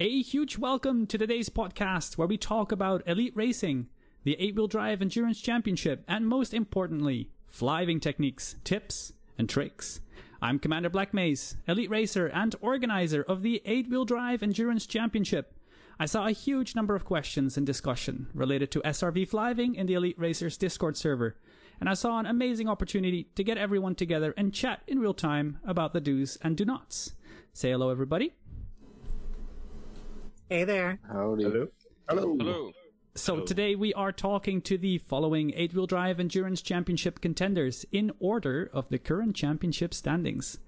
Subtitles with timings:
[0.00, 3.86] A huge welcome to today's podcast where we talk about elite racing,
[4.24, 10.00] the 8 wheel drive endurance championship, and most importantly, flying techniques, tips, and tricks.
[10.42, 15.54] I'm Commander Black Maze, elite racer and organizer of the 8 wheel drive endurance championship.
[15.96, 19.94] I saw a huge number of questions and discussion related to SRV flying in the
[19.94, 21.36] Elite Racers Discord server,
[21.78, 25.60] and I saw an amazing opportunity to get everyone together and chat in real time
[25.64, 27.12] about the do's and do nots.
[27.52, 28.32] Say hello, everybody.
[30.50, 30.98] Hey there.
[31.10, 31.44] Howdy.
[31.44, 31.68] Hello.
[32.06, 32.36] Hello.
[32.38, 32.72] Hello.
[33.14, 38.68] So today we are talking to the following 8-wheel drive endurance championship contenders in order
[38.74, 40.58] of the current championship standings.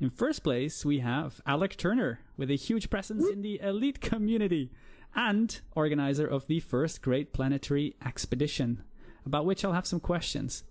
[0.00, 4.70] In first place, we have Alec Turner with a huge presence in the elite community
[5.12, 8.84] and organizer of the first Great Planetary Expedition,
[9.24, 10.62] about which I'll have some questions.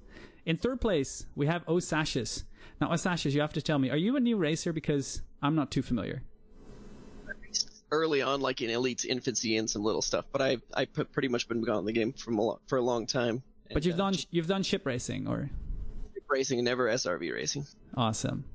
[0.45, 2.45] In third place, we have Osashes.
[2.79, 4.71] Now, Osashes, you have to tell me, are you a new racer?
[4.71, 6.23] Because I'm not too familiar.
[7.95, 10.25] Early on, like in Elite's infancy and some little stuff.
[10.31, 12.77] But I I put pretty much been gone in the game from a lo- for
[12.77, 13.41] a long time.
[13.67, 15.49] But And, you've uh, done you've done ship racing, or
[16.13, 17.65] ship racing and never SRV racing.
[17.95, 18.45] Awesome.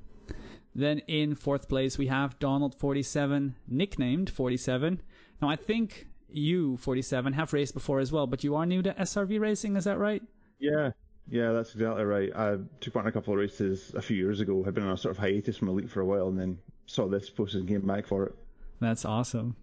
[0.73, 5.01] Then in fourth place, we have Donald47, nicknamed 47.
[5.41, 8.93] Now, I think you, 47, have raced before as well, but you are new to
[8.93, 10.23] SRV racing, is that right?
[10.59, 10.91] Yeah,
[11.29, 12.29] yeah, that's exactly right.
[12.35, 14.63] I took part in a couple of races a few years ago.
[14.63, 17.07] Had been on a sort of hiatus from Elite for a while, and then saw
[17.07, 18.35] this posted and came back for it.
[18.81, 19.55] That's awesome.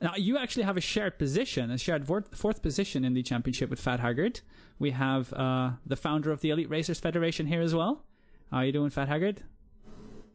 [0.00, 3.80] Now, you actually have a shared position, a shared fourth position in the championship with
[3.80, 4.40] Fat Haggard.
[4.78, 8.04] We have uh, the founder of the Elite Racers Federation here as well.
[8.50, 9.42] How are you doing, Fat Haggard?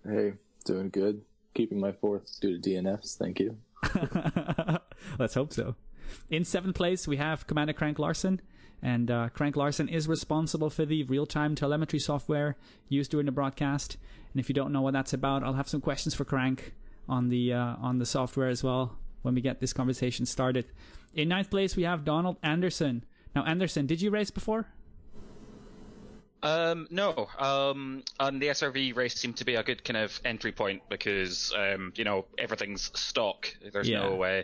[0.06, 0.34] Hey,
[0.66, 1.22] doing good.
[1.54, 3.18] Keeping my fourth due to DNFs.
[3.18, 3.58] Thank you.
[5.20, 5.76] Let's hope so.
[6.30, 8.42] In seventh place, we have Commander Crank Larson.
[8.82, 12.56] And uh, Crank Larson is responsible for the real time telemetry software
[12.88, 13.98] used during the broadcast.
[14.34, 16.74] And if you don't know what that's about, I'll have some questions for Crank
[17.10, 20.66] on the, uh, on the software as well when we get this conversation started.
[21.14, 23.04] In ninth place, we have Donald Anderson.
[23.36, 24.68] Now, Anderson, did you race before?
[26.42, 27.28] Um, no.
[27.38, 31.52] Um, and the SRV race seemed to be a good kind of entry point because,
[31.58, 33.54] um, you know, everything's stock.
[33.74, 34.00] There's Yeah.
[34.04, 34.44] no uh,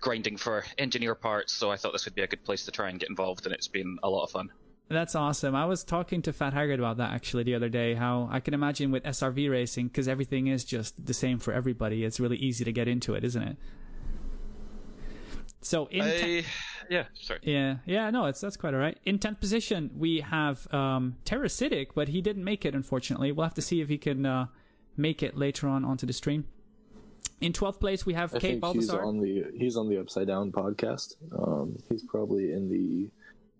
[0.00, 2.88] grinding for engineer parts, so I thought this would be a good place to try
[2.88, 4.50] and get involved, and it's been a lot of fun.
[4.88, 5.54] That's awesome.
[5.56, 7.94] I was talking to Fat Haggard about that actually the other day.
[7.94, 12.04] How I can imagine with SRV racing, because everything is just the same for everybody.
[12.04, 13.56] It's really easy to get into it, isn't it?
[15.60, 16.44] So in te- I,
[16.88, 17.40] yeah, sorry.
[17.42, 18.96] yeah, yeah, no, it's that's quite all right.
[19.04, 23.32] In tenth position, we have um, Terrasitic, but he didn't make it unfortunately.
[23.32, 24.46] We'll have to see if he can uh,
[24.96, 26.46] make it later on onto the stream.
[27.40, 30.28] In twelfth place, we have I Kate think he's on the he's on the Upside
[30.28, 31.16] Down podcast.
[31.36, 33.10] Um, he's probably in the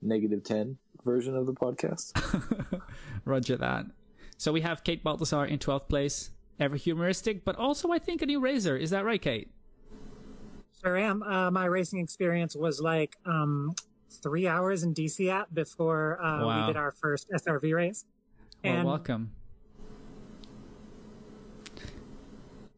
[0.00, 2.12] negative ten version of the podcast.
[3.24, 3.86] Roger that.
[4.36, 6.30] So we have Kate Balthazar in 12th place.
[6.60, 8.76] Ever humoristic, but also I think a new Razor.
[8.76, 9.50] Is that right, Kate?
[10.82, 11.22] Sure am.
[11.22, 13.74] Uh, my racing experience was like um,
[14.22, 16.60] three hours in DC app before uh, Wow.
[16.66, 18.04] we did our first SRV race.
[18.64, 19.32] Well, And welcome.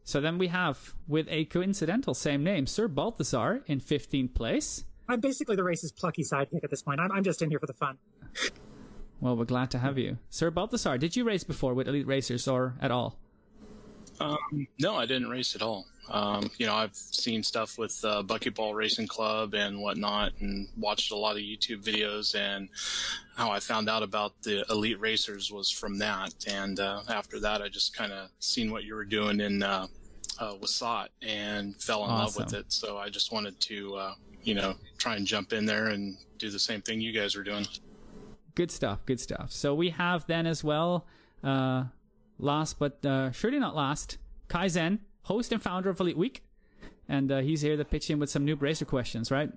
[0.03, 4.83] So then we have, with a coincidental same name, Sir Balthazar in 15th place.
[5.07, 6.99] I'm basically the race's plucky sidekick at this point.
[6.99, 7.97] I'm, I'm just in here for the fun.
[9.21, 10.17] Well, we're glad to have you.
[10.29, 13.17] Sir Balthazar, did you race before with Elite Racers or at all?
[14.79, 15.85] No, I didn't race at all.
[16.09, 21.11] Um, you know, I've seen stuff with uh, Buckyball Racing Club and whatnot, and watched
[21.11, 22.35] a lot of YouTube videos.
[22.35, 22.69] And
[23.35, 26.33] how I found out about the Elite Racers was from that.
[26.47, 29.87] And uh, after that, I just kind of seen what you were doing in uh,
[30.39, 32.73] uh, Wasat and fell in love with it.
[32.73, 34.13] So I just wanted to, uh,
[34.43, 37.43] you know, try and jump in there and do the same thing you guys were
[37.43, 37.65] doing.
[38.55, 39.51] Good stuff, good stuff.
[39.51, 41.05] So we have then as well,
[41.43, 41.85] uh,
[42.37, 44.17] last but uh, surely not last,
[44.47, 46.43] Kaizen, host and founder of Elite Week.
[47.07, 49.49] And uh, he's here to pitch in with some new racer questions, right?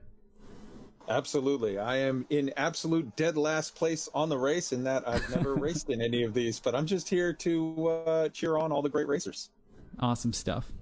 [1.08, 1.78] Absolutely.
[1.78, 5.90] I am in absolute dead last place on the race in that I've never raced
[5.90, 9.08] in any of these, but I'm just here to uh, cheer on all the great
[9.08, 9.50] racers.
[10.00, 10.72] Awesome stuff.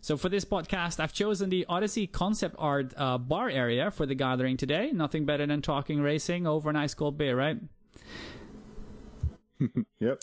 [0.00, 4.14] So for this podcast, I've chosen the Odyssey concept art uh, bar area for the
[4.14, 4.90] gathering today.
[4.92, 7.58] Nothing better than talking racing over an ice cold beer, right?
[10.00, 10.22] Yep.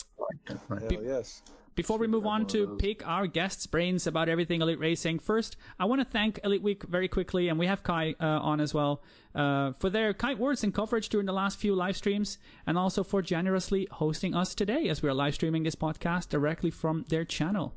[0.68, 1.42] Hell yes.
[1.78, 5.84] Before we move on to pick our guests' brains about everything Elite Racing, first, I
[5.84, 9.00] want to thank Elite Week very quickly, and we have Kai uh, on as well,
[9.32, 13.04] uh, for their kind words and coverage during the last few live streams, and also
[13.04, 17.24] for generously hosting us today as we are live streaming this podcast directly from their
[17.24, 17.76] channel.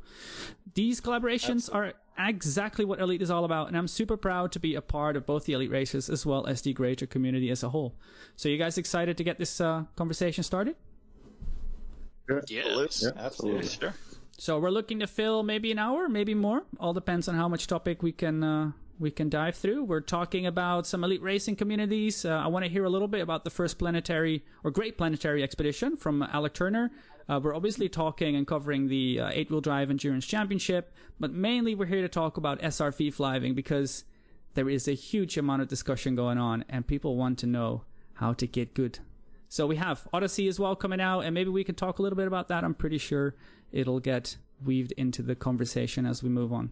[0.74, 4.74] These collaborations are exactly what Elite is all about, and I'm super proud to be
[4.74, 7.70] a part of both the Elite races as well as the greater community as a
[7.70, 7.94] whole.
[8.36, 10.76] So, you guys excited to get this uh, conversation started?
[12.48, 13.06] Yes.
[13.16, 13.68] Absolutely.
[13.68, 13.94] Sure.
[14.38, 16.64] So we're looking to fill maybe an hour, maybe more.
[16.80, 19.84] All depends on how much topic we can uh, we can dive through.
[19.84, 22.24] We're talking about some elite racing communities.
[22.24, 25.44] Uh, I want to hear a little bit about the first planetary or Great Planetary
[25.44, 26.92] Expedition from Alec Turner.
[27.28, 31.76] Uh, we're obviously talking and covering the uh, eight wheel drive endurance championship, but mainly
[31.76, 34.04] we're here to talk about SRV flying because
[34.54, 37.84] there is a huge amount of discussion going on and people want to know
[38.16, 39.00] how to get good.
[39.52, 42.16] So we have Odyssey as well coming out, and maybe we can talk a little
[42.16, 42.64] bit about that.
[42.64, 43.36] I'm pretty sure
[43.74, 46.72] it'll get weaved into the conversation as we move on.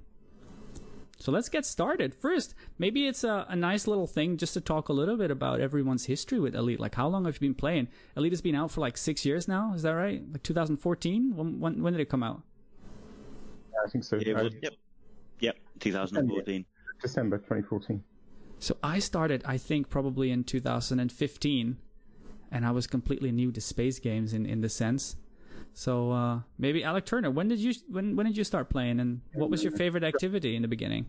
[1.18, 2.16] So let's get started.
[2.16, 5.60] First, maybe it's a, a nice little thing just to talk a little bit about
[5.60, 6.80] everyone's history with Elite.
[6.80, 7.90] Like, how long have you been playing?
[8.16, 9.74] Elite has been out for like six years now.
[9.74, 10.24] Is that right?
[10.32, 11.36] Like 2014?
[11.36, 12.44] When, when, when did it come out?
[13.86, 14.16] I think so.
[14.16, 14.76] It was, yep,
[15.42, 16.66] yep, 2014.
[17.02, 18.02] December 2014.
[18.60, 21.78] So I started, I think, probably in 2015,
[22.52, 25.16] and I was completely new to space games in, in the sense.
[25.74, 29.22] So uh, maybe Alec Turner, when did you when when did you start playing, and
[29.34, 31.06] what was your favorite activity in the beginning?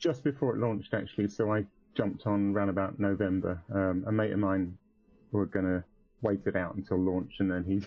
[0.00, 1.64] just before it launched actually so i
[1.94, 4.76] jumped on around about november um, a mate of mine
[5.30, 5.84] were going to
[6.22, 7.80] wait it out until launch and then he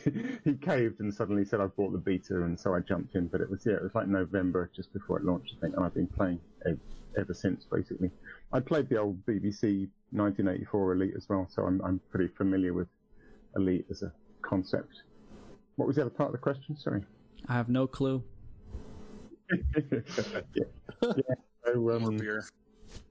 [0.49, 3.41] he caved and suddenly said i've bought the beta and so i jumped in but
[3.41, 5.93] it was yeah it was like november just before it launched i think and i've
[5.93, 6.39] been playing
[7.17, 8.09] ever since basically
[8.53, 12.87] i played the old bbc 1984 elite as well so i'm, I'm pretty familiar with
[13.55, 14.11] elite as a
[14.41, 15.03] concept
[15.75, 17.03] what was the other part of the question sorry
[17.47, 18.23] I have no clue.
[19.75, 19.99] yeah.
[21.01, 21.13] yeah.
[21.65, 22.43] So, More um, beer.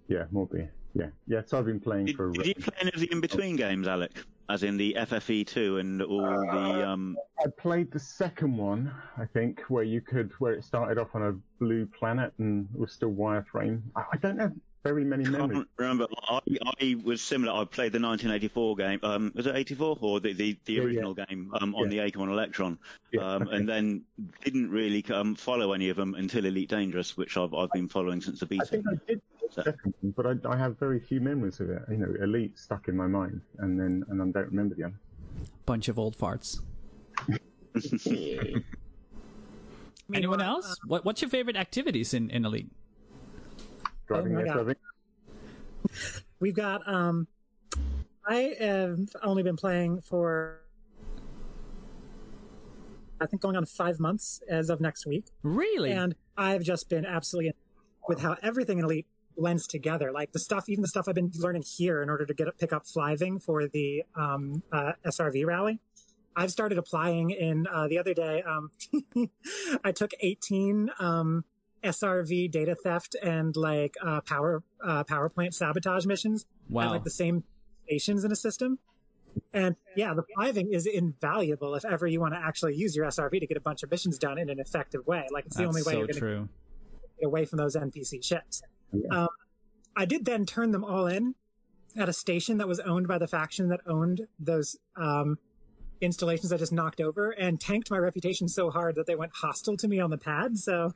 [0.08, 0.72] yeah, more beer.
[0.94, 1.42] Yeah, yeah.
[1.46, 2.30] So I've been playing Did, for.
[2.30, 4.12] did you play any of the in-between games, Alec?
[4.52, 9.62] As in the FFE2 and all the um, I played the second one, I think,
[9.70, 13.80] where you could, where it started off on a blue planet and was still wireframe.
[13.96, 14.52] I, I don't have
[14.82, 15.52] very many memories.
[15.58, 16.06] can't remember.
[16.28, 16.40] I,
[16.80, 17.52] I was similar.
[17.52, 19.00] I played the 1984 game.
[19.02, 20.86] Um, was it 84 or the the, the Yeah, yeah.
[20.86, 21.90] original game um, on Yeah.
[21.90, 22.78] the Acorn Electron?
[23.12, 23.56] Yeah, um, okay.
[23.56, 24.02] And then
[24.44, 28.20] didn't really um, follow any of them until Elite Dangerous, which I've I've been following
[28.20, 28.64] since the I beta.
[28.66, 29.20] think I did
[29.54, 31.82] the second one, but I, I have very few memories of it.
[31.90, 34.98] You know, Elite stuck in my mind, and then and I don't remember the other.
[35.66, 36.60] Bunch of old farts.
[40.14, 40.76] Anyone else?
[40.86, 42.70] What What's your favorite activities in, in Elite?
[44.06, 44.76] Driving my the God.
[46.40, 47.26] We've got um
[48.26, 50.60] I have only been playing for
[53.20, 55.26] I think going on five months as of next week.
[55.42, 55.92] Really?
[55.92, 57.52] And I've just been absolutely
[58.08, 59.06] with how everything in Elite
[59.36, 60.10] blends together.
[60.12, 62.72] Like the stuff, even the stuff I've been learning here in order to get pick
[62.72, 65.78] up fliving for the um, uh, SRV rally.
[66.34, 68.42] I've started applying in uh, the other day.
[68.42, 68.70] Um,
[69.84, 71.44] I took 18 um,
[71.84, 77.10] SRV data theft and like uh, power uh, power plant sabotage missions at like the
[77.10, 77.44] same
[77.84, 78.78] stations in a system.
[79.52, 83.40] And yeah, the fliving is invaluable if ever you want to actually use your SRV
[83.40, 85.26] to get a bunch of missions done in an effective way.
[85.32, 86.48] Like it's the only way so you're going to
[87.20, 88.62] get away from those NPC ships.
[88.92, 89.22] Yeah.
[89.22, 89.28] Um,
[89.96, 91.34] I did then turn them all in
[91.96, 95.38] at a station that was owned by the faction that owned those um,
[96.00, 99.76] installations I just knocked over and tanked my reputation so hard that they went hostile
[99.78, 100.58] to me on the pad.
[100.58, 100.92] So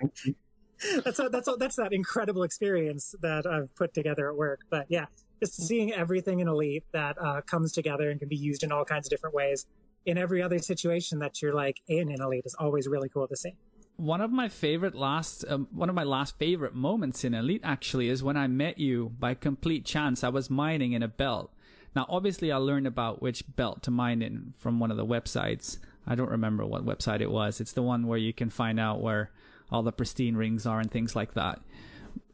[1.05, 4.61] that's a, that's a, that's that incredible experience that I've put together at work.
[4.70, 5.06] But yeah,
[5.40, 8.84] just seeing everything in Elite that uh, comes together and can be used in all
[8.84, 9.67] kinds of different ways
[10.06, 13.37] in every other situation that you're like in in Elite is always really cool to
[13.37, 13.55] see.
[13.96, 18.08] One of my favorite last, um, one of my last favorite moments in Elite actually
[18.08, 20.22] is when I met you by complete chance.
[20.22, 21.51] I was mining in a belt.
[21.94, 25.79] Now, obviously, I learned about which belt to mine in from one of the websites.
[26.06, 27.58] I don't remember what website it was.
[27.58, 29.31] It's the one where you can find out where
[29.70, 31.61] all the pristine rings are and things like that.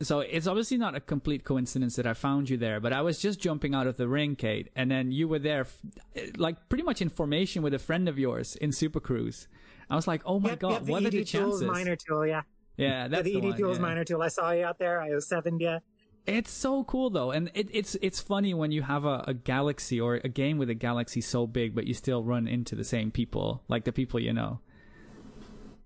[0.01, 3.19] So it's obviously not a complete coincidence that I found you there, but I was
[3.19, 5.67] just jumping out of the ring, Kate, and then you were there,
[6.37, 9.49] like pretty much in formation with a friend of yours in Super Cruise.
[9.91, 11.63] I was like, oh my Yep, god, yep, the what are ED the Tools chances?
[11.63, 12.43] minor tool, yeah.
[12.77, 13.83] Yeah, Yeah, that's the the, ED one, Tools yeah.
[13.83, 14.23] minor tool.
[14.23, 15.01] I saw you out there.
[15.01, 15.81] I was seven, yeah.
[16.27, 20.01] It's so cool though, and it, it's it's funny when you have a, a galaxy
[20.01, 23.11] or a game with a galaxy so big, but you still run into the same
[23.11, 24.61] people, like the people you know.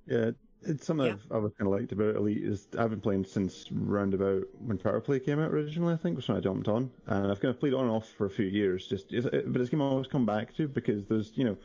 [0.07, 0.33] Yeah,
[0.67, 1.13] it's something Yeah.
[1.31, 4.79] I've always kind of liked about Elite is I've been playing since round about when
[4.79, 5.95] Power Play came out originally.
[5.95, 8.09] I think was when I jumped on, and I've kind of played on and off
[8.09, 8.87] for a few years.
[8.87, 11.57] Just, it, but it's a game I always come back to because there's you know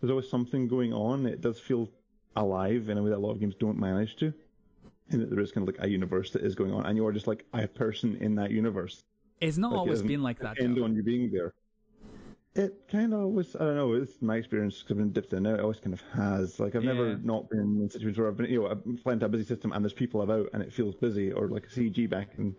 [0.00, 1.26] there's always something going on.
[1.26, 1.88] It does feel
[2.36, 4.32] alive in a way that a lot of games don't manage to.
[5.10, 7.06] and that there is kind of like a universe that is going on, and you
[7.06, 9.02] are just like a person in that universe.
[9.40, 10.56] It's not Like, always doesn't been like that.
[10.58, 10.84] Though.
[10.84, 11.54] on you being there.
[12.58, 15.38] It kind of always, I don't know, it's my experience because I've been dipped in
[15.38, 16.58] and out, it always kind of has.
[16.58, 16.92] Like, I've Yeah.
[16.92, 19.44] never not been in situations where I've been, you know, I'm flying to a busy
[19.44, 22.56] system and there's people about and it feels busy, or like a CG back in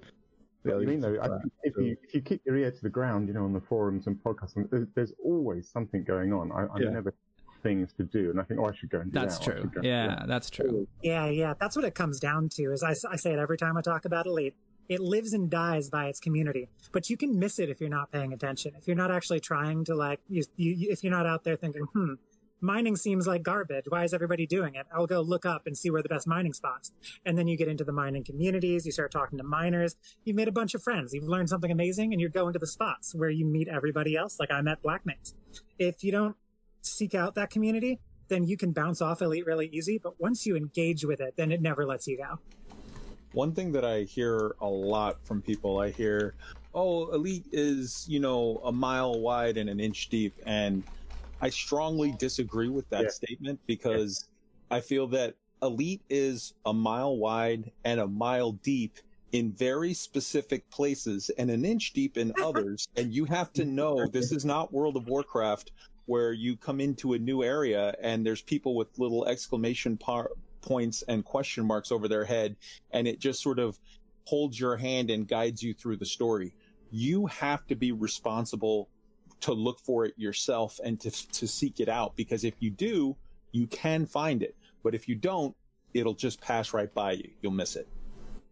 [0.64, 2.82] the What I mean, though, I, think if you if you keep your ear to
[2.82, 6.32] the ground, you know, on the forums and podcasts, and there's, there's always something going
[6.32, 6.54] on.
[6.54, 6.92] I, I'm Yeah.
[6.92, 7.14] never
[7.62, 9.44] things to do, and I think, oh, I should go and do That's that.
[9.52, 9.62] true.
[9.64, 10.88] should go- Yeah, that's true.
[11.04, 12.72] Yeah, yeah, that's what it comes down to.
[12.72, 14.56] Is I, I say it every time I talk about Elite.
[14.90, 18.12] It lives and dies by its community, but you can miss it if you're not
[18.12, 18.74] paying attention.
[18.76, 21.84] If you're not actually trying to like, you, you, if you're not out there thinking,
[21.94, 22.14] hmm,
[22.62, 23.86] mining seems like garbage.
[23.88, 24.86] Why is everybody doing it?
[24.94, 26.92] I'll go look up and see where the best mining spots.
[27.26, 28.86] And then you get into the mining communities.
[28.86, 29.96] You start talking to miners.
[30.26, 31.14] You've made a bunch of friends.
[31.14, 34.40] You've learned something amazing, and you're going to the spots where you meet everybody else.
[34.40, 35.34] Like I met Black Maze.
[35.78, 36.36] If you don't
[36.82, 39.98] seek out that community, then you can bounce off Elite really easy.
[39.98, 42.40] But once you engage with it, then it never lets you go.
[43.34, 46.34] One thing that I hear a lot from people, I hear,
[46.74, 50.84] "Oh, Elite is you know a mile wide and an inch deep," and
[51.42, 53.10] I strongly disagree with that Yeah.
[53.10, 54.28] statement because
[54.72, 58.98] I feel that Elite is a mile wide and a mile deep
[59.32, 62.88] in very specific places and an inch deep in others.
[62.96, 65.72] And you have to know this is not World of Warcraft
[66.08, 71.02] where you come into a new area and there's people with little exclamation par- points
[71.08, 72.56] and question marks over their head
[72.92, 73.80] and it just sort of
[74.26, 76.54] holds your hand and guides you through the story.
[76.92, 78.90] You have to be responsible
[79.42, 83.16] to look for it yourself and to, to seek it out because if you do,
[83.52, 84.56] you can find it.
[84.84, 85.56] But if you don't,
[85.94, 87.30] it'll just pass right by you.
[87.42, 87.88] You'll miss it.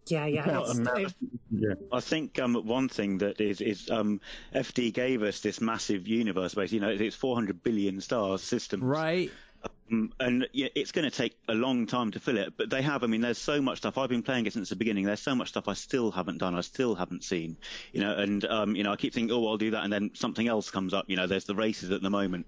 [0.08, 0.48] Yeah, yeah.
[0.48, 1.14] Well, that-
[1.52, 1.74] yeah.
[1.92, 4.22] I think um, one thing that is is um,
[4.56, 6.76] FD gave us this massive universe, basically.
[6.78, 9.32] You know, it's 400 billion stars system, Right.
[9.92, 12.54] Um, and it's going to take a long time to fill it.
[12.58, 13.04] But they have.
[13.04, 13.98] I mean, there's so much stuff.
[13.98, 15.06] I've been playing it since the beginning.
[15.06, 16.56] There's so much stuff I still haven't done.
[16.56, 17.58] I still haven't seen.
[17.94, 20.12] You know, and um, you know, I keep thinking, oh, I'll do that, and then
[20.14, 21.06] something else comes up.
[21.08, 22.48] You know, there's the races at the moment.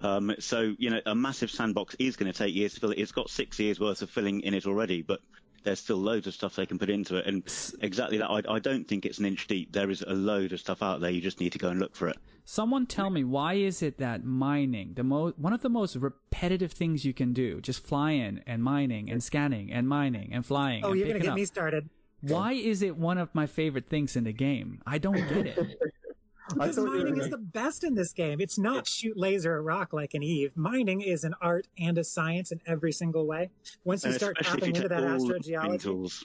[0.00, 2.98] Um, so you know, a massive sandbox is going to take years to fill it.
[2.98, 5.20] It's got six years worth of filling in it already, but
[5.68, 7.26] there's still loads of stuff they can put into it.
[7.26, 7.42] And
[7.82, 8.30] exactly that.
[8.30, 9.72] I, I don't think it's an inch deep.
[9.72, 11.10] There is a load of stuff out there.
[11.10, 12.16] You just need to go and look for it.
[12.46, 16.72] Someone tell me why is it that mining, the mo- one of the most repetitive
[16.72, 20.82] things you can do, just fly in and mining and scanning and mining and flying.
[20.82, 21.36] oh, and you're gonna get up.
[21.36, 21.90] me started.
[22.22, 24.80] Why is it one of my favorite things in the game?
[24.86, 25.78] I don't get it.
[26.54, 28.40] Because you mining gonna- is the best in this game.
[28.40, 30.56] It's not shoot laser at rock like an Eve.
[30.56, 33.50] Mining is an art and a science in every single way.
[33.84, 36.24] Once you And start tapping you into that astrogeology, tools.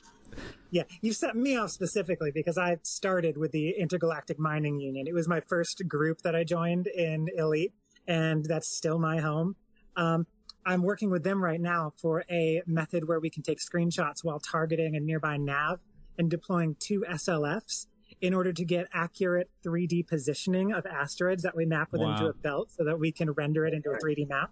[0.72, 5.08] yeah, you've set me off specifically because I started with the Intergalactic Mining Union.
[5.08, 7.74] It was my first group that I joined in Elite,
[8.08, 9.56] and that's still my home.
[9.96, 10.26] Um,
[10.66, 14.40] I'm working with them right now for a method where we can take screenshots while
[14.40, 15.82] targeting a nearby nav
[16.18, 17.88] and deploying two SLFs
[18.24, 22.14] in order to get accurate 3D positioning of asteroids that we map within Wow.
[22.16, 24.50] into a belt so that we can render it into a 3D map.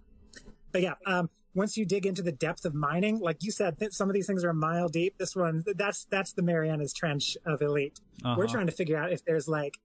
[0.72, 3.94] But yeah, um, once you dig into the depth of mining, like you said, that
[3.94, 5.16] some of these things are a mile deep.
[5.16, 7.98] This one, that's that's the Marianas Trench of Elite.
[8.22, 8.46] We're Uh-huh.
[8.46, 9.78] trying to figure out if there's like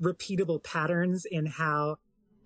[0.00, 1.96] repeatable patterns in how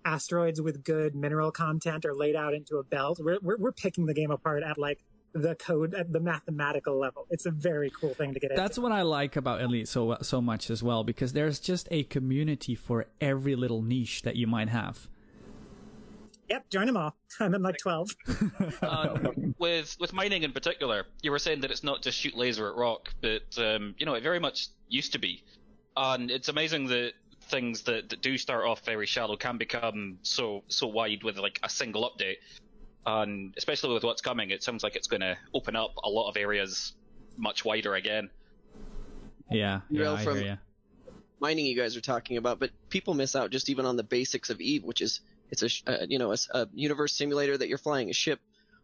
[0.05, 3.19] asteroids with good mineral content are laid out into a belt.
[3.21, 5.03] We're we're, we're picking the game apart at like
[5.35, 7.27] the code at the mathematical level.
[7.29, 8.61] It's a very cool thing to get into.
[8.61, 12.03] That's what I like about Elite so so much as well because there's just a
[12.03, 15.09] community for every little niche that you might have.
[16.49, 17.15] Yep, join them all.
[17.39, 18.15] I'm in like 12.
[18.81, 22.69] Um, with with mining in particular, you were saying that it's not just shoot laser
[22.69, 25.43] at rock, but um, you know it very much used to be,
[25.97, 30.63] and it's amazing that things that, that do start off very shallow can become so
[30.67, 32.37] so wide with like a single update,
[33.05, 36.29] and especially with what's coming, it sounds like it's going to open up a lot
[36.29, 36.93] of areas
[37.37, 38.29] much wider again.
[39.51, 40.57] Yeah, yeah, Well, I from- hear you.
[41.39, 44.49] mining you guys are talking about, but people miss out just even on the basics
[44.49, 45.19] of Eve, which is
[45.51, 45.69] it's a
[46.03, 48.39] uh, you know a universe simulator that you're flying a ship,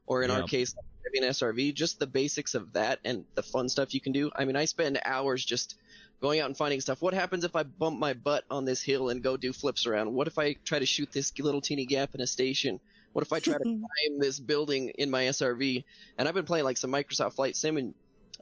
[0.06, 1.74] or in our case, maybe an SRV.
[1.74, 4.30] Just the basics of that and the fun stuff you can do.
[4.36, 5.76] I mean, I spend hours just
[6.22, 7.02] going out and finding stuff.
[7.02, 10.14] What happens if I bump my butt on this hill and go do flips around?
[10.14, 12.80] What if I try to shoot this little teeny gap in a station?
[13.14, 15.84] What if I try to climb this building in my SRV?
[16.18, 17.94] And I've been playing like some Microsoft Flight Sim and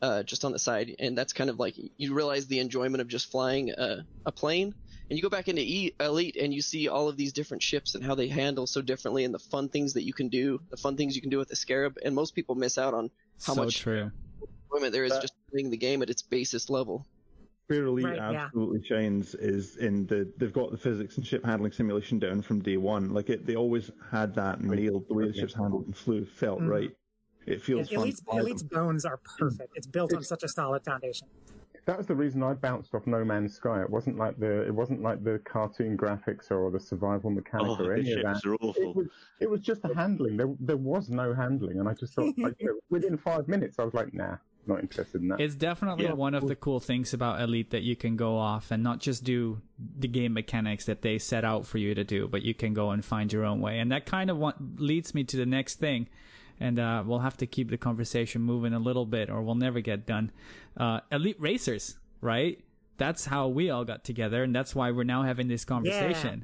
[0.01, 3.07] uh, just on the side, and that's kind of like you realize the enjoyment of
[3.07, 4.73] just flying uh, a plane.
[5.09, 7.95] And you go back into e- Elite and you see all of these different ships
[7.95, 10.77] and how they handle so differently, and the fun things that you can do, the
[10.77, 11.97] fun things you can do with the Scarab.
[12.05, 13.09] And most people miss out on
[13.43, 14.11] how so much true.
[14.71, 17.05] enjoyment there is That- just playing the game at its basest level.
[17.69, 18.45] Where Elite Right, yeah.
[18.45, 22.61] absolutely shines is in the they've got the physics and ship handling simulation down from
[22.63, 23.13] day one.
[23.13, 25.07] Like it, they always had that nailed.
[25.07, 26.67] The way the ships handled and flew felt Mhm.
[26.69, 26.89] right.
[27.45, 28.03] It feels Yeah, fun.
[28.07, 29.73] Elite's, Elite's bones are perfect.
[29.75, 31.27] It's built on such a solid foundation.
[31.85, 33.81] That was the reason I bounced off No Man's Sky.
[33.83, 37.83] It wasn't like the it wasn't like the cartoon graphics or the survival mechanic Oh,
[37.83, 38.35] or the any of that.
[38.41, 39.07] ships are It was
[39.41, 40.37] it was just the handling.
[40.37, 42.57] There there was no handling, and I just thought like,
[42.89, 44.37] within five minutes I was like, nah,
[44.69, 45.41] not interested in that.
[45.41, 46.13] It's definitely Yeah.
[46.13, 49.23] one of the cool things about Elite that you can go off and not just
[49.25, 49.61] do
[49.97, 52.91] the game mechanics that they set out for you to do, but you can go
[52.91, 53.79] and find your own way.
[53.79, 56.07] And that kind of what leads me to the next thing.
[56.61, 59.79] And uh, we'll have to keep the conversation moving a little bit, or we'll never
[59.81, 60.31] get done.
[60.77, 62.59] Uh, Elite Racers, right?
[62.97, 66.43] That's how we all got together, and that's why we're now having this conversation.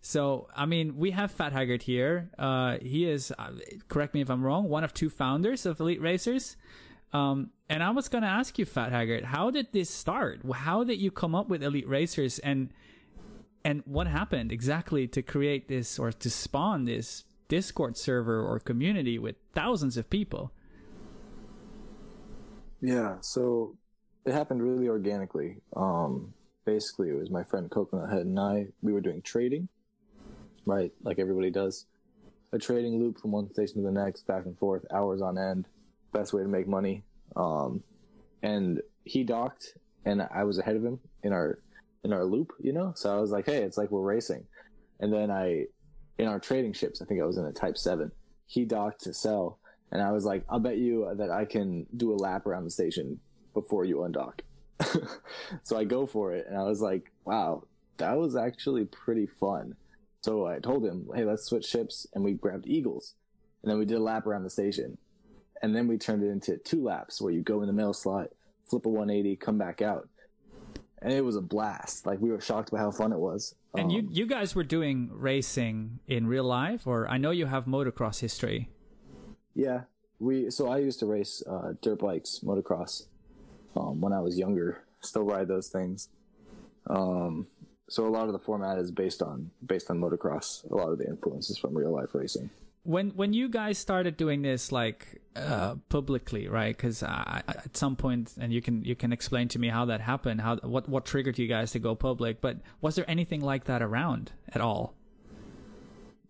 [0.00, 2.30] So, I mean, we have Fat Haggard here.
[2.36, 3.52] Uh, he is, uh,
[3.88, 6.56] correct me if I'm wrong, one of two founders of Elite Racers.
[7.12, 10.40] Um, and I was going to ask you, Fat Haggard, how did this start?
[10.52, 12.70] How did you come up with Elite Racers, and
[13.64, 19.18] and what happened exactly to create this or to spawn this Discord server or community
[19.18, 20.52] with thousands of people?
[22.82, 23.76] Yeah, so
[24.26, 25.56] it happened really organically.
[25.74, 26.34] Um,
[26.66, 28.66] basically, it was my friend Coconut Head and I.
[28.82, 29.68] We were doing trading,
[30.66, 31.86] right, like everybody does.
[32.52, 35.66] A trading loop from one station to the next, back and forth, hours on end.
[36.12, 37.02] Best way to make money.
[37.36, 37.82] Um,
[38.42, 41.58] and he docked, and I was ahead of him in our
[42.04, 42.92] in our loop, you know.
[42.94, 44.44] So I was like, "Hey, it's like we're racing."
[45.00, 45.66] And then I,
[46.18, 48.12] in our trading ships, I think I was in a Type Seven.
[48.46, 49.58] He docked to sell,
[49.90, 52.70] and I was like, "I'll bet you that I can do a lap around the
[52.70, 53.20] station
[53.54, 54.40] before you undock."
[55.62, 57.64] so I go for it, and I was like, "Wow,
[57.96, 59.74] that was actually pretty fun."
[60.22, 63.14] So I told him, "Hey, let's switch ships," and we grabbed Eagles,
[63.62, 64.98] and then we did a lap around the station,
[65.64, 68.28] and then we turned it into two laps where you go in the middle slot,
[68.66, 70.10] flip a 180, come back out,
[71.00, 72.04] and it was a blast.
[72.04, 73.54] Like we were shocked by how fun it was.
[73.74, 77.46] And you Um, you guys were doing racing in real life, or I know you
[77.46, 78.68] have motocross history.
[79.54, 79.84] Yeah,
[80.18, 80.50] we.
[80.50, 83.06] So I used to race uh, dirt bikes, motocross,
[83.74, 84.82] um, when I was younger.
[85.00, 86.10] Still ride those things.
[86.90, 87.46] Um,
[87.88, 90.70] so a lot of the format is based on based on motocross.
[90.70, 92.50] A lot of the influences from real life racing.
[92.84, 98.32] When when you guys started doing this like uh publicly right because at some point
[98.38, 101.38] and you can you can explain to me how that happened how what what triggered
[101.38, 104.94] you guys to go public but was there anything like that around at all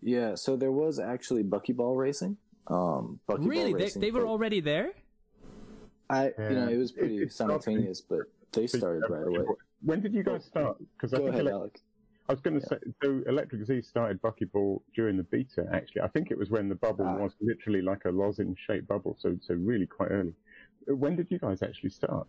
[0.01, 0.35] Yeah.
[0.35, 2.37] So there was actually buckyball racing.
[2.67, 4.91] Um, buckyball really they, racing they were already there
[6.09, 8.19] I you know it was pretty it started- simultaneous, but
[8.53, 9.45] they started right away.
[9.81, 10.77] When did you guys start?
[10.93, 11.79] Because I Go think ahead, Elec- Alec.
[12.27, 15.67] I was going to say, so Electric Z started Buckyball during the beta.
[15.71, 17.17] Actually, I think it was when the bubble Ah.
[17.17, 20.33] was literally like a lozenge-shaped bubble, so so really quite early.
[20.89, 22.27] Uh, When did you guys actually start?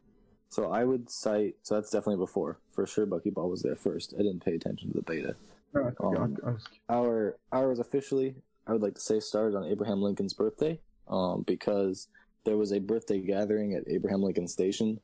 [0.49, 1.57] So I would cite.
[1.63, 2.59] So that's definitely before.
[2.71, 4.15] For sure, buckyball was there first.
[4.15, 5.35] I didn't pay attention to the beta.
[5.75, 8.37] No, I, think- Um, I, I was, our ours officially
[8.69, 12.09] I would like to say started on Abraham Lincoln's birthday, um, because
[12.45, 15.01] there was a birthday gathering at Abraham Lincoln Station,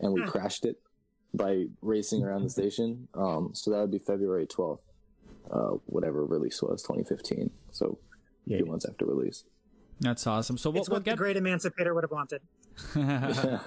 [0.00, 0.28] and we Hmm.
[0.28, 0.76] crashed it
[1.34, 3.08] by racing around the station.
[3.14, 4.84] Um, so that would be February twelfth,
[5.50, 7.50] uh, whatever release was, 2015.
[7.70, 7.98] So
[8.46, 8.56] a Yeah.
[8.58, 9.44] few months after release.
[10.00, 12.40] that's awesome so we'll, It's we'll what the get great emancipator would have wanted.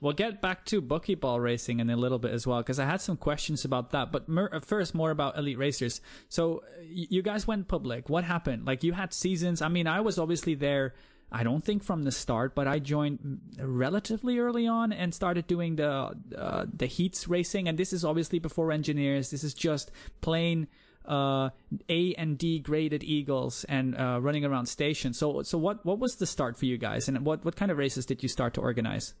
[0.00, 3.00] we'll get back to buckyball racing in a little bit as well because I had
[3.00, 4.10] some questions about that.
[4.12, 6.00] But mer- uh, first, more about Elite Racers.
[6.28, 8.08] So uh, y- you guys went public.
[8.08, 8.66] What happened?
[8.66, 9.62] Like you had seasons.
[9.62, 10.94] I mean, I was obviously there.
[11.32, 15.76] I don't think from the start, but I joined relatively early on and started doing
[15.76, 17.68] the uh, the heats racing.
[17.68, 19.30] And this is obviously before engineers.
[19.30, 20.68] This is just plain
[21.06, 21.50] uh,
[21.88, 25.18] A and D graded Eagles and uh, running around stations.
[25.18, 27.08] So so what what was the start for you guys?
[27.08, 29.14] And what what kind of races did you start to organize?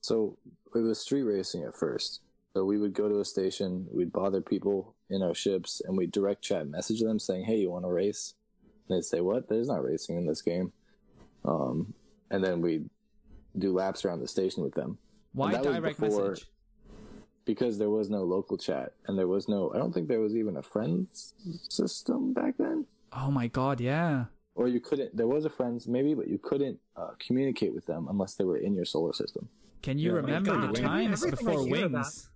[0.00, 0.38] So
[0.74, 2.20] it was street racing at first.
[2.54, 6.12] So we would go to a station, we'd bother people in our ships, and we'd
[6.12, 8.34] direct chat message them saying, "Hey, you want to race?"
[8.88, 9.48] And they'd say, "What?
[9.48, 10.72] There's not racing in this game."
[11.44, 11.94] Um,
[12.30, 12.88] and then we'd
[13.56, 14.98] do laps around the station with them
[15.32, 16.46] Why that was direct before- message?
[17.44, 19.72] because there was no local chat, and there was no.
[19.74, 21.34] I don't think there was even a friends
[21.68, 22.84] system back then.
[23.12, 24.26] Oh my god, yeah.
[24.54, 25.16] Or you couldn't.
[25.16, 28.58] There was a friends maybe, but you couldn't uh, communicate with them unless they were
[28.58, 29.48] in your solar system.
[29.82, 30.16] Can you Yeah.
[30.16, 32.30] remember God, the every- times everything I before hear about- Wings?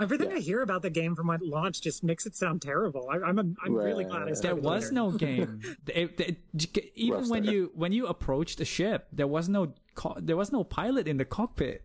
[0.00, 0.36] Everything Yeah.
[0.36, 3.08] I hear about the game from when it launched just makes it sound terrible.
[3.10, 4.36] I, I'm a, I'm really glad I Right.
[4.42, 4.94] There was later.
[4.94, 5.60] no game.
[5.88, 7.54] It- it- j- even Rough when start.
[7.54, 11.16] you when you approached the ship, there was no co- there was no pilot in
[11.16, 11.84] the cockpit.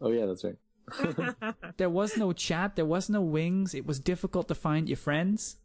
[0.00, 0.56] Oh yeah, that's right.
[1.78, 2.76] There was no chat.
[2.76, 3.74] There was no wings.
[3.74, 5.56] It was difficult to find your friends.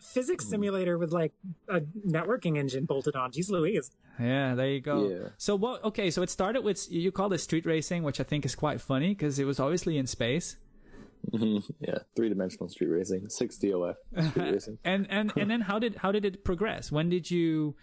[0.00, 1.32] Physics simulator with like
[1.68, 3.32] a networking engine bolted on.
[3.32, 3.90] Jeez Louise.
[4.18, 5.08] Yeah, there you go.
[5.08, 5.28] Yeah.
[5.36, 5.84] So what?
[5.84, 8.80] Okay, so it started with you call it street racing, which I think is quite
[8.80, 10.56] funny because it was obviously in space.
[11.32, 13.96] yeah, three dimensional street racing, six DOF
[14.30, 14.78] street racing.
[14.84, 16.90] and and and then how did how did it progress?
[16.90, 17.76] When did you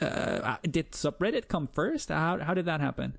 [0.00, 2.08] uh, did subreddit come first?
[2.08, 3.16] How how did that happen?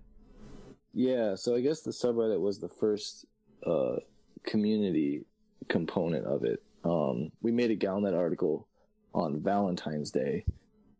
[0.93, 3.25] Yeah, so I guess the subreddit was the first
[3.65, 3.97] uh,
[4.45, 5.25] community
[5.67, 6.63] component of it.
[6.85, 8.67] Um, we made a Galnet article
[9.13, 10.45] on Valentine's Day,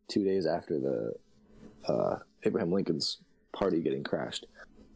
[0.08, 1.13] two days after the
[1.88, 3.19] uh, Abraham Lincoln's
[3.54, 4.48] party getting crashed,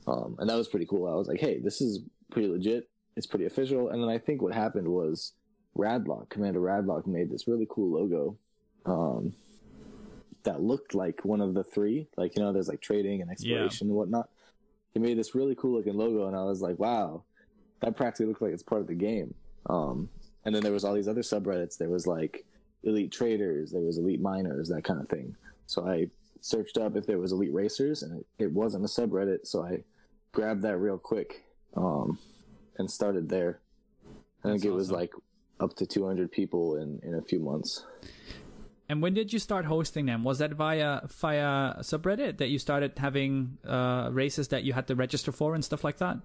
[0.08, 1.08] um, and that was pretty cool.
[1.08, 2.90] I was like, hey, this is pretty legit.
[3.16, 3.90] It's pretty official.
[3.90, 5.34] And then I think what happened was
[5.78, 8.38] Radlock, Commander Radlock, made this really cool logo.
[8.86, 9.34] Um,
[10.44, 12.08] that looked like one of the three.
[12.18, 14.30] Like, you know, there's like trading and exploration and whatnot.
[14.94, 17.24] He made this really cool looking logo, and I was like, wow,
[17.82, 19.36] that practically looks like it's part of the game.
[19.70, 20.10] Um,
[20.46, 21.78] and then there was all these other subreddits.
[21.78, 22.46] There was like
[22.84, 25.36] elite traders, there was elite miners, that kind of thing.
[25.68, 26.08] So I
[26.42, 29.46] searched up if there was elite racers, and it, it wasn't a subreddit.
[29.46, 29.84] So I
[30.32, 31.44] grabbed that real quick
[31.76, 32.18] um,
[32.78, 33.60] and started there.
[34.44, 35.00] I think That's it was awesome.
[35.00, 35.12] like
[35.60, 37.86] up to 200 people in, in a few months.
[38.88, 40.24] And when did you start hosting them?
[40.24, 44.96] Was that via via subreddit that you started having uh, races that you had to
[44.96, 46.18] register for and stuff like that?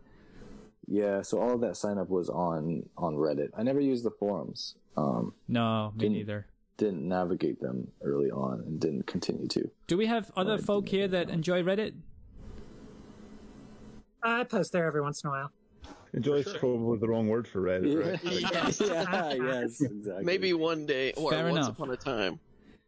[0.87, 3.49] Yeah, so all of that sign up was on on Reddit.
[3.57, 4.77] I never used the forums.
[4.97, 6.47] Um, No, me Didn't- neither.
[6.77, 9.70] didn't navigate them early on and didn't continue to.
[9.87, 11.94] Do we have other I folk here that enjoy Reddit?
[14.23, 15.51] I post there every once in a while.
[16.14, 18.20] Enjoy is probably the wrong word for Reddit, right?
[18.25, 18.81] Yes.
[18.85, 20.25] yeah, yes, exactly.
[20.25, 21.70] Maybe one day or Fair once enough.
[21.70, 22.38] upon a time.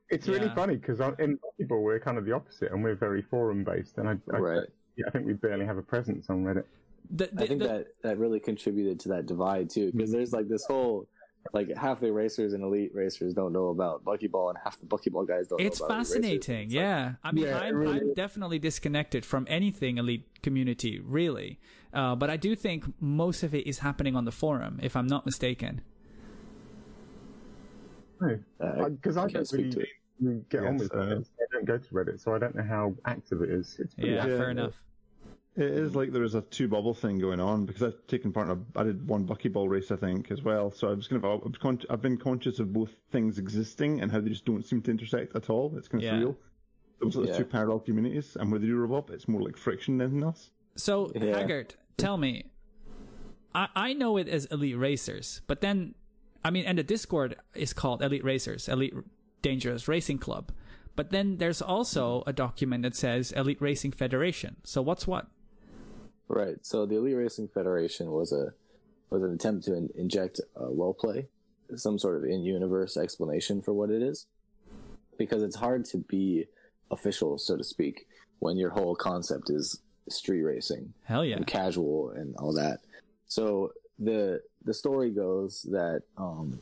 [0.09, 3.65] It's really funny because in Buckyball we're kind of the opposite, and we're very forum
[3.65, 4.69] based, and I, I, Right.
[4.97, 6.65] Yeah, I think we barely have a presence on Reddit.
[7.11, 10.33] The, the, I think the- that that really contributed to that divide too, because there's
[10.33, 11.07] like this whole
[11.53, 15.27] like half the racers and elite racers don't know about buckyball, and half the buckyball
[15.29, 15.61] guys don't.
[15.61, 16.65] it's know about fascinating.
[16.65, 20.99] It's like- yeah, I mean, Yeah, I'm, really I'm definitely disconnected from anything elite community,
[20.99, 21.61] really.
[21.95, 25.07] Uh, but I do think most of it is happening on the forum, if I'm
[25.07, 25.83] not mistaken.
[28.21, 29.89] uh, Because I, can't don't speak really to it.
[30.21, 31.27] Really get on Yes, with uh, Reddit.
[31.41, 33.77] I don't go to Reddit, so I don't know how active it is.
[33.79, 34.33] It's pretty Yeah, active.
[34.33, 34.75] Yeah, fair enough.
[35.57, 38.51] It is like there is a two bubble thing going on because I've taken part
[38.51, 40.71] in a, I did one buckyball race I think as well.
[40.71, 44.13] So I was kind of I con- I've been conscious of both things existing and
[44.13, 45.73] how they just don't seem to intersect at all.
[45.79, 46.19] It's kind of Yeah.
[46.21, 46.37] surreal.
[47.01, 47.39] Those are the Yeah.
[47.39, 50.25] two parallel communities, and with they do rub up, it's more like friction than anything
[50.25, 50.51] else.
[50.77, 51.39] So, Yeah.
[51.39, 52.51] Haggard, tell me,
[53.55, 55.95] I, I know it as Elite Racers, but then,
[56.45, 58.95] I mean, and the Discord is called Elite Racers, Elite
[59.47, 60.51] Dangerous Racing Club.
[60.97, 64.57] But then there's also a document that says Elite Racing Federation.
[64.65, 65.27] So what's what?
[66.27, 66.65] Right.
[66.65, 68.55] So the Elite Racing Federation was a
[69.11, 71.29] was an attempt to in, inject uh, role play,
[71.77, 74.27] some sort of in universe explanation for what it is,
[75.17, 76.47] because it's hard to be
[76.91, 78.09] official, so to speak,
[78.41, 81.37] when your whole concept is street racing Hell yeah.
[81.37, 82.81] and casual and all that.
[83.29, 86.59] So the the story goes that um,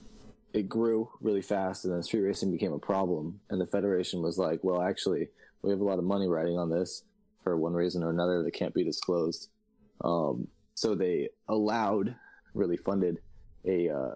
[0.55, 4.39] it grew really fast, and then street racing became a problem, and the federation was
[4.39, 5.29] like, "Well, actually,
[5.63, 7.03] we have a lot of money riding on this
[7.43, 9.51] for one reason or another that can't be disclosed."
[10.03, 12.15] Um, so they allowed,
[12.55, 13.19] really funded,
[13.67, 14.15] a uh,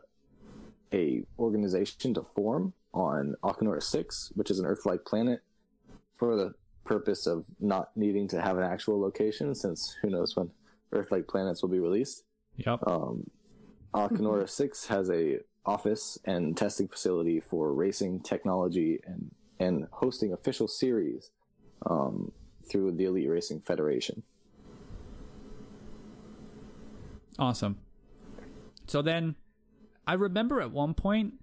[0.95, 5.41] a organization to form on Akanora Six, which is an Earth-like planet,
[6.15, 10.51] for the purpose of not needing to have an actual location, since who knows when
[10.93, 12.23] Earth-like planets will be released.
[12.59, 12.87] Yep.
[12.87, 13.29] Um,
[13.93, 20.69] Akanora Six has a office and testing facility for racing technology and and hosting official
[20.69, 21.31] series
[21.87, 22.33] um,
[22.69, 24.23] through the Elite Racing Federation.
[27.39, 27.79] Awesome.
[28.87, 29.35] So then,
[30.07, 31.35] I remember at one point,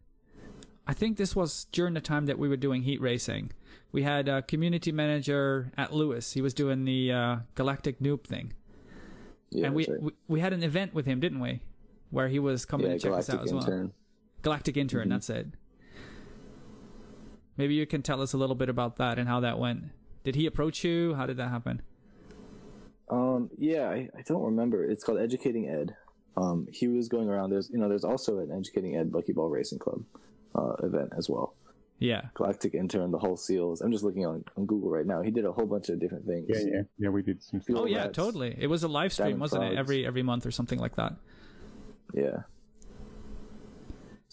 [0.87, 3.51] I think this was during the time that we were doing heat racing.
[3.91, 6.33] We had a community manager Ed Lewis.
[6.33, 8.53] He was doing the uh, Galactic Noob thing,
[9.51, 10.01] Yeah, and we, right.
[10.01, 11.61] we we had an event with him, didn't we?
[12.11, 13.63] Where he was coming yeah, to check us out as well.
[13.63, 13.93] Intern.
[14.45, 15.01] Galactic intern.
[15.01, 15.09] Mm-hmm.
[15.09, 15.47] That's it.
[17.57, 19.85] Maybe you can tell us a little bit about that and how that went.
[20.23, 21.15] Did he approach you?
[21.15, 21.81] How did that happen?
[23.09, 24.83] Um, yeah, I, I don't remember.
[24.83, 25.95] It's called Educating Ed.
[26.37, 27.49] Um, he was going around.
[27.49, 30.03] There's, you know, there's also an Educating Ed Buckyball Racing Club
[30.53, 31.55] uh, event as well.
[31.97, 32.25] Yeah.
[32.35, 33.81] Galactic Intern, the Hull Seals.
[33.81, 35.23] I'm just looking on, on Google right now.
[35.23, 36.45] He did a whole bunch of different things.
[36.49, 37.09] Yeah, yeah, yeah.
[37.09, 37.61] We did some.
[37.61, 38.15] Fuel Oh yeah, rats.
[38.15, 38.55] totally.
[38.59, 39.77] It was a live stream, wasn't it?
[39.77, 41.13] Every every month or something like that.
[42.13, 42.43] Yeah.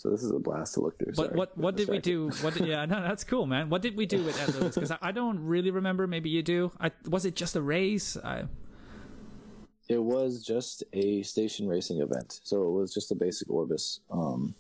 [0.03, 1.13] So this is a blast to look through.
[1.15, 1.37] But Sorry.
[1.37, 2.29] what what did we do?
[2.41, 3.71] What did, yeah, no, that's cool, man.
[3.71, 4.75] What did we do with Ed Lewis?
[4.75, 6.09] Because I, I don't really remember.
[6.09, 6.73] Maybe you do.
[6.81, 8.17] I was it just a race?
[8.17, 8.47] I,
[9.89, 14.57] It was just a station racing event, so it was just a basic Orbis, um,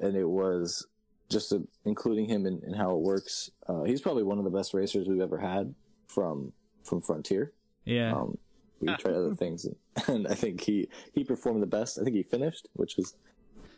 [0.00, 0.86] and it was
[1.28, 3.50] just a, including him in, in how it works.
[3.68, 5.74] Uh, he's probably one of the best racers we've ever had
[6.08, 7.52] from from Frontier.
[7.84, 8.14] yeah.
[8.14, 8.38] Um,
[8.80, 9.76] we tried other things, and,
[10.08, 11.98] and I think he he performed the best.
[11.98, 13.14] I think he finished, which was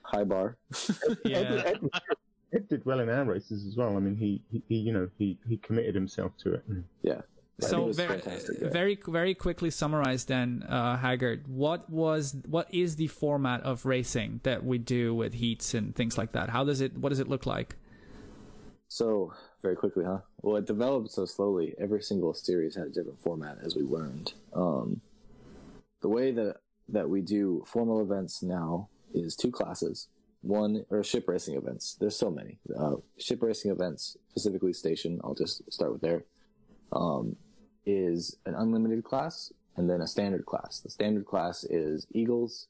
[0.05, 0.57] high bar.
[1.25, 1.38] yeah.
[1.38, 1.90] Ed, Ed,
[2.53, 3.97] Ed did well in our races as well.
[3.97, 6.64] I mean, he, he, he you know, he, he committed himself to it.
[7.03, 7.21] yeah.
[7.62, 8.23] I think So very,
[8.61, 8.69] yeah.
[8.69, 11.47] very, very quickly summarize then, uh, Haggard.
[11.47, 16.19] What was, what is the format of racing that we do with heats and things
[16.19, 16.51] like that?
[16.51, 17.77] How does it, what does it look like?
[18.88, 20.19] So very quickly, huh?
[20.43, 21.75] Well, it developed so slowly.
[21.79, 24.35] Every single series had a different format, as we learned.
[24.53, 25.01] Um,
[26.01, 26.57] the way that
[26.90, 30.09] that we do formal events now is two classes.
[30.42, 31.96] One or ship racing events.
[31.98, 35.20] There's so many uh, ship racing events, specifically station.
[35.24, 36.24] I'll just start with there.
[36.92, 37.37] Um,
[37.87, 40.81] is an unlimited class and then a standard class.
[40.81, 42.68] The standard class is Eagles,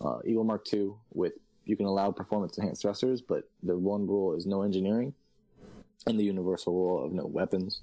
[0.00, 4.34] uh, Eagle Mark II with you can allow performance enhanced thrusters, but the one rule
[4.34, 5.14] is no engineering
[6.06, 7.82] and the universal rule of no weapons.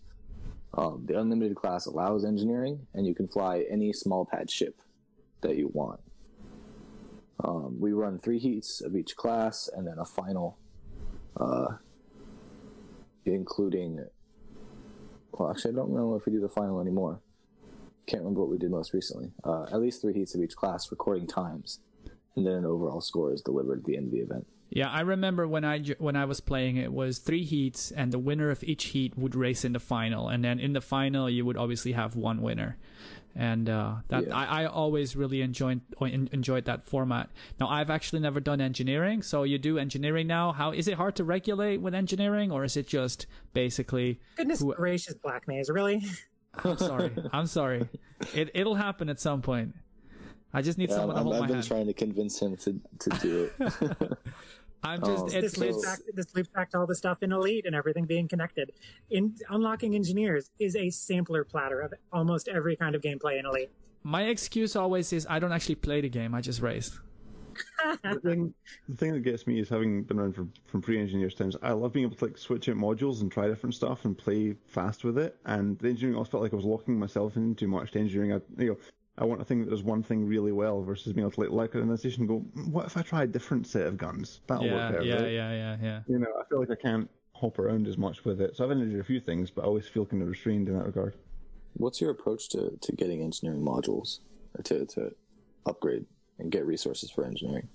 [0.74, 4.82] Um, the unlimited class allows engineering and you can fly any small pad ship
[5.42, 6.00] that you want.
[7.44, 10.58] Um, we run three heats of each class and then a final,
[11.40, 11.76] uh,
[13.26, 14.06] including.
[15.34, 17.20] Well, actually, I don't know if we do the final anymore.
[18.08, 19.32] Can't remember what we did most recently.
[19.44, 21.80] Uh, at least three heats of each class, recording times,
[22.36, 24.48] and then an overall score is delivered at the end of the event.
[24.70, 28.20] Yeah, I remember when I when I was playing it was three heats, and the
[28.20, 31.46] winner of each heat would race in the final, and then in the final you
[31.46, 32.78] would obviously have one winner,
[33.34, 34.36] and uh, that Yeah.
[34.36, 37.30] I, I always really enjoyed enjoyed that format.
[37.60, 40.52] Now I've actually never done engineering, so you do engineering now.
[40.52, 44.20] How is it hard to regulate with engineering, or is it just basically?
[44.36, 46.04] Goodness who- gracious, Black Maze, really?
[46.64, 47.88] I'm sorry, I'm sorry.
[48.36, 49.76] It it'll happen at some point.
[50.54, 52.56] I just need Yeah, someone to I'm- hold I've my been trying to convince him
[52.58, 54.18] to, to do it.
[54.84, 56.00] I'm just Um, it's, this loops it's back.
[56.14, 58.72] This loops back to all the stuff in Elite and everything being connected.
[59.10, 63.70] In unlocking engineers is a sampler platter of almost every kind of gameplay in Elite.
[64.04, 66.34] my excuse always is I don't actually play the game.
[66.36, 66.98] I just race.
[68.04, 68.54] the thing,
[68.88, 71.56] the thing that gets me is having been around for, from pre-engineers times.
[71.64, 74.56] I love being able to like switch out modules and try different stuff and play
[74.68, 75.38] fast with it.
[75.46, 78.34] And the engineering, I felt like I was locking myself in too much to engineering.
[78.34, 78.78] I, you know,
[79.18, 81.50] I want a thing that does one thing really well versus being able to like
[81.50, 84.42] like an organization and go, "Mm, what if I try a different set of guns?
[84.48, 85.06] That'll yeah, work out.
[85.06, 85.32] yeah, right?
[85.32, 86.02] yeah, yeah, yeah.
[86.08, 88.56] You know, I feel like I can't hop around as much with it.
[88.56, 90.86] So I've engineered a few things, but I always feel kind of restrained in that
[90.86, 91.16] regard.
[91.74, 94.20] What's your approach to, to getting engineering modules
[94.58, 95.16] or to, to
[95.66, 96.06] upgrade
[96.40, 97.68] and get resources for engineering?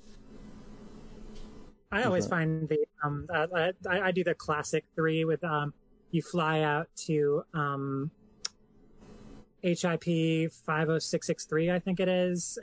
[1.92, 3.46] I always find the um uh,
[3.88, 5.74] I, I do the classic three with um
[6.10, 8.10] you fly out to um
[9.62, 12.58] HIP five oh six six three I think it is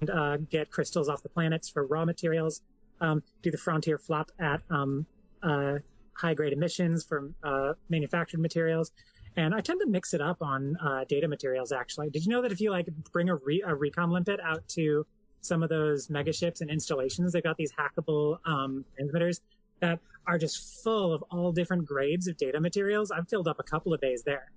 [0.00, 2.60] and uh, get crystals off the planets for raw materials.
[3.00, 5.06] Um, do the frontier flop at um
[5.42, 5.78] uh
[6.14, 8.92] high grade emissions for uh manufactured materials.
[9.36, 11.72] And I tend to mix it up on uh, data materials.
[11.72, 14.68] Actually, did you know that if you like bring a, re- a recon limpet out
[14.68, 15.06] to
[15.40, 19.40] some of those mega ships and installations, they've got these hackable um, transmitters
[19.80, 23.10] that are just full of all different grades of data materials.
[23.10, 24.52] I've filled up a couple of days there.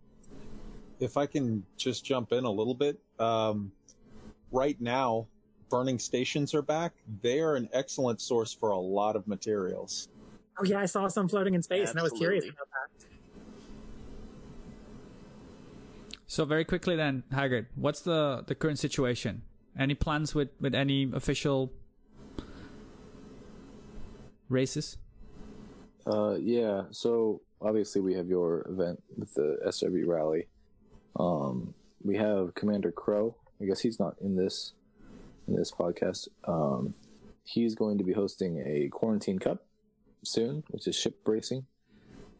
[0.99, 3.71] If I can just jump in a little bit, um,
[4.51, 5.27] right now,
[5.69, 6.93] burning stations are back.
[7.21, 10.09] They are an excellent source for a lot of materials.
[10.59, 13.07] Oh yeah, I saw some floating in space, and I was curious about that.
[16.25, 19.43] So very quickly then, Haggard, what's the the current situation?
[19.77, 21.71] Any plans with with any official
[24.49, 24.97] races?
[26.05, 26.83] Uh, yeah.
[26.91, 30.47] So obviously we have your event with the SRV rally.
[31.17, 33.35] Um, we have Commander Crow.
[33.61, 34.73] I guess he's not in this
[35.47, 36.27] in this podcast.
[36.47, 36.93] Um,
[37.43, 39.65] he's going to be hosting a quarantine cup
[40.23, 41.65] soon, which is ship racing.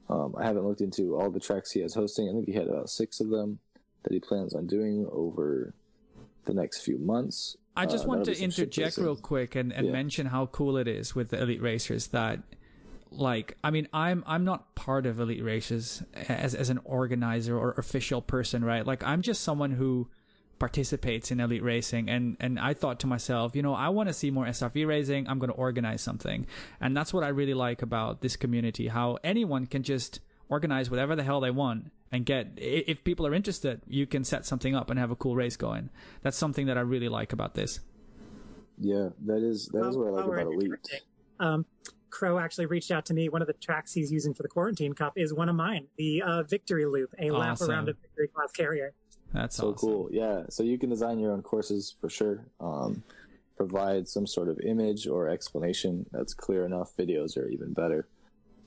[0.09, 2.29] Um, I haven't looked into all the tracks he has hosting.
[2.29, 3.59] I think he had about six of them
[4.03, 5.73] that he plans on doing over
[6.45, 7.57] the next few months.
[7.75, 9.91] I just Uh, want to interject real quick and, and Yeah.
[9.93, 12.41] mention how cool it is with the elite racers that
[13.11, 17.71] like I mean I'm I'm not part of elite races as as an organizer or
[17.73, 18.85] official person, right?
[18.85, 20.09] Like I'm just someone who
[20.59, 24.13] participates in elite racing and and I thought to myself, you know, I want to
[24.13, 26.47] see more SRV racing, I'm going to organize something.
[26.81, 31.15] And that's what I really like about this community, how anyone can just organize whatever
[31.15, 34.89] the hell they want and get if people are interested, you can set something up
[34.89, 35.89] and have a cool race going.
[36.21, 37.79] That's something that I really like about this.
[38.79, 40.71] Yeah, that is that is what I like about Elite.
[41.39, 41.65] Um,
[42.17, 43.29] Crow actually reached out to me.
[43.29, 46.23] One of the tracks he's using for the Quarantine Cup is one of mine, the
[46.23, 48.93] uh, Victory Loop, a lap around a Victory class carrier.
[49.33, 49.75] That's so awesome.
[49.75, 50.09] cool.
[50.11, 50.43] Yeah.
[50.49, 52.47] So you can design your own courses for sure.
[52.59, 53.03] Um,
[53.55, 56.95] provide some sort of image or explanation that's clear enough.
[56.97, 58.07] Videos are even better.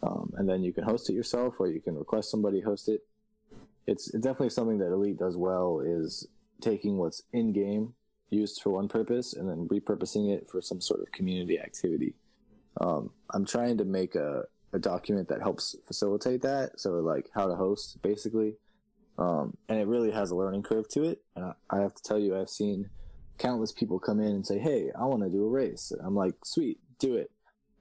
[0.05, 3.01] Um, and then you can host it yourself or you can request somebody host it.
[3.89, 6.29] It's, it's definitely something that elite does well is
[6.61, 7.95] taking what's in game
[8.29, 12.15] used for one purpose and then repurposing it for some sort of community activity
[12.81, 17.47] um, i'm trying to make a, a document that helps facilitate that so like how
[17.47, 18.55] to host basically
[19.19, 21.21] um, and it really has a learning curve to it.
[21.37, 22.89] And I, I have to tell you, I've seen
[23.37, 26.15] countless people come in and say, "Hey, I want to do a race." And I'm
[26.15, 27.31] like, "Sweet, do it."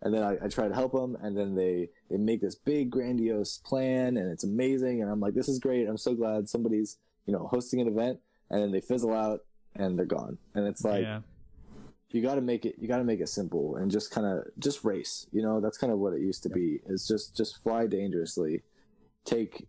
[0.01, 2.89] and then I, I try to help them, and then they they make this big
[2.89, 5.87] grandiose plan, and it's amazing, and I'm like, this is great.
[5.87, 9.41] I'm so glad somebody's you know hosting an event, and then they fizzle out
[9.75, 11.03] and they're gone, and it's like.
[11.03, 11.21] yeah.
[12.11, 12.75] You got to make it.
[12.79, 15.27] You got to make it simple and just kind of just race.
[15.31, 16.79] You know, that's kind of what it used to be.
[16.87, 18.63] Is just just fly dangerously,
[19.25, 19.67] take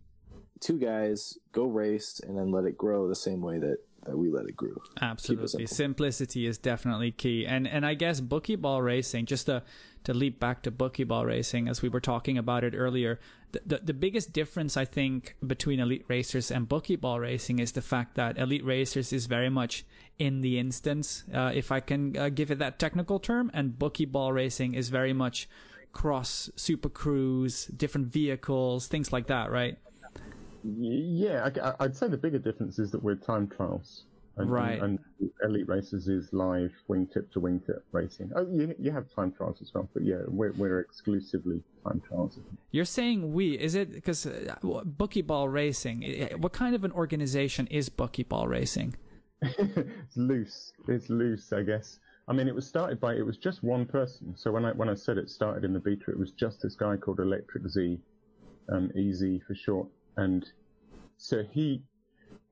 [0.59, 4.29] two guys, go race, and then let it grow the same way that that we
[4.29, 4.81] let it grow.
[5.01, 5.67] Absolutely.
[5.67, 7.45] Simplicity is definitely key.
[7.45, 9.63] And and I guess buckyball racing, just to
[10.03, 13.19] to leap back to buckyball racing as we were talking about it earlier,
[13.51, 17.83] the, the, the biggest difference I think between elite racers and buckyball racing is the
[17.83, 19.85] fact that elite racers is very much
[20.17, 24.33] in the instance, uh, if I can uh, give it that technical term, and buckyball
[24.33, 25.47] racing is very much
[25.93, 29.77] cross super cruise, different vehicles, things like that, right?
[30.63, 34.03] Yeah, I, would say the bigger difference is that we're time trials.
[34.37, 34.81] And, Right.
[34.81, 38.31] And, and Elite Racers is live wingtip to wingtip racing.
[38.35, 42.39] Oh, you, you have time trials as well, but yeah, we're, we're exclusively time trials.
[42.71, 46.29] You're saying we is it because uh, buckyball racing?
[46.37, 48.95] What kind of an organization is buckyball racing?
[49.41, 50.73] it's loose.
[50.87, 51.99] It's loose, I guess.
[52.27, 54.35] I mean, it was started by it was just one person.
[54.37, 56.75] So when I when I said it started in the beta, it was just this
[56.75, 57.99] guy called Electric Z,
[58.69, 60.45] um, EZ for short, and
[61.17, 61.81] so he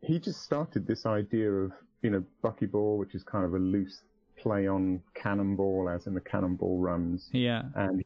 [0.02, 4.02] he just started this idea of you know buckyball, which is kind of a loose
[4.38, 7.64] play on cannonball, as in the cannonball runs Yeah.
[7.76, 8.02] and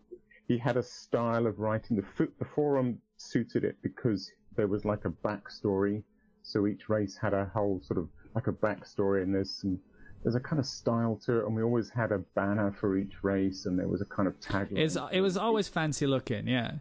[0.48, 1.96] he had a style of writing.
[1.98, 6.04] The, fo- the forum suited it because there was like a backstory.
[6.42, 9.80] So each race had a whole sort of like a backstory, and there's some
[10.24, 11.46] there's a kind of style to it.
[11.46, 14.38] And we always had a banner for each race, and there was a kind of
[14.39, 14.80] tagline.
[14.80, 16.72] It's it was always fancy looking, yeah.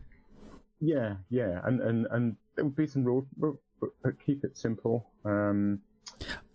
[0.81, 4.57] yeah, yeah, and and and there would be some rules, but, but, but keep it
[4.57, 5.07] simple.
[5.25, 5.81] Um,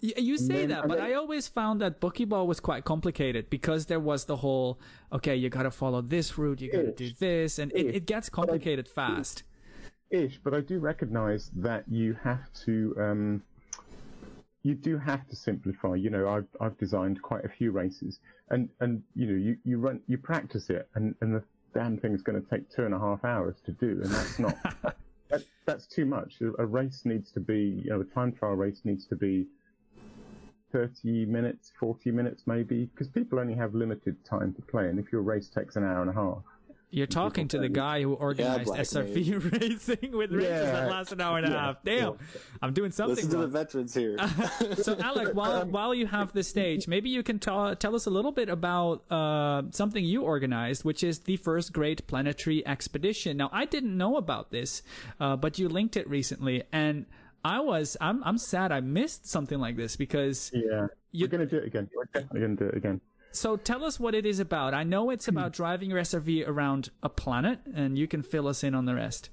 [0.02, 3.88] You say then- that, but then- I always found that buckyball was quite complicated because
[3.88, 4.80] there was the whole
[5.12, 8.34] okay, you gotta follow this route, you gotta do this, and it, it gets But
[8.34, 9.44] I- complicated fast.
[10.12, 13.44] ish, but I do recognise that you have to, um,
[14.64, 15.96] you do have to simplify.
[15.96, 19.80] You know, I've I've designed quite a few races, and and you know, you you
[19.80, 23.00] run you practice it, and and the damn thing's going to take two and a
[23.00, 24.56] half hours to do, and that's not
[25.30, 26.42] that, that's too much.
[26.58, 29.48] A, race needs to be, you know, a time trial race needs to be.
[30.74, 35.14] 30 minutes, 40 minutes maybe, because people only have limited time to play, and if
[35.14, 36.44] your race takes an hour and a half,
[36.90, 40.90] You're talking to the guy who organized Black SRV racing with races that Yeah.
[40.90, 41.60] last an hour and a Yeah.
[41.66, 41.84] half.
[41.84, 42.18] Damn,
[42.62, 44.18] I'm doing something Listen to the veterans here.
[44.76, 48.10] so Alec, while while you have the stage, maybe you can ta- tell us a
[48.10, 53.36] little bit about uh, something you organized, which is the first Great Planetary Expedition.
[53.36, 54.82] Now, I didn't know about this,
[55.20, 57.06] uh, but you linked it recently, and
[57.44, 61.48] I was I'm I'm sad I missed something like this because yeah, You- we're going
[61.48, 61.90] to do it again.
[61.94, 63.02] We're definitely going to do it again.
[63.38, 64.74] So tell us what it is about.
[64.74, 68.64] I know it's about driving your SRV around a planet, and you can fill us
[68.64, 69.30] in on the rest.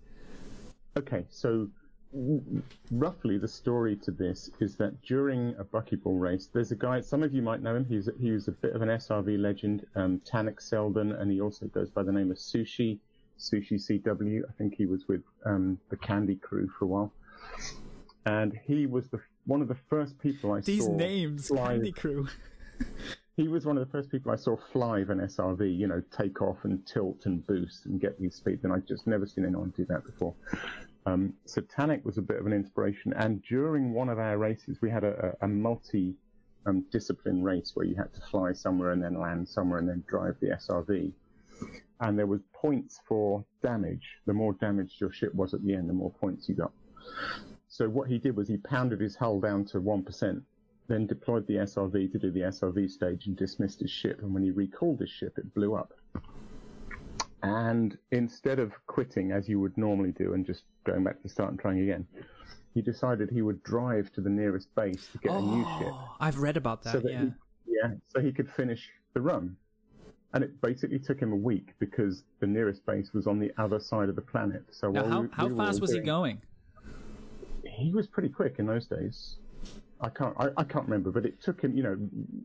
[0.95, 1.69] Okay, so
[2.13, 7.01] w- roughly the story to this is that during a buckyball race, there's a guy.
[7.01, 7.87] Some of you might know him.
[7.87, 11.67] He's he was a bit of an SRV legend, um, Tanik Selden, and he also
[11.67, 12.99] goes by the name of Sushi,
[13.39, 14.43] Sushi CW.
[14.47, 17.13] I think he was with um, the Candy Crew for a while,
[18.27, 20.91] and he was the one of the first people I These saw.
[20.91, 22.29] These names, fly- Candy Crew.
[23.37, 26.41] he was one of the first people I saw fly an SRV, you know, take
[26.41, 29.73] off and tilt and boost and get these speeds, and I'd just never seen anyone
[29.77, 30.35] do that before.
[31.07, 34.79] Um, so Tanik was a bit of an inspiration, and during one of our races,
[34.81, 36.15] we had a, a, a multi
[36.67, 40.05] um, discipline race where you had to fly somewhere and then land somewhere and then
[40.09, 41.13] drive the SRV.
[42.01, 44.19] And there was points for damage.
[44.27, 46.73] The more damaged your ship was at the end, the more points you got.
[47.69, 50.43] So what he did was he pounded his hull down to one percent,
[50.89, 54.21] then deployed the SRV to do the SRV stage and dismissed his ship.
[54.23, 55.93] And when he recalled his ship, it blew up.
[57.43, 61.29] And instead of quitting as you would normally do and just going back to the
[61.29, 62.07] start and trying again,
[62.73, 65.93] he decided he would drive to the nearest base to get a new oh, ship.
[65.93, 66.93] Oh, I've read about that.
[66.93, 67.21] so that yeah.
[67.21, 69.57] he, yeah, so he could finish the run.
[70.33, 73.79] And it basically took him a week because the nearest base was on the other
[73.79, 74.65] side of the planet.
[74.73, 76.43] So Now, how we- how we fast was he going?
[77.67, 79.37] he was pretty quick in those days.
[80.01, 81.77] I can't I, I can't remember, but it took him.
[81.77, 81.97] You know,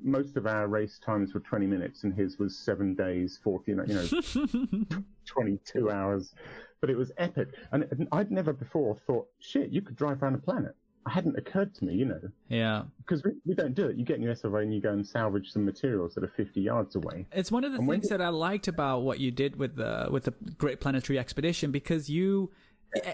[0.03, 3.71] most of our race times were twenty minutes, and his was seven days, forty.
[3.71, 4.07] You know,
[5.25, 6.33] twenty-two hours.
[6.81, 10.37] But it was epic, and, I'd never before thought, shit, you could drive around a
[10.37, 10.77] planet.
[11.05, 12.83] It hadn't occurred to me, you know, Yeah.
[12.99, 13.97] because we, we don't do it.
[13.97, 16.61] You get in your SRV and you go and salvage some materials that are fifty
[16.61, 17.25] yards away.
[17.33, 20.07] It's one of the And things that I liked about what you did with the
[20.09, 22.51] with the Great Planetary Expedition because you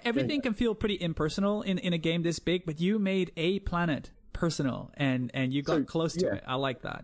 [0.03, 3.59] everything can feel pretty impersonal in, in a game this big, but you made a
[3.59, 6.35] planet personal and and you got So, close to yeah.
[6.35, 6.43] it.
[6.47, 7.03] I like that.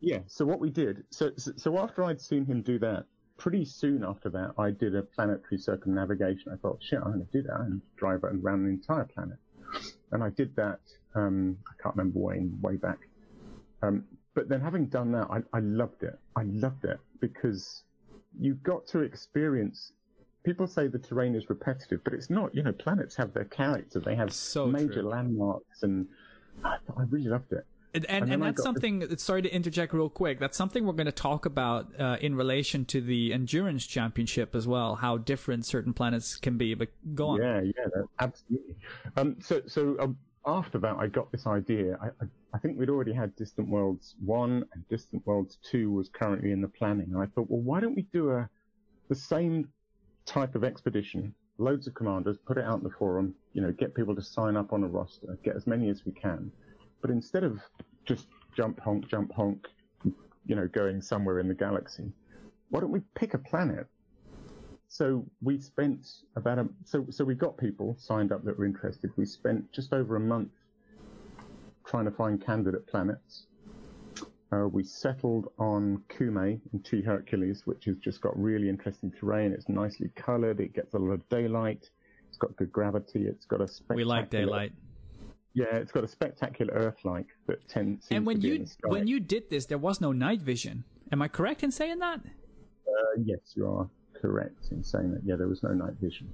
[0.00, 0.18] Yeah.
[0.26, 3.06] So what we did, so, so so after I'd seen him do that
[3.38, 6.52] pretty soon after that, I did a planetary circumnavigation.
[6.52, 9.38] I thought, shit, I'm going to do that and drive around the entire planet.
[10.12, 10.80] And I did that.
[11.14, 12.98] Um, I can't remember when, way back.
[13.82, 14.04] Um,
[14.34, 16.18] but then having done that, I, I loved it.
[16.36, 17.82] I loved it because
[18.38, 19.92] you got to experience.
[20.44, 22.54] People say the terrain is repetitive, but it's not.
[22.54, 24.00] You know, planets have their character.
[24.00, 25.08] They have So major true.
[25.08, 26.06] landmarks, and
[26.64, 27.66] I, really loved it.
[27.94, 30.84] And, and, And and then I that's something, sorry to interject real quick, that's something
[30.84, 35.16] we're going to talk about uh, in relation to the Endurance Championship as well, how
[35.16, 36.74] different certain planets can be.
[36.74, 37.42] But go on.
[37.42, 38.74] Yeah, yeah, absolutely.
[39.16, 41.96] Um, so, so um, after that, I got this idea.
[42.02, 46.08] I, I, I think we'd already had Distant Worlds One and Distant Worlds Two was
[46.08, 48.48] currently in the planning, and I thought, well, why don't we do a
[49.08, 49.68] the same
[50.26, 51.34] type of expedition?
[51.58, 53.34] Loads of commanders, put it out in the forum.
[53.52, 56.12] You know, get people to sign up on a roster, get as many as we
[56.12, 56.50] can.
[57.00, 57.60] But instead of
[58.04, 58.26] just
[58.56, 59.66] jump honk, jump honk,
[60.46, 62.12] you know, going somewhere in the galaxy,
[62.70, 63.86] why don't we pick a planet
[64.94, 69.10] so we spent about a so so we got people signed up that were interested.
[69.16, 70.52] We spent just over a month
[71.84, 73.46] trying to find candidate planets.
[74.54, 79.52] Uh, we settled on Kumay in T Hercules, which has just got really interesting terrain.
[79.52, 80.60] It's nicely coloured.
[80.60, 81.90] It gets a lot of daylight.
[82.28, 83.26] It's got good gravity.
[83.26, 83.96] It's got a spectacular.
[83.96, 84.72] We like daylight.
[85.54, 88.06] Yeah, it's got a spectacular Earth-like that tends.
[88.10, 90.84] And when to be in you when you did this, there was no night vision.
[91.10, 92.20] Am I correct in saying that?
[92.24, 93.88] Uh, yes, you are
[94.20, 95.22] correct in saying that.
[95.24, 96.28] Yeah, there was no night vision.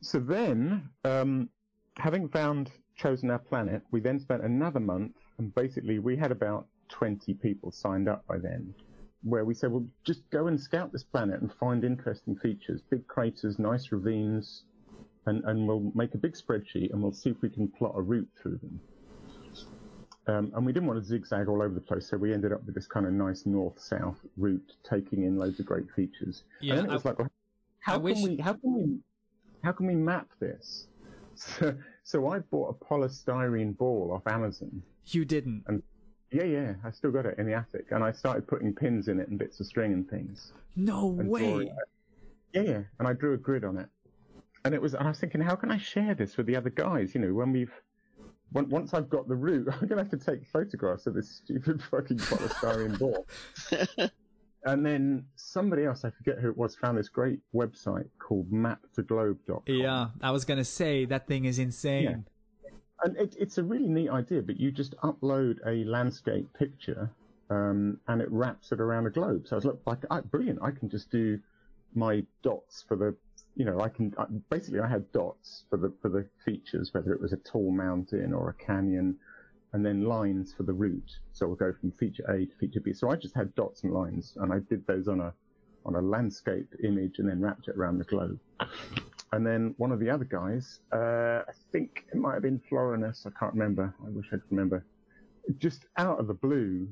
[0.00, 1.48] So then, um,
[1.96, 6.66] having found chosen our planet, we then spent another month, and basically we had about
[6.90, 8.74] 20 people signed up by then,
[9.22, 13.06] where we said, well, just go and scout this planet and find interesting features, big
[13.06, 14.64] craters, nice ravines,
[15.26, 18.00] and, and we'll make a big spreadsheet and we'll see if we can plot a
[18.02, 18.80] route through them.
[20.26, 22.64] Um, and we didn't want to zigzag all over the place, so we ended up
[22.64, 26.44] with this kind of nice north-south route, taking in loads of great features.
[26.60, 27.28] Yeah, and then it was I- like, well,
[27.80, 28.98] how I can wish- we, how can we,
[29.64, 30.86] how can we map this?
[31.36, 34.82] So, so I bought a polystyrene ball off Amazon.
[35.06, 35.62] You didn't.
[35.68, 35.82] And
[36.32, 39.18] yeah, yeah, I still got it in the attic, and I started putting pins in
[39.18, 40.52] it and bits of string and things.
[40.76, 41.72] No and way.
[42.52, 43.88] Yeah, yeah, and I drew a grid on it,
[44.64, 44.94] and it was.
[44.94, 47.14] And I was thinking, how can I share this with the other guys?
[47.14, 47.72] You know, when we've
[48.54, 51.82] on- once I've got the route, I'm gonna have to take photographs of this stupid
[51.90, 53.26] fucking polystyrene ball.
[54.64, 59.62] and then somebody else, I forget who it was, found this great website called maptoglobe.com.
[59.66, 62.24] Yeah, I was gonna say that thing is insane.
[63.02, 67.10] And it, it's a really neat idea, but you just upload a landscape picture
[67.48, 69.46] um, and it wraps it around a globe.
[69.46, 71.38] So I was like, like brilliant, I can just do
[71.94, 73.16] my dots for the,
[73.56, 77.12] you know, I can, I, basically I had dots for the, for the features, whether
[77.12, 79.16] it was a tall mountain or a canyon,
[79.72, 81.18] and then lines for the route.
[81.32, 82.92] So we'll go from feature A to feature B.
[82.92, 85.32] So I just had dots and lines, and I did those on a,
[85.86, 88.38] on a landscape image and then wrapped it around the globe.
[89.32, 93.26] And then one of the other guys, uh, I think it might have been Florinus,
[93.26, 93.94] I can't remember.
[94.04, 94.84] I wish I could remember.
[95.58, 96.88] Just out of the blue,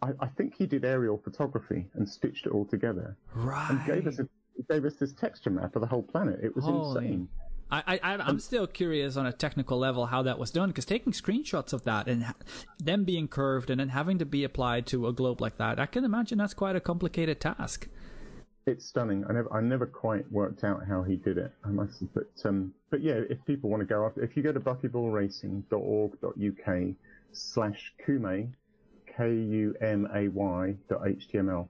[0.00, 3.68] I, I think he did aerial photography and stitched it all together Right.
[3.70, 4.28] and gave us a,
[4.72, 6.38] gave us this texture map of the whole planet.
[6.42, 7.04] It was Holy.
[7.04, 7.28] insane.
[7.68, 11.12] I, I, I'm still curious on a technical level how that was done because taking
[11.12, 12.24] screenshots of that and
[12.78, 15.86] them being curved and then having to be applied to a globe like that, I
[15.86, 17.88] can imagine that's quite a complicated task.
[18.68, 19.24] It's stunning.
[19.28, 21.52] I never, I never quite worked out how he did it.
[21.64, 24.50] I must, but, um, but yeah, if people want to go after, if you go
[24.50, 26.94] to buckyballracing.org.uk
[27.30, 28.48] slash kumay,
[29.16, 31.68] K-U-M-A-Y dot HTML,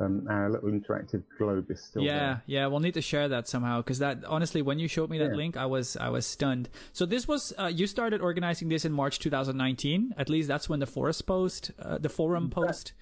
[0.00, 2.42] um, our little interactive globe is still yeah, there.
[2.46, 5.30] yeah, we'll need to share that somehow because that honestly, when you showed me that
[5.30, 5.36] Yeah.
[5.36, 6.68] link, I was I was stunned.
[6.92, 10.14] So this was uh, you started organizing this in March 2019.
[10.18, 12.92] At least that's when the forest post, uh, the forum post,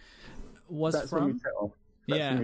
[0.68, 1.38] was That's when we from.
[1.40, 1.70] set off.
[2.08, 2.36] That's Yeah.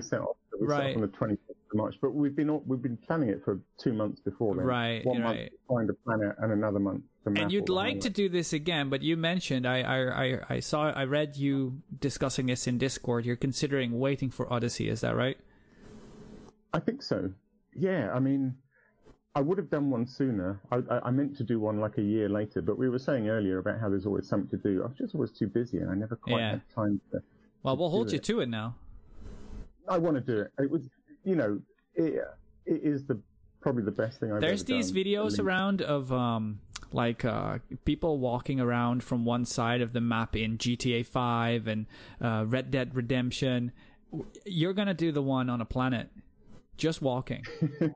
[0.59, 0.81] When we set off.
[0.81, 0.95] So we set Right.
[0.97, 3.93] on the 25th of March, but we've been all- we've been planning it for two
[3.93, 4.65] months before then.
[4.65, 5.51] Right, One month right.
[5.51, 9.03] to find a planet and another month And you'd like to do this again, but
[9.03, 13.27] you mentioned I, I I I saw I read you discussing this in Discord.
[13.27, 14.89] You're considering waiting for Odyssey.
[14.89, 15.37] Is that right?
[16.73, 17.31] I think so.
[17.75, 18.57] Yeah, I mean,
[19.35, 20.61] I would have done one sooner.
[20.73, 23.29] I, I, I meant to do one like a year later, but we were saying
[23.29, 24.83] earlier about how there's always something to do.
[24.83, 26.51] I was just always too busy, and I never quite Yeah.
[26.53, 27.23] had time to.
[27.63, 28.75] Well, we'll hold you to it now.
[29.91, 30.53] I want to do it.
[30.59, 30.89] It was,
[31.24, 31.61] you know,
[31.95, 32.14] it,
[32.66, 33.20] it is the
[33.61, 35.03] probably the best thing I've There's ever these done.
[35.05, 36.61] videos around of um
[36.93, 41.86] like uh people walking around from one side of the map in GTA 5 and
[42.20, 43.72] uh, Red Dead Redemption.
[44.47, 46.11] You're gonna do the one on a planet,
[46.76, 47.45] just walking.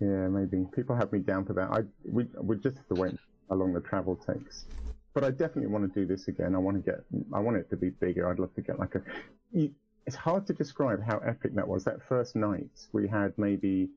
[0.00, 1.70] Yeah, maybe people have me down for that.
[1.70, 3.14] I we we just have to wait
[3.48, 4.64] how long the travel takes.
[5.12, 6.54] But I definitely want to do this again.
[6.54, 7.00] I want to get.
[7.32, 8.28] I want it to be bigger.
[8.28, 9.02] I'd love to get like a.
[9.52, 9.70] You,
[10.06, 11.84] it's hard to describe how epic that was.
[11.84, 13.88] That first night, we had maybe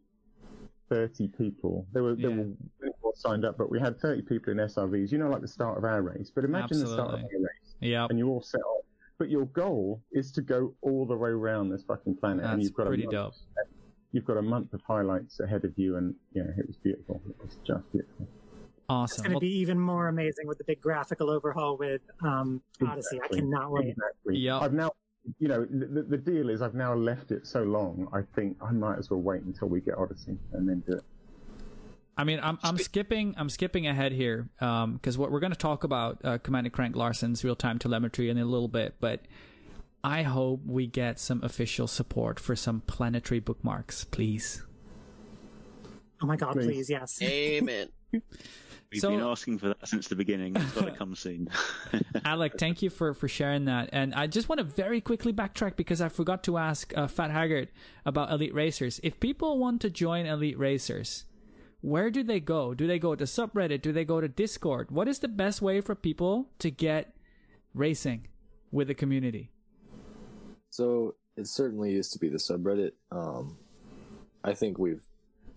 [0.90, 1.86] 30 people.
[1.92, 2.44] There were, there Yeah.
[2.82, 5.48] were more signed up, but we had 30 people in SRVs, you know, like the
[5.48, 6.32] start of our race.
[6.34, 7.38] But imagine the start of Absolutely.
[7.38, 8.86] our race, Yeah, and you all set off.
[9.18, 12.64] But your goal is to go all the way around this fucking planet, and that's
[12.64, 13.34] you've got pretty a dope.
[13.34, 13.36] month,
[14.14, 17.22] You've got a month of highlights ahead of you, and yeah, it was beautiful.
[17.28, 18.28] It was just beautiful.
[18.90, 19.14] Awesome.
[19.16, 22.62] It's going to Well, be even more amazing with the big graphical overhaul with um,
[22.82, 23.18] Odyssey.
[23.18, 23.40] Exactly.
[23.40, 23.88] I cannot wait.
[23.90, 24.38] Exactly.
[24.38, 24.60] Yeah.
[24.60, 24.92] I've now,
[25.40, 28.08] you know, the, the deal is I've now left it so long.
[28.14, 31.04] I think I might as well wait until we get Odyssey and then do it.
[32.18, 35.84] I mean, I'm I'm skipping I'm skipping ahead here because what we're going to talk
[35.84, 39.22] about uh, Commander Crank Larson's real time telemetry in a little bit, but
[40.04, 44.64] I hope we get some official support for some planetary bookmarks, please.
[46.22, 46.66] Oh my god, Please.
[46.66, 47.22] please, yes.
[47.22, 47.90] Amen.
[48.92, 50.56] We've So- been asking for that since the beginning.
[50.56, 51.50] It's got to come soon.
[52.26, 53.90] Alec, thank you for, for sharing that.
[53.92, 57.32] And I just want to very quickly backtrack because I forgot to ask uh, Fat
[57.32, 57.68] Haggard
[58.06, 59.00] about Elite Racers.
[59.04, 61.26] If people want to join Elite Racers,
[61.82, 62.74] where do they go?
[62.74, 63.82] Do they go to subreddit?
[63.82, 64.90] Do they go to Discord?
[64.90, 67.14] What is the best way for people to get
[67.74, 68.28] racing
[68.72, 69.52] with the community?
[70.70, 72.92] So it certainly used to be the subreddit.
[73.12, 73.58] Um,
[74.44, 75.04] I think we've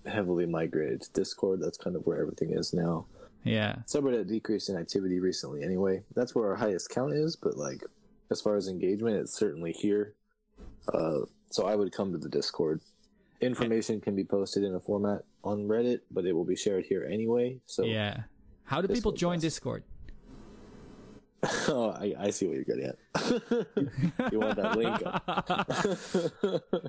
[0.07, 1.61] heavily migrated to Discord.
[1.63, 3.07] That's kind of where everything is now.
[3.45, 3.77] Yeah.
[3.87, 6.03] Subreddit decreased in activity recently anyway.
[6.15, 7.83] That's where our highest count is, but like
[8.31, 10.15] as far as engagement, it's certainly here.
[10.93, 11.21] Uh,
[11.51, 12.81] so I would come to the Discord.
[13.41, 17.09] Information can be posted in a format on Reddit, but it will be shared here
[17.11, 17.59] anyway.
[17.67, 18.23] So yeah.
[18.65, 19.43] How do people join best.
[19.43, 19.83] Discord?
[21.69, 22.97] oh, I, I see what you're getting at.
[24.33, 25.01] you want that link?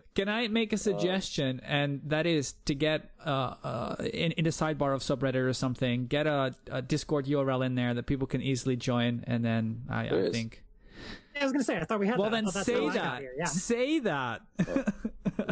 [0.16, 1.62] Can I make a suggestion?
[1.64, 6.06] and that is to get uh, uh, in, in the sidebar of subreddit or something,
[6.08, 10.08] get a, a Discord URL in there that people can easily join, and then I,
[10.08, 10.32] I is.
[10.34, 10.64] think.
[11.40, 12.44] I was going to say, I thought we had Well, that.
[12.44, 13.20] then Oh, say how I got that.
[13.22, 13.46] here, Yeah.
[13.46, 14.42] Say that.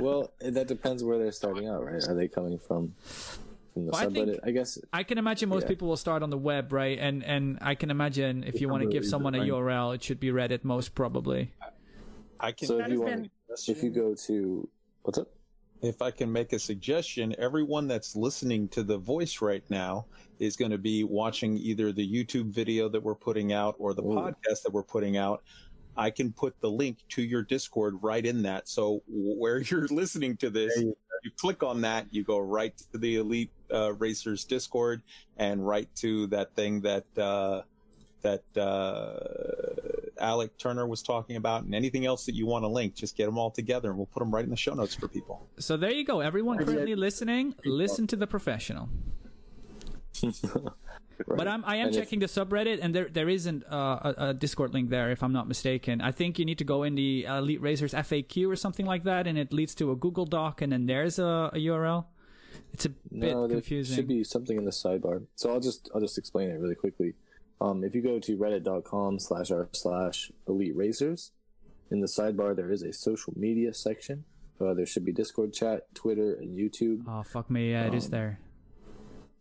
[0.01, 2.03] well, that depends where they're starting out, right?
[2.05, 2.93] Are they coming from
[3.79, 4.31] from the Well, I subreddit?
[4.31, 5.67] think- I guess I can imagine most Yeah.
[5.69, 6.97] people will start on the web, right?
[6.99, 9.39] And and I can imagine if you want to give someone a.
[9.39, 11.51] URL, it should be Reddit most probably.
[12.39, 12.67] I can.
[12.67, 12.79] so.
[12.79, 13.31] If you want,
[13.67, 14.67] if you go to
[15.03, 15.27] what's up?
[15.81, 20.05] if I can make a suggestion, everyone that's listening to the voice right now
[20.37, 24.03] is going to be watching either the YouTube video that we're putting out or the
[24.03, 24.07] Ooh.
[24.15, 25.41] podcast that we're putting out.
[25.95, 28.67] I can put the link to your Discord right in that.
[28.67, 32.97] So where you're listening to this, you you click on that, you go right to
[32.97, 35.01] the Elite uh, Racers Discord
[35.37, 37.61] and right to that thing that uh,
[38.21, 42.93] that uh, Alec Turner was talking about, and anything else that you want to link,
[42.95, 45.07] just get them all together, and we'll put them right in the show notes for
[45.07, 45.47] people.
[45.57, 46.19] So there you go.
[46.19, 48.89] Everyone currently listening, listen to the professional.
[51.27, 54.27] But I'm I am And if- checking the subreddit, and there there isn't uh, a,
[54.29, 55.99] a Discord link there, if I'm not mistaken.
[55.99, 59.27] I think you need to go in the Elite Racers FAQ or something like that,
[59.27, 62.05] and it leads to a Google Doc, and then there's a, a URL.
[62.79, 63.93] It's a bit no, there confusing.
[63.97, 65.25] should be something in the sidebar.
[65.35, 67.13] So I'll just I'll just explain it really quickly.
[67.59, 71.31] Um, if you go to reddit.com slash r slash elite racers,
[71.91, 74.23] in the sidebar there is a social media section.
[74.61, 77.03] Uh, there should be Discord chat, Twitter, and YouTube.
[77.05, 77.71] Oh fuck me!
[77.71, 78.39] Yeah, it is Um, there.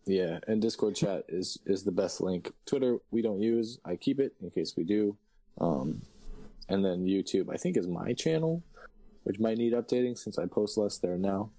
[0.05, 2.51] Yeah, and Discord chat is is the best link.
[2.65, 3.79] Twitter we don't use.
[3.85, 5.15] I keep it in case we do.
[5.61, 6.01] Um,
[6.67, 8.63] and then YouTube I think is my channel,
[9.23, 11.51] which might need updating since I post less there now.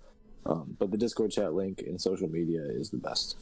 [0.46, 3.36] Um, but the Discord chat link in social media is the best.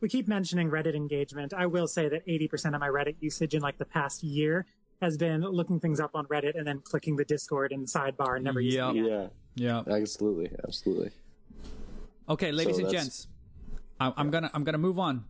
[0.00, 1.52] We keep mentioning Reddit engagement.
[1.54, 4.66] I will say that 80% of my Reddit usage in like the past year
[5.02, 8.44] has been looking things up on Reddit and then clicking the Discord and sidebar and
[8.44, 9.30] never using it again.
[9.56, 9.94] Yeah, Yeah.
[9.94, 11.10] absolutely, absolutely.
[12.28, 13.26] Okay, ladies So and gents,
[13.98, 15.24] I, I'm gonna I'm gonna move on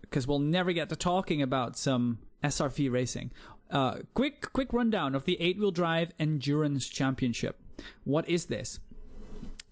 [0.00, 3.30] because we'll never get to talking about some SRV racing.
[3.70, 7.60] Uh, quick quick rundown of the eight wheel drive endurance championship.
[8.04, 8.80] What is this?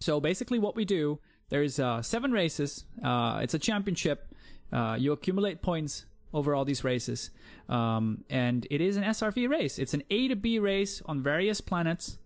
[0.01, 2.85] So basically, what we do there's uh, seven races.
[3.03, 4.35] Uh, it's a championship.
[4.73, 7.31] Uh, you accumulate points over all these races,
[7.69, 9.79] um, and it is an SRV race.
[9.79, 12.19] It's an A to B race on various planets.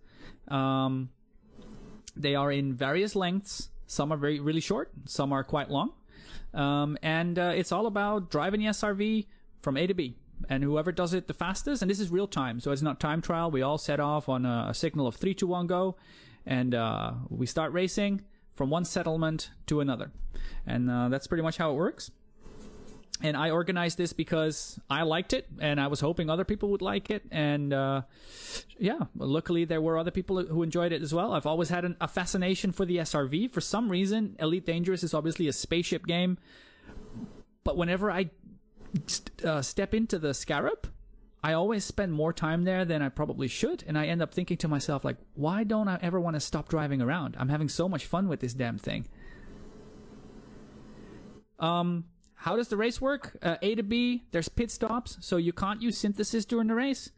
[0.47, 1.09] Um,
[2.15, 3.69] they are in various lengths.
[3.85, 4.91] Some are very really short.
[5.05, 5.93] Some are quite long.
[6.53, 9.27] Um, and uh, it's all about driving the SRV
[9.61, 10.17] from A to B.
[10.49, 13.21] And whoever does it the fastest, and this is real time, so it's not time
[13.21, 13.51] trial.
[13.51, 15.95] We all set off on a, signal of three, two, one, go,
[16.45, 18.21] and uh, we start racing
[18.53, 20.11] from one settlement to another,
[20.65, 22.11] and uh, that's pretty much how it works
[23.23, 26.81] and I organized this because I liked it, and I was hoping other people would
[26.81, 27.23] like it.
[27.31, 28.01] And uh,
[28.77, 31.33] yeah, luckily there were other people who enjoyed it as well.
[31.33, 33.51] I've always had an, a fascination for the SRV.
[33.51, 36.37] For some reason, Elite Dangerous is obviously a spaceship game,
[37.63, 38.31] but whenever I
[39.43, 40.89] uh, step into the Scarab,
[41.43, 44.57] I always spend more time there than I probably should, and I end up thinking
[44.57, 47.35] to myself like, why don't I ever want to stop driving around?
[47.39, 49.07] I'm having so much fun with this damn thing.
[51.57, 53.37] Um, how does the race work?
[53.41, 57.11] Uh, a to B, there's pit stops, so you can't use synthesis during the race.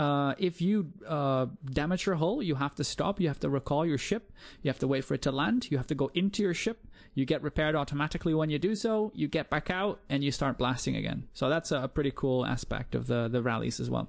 [0.00, 3.20] Uh, if you uh, damage your hull, you have to stop.
[3.20, 4.32] You have to recall your ship.
[4.62, 5.70] You have to wait for it to land.
[5.70, 6.86] You have to go into your ship.
[7.12, 9.12] You get repaired automatically when you do so.
[9.14, 11.28] You get back out and you start blasting again.
[11.34, 14.08] So that's a pretty cool aspect of the the rallies as well.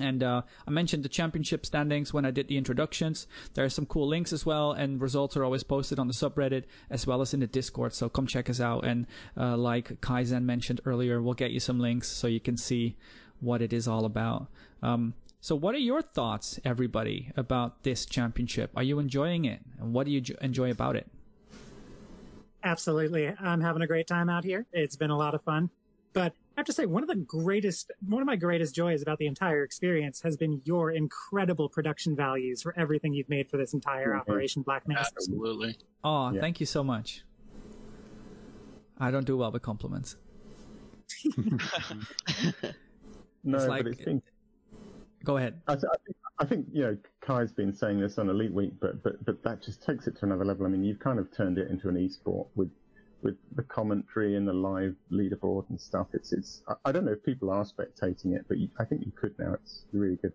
[0.00, 3.28] And uh, I mentioned the championship standings when I did the introductions.
[3.54, 6.64] There are some cool links as well, and results are always posted on the subreddit
[6.90, 7.94] as well as in the Discord.
[7.94, 8.84] So come check us out.
[8.84, 9.06] And
[9.36, 12.96] uh, like Kaizen mentioned earlier, we'll get you some links so you can see
[13.44, 14.48] what it is all about.
[14.82, 18.70] Um, so, what are your thoughts, everybody, about this championship?
[18.74, 19.60] Are you enjoying it?
[19.78, 21.06] And what do you j- enjoy about it?
[22.62, 23.28] Absolutely.
[23.38, 24.64] I'm having a great time out here.
[24.72, 25.68] It's been a lot of fun.
[26.14, 29.18] But I have to say, one of the greatest, one of my greatest joys about
[29.18, 33.74] the entire experience has been your incredible production values for everything you've made for this
[33.74, 34.20] entire Mhm.
[34.20, 34.96] Operation Black Maze.
[34.98, 35.76] Absolutely.
[36.02, 36.40] Oh, Yeah.
[36.40, 37.22] thank you so much.
[38.96, 40.16] I don't do well with compliments.
[43.44, 44.22] No, It's like- but it's been.
[45.24, 45.60] Go ahead.
[45.68, 48.72] I, th- I think I think you know Kai's been saying this on Elite Week,
[48.80, 50.66] but but but that just takes it to another level.
[50.66, 52.70] I mean, you've kind of turned it into an e-sport with
[53.22, 56.08] with the commentary and the live leaderboard and stuff.
[56.12, 56.62] It's it's.
[56.68, 59.38] I- I don't know if people are spectating it, but you, I think you could
[59.38, 59.54] now.
[59.54, 60.32] It's really good.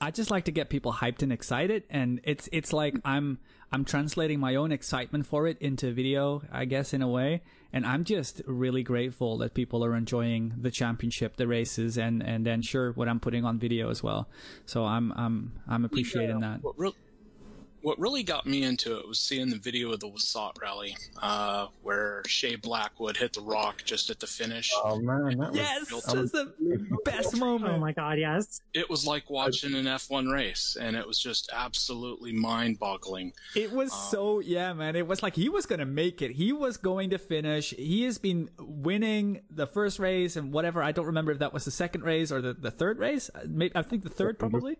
[0.00, 3.38] I just like to get people hyped and excited, and it's it's like I'm
[3.70, 7.42] I'm translating my own excitement for it into video, I guess in a way,
[7.72, 12.46] and I'm just really grateful that people are enjoying the championship, the races, and and
[12.46, 14.26] then sure what I'm putting on video as well.
[14.64, 16.62] So I'm I'm I'm appreciating that.
[16.62, 16.94] What, real,
[17.82, 21.66] what really got me into it was seeing the video of the Wasat rally, uh,
[21.82, 24.70] where Shea Blackwood hit the rock just at the finish.
[24.84, 26.52] Oh man, that was Yes, built that's the
[27.04, 27.74] best moment.
[27.74, 28.60] Oh my god, yes.
[28.74, 33.32] It was like watching an F1 race, and it was just absolutely mind-boggling.
[33.54, 34.96] It was Um, so yeah, man.
[34.96, 36.32] It was like he was gonna make it.
[36.32, 37.70] He was going to finish.
[37.70, 40.82] He has been winning the first race and whatever.
[40.82, 43.30] I don't remember if that was the second race or the, the third race.
[43.46, 44.76] Maybe I think the third probably.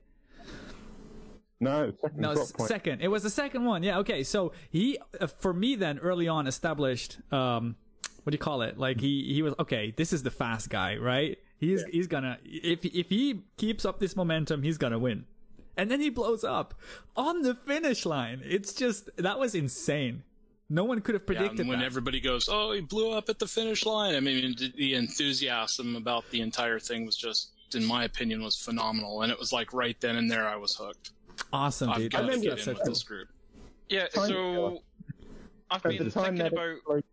[1.61, 2.69] No second No, drop point.
[2.69, 3.01] second.
[3.03, 3.83] It was the second one.
[3.83, 3.99] Yeah.
[3.99, 4.23] Okay.
[4.25, 7.19] So he, uh, for me, then early on established.
[7.33, 7.77] Um,
[8.23, 8.79] what do you call it?
[8.79, 9.93] Like he he was okay.
[9.97, 11.39] This is the fast guy, right?
[11.59, 15.25] He's he's gonna if if he keeps up this momentum, he's gonna win.
[15.77, 16.75] And then he blows up
[17.17, 18.43] on the finish line.
[18.45, 20.25] It's just that was insane.
[20.69, 21.85] No one could have Yeah, predicted and when that.
[21.87, 25.97] everybody goes, "Oh, he blew up at the finish line," I mean, the- the enthusiasm
[25.97, 29.23] about the entire thing was just, in my opinion, was phenomenal.
[29.23, 31.11] And it was like right then and there, I was hooked.
[31.53, 32.13] Awesome, I've dude.
[32.13, 32.93] got to get that's in with cool.
[32.93, 33.29] this group.
[33.89, 34.79] Yeah, Time so
[35.71, 37.05] I've At been the time thinking that about.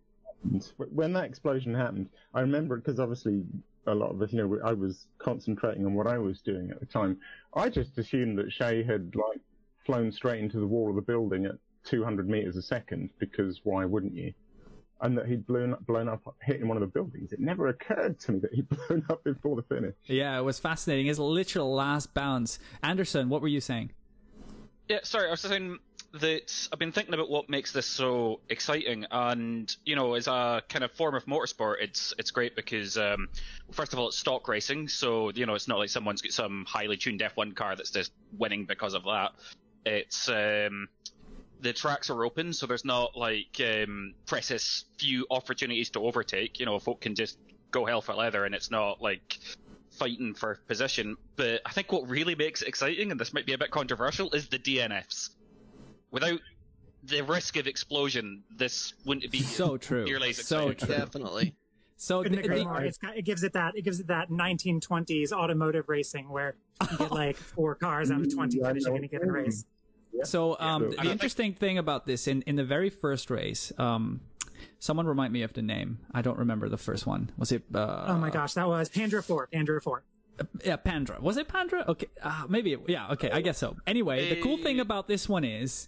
[0.44, 3.44] happened, when that explosion happened, I remember it because obviously
[3.88, 6.80] a lot of us, you know, I was concentrating on what I was doing at
[6.80, 7.18] the time.
[7.56, 9.40] I just assumed that Shay had like
[9.86, 13.86] flown straight into the wall of the building at 200 meters a second because why
[13.86, 14.34] wouldn't you?
[15.00, 17.32] And that he'd blown up, blown up, hitting one of the buildings.
[17.32, 19.96] It never occurred to me that he'd blown up before the finish.
[20.06, 21.06] Yeah, it was fascinating.
[21.06, 22.58] His literal last bounce.
[22.84, 23.92] Anderson, what were you saying?
[24.90, 25.80] Yeah, sorry, I was saying
[26.14, 30.64] that I've been thinking about what makes this so exciting, and you know, as a
[30.70, 33.28] kind of form of motorsport, it's it's great because um,
[33.72, 36.66] first of all, it's stock racing, so you know, it's not like someone's got some
[36.68, 39.32] highly tuned F1 car that's just winning because of that.
[39.86, 40.88] It's um,
[41.60, 46.60] the tracks are open, so there's not like um, precious few opportunities to overtake.
[46.60, 47.38] You know, folk can just
[47.72, 49.38] go hell for leather, and it's not like
[49.98, 51.18] fighting for position.
[51.36, 54.32] But I think what really makes it exciting, and this might be a bit controversial,
[54.32, 55.30] is the DNFs.
[56.12, 56.40] Without
[57.04, 60.06] the risk of explosion, this wouldn't be So true.
[60.06, 60.88] nearly as So exciting.
[60.88, 60.98] true.
[61.06, 61.56] Definitely.
[62.00, 62.82] So Couldn't agree the- more.
[62.82, 66.56] It's it gives it that it gives it that 1920s automotive racing where
[66.92, 68.98] you get like four cars out of 20 Yeah, I finishing know.
[68.98, 69.66] in a given race.
[70.24, 70.90] So um, Yeah.
[70.90, 74.22] the And I interesting thing about this in in the very first race, um,
[74.80, 76.00] someone remind me of the name.
[76.14, 77.32] I don't remember the first one.
[77.38, 77.64] Was it?
[77.74, 79.48] Uh, Oh my gosh, that was Pandora 4.
[79.48, 80.04] Pandora 4.
[80.64, 81.20] Yeah, Pandra.
[81.20, 81.88] Was it Pandra?
[81.88, 82.74] Okay, uh, maybe.
[82.74, 83.76] It, yeah, okay, I guess so.
[83.88, 85.88] Anyway, the cool thing about this one is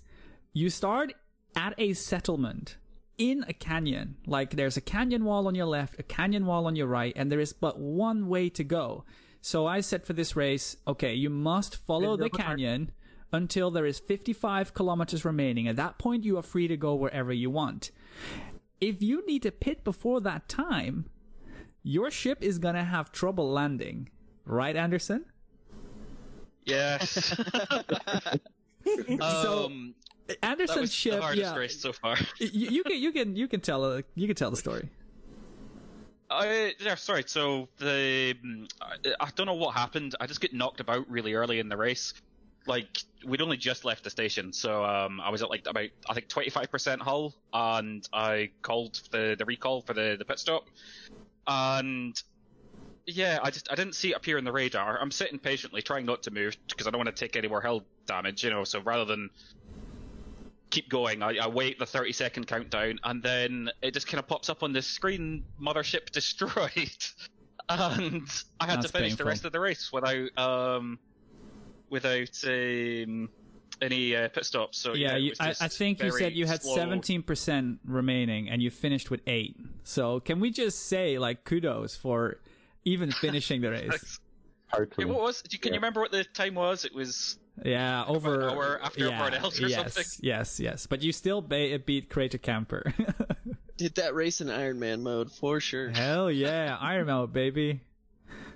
[0.53, 1.13] you start
[1.55, 2.77] at a settlement
[3.19, 4.15] in a canyon.
[4.25, 7.32] Like there's a canyon wall on your left, a canyon wall on your right, and
[7.32, 9.05] there is but one way to go.
[9.41, 12.91] So I said for this race, okay, you must follow the canyon
[13.32, 15.67] until there is 55 kilometers remaining.
[15.67, 17.91] At that point, you are free to go wherever you want.
[18.82, 21.09] If you need to pit before that time,
[21.84, 24.09] your ship is gonna have trouble landing.
[24.45, 25.25] Right, Anderson?
[26.65, 27.39] Yes.
[29.19, 29.93] So, um,
[30.27, 31.55] that Anderson's was ship, the hardest yeah.
[31.55, 32.17] race so far.
[32.39, 34.89] you, you can you can you can tell uh, you can tell the story.
[36.30, 37.23] I yeah, sorry.
[37.25, 40.15] So the mm, I, I don't know what happened.
[40.19, 42.13] I just get knocked about really early in the race.
[42.68, 46.14] Like we'd only just left the station, so um, I was at like about I
[46.14, 50.66] think 25% hull, and I called the the recall for the the pit stop,
[51.47, 52.22] and
[53.05, 54.99] yeah, I just I didn't see it appear in the radar.
[54.99, 57.62] I'm sitting patiently trying not to move because I don't want to take any more
[57.62, 58.64] hull damage, you know.
[58.64, 59.30] So rather than
[60.70, 64.28] keep going, I, I wait the 30 second countdown, and then it just kind of
[64.28, 67.03] pops up on the screen, mothership destroyed,
[67.70, 68.30] and
[68.60, 69.26] I had That's to finish painful.
[69.26, 70.99] the rest of the race without um
[71.90, 73.30] without um,
[73.82, 74.78] any uh, pit stops.
[74.78, 78.62] So yeah, yeah, it you, I, I think you said you had 17% remaining and
[78.62, 79.58] you finished with 8.
[79.84, 82.40] So can we just say, like, kudos for
[82.86, 84.20] even finishing the race?
[84.72, 85.06] Yeah, Totally.
[85.06, 85.42] what was?
[85.42, 86.86] Can you remember what the time was?
[86.86, 90.06] It was Yeah, over an hour after yeah, everyone else or yes, something.
[90.22, 90.86] Yes, yes.
[90.86, 92.94] But you still ba- beat Crater Camper.
[93.78, 95.90] Did that race in Iron Man mode for sure.
[95.90, 97.82] Hell yeah, Iron Man, baby.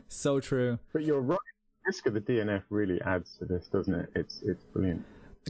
[0.08, 0.78] So true.
[0.92, 1.40] But you're right.
[1.84, 4.10] The risk of the DNF really adds to this, doesn't it?
[4.16, 5.04] It's it's brilliant.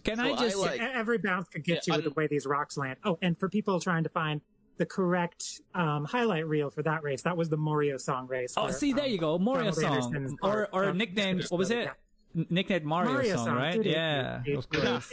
[0.04, 2.10] Can Well, I I just like- E- Every bounce could get Yeah, you with the
[2.10, 2.98] I'm- way these rocks land.
[3.04, 4.42] Oh, and for people trying to find
[4.78, 8.56] the correct um, highlight reel for that race, that was the Mario song race.
[8.58, 9.38] Oh, where, see, there um, you go.
[9.38, 10.36] Mario song.
[10.42, 11.90] Or, part or of- nicknamed, what was it?
[12.36, 13.74] N- Nicknamed Mario, Mario song, song, right?
[13.76, 15.12] Doo-doo, Yeah, doo-doo, of course.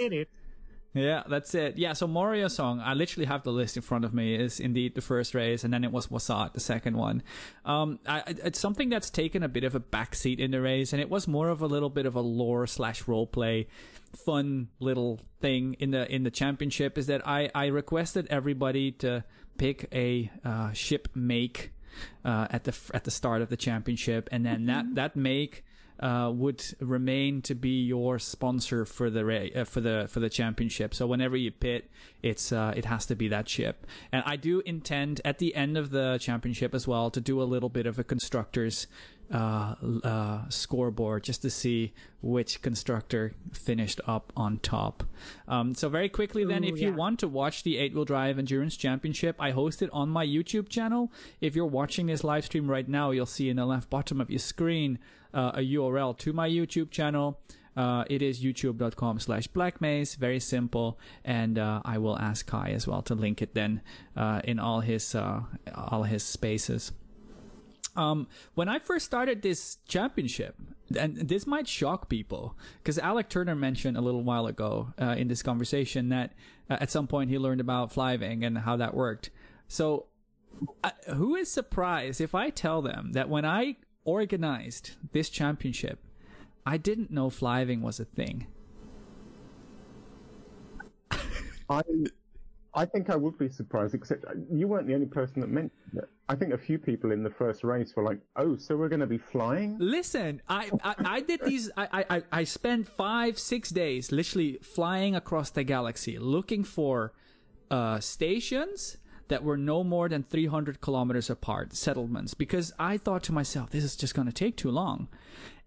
[0.92, 1.78] Yeah, that's it.
[1.78, 4.96] Yeah, so Mario song, I literally have the list in front of me, is indeed
[4.96, 7.22] the first race, and then it was Wasat, the second one.
[7.64, 10.92] Um, I, I- it's something that's taken a bit of a backseat in the race,
[10.92, 13.66] and it was more of a little bit of a lore slash roleplay,
[14.16, 16.98] fun little thing in the in the championship.
[16.98, 19.22] Is that I I requested everybody to
[19.58, 21.70] pick a uh, ship make
[22.24, 25.64] uh, at the at the start of the championship, and then that that make
[26.00, 30.30] uh, would remain to be your sponsor for the ra- uh, for the for the
[30.30, 30.94] championship.
[30.94, 31.90] So whenever you pit,
[32.22, 33.86] it's uh, it has to be that ship.
[34.10, 37.44] And I do intend at the end of the championship as well to do a
[37.44, 38.86] little bit of a constructors
[39.32, 45.04] uh, uh, scoreboard just to see which constructor finished up on top.
[45.46, 48.38] Um, so very quickly, then, Ooh, if you want to watch the eight wheel drive
[48.38, 51.12] endurance championship, I host it on my YouTube channel.
[51.40, 54.30] If you're watching this live stream right now, you'll see in the left bottom of
[54.30, 54.98] your screen
[55.34, 57.38] uh, a URL to my YouTube channel.
[57.76, 60.14] Uh, it is youtube.com slash blackmaze.
[60.14, 60.98] Very simple.
[61.24, 63.80] And uh, I will ask Kai as well to link it then
[64.16, 65.42] uh, in all his uh,
[65.74, 66.92] all his spaces.
[67.96, 70.56] Um, when I first started this championship,
[70.96, 75.28] and this might shock people, because Alec Turner mentioned a little while ago uh, in
[75.28, 76.32] this conversation that
[76.68, 79.30] at some point he learned about flying and how that worked.
[79.66, 80.06] So,
[81.08, 85.98] who is surprised if I tell them that when I organized this championship,
[86.66, 88.46] I didn't know flying was a thing?
[91.68, 91.82] I
[92.72, 96.08] I think I would be surprised, except you weren't the only person that mentioned it.
[96.28, 99.00] I think a few people in the first race were like, "Oh, so we're going
[99.00, 101.70] to be flying?" Listen, I, I, I did these.
[101.76, 107.12] I, I, I spent five, six days literally flying across the galaxy looking for
[107.72, 108.98] uh, stations
[109.30, 113.84] that were no more than 300 kilometers apart, settlements, because I thought to myself, this
[113.84, 115.08] is just going to take too long.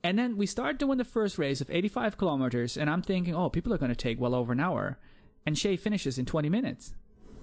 [0.03, 3.49] And then we start doing the first race of 85 kilometers, and I'm thinking, oh,
[3.49, 4.99] people are going to take well over an hour.
[5.45, 6.93] And Shay finishes in 20 minutes.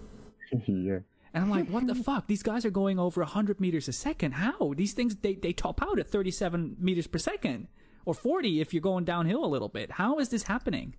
[0.67, 1.01] yeah.
[1.33, 2.27] And I'm like, what the fuck?
[2.27, 4.33] These guys are going over 100 meters a second.
[4.33, 4.75] How?
[4.77, 7.69] These things, they, they top out at 37 meters per second.
[8.05, 9.93] Or 40 if you're going downhill a little bit.
[9.93, 10.97] How is this happening?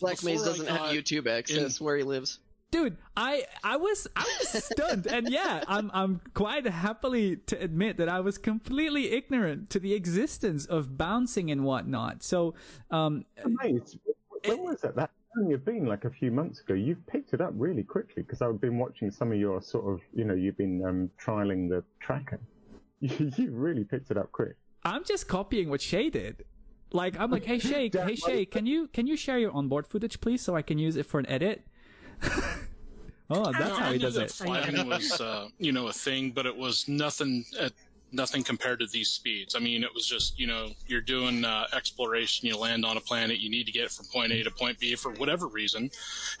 [0.00, 2.40] Black Maze Before I doesn't have uh, YouTube access where he lives.
[2.74, 7.98] Dude, I I was I was stunned, and yeah, I'm I'm quite happily to admit
[7.98, 12.24] that I was completely ignorant to the existence of bouncing and whatnot.
[12.24, 12.54] So,
[12.90, 14.00] um, Amazed.
[14.44, 14.96] When was it?
[14.96, 16.74] That only have been like a few months ago.
[16.74, 20.00] You've picked it up really quickly because I've been watching some of your sort of,
[20.12, 22.40] you know, you've been um, trialing the tracker.
[23.00, 24.56] You, you've really picked it up quick.
[24.82, 26.44] I'm just copying what Shay did.
[26.90, 30.20] Like I'm like, hey Shay, hey Shay, can you can you share your onboard footage,
[30.20, 31.66] please, so I can use it for an edit?
[33.30, 34.30] oh, that's No, how I he knew does that it.
[34.30, 37.44] flying was, uh, you know, a thing, but it was nothing.
[37.60, 37.72] At,
[38.12, 39.56] nothing compared to these speeds.
[39.56, 42.46] I mean, it was just, you know, you're doing uh, exploration.
[42.46, 43.38] You land on a planet.
[43.40, 45.90] You need to get from point A to point B for whatever reason,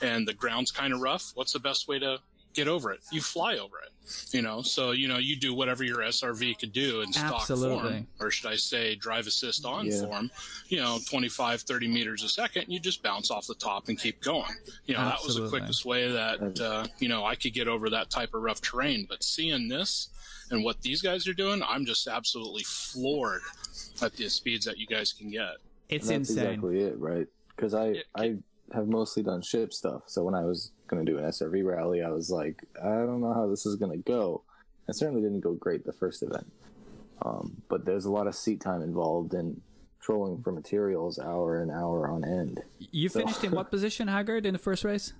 [0.00, 1.32] and the ground's kind of rough.
[1.34, 2.18] What's the best way to
[2.54, 3.00] get over it?
[3.10, 3.90] You fly over it.
[4.32, 7.76] You know, so you know you do whatever your SRV could do in stock Absolutely.
[7.78, 10.00] form, or should I say, drive assist on Yeah.
[10.04, 10.30] form.
[10.68, 12.66] You know, 25, 30 meters a second.
[12.68, 14.52] You just bounce off the top and keep going.
[14.84, 17.88] You know, that was the quickest way that uh, you know I could get over
[17.90, 19.06] that type of rough terrain.
[19.08, 20.10] But seeing this
[20.50, 23.40] and what these guys are doing, I'm just absolutely floored
[24.02, 25.56] at the speeds that you guys can get.
[25.88, 26.46] It's And that's insane.
[26.46, 27.26] exactly it, right?
[27.56, 28.36] Because I Yeah, I
[28.74, 30.02] have mostly done ship stuff.
[30.08, 33.20] So when I was going to do an SRV rally, I was like, I don't
[33.20, 34.42] know how this is going to go.
[34.88, 36.50] It certainly didn't go great the first event.
[37.22, 39.60] Um, but there's a lot of seat time involved in
[40.00, 42.60] trolling for materials hour and hour on end.
[42.78, 45.12] You So- finished in what position, Haggard, in the first race?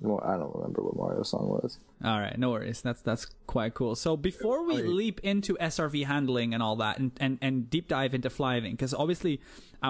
[0.00, 1.78] Well, I don't remember what Mario's song was.
[2.04, 2.82] All right, no worries.
[2.82, 3.94] That's that's quite cool.
[3.94, 8.12] So before we leap into SRV handling and all that, and and, and deep dive
[8.12, 9.40] into flying, because obviously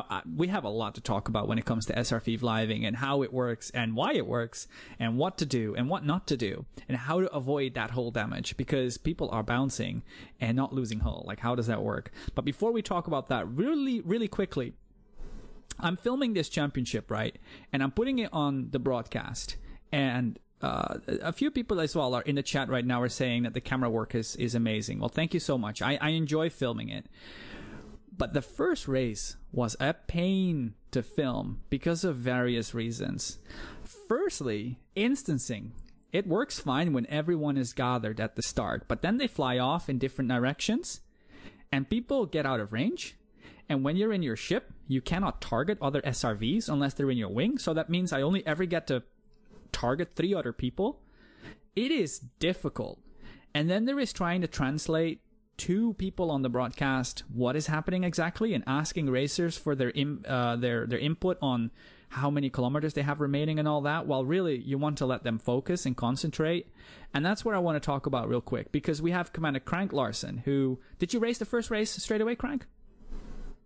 [0.08, 2.96] uh, we have a lot to talk about when it comes to SRV flying and
[2.96, 4.66] how it works and why it works
[4.98, 8.10] and what to do and what not to do and how to avoid that hull
[8.10, 10.02] damage because people are bouncing
[10.40, 11.24] and not losing hull.
[11.26, 12.10] Like how does that work?
[12.34, 14.74] But before we talk about that, really really quickly,
[15.78, 17.36] I'm filming this championship, right?
[17.72, 19.56] And I'm putting it on the broadcast.
[19.92, 23.42] And uh, a few people as well are in the chat right now are saying
[23.42, 24.98] that the camera work is, is amazing.
[24.98, 25.82] Well, thank you so much.
[25.82, 27.06] I, I enjoy filming it.
[28.16, 33.38] But the first race was a pain to film because of various reasons.
[34.08, 35.72] Firstly, instancing.
[36.12, 39.88] It works fine when everyone is gathered at the start, but then they fly off
[39.88, 41.00] in different directions
[41.72, 43.16] and people get out of range.
[43.68, 47.30] And when you're in your ship, you cannot target other SRVs unless they're in your
[47.30, 47.58] wing.
[47.58, 49.02] So that means I only ever get to
[49.72, 51.00] target three other people.
[51.74, 53.00] It is difficult.
[53.54, 55.20] And then there is trying to translate
[55.56, 60.24] to people on the broadcast what is happening exactly and asking racers for their Im-
[60.26, 61.70] uh, their their input on
[62.08, 65.22] how many kilometers they have remaining and all that while really you want to let
[65.24, 66.68] them focus and concentrate
[67.12, 69.92] and that's what i want to talk about real quick because we have commander crank
[69.92, 72.66] larson who did you race the first race straight away crank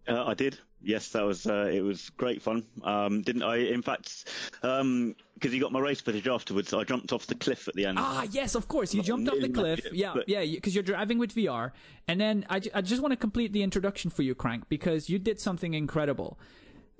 [0.08, 0.58] Uh, I did.
[0.82, 1.80] Yes, that was uh, it.
[1.80, 2.64] Was great fun.
[2.84, 3.56] Um, didn't I?
[3.56, 4.28] In fact,
[4.60, 7.98] because you got my race footage afterwards, I jumped off the cliff at the end.
[8.00, 8.94] Ah, yes, of course.
[8.94, 9.84] You jumped off the cliff.
[9.84, 11.72] it, Yeah, yeah, because you're driving with VR.
[12.06, 15.18] And then I, I just want to complete the introduction for you, Crank, because you
[15.18, 16.38] did something incredible.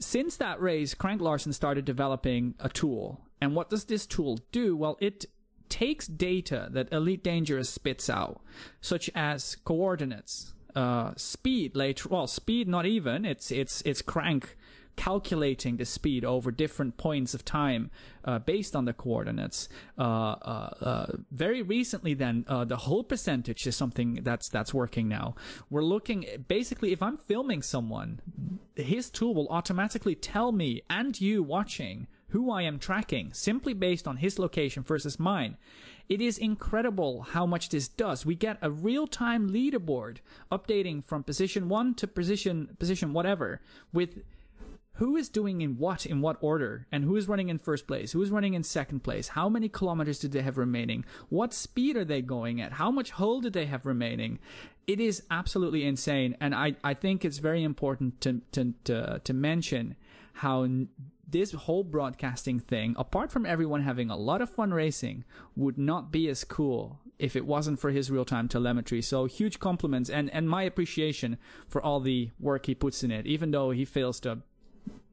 [0.00, 3.20] Since that race, Crank Larson started developing a tool.
[3.40, 4.76] And what does this tool do?
[4.76, 5.26] Well, it
[5.68, 8.40] takes data that Elite Dangerous spits out,
[8.80, 12.08] such as coordinates, uh, speed later.
[12.08, 13.24] Well, speed not even.
[13.24, 14.56] It's it's it's Crank
[14.98, 17.88] calculating the speed over different points of time
[18.24, 19.68] uh, based on the coordinates.
[19.96, 25.08] Uh, uh, uh, very recently, then uh, the whole percentage is something that's that's working
[25.08, 25.36] now.
[25.70, 28.20] We're looking basically if I'm filming someone,
[28.74, 34.06] his tool will automatically tell me and you watching who I am tracking simply based
[34.06, 35.56] on his location versus mine.
[36.08, 38.24] It is incredible how much this does.
[38.24, 40.18] We get a real-time leaderboard
[40.50, 43.60] updating from position 1 to position position whatever
[43.92, 44.20] with
[44.94, 48.12] who is doing in what in what order and who is running in first place
[48.12, 51.96] who is running in second place how many kilometers do they have remaining what speed
[51.96, 54.40] are they going at how much hull do they have remaining
[54.88, 59.32] it is absolutely insane and i, I think it's very important to, to, to, to
[59.32, 59.94] mention
[60.32, 60.66] how
[61.30, 65.24] this whole broadcasting thing apart from everyone having a lot of fun racing
[65.56, 70.08] would not be as cool if it wasn't for his real-time telemetry so huge compliments
[70.08, 71.36] and, and my appreciation
[71.68, 74.38] for all the work he puts in it even though he fails to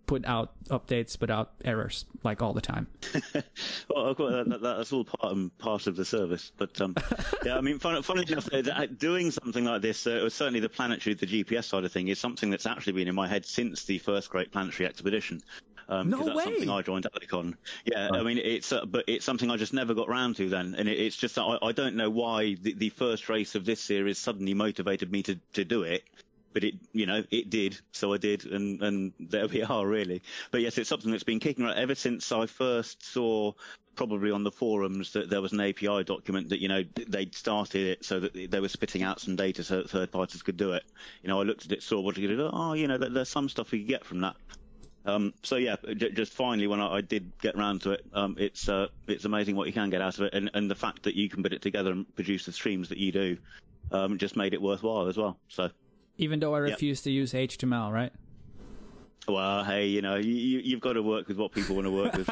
[0.05, 2.87] put out updates without errors like all the time.
[3.89, 6.51] well, of course, that, that, that's all part and part of the service.
[6.57, 6.95] But um,
[7.45, 11.15] yeah, I mean, fun, funny enough, uh, doing something like this, uh, certainly the planetary,
[11.15, 13.97] the GPS side of thing, is something that's actually been in my head since the
[13.99, 15.41] first Great Planetary Expedition.
[15.87, 16.43] Um, No 'cause that's way!
[16.45, 17.55] something I joined Alicon.
[17.85, 20.75] Yeah, I mean, it's uh, but it's something I just never got round to then,
[20.77, 23.65] and it, it's just that I, I don't know why the, the first race of
[23.65, 26.03] this series suddenly motivated me to, to do it
[26.53, 27.77] but it you know it did.
[27.91, 30.23] So i did and and there we are really.
[30.51, 33.51] But yes it's something that's been kicking around ever since i first saw
[33.95, 37.87] probably on the forums that there was an api document that you know they'd started
[37.87, 40.71] it so that they were spitting out some data so that third parties could do
[40.73, 40.83] it.
[41.21, 43.29] You know i looked at it saw what you could do oh you know there's
[43.29, 44.35] some stuff we could get from that
[45.05, 48.35] um, so yeah, j- just finally when I, I did get round to it, um,
[48.39, 51.03] it's uh, it's amazing what you can get out of it, and, and the fact
[51.03, 53.37] that you can put it together and produce the streams that you do,
[53.91, 55.37] um, just made it worthwhile as well.
[55.47, 55.69] So
[56.17, 56.71] Even though I Yeah.
[56.71, 58.11] refuse to use HTML, right?
[59.27, 61.91] Well, hey, you know, you, you- you've got to work with what people want to
[61.91, 62.29] work with.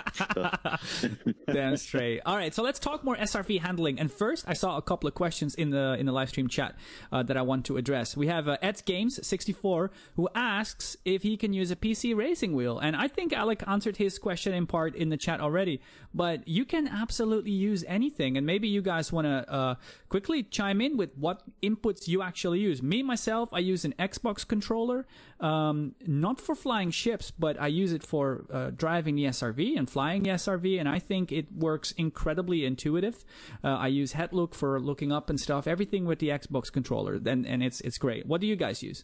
[1.47, 2.21] Damn straight.
[2.25, 3.99] All right, so let's talk more SRV handling.
[3.99, 6.75] And first, I saw a couple of questions in the in the live stream chat
[7.11, 8.15] uh, that I want to address.
[8.15, 12.53] We have uh, Ed Games 64 who asks if he can use a PC racing
[12.55, 15.81] wheel, and I think Alec answered his question in part in the chat already.
[16.13, 19.75] But you can absolutely use anything, and maybe you guys want to uh,
[20.09, 22.83] quickly chime in with what inputs you actually use.
[22.83, 25.07] Me myself, I use an Xbox controller,
[25.43, 29.89] um, not for flying ships, but I use it for uh, driving the SRV and
[29.89, 33.25] flying the SRV, and I think it works incredibly intuitive.
[33.63, 37.45] Uh, I use HeadLook for looking up and stuff, everything with the Xbox controller, and
[37.45, 38.25] and it's it's great.
[38.25, 39.03] What do you guys use?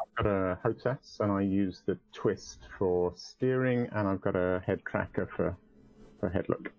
[0.00, 4.62] I've got a HOTAS and I use the twist for steering, and I've got a
[4.66, 5.56] head tracker for
[6.20, 6.72] for head look.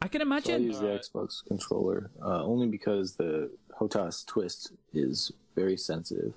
[0.00, 0.62] I can So I imagine.
[0.64, 6.32] use the Xbox controller uh, only because the HOTAS twist is very sensitive.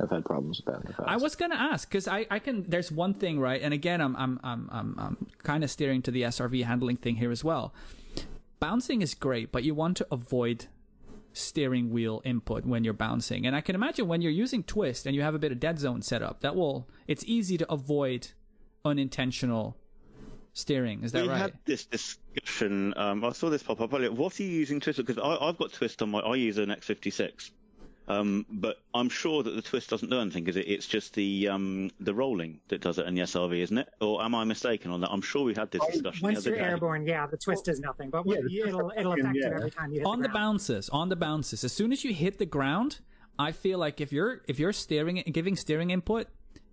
[0.00, 1.08] I've had problems with that in the past.
[1.08, 2.64] I was gonna ask because I, I can.
[2.68, 3.60] There's one thing, right?
[3.62, 7.16] And again, I'm I'm I'm I'm, I'm kind of steering to the SRV handling thing
[7.16, 7.72] here as well.
[8.60, 10.66] Bouncing is great, but you want to avoid
[11.32, 13.46] steering wheel input when you're bouncing.
[13.46, 15.78] And I can imagine when you're using twist and you have a bit of dead
[15.78, 16.88] zone set up, that will.
[17.06, 18.28] It's easy to avoid
[18.84, 19.76] unintentional
[20.54, 21.02] steering.
[21.02, 21.38] Is that we right?
[21.38, 22.94] had this discussion.
[22.96, 24.12] Um, I saw this pop up earlier.
[24.12, 24.98] What are you using Twist?
[25.04, 26.20] Because I've got Twist on my.
[26.20, 27.50] I use an X56,
[28.08, 31.48] um, but I'm sure that the Twist doesn't do anything because it, it's just the
[31.48, 33.88] um, the rolling that does it in the SRV, isn't it?
[34.00, 35.10] Or am I mistaken on that?
[35.10, 36.20] I'm sure we had this discussion.
[36.26, 36.64] the Once other you're day.
[36.70, 39.56] airborne, yeah, the twist is nothing, but yeah, you- it'll it'll fucking- affect you yeah.
[39.56, 40.34] every time you hit on the ground.
[40.34, 41.64] bounces, on the bounces.
[41.64, 43.00] As soon as you hit the ground,
[43.38, 46.26] I feel like if you're if you're steering giving steering input,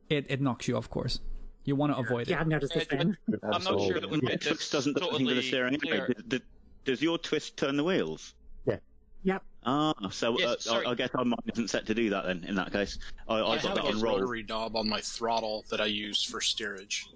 [0.10, 1.20] it, it knocks you off course.
[1.64, 2.42] You want to avoid Yeah, it.
[2.42, 3.18] I've noticed the Uh, same.
[3.44, 5.80] I'm not sure that we've Yeah, made Twist doesn't do anything to the steering.
[5.80, 6.14] clear.
[6.28, 6.42] Does-
[6.84, 8.34] Does your Twist turn the wheels?
[9.24, 9.44] Yep.
[9.66, 10.78] Ah, so Yes, uh.
[10.86, 12.44] I, I guess I mine isn't set to do that then.
[12.48, 12.98] In that case,
[13.28, 14.20] I, I I got have that a on roll.
[14.20, 17.08] rotary knob on my throttle that I use for steerage.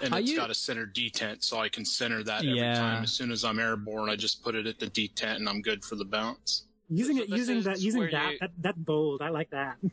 [0.00, 2.74] And Are it's you- got a center detent, so I can center that every Yeah.
[2.78, 3.02] time.
[3.02, 5.84] As soon as I'm airborne, I just put it at the detent, and I'm good
[5.84, 6.64] for the bounce.
[6.88, 9.20] Using So it, this using that, using that, you- that, that bold.
[9.22, 9.76] I like that.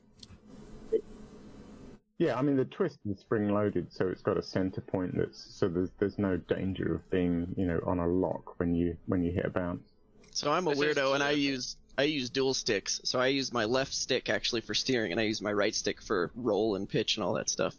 [2.17, 5.43] Yeah, I mean the twist is spring loaded, so it's got a center point that's
[5.55, 9.23] so there's there's no danger of being you know on a lock when you when
[9.23, 9.81] you hit a bounce.
[10.31, 13.01] So I'm a This weirdo, and I use I use dual sticks.
[13.03, 16.01] So I use my left stick actually for steering, and I use my right stick
[16.01, 17.75] for roll and pitch and all that stuff.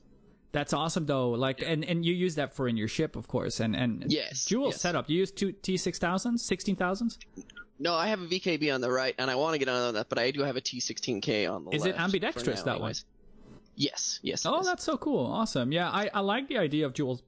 [0.52, 1.30] That's awesome though.
[1.30, 3.58] Like and, and you use that for in your ship, of course.
[3.60, 4.80] And and Yes, dual yes.
[4.80, 5.08] setup.
[5.08, 7.18] You use two T six thousands, sixteen thousands.
[7.78, 10.08] No, I have a VKB on the right, and I want to get on that,
[10.08, 11.94] but I do have a T16K on the Is left.
[11.94, 12.80] Is it ambidextrous, for that now, one?
[12.90, 13.04] anyways.
[13.74, 14.44] Yes, yes.
[14.46, 15.26] Oh, that's so cool.
[15.26, 15.72] Awesome.
[15.72, 17.20] Yeah, I, I like the idea of dual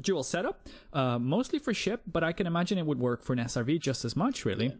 [0.00, 0.68] dual setup.
[0.92, 4.04] Uh, mostly for ship, but I can imagine it would work for an SRV just
[4.04, 4.76] as much, really.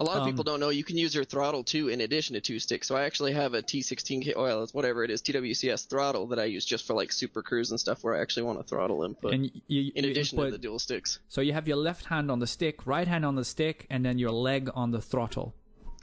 [0.00, 2.34] A lot of Um, people don't know you can use your throttle too in addition
[2.34, 2.86] to two sticks.
[2.86, 6.44] So I actually have a T16K oil, it's whatever it is, TWCS throttle that I
[6.44, 9.34] use just for like super cruise and stuff where I actually want a throttle input
[9.34, 11.18] and you, in you addition input- to the dual sticks.
[11.28, 14.04] So you have your left hand on the stick, right hand on the stick, and
[14.04, 15.56] then your leg on the throttle,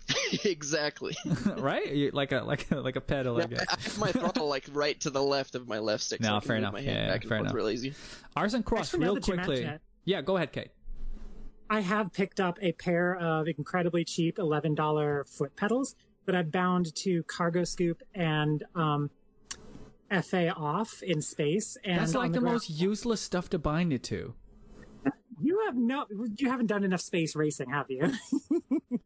[0.43, 1.16] exactly.
[1.58, 1.91] right?
[1.91, 3.66] You, like a like a, like a pedal, I guess.
[3.70, 6.22] I have my throttle like right to the left of my left stick.
[6.24, 6.74] so No, I can fair enough.
[6.74, 7.53] My hand Yeah, back and fair enough.
[7.53, 7.93] real easy.
[8.36, 9.70] Arson Cross, real quickly.
[10.06, 10.70] Yeah, go ahead, Kate.
[11.70, 15.95] I have picked up a pair of incredibly cheap $11 foot pedals
[16.26, 19.10] that I've bound to Cargo Scoop and um,
[20.22, 21.76] FA off in space.
[21.84, 22.53] And That's like the, ground.
[22.53, 24.36] most useless stuff to bind it to.
[25.42, 26.06] You have no.
[26.38, 28.12] You haven't done enough space racing, have you?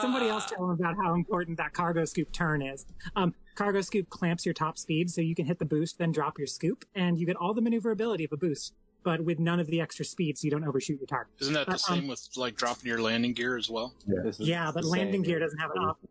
[0.00, 2.86] Somebody else tell them about how important that cargo scoop turn is.
[3.16, 6.38] Um, cargo scoop clamps your top speed, so you can hit the boost, then drop
[6.38, 8.72] your scoop, and you get all the maneuverability of a boost,
[9.04, 11.32] but with none of the extra speed, so you don't overshoot your target.
[11.40, 13.94] Isn't that the But, um, same with like dropping your landing gear as well?
[14.06, 15.30] This is Yeah, but landing same.
[15.30, 16.08] gear doesn't have an option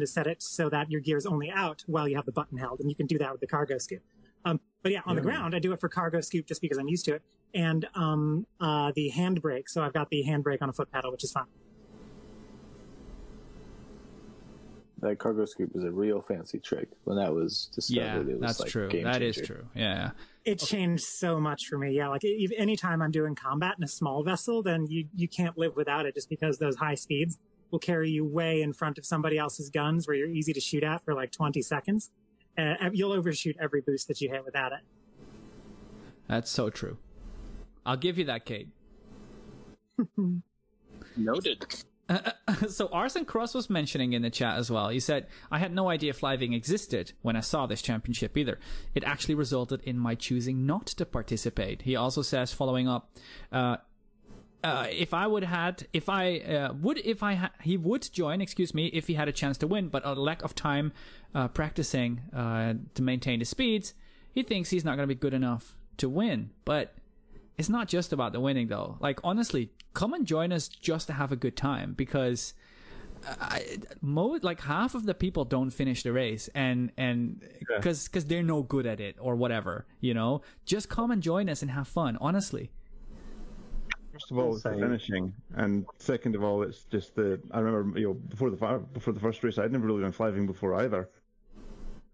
[0.00, 2.58] to set it so that your gear is only out while you have the button
[2.58, 4.02] held, and you can do that with the cargo scoop.
[4.44, 6.88] Um, but yeah, on the ground, I do it for cargo scoop just because I'm
[6.88, 7.22] used to it,
[7.54, 9.64] and um, uh, the handbrake.
[9.68, 11.44] So I've got the handbrake on a foot pedal, which is fun.
[15.00, 16.88] That cargo scoop is a real fancy trick.
[17.04, 18.88] When that was Yeah, discovered, it was that's like true.
[18.88, 19.54] Game That is changer.
[19.54, 19.66] true.
[19.74, 20.10] Yeah.
[20.46, 21.92] it changed so much for me.
[21.92, 22.22] Yeah, like
[22.56, 26.14] anytime I'm doing combat in a small vessel, then you you can't live without it
[26.14, 27.38] just because those high speeds
[27.70, 30.84] will carry you way in front of somebody else's guns where you're easy to shoot
[30.84, 32.10] at for like 20 seconds.
[32.56, 34.78] Uh, you'll overshoot every boost that you hit without it.
[36.28, 36.96] That's so true.
[37.86, 38.68] I'll give you that, Kate.
[41.16, 41.64] Noted.
[42.68, 44.88] so Arson Cross was mentioning in the chat as well.
[44.88, 48.58] He said, I had no idea fliving existed when I saw this championship either.
[48.94, 51.82] It actually resulted in my choosing not to participate.
[51.82, 53.10] He also says, following up,
[53.52, 53.78] uh,
[54.62, 58.40] uh, if I would had, if I uh, would, if I ha- he would join,
[58.40, 60.92] excuse me, if he had a chance to win, but a lack of time
[61.34, 63.92] uh, practicing uh, to maintain his speeds,
[64.32, 66.50] he thinks he's not going to be good enough to win.
[66.64, 66.94] But
[67.56, 68.96] it's not just about the winning though.
[69.00, 72.54] Like honestly, come and join us just to have a good time because
[73.40, 77.42] I, mo like half of the people don't finish the race and and
[77.76, 79.86] because because they're no good at it or whatever.
[80.00, 82.18] You know, just come and join us and have fun.
[82.20, 82.70] Honestly.
[84.12, 87.40] First of all, it's the finishing, and second of all, it's just the.
[87.50, 90.12] I remember, you know, before the fi- before the first race, I'd never really done
[90.12, 91.10] fliving before either.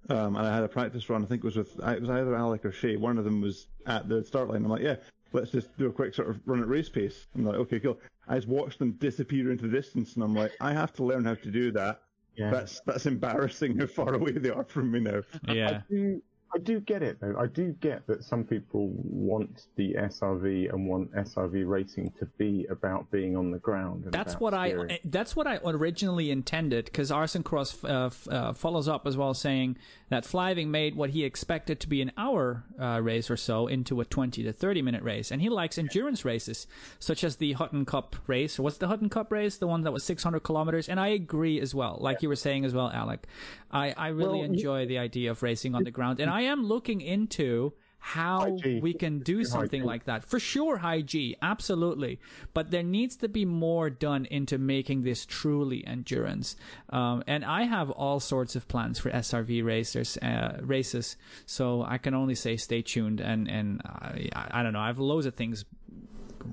[0.08, 1.22] Um, and I had a practice run.
[1.22, 2.96] I think it was with it was either Alec or Shay.
[2.96, 4.64] One of them was at the start line.
[4.64, 4.96] I'm like, yeah,
[5.32, 7.26] let's just do a quick sort of run at race pace.
[7.34, 7.98] I'm like, okay, cool.
[8.28, 11.24] I just watched them disappear into the distance, and I'm like, I have to learn
[11.24, 12.02] how to do that.
[12.36, 12.50] Yeah.
[12.50, 15.22] That's that's embarrassing how far away they are from me now.
[15.48, 15.68] Yeah.
[15.68, 16.22] I do,
[16.52, 17.36] I do get it though.
[17.38, 22.66] I do get that some people want the SRV and want SRV racing to be
[22.70, 24.04] about being on the ground.
[24.04, 24.90] and That's what steering.
[24.90, 25.00] I.
[25.04, 26.86] That's what I originally intended.
[26.86, 29.76] Because Arson Cross uh, f- uh, follows up as well, saying
[30.08, 34.00] that Fliving made what he expected to be an hour uh, race or so into
[34.00, 36.66] a twenty to thirty minute race, and he likes endurance races
[36.98, 38.58] such as the Hutton Cup race.
[38.58, 39.56] What's the Hutton Cup race?
[39.56, 40.88] The one that was six hundred kilometers.
[40.88, 43.26] And I agree as well, like you were saying as well, Alec.
[43.70, 46.39] I I really Well, you- enjoy the idea of racing on the ground, and I
[46.42, 50.24] am looking into how we can do something like that.
[50.24, 52.18] For sure, high G, absolutely.
[52.54, 56.56] But there needs to be more done into making this truly endurance.
[56.88, 61.98] Um, and I have all sorts of plans for SRV racers uh, races, so I
[61.98, 63.20] can only say stay tuned.
[63.20, 65.66] And and I, I don't know, I have loads of things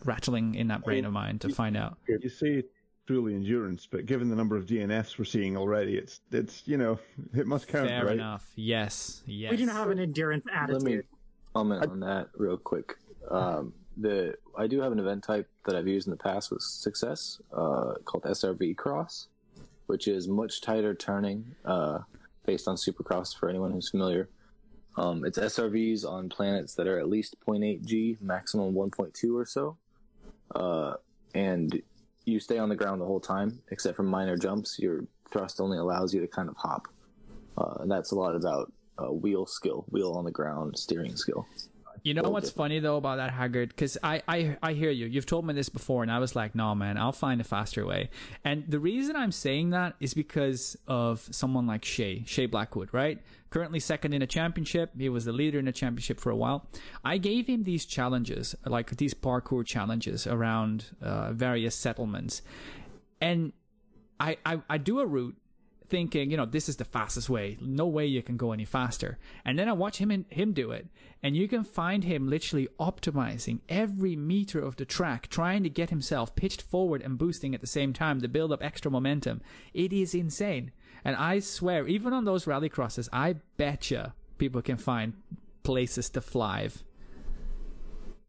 [0.04, 1.98] rattling in that brain of mine to find out.
[2.08, 2.64] You say
[3.08, 6.99] truly endurance, but given the number of DNFs we're seeing already, it's it's you know
[7.34, 8.14] it must count, Fair right?
[8.14, 8.51] enough.
[8.55, 9.24] Yes.
[9.26, 9.51] Yes.
[9.51, 10.74] We do not have an endurance attitude.
[10.74, 11.10] Let me attitude.
[11.53, 12.95] comment on that real quick.
[13.32, 16.62] Um, the I do have an event type that I've used in the past with
[16.62, 19.28] success uh, called SRV Cross,
[19.88, 21.99] which is much tighter turning uh,
[22.45, 24.30] based on Supercross for anyone who's familiar.
[24.97, 29.78] Um, it's SRVs on planets that are at least 0.8 G, maximum 1.2 or so,
[30.55, 30.93] uh,
[31.36, 31.82] and
[32.28, 34.78] you stay on the ground the whole time except for minor jumps.
[34.80, 36.88] Your thrust only allows you to kind of hop,
[37.58, 41.48] uh, and that's a lot about uh, wheel skill, wheel on the ground, steering skill.
[42.08, 42.70] You know what's different.
[42.70, 43.68] funny though about that Haggard?
[43.68, 45.08] Because I, I I hear you.
[45.08, 47.86] You've told me this before, and I was like, no, man, I'll find a faster
[47.86, 48.10] way.
[48.45, 53.20] And the reason I'm saying that is because of someone like Shay, Shay Blackwood, right?
[53.49, 54.91] Currently second in a championship.
[54.97, 56.66] He was the leader in a championship for a while.
[57.03, 62.41] I gave him these challenges, like these parkour challenges around uh, various settlements,
[63.20, 63.51] and
[64.18, 65.36] I, I I do a route
[65.90, 67.58] thinking, you know, this is the fastest way.
[67.62, 69.18] No way you can go any faster.
[69.46, 70.88] And then I watch him and him do it,
[71.24, 75.90] and you can find him literally optimizing every meter of the track, trying to get
[75.90, 79.42] himself pitched forward and boosting at the same time to build up extra momentum.
[79.74, 80.72] It is insane.
[81.04, 85.14] And I swear, even on those rally crosses, I betcha people can find
[85.64, 86.70] places to fly.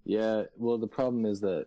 [0.04, 1.66] Yeah, well, the problem is that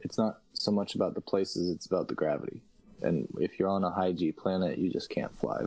[0.00, 2.62] it's not so much about the places; it's about the gravity.
[3.02, 5.64] And if you're on a high G planet, you just can't fly.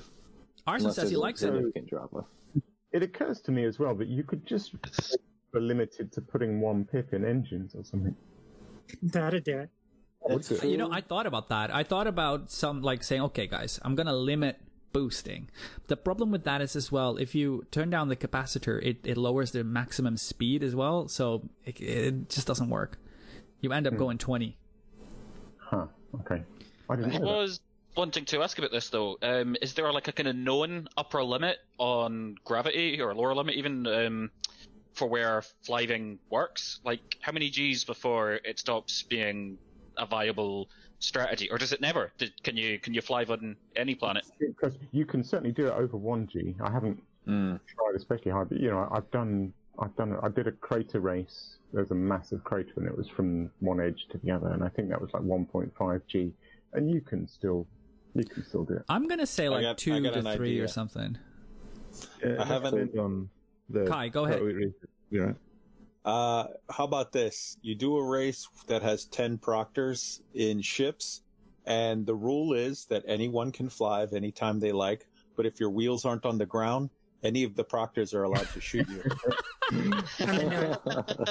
[0.67, 1.47] Arson says he likes it.
[1.47, 2.27] significant drop off.
[2.91, 4.73] It occurs to me as well that you could just
[5.53, 8.15] be limited to putting one pip in engines or something.
[9.01, 9.69] That'd do it.
[10.29, 10.91] It's You know.
[10.91, 11.73] I thought about that.
[11.73, 14.59] I thought about some like saying, okay, guys, I'm gonna limit
[14.93, 15.49] boosting.
[15.87, 19.17] The problem with that is as well, if you turn down the capacitor, it, it
[19.17, 22.97] lowers the maximum speed as well, so it, it just doesn't work.
[23.61, 23.99] You end up hmm.
[23.99, 24.57] going 20.
[25.57, 25.85] Huh.
[26.19, 26.43] Okay.
[26.91, 27.37] I didn't I know that.
[27.37, 27.59] was
[27.95, 29.17] wanting to ask about this though.
[29.21, 33.55] Um, is there like a kind of known upper limit on gravity or lower limit
[33.55, 34.31] even um,
[34.93, 36.79] for where fliving works?
[36.83, 39.57] Like how many G's before it stops being
[39.97, 40.69] a viable
[40.99, 42.11] strategy, or does it never?
[42.17, 44.23] Did, can you can you fly on any planet?
[44.39, 46.55] Because you can certainly do it over one G.
[46.61, 47.59] I haven't Mm.
[47.67, 51.57] tried especially hard, but you know, I've done, I've done, I did a crater race.
[51.71, 54.69] There's a massive crater, and it was from one edge to the other, and I
[54.69, 56.33] think that was like 1.5 G,
[56.73, 57.67] and you can still,
[58.13, 58.83] you can still do it.
[58.89, 61.17] I'm gonna say like got- two I to an three or something.
[62.23, 63.29] Yeah, I haven't- depends on
[63.69, 64.41] the Kai, go ahead.
[64.41, 65.35] Right, right, right.
[66.03, 67.57] Uh, how about this?
[67.61, 71.21] You do a race that has 10 proctors in ships,
[71.65, 75.05] and the rule is that anyone can fly at any time they like,
[75.35, 76.89] but if your wheels aren't on the ground,
[77.23, 79.03] any of the proctors are allowed to shoot you.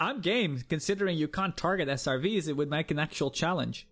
[0.00, 3.86] I'm game, considering you can't target SRVs, it would make an actual challenge.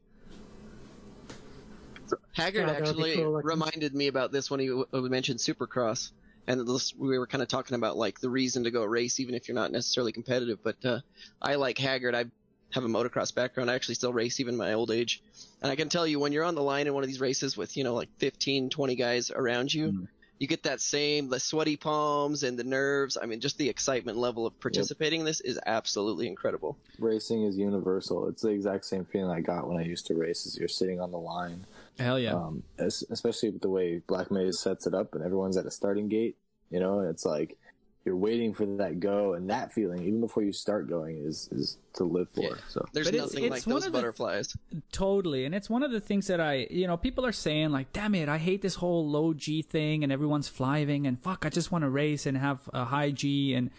[2.32, 5.10] Haggard Yeah, that would be actually cool reminded me about this when he w- w-
[5.10, 6.12] mentioned Supercross,
[6.46, 9.34] and this, we were kind of talking about like the reason to go race, even
[9.34, 10.58] if you're not necessarily competitive.
[10.62, 11.00] But uh,
[11.40, 12.14] I like Haggard.
[12.14, 12.24] I
[12.72, 13.70] have a motocross background.
[13.70, 15.22] I actually still race even in my old age,
[15.60, 17.56] and I can tell you when you're on the line in one of these races
[17.56, 19.92] with you know like 15, 20 guys around you.
[19.92, 20.08] Mm.
[20.38, 23.16] You get that same the sweaty palms and the nerves.
[23.20, 26.76] I mean, just the excitement level of participating in this is absolutely incredible.
[26.98, 28.26] Racing is universal.
[28.26, 30.44] It's the exact same feeling I got when I used to race.
[30.44, 31.64] As you're sitting on the line,
[31.98, 32.34] Hell yeah.
[32.34, 35.70] um, es- especially with the way Black Maze sets it up, and everyone's at a
[35.70, 36.36] starting gate.
[36.70, 37.58] You know, it's like
[38.04, 41.78] you're waiting for that go, and that feeling, even before you start going, is is
[41.94, 42.40] to live for.
[42.42, 42.54] Yeah.
[42.68, 44.56] So There's But nothing it's like those of the- butterflies.
[44.90, 45.44] Totally.
[45.44, 48.14] And it's one of the things that I, you know, people are saying, like, damn
[48.14, 51.70] it, I hate this whole low G thing and everyone's flying and fuck, I just
[51.70, 53.54] want to race and have a high G.
[53.54, 53.70] And,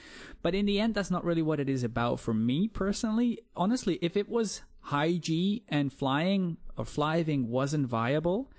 [0.41, 3.39] but in the end, that's not really what it is about for me personally.
[3.55, 8.49] Honestly, if it was high G and flying or flying wasn't viable,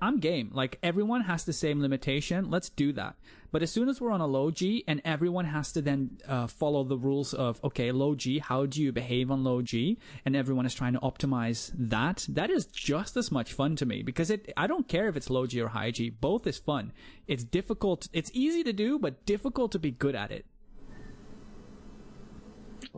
[0.00, 0.50] I'm game.
[0.52, 2.50] Like everyone has the same limitation.
[2.50, 3.16] Let's do that.
[3.50, 6.46] But as soon as we're on a low G and everyone has to then uh,
[6.46, 9.98] follow the rules of okay, low G, how do you behave on low G?
[10.24, 12.26] And everyone is trying to optimize that.
[12.28, 14.52] That is just as much fun to me because it.
[14.56, 16.10] I don't care if it's low G or high G.
[16.10, 16.92] Both is fun.
[17.26, 18.08] It's difficult.
[18.12, 20.46] It's easy to do, but difficult to be good at it.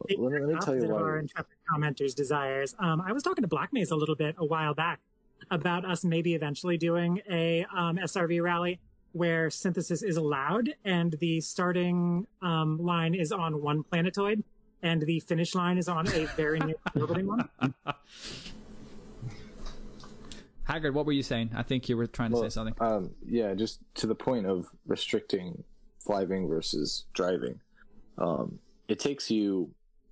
[0.08, 1.44] Let me, let me tell you opposite of our why.
[1.70, 2.74] Intrepid commenters' desires.
[2.78, 5.00] Um, I was talking to Black Maze a little bit a while back
[5.50, 8.78] about us maybe eventually doing a um, SRV rally
[9.12, 14.44] where synthesis is allowed and the starting um, line is on one planetoid
[14.82, 17.48] and the finish line is on a very near orbiting one.
[20.64, 21.50] Haggard, what were you saying?
[21.56, 22.74] I think you were trying to say something.
[22.80, 25.64] Um, yeah, just to the point of restricting
[25.98, 27.58] flying versus driving.
[28.18, 29.70] Um, it takes you,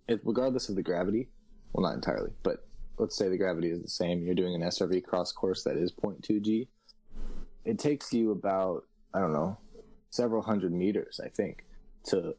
[0.09, 1.29] it, regardless of the gravity,
[1.73, 2.67] well, not entirely, but
[2.99, 4.23] let's say the gravity is the same.
[4.23, 6.69] You're doing an SRV cross course that is 0.2 G.
[7.65, 8.85] It takes you about,
[9.15, 9.59] I don't know,
[10.11, 11.65] several hundred meters, I think,
[12.07, 12.35] to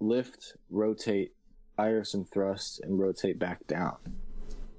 [0.00, 1.32] lift, rotate,
[1.78, 3.96] iris some thrust, and rotate back down.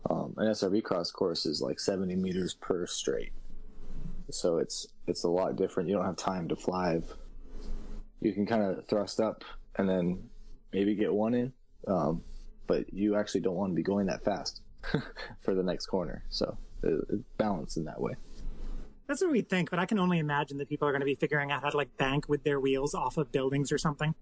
[0.10, 3.32] Um, an SRV cross course is like 70 meters per straight
[4.34, 5.90] so it's it's a lot different.
[5.90, 7.02] You don't have time to fly.
[8.22, 9.44] You can kind of thrust up
[9.78, 10.30] and then
[10.72, 11.54] maybe get one in,
[11.88, 12.22] um,
[12.68, 14.62] but you actually don't want to be going that fast
[15.42, 16.24] for the next corner.
[16.30, 18.14] So uh, uh, it, it's balanced in that way.
[19.08, 21.16] That's what we think, but I can only imagine that people are going to be
[21.16, 24.16] figuring out how to like bank with their wheels off of buildings or something.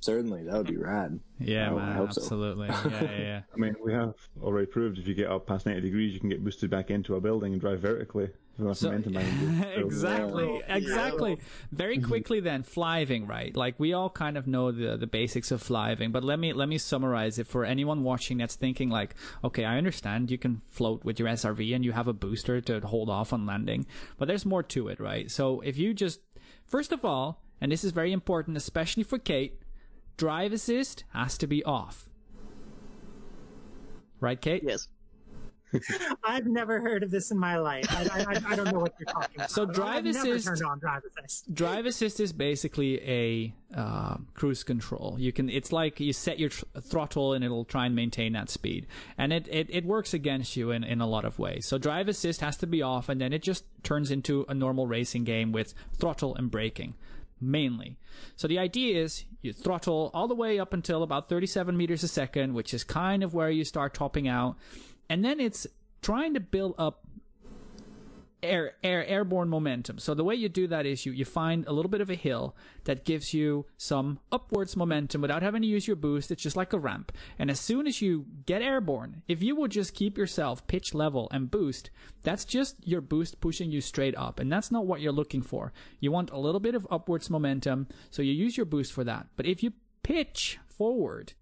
[0.00, 1.20] Certainly, that would be rad.
[1.38, 2.22] Yeah, I man, hope so.
[2.22, 2.68] absolutely.
[2.68, 3.40] Yeah, yeah, yeah.
[3.52, 6.30] I mean, we have already proved if you get up past 90 degrees, you can
[6.30, 8.30] get boosted back into a building and drive vertically.
[8.60, 9.62] With enough So- momentum behind you.
[9.72, 11.38] So, exactly, exactly.
[11.72, 12.08] Very mm-hmm.
[12.08, 13.54] quickly then, flying, right?
[13.56, 16.68] Like we all kind of know the the basics of flying, but let me let
[16.68, 21.04] me summarize it for anyone watching that's thinking like, okay, I understand you can float
[21.04, 23.86] with your SRV and you have a booster to hold off on landing,
[24.18, 25.30] but there's more to it, right?
[25.30, 26.20] So if you just
[26.66, 29.60] first of all, and this is very important, especially for Kate,
[30.16, 32.08] drive assist has to be off.
[34.20, 34.62] Right, Kate?
[34.62, 34.88] Yes.
[36.24, 37.86] I've never heard of this in my life.
[37.90, 39.50] I, I, I- don't know what you're talking about.
[39.50, 40.46] So drive I've assist-
[40.80, 41.54] drive assist.
[41.54, 46.48] drive assist is basically a uh, cruise control you can it's like you set your
[46.48, 48.84] tr- throttle and it'll try and maintain that speed
[49.16, 52.08] and it, it, it works against you in, in a lot of ways so drive
[52.08, 55.52] assist has to be off and then it just turns into a normal racing game
[55.52, 56.94] with throttle and braking
[57.40, 57.96] mainly
[58.34, 62.08] so the idea is you throttle all the way up until about 37 meters a
[62.08, 64.56] second which is kind of where you start topping out
[65.10, 65.66] and then it's
[66.00, 67.04] trying to build up
[68.42, 69.98] air, air airborne momentum.
[69.98, 72.14] So the way you do that is you, you find a little bit of a
[72.14, 76.30] hill that gives you some upwards momentum without having to use your boost.
[76.30, 77.12] It's just like a ramp.
[77.38, 81.28] And as soon as you get airborne, if you will just keep yourself pitch level
[81.32, 81.90] and boost,
[82.22, 84.38] that's just your boost pushing you straight up.
[84.38, 85.72] And that's not what you're looking for.
[85.98, 87.88] You want a little bit of upwards momentum.
[88.10, 89.26] So you use your boost for that.
[89.36, 89.72] But if you
[90.02, 91.34] pitch forward,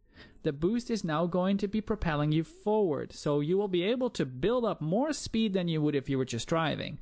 [0.42, 3.12] the boost is now going to be propelling you forward.
[3.12, 6.18] So you will be able to build up more speed than you would if you
[6.18, 6.98] were just driving.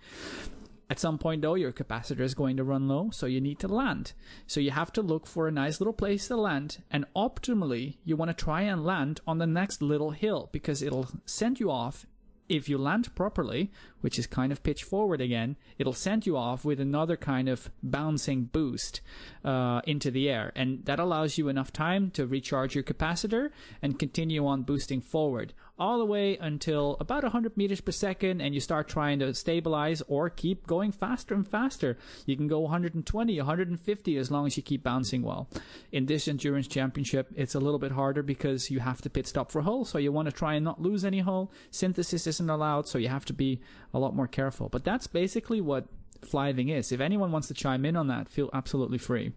[0.88, 3.68] At some point, though, your capacitor is going to run low, so you need to
[3.68, 4.12] land.
[4.46, 8.14] So you have to look for a nice little place to land, and optimally, you
[8.14, 12.06] want to try and land on the next little hill because it'll send you off.
[12.48, 13.70] If you land properly,
[14.01, 17.70] which is kind of pitch forward again, it'll send you off with another kind of
[17.82, 19.01] bouncing boost
[19.44, 20.52] uh, into the air.
[20.55, 23.51] And that allows you enough time to recharge your capacitor
[23.82, 28.55] and continue on boosting forward all the way until about 100 meters per second and
[28.55, 31.98] you start trying to stabilize or keep going faster and faster.
[32.24, 35.48] You can go 120, 150 as long as you keep bouncing well.
[35.93, 39.51] In this endurance championship, it's a little bit harder because you have to pit stop
[39.51, 41.53] for hull, so you want to try and not lose any hull.
[41.70, 43.61] Synthesis isn't allowed, so you have to be
[43.93, 44.69] a lot more careful.
[44.69, 45.86] But that's basically what
[46.24, 46.93] flying is.
[46.93, 49.32] If anyone wants to chime in on that, feel absolutely free.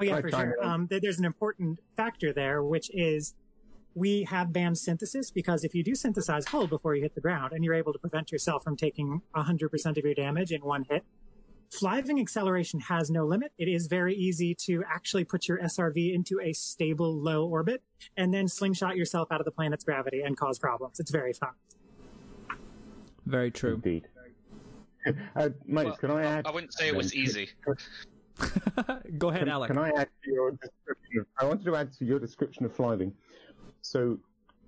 [0.00, 0.64] Oh yeah, for sure.
[0.64, 3.34] Um, there's an important factor there, which is
[3.94, 7.52] we have BAM synthesis because if you do synthesize hull before you hit the ground
[7.52, 11.04] and you're able to prevent yourself from taking 100% of your damage in one hit,
[11.70, 13.52] flying acceleration has no limit.
[13.56, 17.82] It is very easy to actually put your SRV into a stable low orbit
[18.16, 20.98] and then slingshot yourself out of the planet's gravity and cause problems.
[20.98, 21.50] It's very fun.
[23.26, 23.74] Very true.
[23.74, 24.08] Indeed.
[25.36, 26.46] Uh, mates, Well, can I add?
[26.46, 27.50] I wouldn't say it was easy.
[29.18, 29.68] Go ahead, Can, Alec.
[29.68, 31.20] can I add to your description?
[31.20, 33.12] Of, I wanted to add to your description of flying.
[33.84, 34.18] So,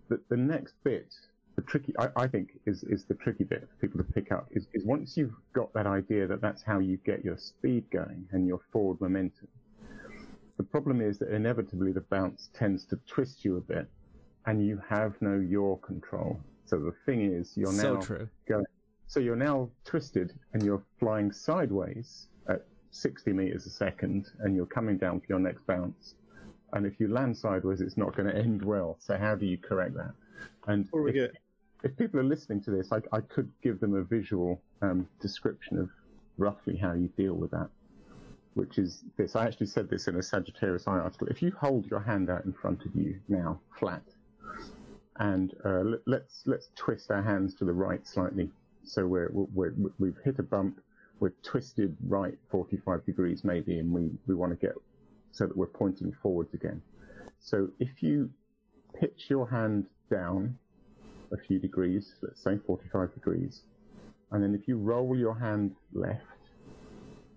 [0.09, 1.15] the, the next bit,
[1.57, 4.47] the tricky, I, I think, is is the tricky bit for people to pick up.
[4.51, 8.29] Is, is once you've got that idea that that's how you get your speed going
[8.33, 9.49] and your forward momentum.
[10.59, 13.89] The problem is that inevitably the bounce tends to twist you a bit,
[14.45, 16.39] and you have no yaw control.
[16.67, 18.29] So the thing is, you're So now true.
[18.47, 18.67] going
[19.07, 24.67] so you're now twisted and you're flying sideways at 60 meters a second and you're
[24.67, 26.17] coming down for your next bounce.
[26.73, 28.97] And if you land sideways, it's not going to end well.
[29.01, 30.13] So how do you correct that?
[30.67, 31.37] And if, get
[31.83, 35.79] if people are listening to this, I, I could give them a visual um, description
[35.79, 35.91] of
[36.39, 37.69] roughly how you deal with that,
[38.55, 39.37] which is this.
[39.37, 41.29] I actually said this in a Sagittarius Eye article.
[41.29, 44.03] If you hold your hand out in front of you now, flat,
[45.19, 48.51] and uh, let, let's let's twist our hands to the right slightly,
[48.85, 50.81] so we're, we're, we're we've hit a bump,
[51.21, 54.75] we're twisted right 45 degrees maybe, and we we want to get
[55.37, 56.81] so that we're pointing forwards again.
[57.41, 58.31] So if you
[58.99, 60.57] pitch your hand down
[61.33, 63.61] a few degrees, let's say 45 degrees,
[64.33, 66.23] and then if you roll your hand left,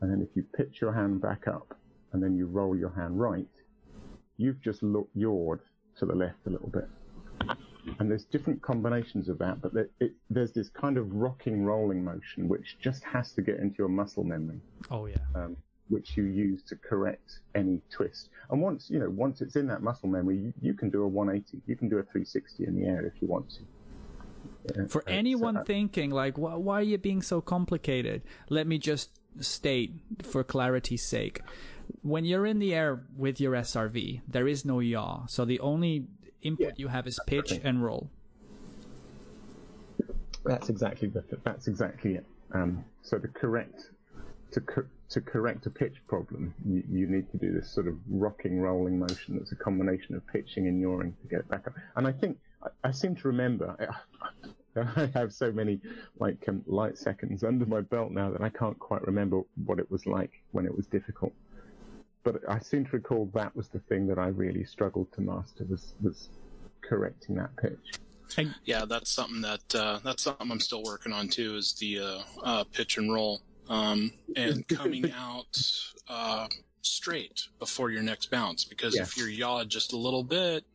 [0.01, 1.77] and then if you pitch your hand back up,
[2.13, 3.47] and then you roll your hand right,
[4.37, 5.59] you've just looked yawed
[5.97, 6.87] to the left a little bit.
[7.99, 12.03] And there's different combinations of that, but there, it, there's this kind of rocking, rolling
[12.03, 15.17] motion which just has to get into your muscle memory Oh yeah.
[15.35, 15.57] um,
[15.89, 18.29] which you use to correct any twist.
[18.49, 21.07] And once you know, once it's in that muscle memory, you, you can do a
[21.07, 23.59] 180, you can do a 360 in the air if you want to.
[24.75, 28.21] Yeah, For anyone so, uh, thinking like, why, why are you being so complicated?
[28.49, 29.09] Let me just
[29.39, 29.93] state,
[30.23, 31.41] for clarity's sake,
[32.01, 35.25] when you're in the air with your SRV, there is no yaw.
[35.27, 36.05] So the only
[36.41, 36.73] input Yeah.
[36.77, 38.09] you have is pitch and roll.
[40.45, 42.25] that's exactly the, that's exactly it.
[42.53, 43.89] Um, so to correct
[44.51, 47.95] to co- to correct a pitch problem, you, you need to do this sort of
[48.09, 51.73] rocking, rolling motion that's a combination of pitching and yawing to get it back up.
[51.95, 53.75] And I think I, I seem to remember.
[54.75, 55.79] I have so many
[56.19, 59.89] like um, light seconds under my belt now that I can't quite remember what it
[59.89, 61.33] was like when it was difficult.
[62.23, 65.65] But I seem to recall that was the thing that I really struggled to master
[65.67, 66.29] was was
[66.81, 67.99] correcting that pitch.
[68.63, 71.55] Yeah, that's something that uh, that's something I'm still working on too.
[71.55, 75.61] Is the uh, uh, pitch and roll um, and coming out
[76.07, 76.47] uh,
[76.81, 78.65] straight before your next bounce.
[78.65, 80.65] Because if you're yawed just a little bit,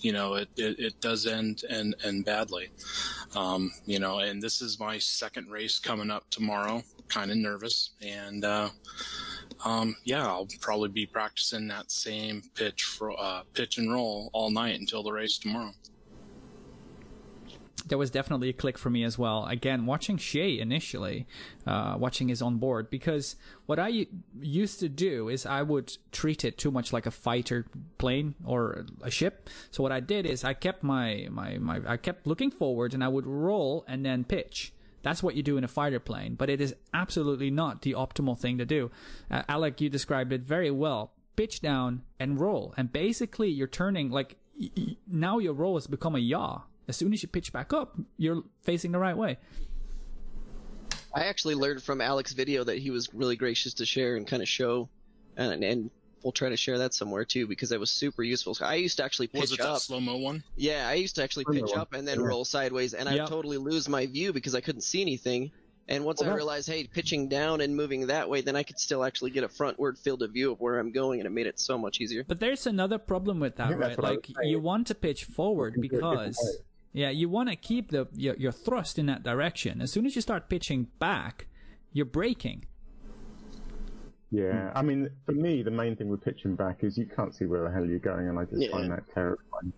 [0.00, 2.68] you know it, it, it does end and and badly.
[3.34, 6.82] Um, you know, and this is my second race coming up tomorrow.
[7.08, 8.44] Kind of nervous and.
[8.44, 8.68] Uh,
[9.64, 14.50] um, yeah, I'll probably be practicing that same pitch for uh, pitch and roll all
[14.50, 15.72] night until the race tomorrow.
[17.86, 19.46] There was definitely a click for me as well.
[19.46, 21.26] Again, watching Shay initially,
[21.66, 23.36] uh, watching his on board, because
[23.66, 24.06] what I
[24.40, 27.66] used to do is I would treat it too much like a fighter
[27.98, 29.50] plane or a ship.
[29.70, 33.04] So what I did is I kept my, my, my I kept looking forward and
[33.04, 34.72] I would roll and then pitch.
[35.02, 38.38] That's what you do in a fighter plane, but it is absolutely not the optimal
[38.38, 38.90] thing to do.
[39.30, 41.12] Uh, Alec, you described it very well.
[41.36, 44.36] Pitch down and roll, and basically you're turning like
[45.06, 46.62] now your roll has become a yaw.
[46.88, 49.38] As soon as you pitch back up, you're facing the right way.
[51.14, 54.42] I actually learned from Alec's video that he was really gracious to share and kind
[54.42, 54.88] of show,
[55.36, 55.90] and and
[56.22, 58.56] we'll try to share that somewhere too because that was super useful.
[58.62, 59.74] I used to actually pitch Was it up.
[59.74, 60.42] that slow mo one?
[60.56, 61.80] Yeah, I used to actually Another pitch one.
[61.80, 62.26] up and then Yeah.
[62.26, 63.26] roll sideways, and Yep.
[63.26, 65.52] I totally lose my view because I couldn't see anything.
[65.86, 68.78] And once Well, I realized, hey, pitching down and moving that way, then I could
[68.78, 71.46] still actually get a frontward field of view of where I'm going, and it made
[71.46, 72.24] it so much easier.
[72.26, 73.98] But there's another problem with that, think right?
[73.98, 76.58] Like you want to pitch forward Looking for a different because
[76.94, 79.82] yeah, you want to keep the your, your thrust in that direction.
[79.82, 81.46] As soon as you start pitching back,
[81.92, 82.64] you're braking.
[84.30, 87.44] Yeah, I mean, for me, the main thing with pitching back is you can't see
[87.44, 88.70] where the hell you're going, and I just Yeah.
[88.70, 89.72] find that terrifying.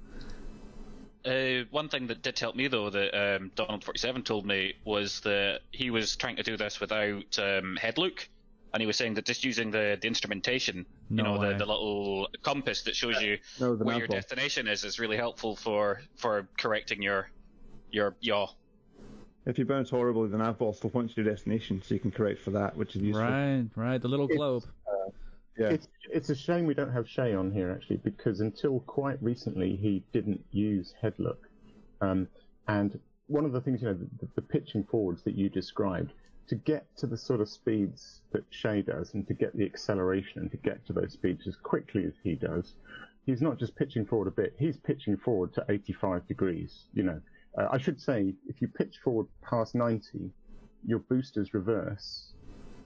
[1.25, 4.75] Uh, one thing that did help me though that um, Donald Forty Seven told me
[4.85, 8.29] was that he was trying to do this without um, head look,
[8.73, 12.29] and he was saying that just using the, the instrumentation, you know, the, the little
[12.43, 16.49] compass that shows you No, where nav your destination is, is really helpful for for
[16.59, 17.31] correcting your
[17.91, 18.49] your yaw.
[19.47, 22.11] If you bounce horribly, the nav ball still points to your destination, so you can
[22.11, 23.23] correct for that, which is useful.
[23.23, 24.03] Right, right.
[24.03, 24.65] The little It's- globe.
[25.59, 25.69] Yeah.
[25.69, 29.75] It's it's a shame we don't have Shay on here actually, because until quite recently
[29.75, 31.49] he didn't use head look,
[32.03, 32.29] um,
[32.69, 36.13] and one of the things you know the, the pitching forwards that you described
[36.48, 40.43] to get to the sort of speeds that Shay does, and to get the acceleration
[40.43, 42.74] and to get to those speeds as quickly as he does,
[43.24, 46.85] he's not just pitching forward a bit; he's pitching forward to 85 degrees.
[46.94, 47.20] You know,
[47.59, 50.31] uh, I should say if you pitch forward past 90,
[50.85, 52.32] your boosters reverse.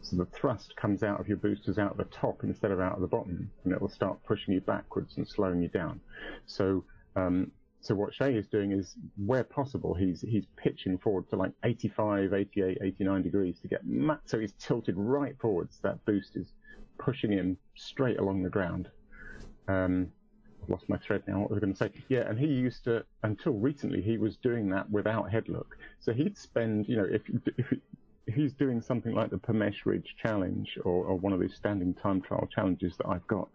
[0.02, 3.00] So the thrust comes out of your boosters out the top instead of out of
[3.02, 6.00] the bottom, and it will start pushing you backwards and slowing you down.
[6.46, 6.84] So,
[7.16, 11.52] um, so what Shay is doing is, where possible, he's he's pitching forward to like
[11.64, 15.78] 85, 88, 89 degrees to get ma- so he's tilted right forwards.
[15.82, 16.52] That boost is
[16.98, 18.88] pushing him straight along the ground.
[19.66, 20.08] Um,
[20.68, 21.40] lost my thread now.
[21.40, 21.90] What was I going to say?
[22.08, 25.76] Yeah, and he used to until recently he was doing that without headlook.
[26.00, 27.22] So he'd spend, you know, if
[27.56, 27.72] if,
[28.26, 31.94] if he's doing something like the Pamesh Ridge Challenge or, or one of these standing
[31.94, 33.48] time trial challenges that I've got,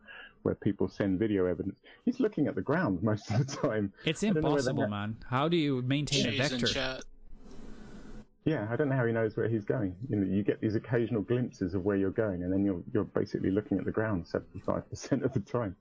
[0.46, 3.92] where people send video evidence, he's looking at the ground most of the time.
[4.06, 5.18] It's I don't know whether impossible, man.
[5.28, 7.00] How do you maintain a vector?
[8.46, 9.96] Yeah, I don't know how he knows where he's going.
[10.08, 13.04] You know, you get these occasional glimpses of where you're going, and then you're you're
[13.04, 15.76] basically looking at the ground seventy five percent of the time.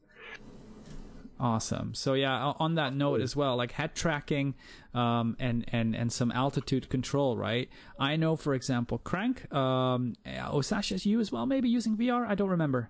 [1.38, 1.92] Awesome.
[1.94, 4.54] So yeah, on that note as well, like head tracking,
[4.94, 7.68] um, and and and some altitude control, right?
[7.98, 12.26] I know, for example, Crank, um, Osasha's you as well, maybe using VR.
[12.26, 12.88] I don't remember.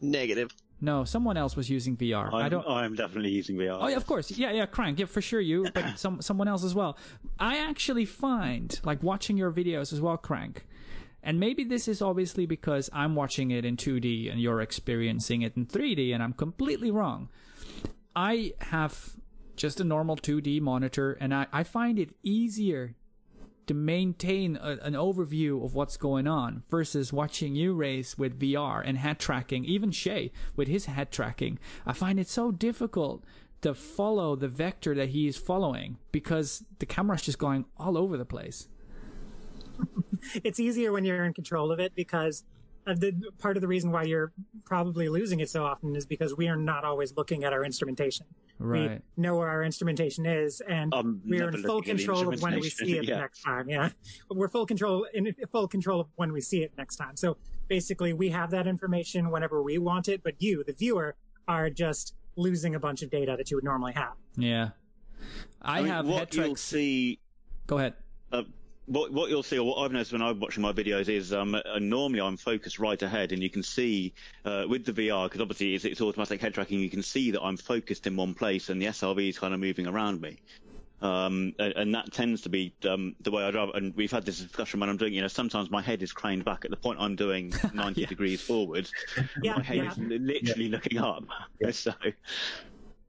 [0.00, 0.50] Negative.
[0.80, 2.28] No, someone else was using VR.
[2.28, 2.66] I'm, I don't.
[2.66, 3.78] I'm definitely using VR.
[3.80, 4.30] Oh yeah, of course.
[4.30, 4.98] Yeah, yeah, Crank.
[4.98, 6.98] Yeah, for sure you, but some someone else as well.
[7.38, 10.66] I actually find like watching your videos as well, Crank.
[11.22, 15.56] And maybe this is obviously because I'm watching it in 2D and you're experiencing it
[15.56, 17.30] in 3D and I'm completely wrong.
[18.14, 19.16] I have
[19.56, 22.94] just a normal 2D monitor and I, I find it easier
[23.66, 28.82] to maintain a, an overview of what's going on versus watching you race with VR
[28.84, 31.58] and head tracking, even Shay with his head tracking.
[31.86, 33.24] I find it so difficult
[33.62, 38.16] to follow the vector that he is following because the camera's just going all over
[38.16, 38.68] the place.
[40.44, 42.44] it's easier when you're in control of it because
[42.86, 44.32] uh, the part of the reason why you're
[44.64, 48.26] probably losing it so often is because we are not always looking at our instrumentation.
[48.58, 49.02] Right.
[49.16, 52.32] We know where our instrumentation is, and I'm we're in full looking at the control
[52.32, 53.18] of when we see it yeah.
[53.18, 53.68] next time.
[53.68, 53.90] Yeah,
[54.30, 57.16] we're full control in full control of when we see it next time.
[57.16, 57.36] So
[57.68, 61.16] basically, we have that information whenever we want it, but you, the viewer,
[61.48, 64.14] are just losing a bunch of data that you would normally have.
[64.36, 64.70] Yeah.
[65.62, 67.18] I, mean, have what head you'll see.
[67.66, 67.94] Go ahead.
[68.30, 68.42] Uh,
[68.86, 71.54] what what you'll see, or what I've noticed when I'm watching my videos is, um,
[71.54, 74.12] uh, normally I'm focused right ahead, and you can see
[74.44, 76.80] uh, with the VR because obviously it's, it's automatic head tracking.
[76.80, 79.60] You can see that I'm focused in one place, and the SRV is kind of
[79.60, 80.38] moving around me.
[81.02, 83.70] Um, and, and that tends to be um, the way I drive.
[83.74, 86.46] And we've had this discussion when I'm doing, you know, sometimes my head is craned
[86.46, 88.88] back at the point I'm doing 90 degrees forward.
[89.42, 89.90] Yeah, my head yeah.
[89.90, 91.24] is li- literally looking up.
[91.72, 91.92] So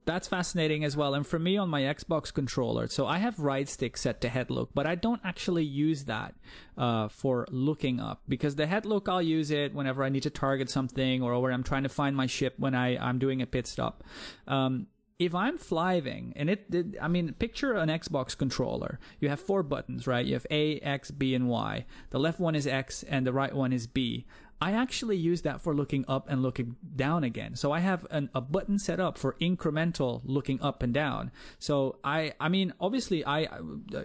[0.06, 1.14] That's fascinating as well.
[1.14, 4.50] And for me on my Xbox controller, so I have right stick set to head
[4.50, 6.36] look, but I don't actually use that
[6.78, 10.30] uh, for looking up because the head look I'll use it whenever I need to
[10.30, 13.46] target something or when I'm trying to find my ship when I I'm doing a
[13.46, 14.04] pit stop.
[14.46, 14.86] Um,
[15.18, 19.00] if I'm flying, and it, it, I mean, picture an Xbox controller.
[19.18, 20.24] You have four buttons, right?
[20.24, 21.86] You have A, X, B, and Y.
[22.10, 24.26] The left one is X, and the right one is B.
[24.60, 27.56] I actually use that for looking up and looking down again.
[27.56, 31.30] So I have an, a button set up for incremental looking up and down.
[31.58, 33.48] So I, I mean, obviously, I,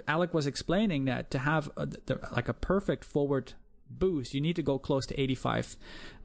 [0.08, 3.54] Alec was explaining that to have a, the, like a perfect forward
[3.90, 5.76] boost, you need to go close to 85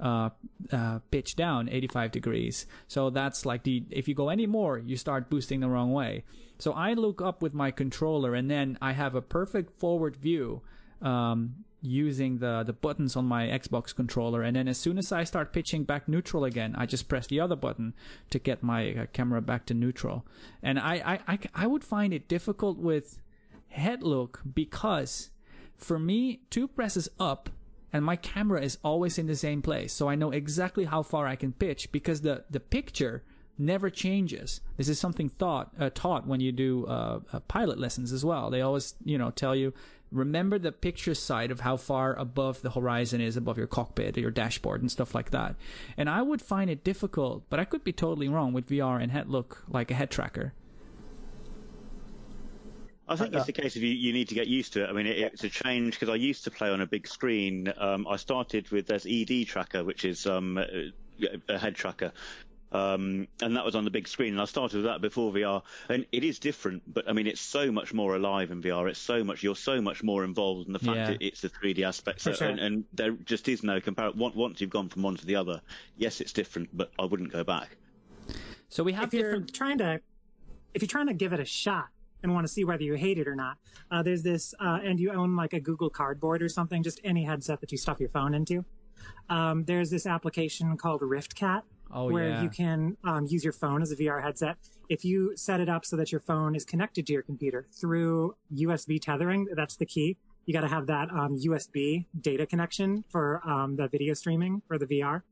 [0.00, 0.30] uh,
[0.72, 2.66] uh, pitch down, 85 degrees.
[2.88, 6.24] So that's like the if you go any more, you start boosting the wrong way.
[6.58, 10.62] So I look up with my controller, and then I have a perfect forward view.
[11.02, 15.24] Um, using the the buttons on my Xbox controller and then as soon as I
[15.24, 17.94] start pitching back neutral again I just press the other button
[18.30, 20.24] to get my uh, camera back to neutral
[20.62, 23.18] and I, I, I I would find it difficult with
[23.68, 25.30] head look because
[25.76, 27.50] for me two presses up
[27.92, 31.26] and my camera is always in the same place so I know exactly how far
[31.26, 33.22] I can pitch because the the picture
[33.58, 34.60] never changes.
[34.76, 38.50] This is something thought uh, taught when you do uh, uh, pilot lessons as well.
[38.50, 39.72] They always, you know, tell you
[40.16, 44.20] remember the picture side of how far above the horizon is above your cockpit or
[44.20, 45.56] your dashboard and stuff like that.
[45.96, 49.12] And I would find it difficult, but I could be totally wrong with VR and
[49.12, 50.52] head look like a head tracker.
[53.08, 54.90] I think it's the case of you, you need to get used to it.
[54.90, 57.72] I mean, it, it's a change because I used to play on a big screen.
[57.78, 60.90] Um, I started with this ED tracker, which is um, a
[61.48, 62.12] a head tracker.
[62.72, 65.62] Um, and that was on the big screen, and I started with that before VR,
[65.88, 66.82] and it is different.
[66.92, 68.88] But I mean, it's so much more alive in VR.
[68.90, 71.10] It's so much you're so much more involved in the fact Yeah.
[71.10, 72.48] that it's the 3D aspect, For So- sure.
[72.48, 74.18] and, and there just is no comparison.
[74.18, 75.60] Once you've gone from one to the other,
[75.96, 77.76] yes, it's different, but I wouldn't go back.
[78.68, 80.00] So we have if you're trying to
[80.74, 81.86] if you're trying to give it a shot
[82.22, 83.56] and want to see whether you hate it or not
[83.92, 87.24] uh, there's this uh, and you own like a google cardboard or something just any
[87.24, 88.64] headset that you stuff your phone into
[89.30, 91.62] um, there's this application called riftcat
[91.92, 92.42] Oh where yeah.
[92.42, 94.56] you can um, use your phone as a vr headset
[94.88, 98.34] if you set it up so that your phone is connected to your computer through
[98.54, 103.40] usb tethering that's the key you got to have that um, usb data connection for
[103.48, 105.22] um, the video streaming for the vr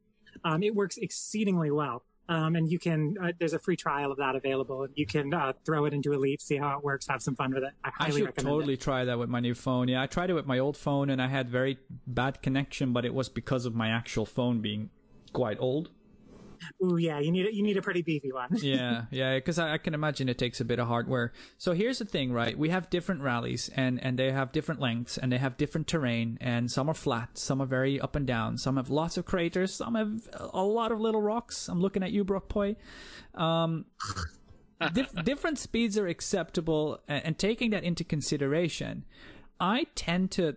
[0.42, 2.02] um, it works exceedingly well.
[2.26, 4.86] Um, and you can, uh, there's a free trial of that available.
[4.94, 7.64] You can uh, throw it into Elite, see how it works, have some fun with
[7.64, 7.72] it.
[7.84, 8.80] I I should recommend totally it.
[8.80, 9.88] try that with my new phone.
[9.88, 13.04] Yeah, I tried it with my old phone and I had very bad connection, but
[13.04, 14.88] it was because of my actual phone being
[15.34, 15.90] quite old.
[16.82, 18.48] Ooh, yeah, you need a, you need a pretty beefy one.
[18.62, 21.32] yeah, yeah, because I, I can imagine it takes a bit of hardware.
[21.58, 22.58] So here's the thing, right?
[22.58, 26.38] We have different rallies, and and they have different lengths, and they have different terrain,
[26.40, 29.74] and some are flat, some are very up and down, some have lots of craters,
[29.74, 31.68] some have a lot of little rocks.
[31.68, 32.76] I'm looking at you, Brockpoy.
[33.34, 33.86] Um,
[34.92, 39.04] dif- different speeds are acceptable, and, and taking that into consideration,
[39.60, 40.56] I tend to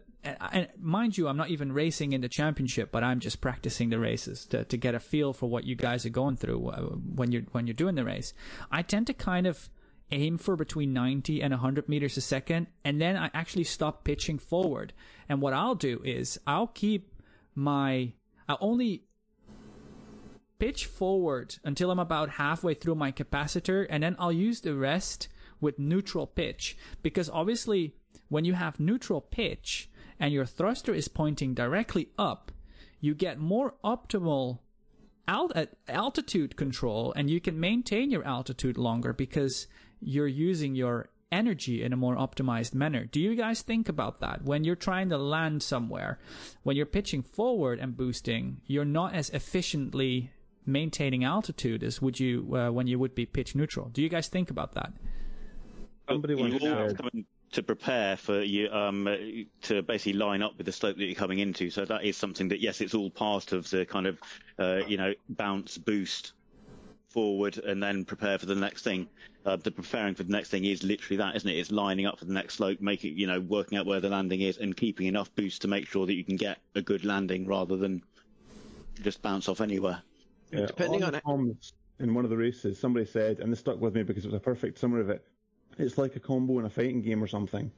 [0.52, 4.00] and mind you, I'm not even racing in the championship, but I'm just practicing the
[4.00, 7.32] races to, to get a feel for what you guys are going through uh, when
[7.32, 8.34] you're when you're doing the race.
[8.72, 9.70] I tend to kind of
[10.12, 14.40] aim for between 90 and 100 meters a second, and then I actually stop pitching
[14.40, 14.94] forward.
[15.28, 17.14] And what I'll do is I'll keep
[17.56, 18.14] my
[18.48, 19.04] I'll only
[20.60, 25.28] pitch forward until I'm about halfway through my capacitor, and then I'll use the rest
[25.60, 27.96] with neutral pitch because obviously
[28.30, 29.90] when you have neutral pitch
[30.20, 32.52] and your thruster is pointing directly up,
[33.00, 34.60] you get more optimal
[35.28, 35.54] alt-
[35.88, 39.68] altitude control and you can maintain your altitude longer because
[40.00, 43.06] you're using your energy in a more optimized manner.
[43.06, 44.44] Do you guys think about that?
[44.44, 46.20] When you're trying to land somewhere,
[46.64, 50.32] when you're pitching forward and boosting, you're not as efficiently
[50.66, 53.90] maintaining altitude as would you uh, when you would be pitch neutral.
[53.90, 54.94] Do you guys think about that?
[56.08, 56.98] Somebody once said
[57.52, 59.08] to prepare for you um,
[59.62, 61.70] to basically line up with the slope that you're coming into.
[61.70, 64.20] So that is something that yes, it's all part of the kind of
[64.60, 66.34] uh, you know bounce boost
[67.10, 69.08] forward and then prepare for the next thing.
[69.46, 71.56] Uh, the preparing for the next thing is literally that, isn't it?
[71.56, 74.42] It's lining up for the next slope, making you know working out where the landing
[74.42, 77.48] is and keeping enough boost to make sure that you can get a good landing
[77.48, 78.04] rather than
[79.02, 80.02] just bounce off anywhere.
[80.52, 81.24] Yeah, Depending on it.
[82.00, 84.38] in one of the races, somebody said, and this stuck with me because it was
[84.38, 85.26] a perfect summary of it
[85.78, 87.72] it's like a combo in a fighting game or something.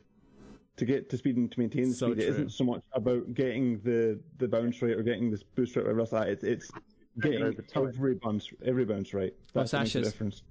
[0.78, 2.34] To get to speed and to maintain the So speed, it true.
[2.34, 5.94] isn't so much about getting the, the bounce rate or getting this boost rate or
[5.94, 6.30] whatever else that.
[6.30, 6.72] It's, it's
[7.20, 7.42] getting
[7.76, 9.34] every bounce every bounce right.
[9.54, 10.44] That's what makes the difference.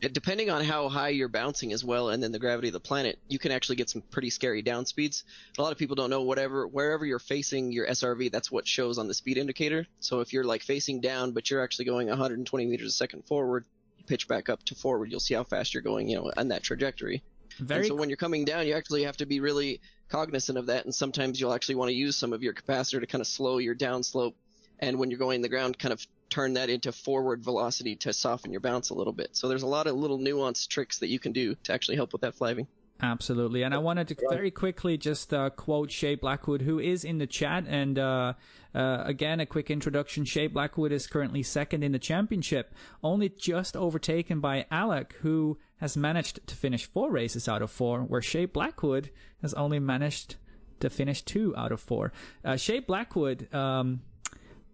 [0.00, 3.20] Depending on how high you're bouncing as well, and then the gravity of the planet,
[3.28, 5.22] you can actually get some pretty scary down speeds.
[5.56, 8.98] A lot of people don't know whatever wherever you're facing your SRV, that's what shows
[8.98, 9.86] on the speed indicator.
[10.00, 13.64] So if you're like facing down, but you're actually going 120 meters a second forward,
[13.64, 16.48] you pitch back up to forward, you'll see how fast you're going, you know, on
[16.48, 17.22] that trajectory.
[17.58, 20.66] Very and so when you're coming down, you actually have to be really cognizant of
[20.66, 23.26] that, and sometimes you'll actually want to use some of your capacitor to kind of
[23.26, 24.34] slow your downslope,
[24.78, 28.52] and when you're going the ground, kind of turn that into forward velocity to soften
[28.52, 29.36] your bounce a little bit.
[29.36, 32.12] So there's a lot of little nuanced tricks that you can do to actually help
[32.12, 32.66] with that fliving.
[33.02, 33.64] Absolutely.
[33.64, 37.26] And I wanted to very quickly just uh, quote Shay Blackwood, who is in the
[37.26, 37.64] chat.
[37.66, 38.34] And uh,
[38.74, 40.24] uh, again, a quick introduction.
[40.24, 42.72] Shay Blackwood is currently second in the championship,
[43.02, 48.02] only just overtaken by Alec, who has managed to finish four races out of four,
[48.02, 49.10] where Shay Blackwood
[49.40, 50.36] has only managed
[50.78, 52.12] to finish two out of four.
[52.44, 53.52] Uh, Shay Blackwood.
[53.52, 54.02] Um,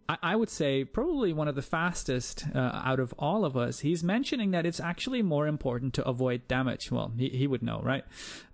[0.08, 3.80] I, I would say probably one of the fastest uh, out of all of us.
[3.80, 6.90] He's mentioning that it's actually more important to avoid damage.
[6.90, 8.04] Well, he, he would know, right?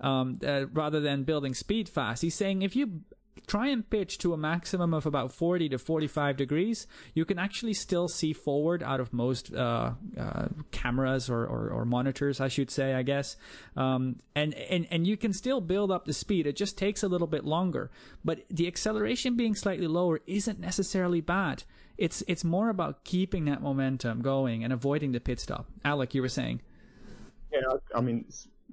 [0.01, 2.23] Um, uh, rather than building speed fast.
[2.23, 3.03] He's saying if you
[3.47, 7.75] try and pitch to a maximum of about 40 to 45 degrees, you can actually
[7.75, 12.71] still see forward out of most uh, uh, cameras or, or, or monitors, I should
[12.71, 13.37] say, I guess.
[13.77, 16.47] Um, and, and, and you can still build up the speed.
[16.47, 17.91] It just takes a little bit longer.
[18.25, 21.65] But the acceleration being slightly lower isn't necessarily bad.
[21.97, 25.67] It's, it's more about keeping that momentum going and avoiding the pit stop.
[25.85, 26.63] Alec, you were saying.
[27.53, 27.61] Yeah,
[27.95, 28.25] I mean,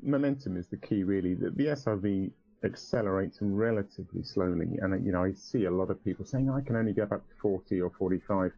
[0.02, 1.36] momentum is the key, really.
[1.36, 2.32] The, the SRV
[2.64, 6.76] accelerates relatively slowly, and you know, I see a lot of people saying I can
[6.76, 8.52] only get up to 40 or 45,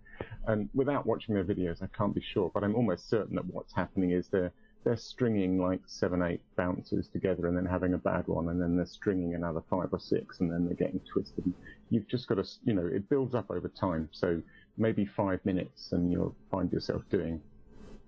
[0.47, 3.73] and without watching their videos, I can't be sure, but I'm almost certain that what's
[3.73, 4.51] happening is they're
[4.83, 8.75] they're stringing like seven, eight bounces together, and then having a bad one, and then
[8.75, 11.53] they're stringing another five or six, and then they're getting twisted.
[11.89, 14.09] You've just got to, you know, it builds up over time.
[14.11, 14.41] So
[14.77, 17.41] maybe five minutes, and you'll find yourself doing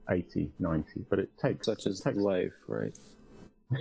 [0.10, 2.98] 80, 90, but it takes Such as takes life, right?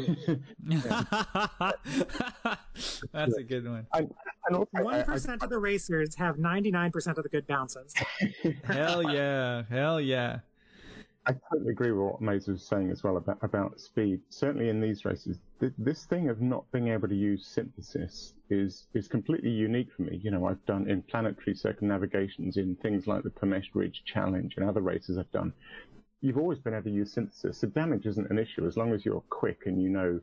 [3.13, 3.87] That's a good one.
[3.93, 4.13] And,
[4.49, 7.47] and I- One I- percent of the racers have ninety nine percent of the good
[7.47, 7.93] bounces.
[8.65, 9.63] Hell yeah.
[9.69, 10.39] Hell yeah.
[11.27, 14.21] I totally agree with what Maze was saying as well about, about speed.
[14.29, 18.87] Certainly in these races, th- this thing of not being able to use synthesis is
[18.93, 20.21] is completely unique for me.
[20.23, 24.69] You know, I've done in planetary circumnavigations, in things like the Pamesh Ridge Challenge and
[24.69, 25.55] other races I've done.
[26.25, 27.59] You've always been able to use synthesis.
[27.59, 30.21] So damage isn't an issue as long as you're quick and you know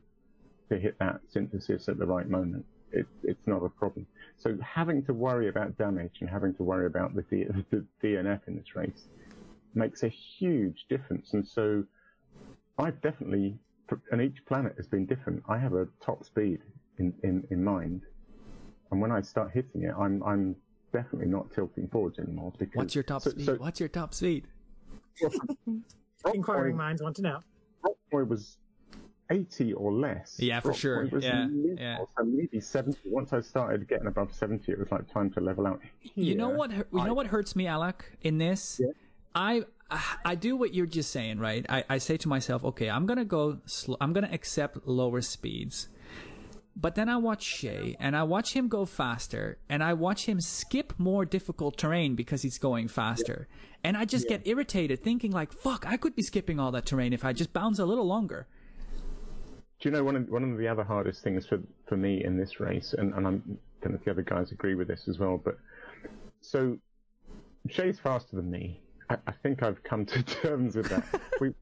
[0.68, 2.64] to hit that synthesis at the right moment.
[2.90, 4.04] It, it's not a problem.
[4.36, 8.40] So having to worry about damage and having to worry about the, D, the DNF
[8.48, 9.06] in this race
[9.74, 11.34] makes a huge difference.
[11.34, 11.84] And so
[12.80, 13.56] I've definitely,
[14.10, 15.44] and each planet has been different.
[15.48, 16.62] I have a top speed
[16.98, 18.02] in, in, in mind.
[18.90, 20.56] And when I start hitting it, I'm, I'm
[20.92, 22.52] definitely not tilting forwards anymore.
[22.58, 23.46] Because What's your top so, speed?
[23.46, 24.48] So What's your top speed?
[26.34, 27.40] Inquiring minds want to know.
[27.84, 28.58] Rockboy was
[29.30, 30.36] 80 or less.
[30.38, 31.08] Yeah, for Rockboy sure.
[31.12, 31.98] Was Yeah, little, yeah.
[32.16, 32.98] So maybe 70.
[33.06, 35.80] Once I started getting above 70, it was like time to level out.
[36.14, 36.70] You know what?
[36.72, 38.80] hu- You know what hurts me, Alec, in this.
[39.34, 39.64] I
[40.24, 41.66] I do what you're just saying, right?
[41.68, 43.58] I, I say to myself, okay, I'm gonna go.
[43.66, 45.88] Sl- I'm gonna accept lower speeds.
[46.74, 50.40] But then I watch Shay, and I watch him go faster, and I watch him
[50.40, 53.46] skip more difficult terrain because he's going faster,
[53.84, 57.12] and I just get irritated, thinking like, "Fuck, I could be skipping all that terrain
[57.12, 58.46] if I just bounce a little longer."
[59.80, 62.38] Do you know one of one of the other hardest things for for me in
[62.38, 65.18] this race, and, and I'm don't know if the other guys agree with this as
[65.18, 65.58] well, but
[66.40, 66.78] so
[67.68, 68.80] Shay's faster than me.
[69.10, 71.04] I, I think I've come to terms with that.
[71.40, 71.52] we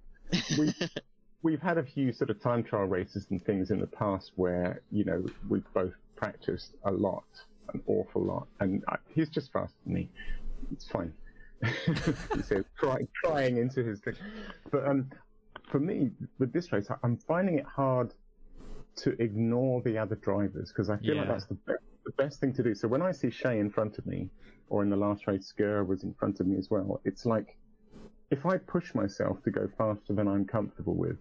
[0.59, 0.73] we
[1.43, 4.83] we've had a few sort of time trial races and things in the past where
[4.91, 7.25] you know we've both practiced a lot,
[7.73, 10.09] an awful lot, and I, he's just faster than me.
[10.73, 11.13] It's fine.
[11.65, 14.15] he says, crying, crying into his thing.
[14.71, 15.11] But um,
[15.71, 18.15] for me, with this race, I'm finding it hard
[18.97, 22.53] to ignore the other drivers because I feel like that's the best, the best thing
[22.55, 22.75] to do.
[22.75, 24.31] So when I see Shay in front of me,
[24.69, 27.57] or in the last race, Skur was in front of me as well, it's like
[28.31, 31.19] if I push myself to go faster than I'm comfortable with,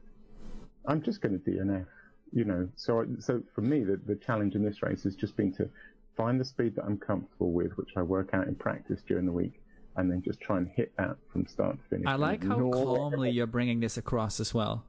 [0.86, 1.86] I'm just going to DNF.
[2.32, 5.52] You know, so so for me, the the challenge in this race has just been
[5.54, 5.68] to
[6.16, 9.32] find the speed that I'm comfortable with, which I work out in practice during the
[9.32, 9.60] week,
[9.96, 12.08] and then just try and hit that from start to finish.
[12.08, 14.84] I like how calmly you're bringing this across as well.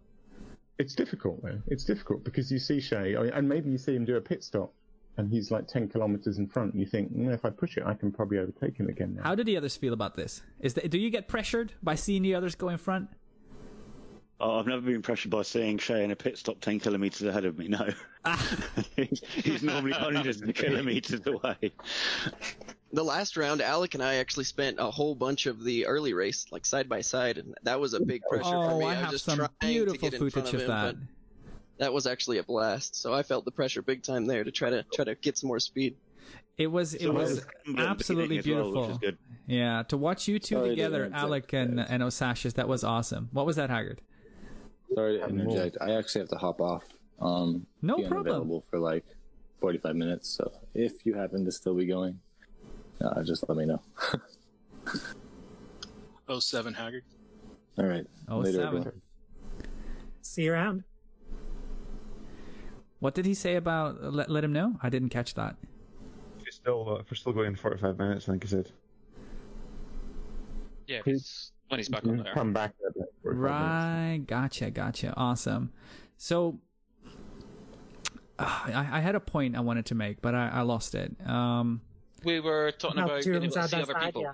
[0.78, 1.60] it's difficult though.
[1.66, 4.72] It's difficult because you see Shay, and maybe you see him do a pit stop,
[5.16, 6.72] and he's like ten kilometers in front.
[6.72, 9.14] And you think, mm, if I push it, I can probably overtake him again.
[9.16, 9.22] Now.
[9.22, 10.42] How do the others feel about this?
[10.60, 13.08] Is the, do you get pressured by seeing the others go in front?
[14.42, 17.44] Oh, I've never been pressured by seeing Shay in a pit stop 10 kilometres ahead
[17.44, 17.88] of me, no.
[18.24, 18.56] Ah.
[18.96, 21.72] he's, he's normally hundreds of kilometres away.
[22.92, 26.46] The last round, Alec and I actually spent a whole bunch of the early race
[26.50, 28.86] like side by side, and that was a big pressure for Oh, me.
[28.86, 30.96] I was have just some trying to beautiful get in front footage of him, that.
[31.78, 32.96] That was actually a blast.
[32.96, 35.48] So I felt the pressure big time there to try to try to get some
[35.48, 35.96] more speed.
[36.58, 37.36] It was it So was
[37.66, 38.82] was absolutely beating as well, beautiful.
[38.82, 39.18] which is good.
[39.46, 41.86] Yeah, to watch you two oh, Sorry together, Alec and guys.
[41.90, 43.28] and Osashis, that was awesome.
[43.32, 44.00] What was that, Haggard?
[44.94, 45.76] Sorry to I'm more- interject.
[45.80, 46.84] I actually have to hop off.
[47.20, 48.26] Um, No be problem.
[48.26, 49.04] unavailable for like
[49.60, 50.28] 45 minutes.
[50.28, 52.18] So if you happen to still be going,
[53.00, 53.80] uh, just let me know.
[56.40, 57.02] 07 Haggard.
[57.78, 58.06] All right.
[58.28, 58.66] Oh, Later, seven.
[58.78, 59.02] everyone.
[60.22, 60.84] See you around.
[63.00, 64.76] What did he say about let, let him know?
[64.82, 65.56] I didn't catch that.
[66.44, 68.70] He's still, uh, if we're still going in 45 minutes, I think he said.
[70.86, 72.34] Yeah, if he's- when he's back on there.
[72.34, 72.74] Come back.
[72.86, 73.68] a bit for a minutes.
[73.68, 75.14] Right, gotcha, gotcha.
[75.16, 75.72] Awesome.
[76.16, 76.58] So,
[78.38, 81.14] uh, I, I had a point I wanted to make, but I, I lost it.
[81.26, 81.80] Um,
[82.24, 84.22] We were talking How about two of being able to see other side, people.
[84.22, 84.32] yeah.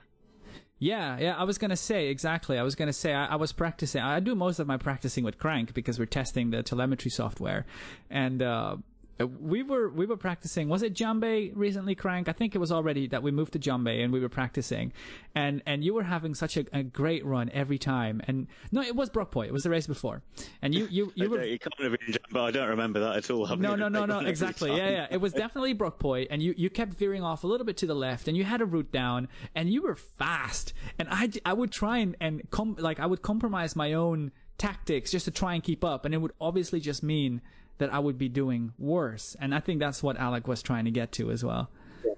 [0.78, 2.58] Yeah, yeah, I was gonna say exactly.
[2.58, 4.02] I was gonna say I, I was practicing.
[4.02, 7.64] I do most of my practicing with Crank because we're testing the telemetry software,
[8.10, 8.76] and uh,
[9.24, 10.68] we were we were practicing.
[10.68, 12.28] Was it Jambe recently, Crank?
[12.28, 14.92] I think it was already that we moved to Jambe and we were practicing,
[15.34, 18.20] and and you were having such a, a great run every time.
[18.26, 19.46] And no, it was Brockpoint.
[19.46, 20.22] It was the race before,
[20.60, 21.40] and you you you were.
[21.40, 23.46] It can't have been, but I don't remember that at all.
[23.56, 24.70] No, no, no, no, exactly.
[24.70, 24.78] time.
[24.78, 25.06] Yeah, yeah.
[25.10, 27.94] It was definitely Brookpoy, and you, you kept veering off a little bit to the
[27.94, 30.72] left, and you had a route down, and you were fast.
[30.98, 35.10] And I, I would try and, and com- like, I would compromise my own tactics
[35.10, 37.40] just to try and keep up, and it would obviously just mean
[37.78, 39.36] that I would be doing worse.
[39.40, 41.70] And I think that's what Alec was trying to get to as well.
[42.04, 42.12] Yeah.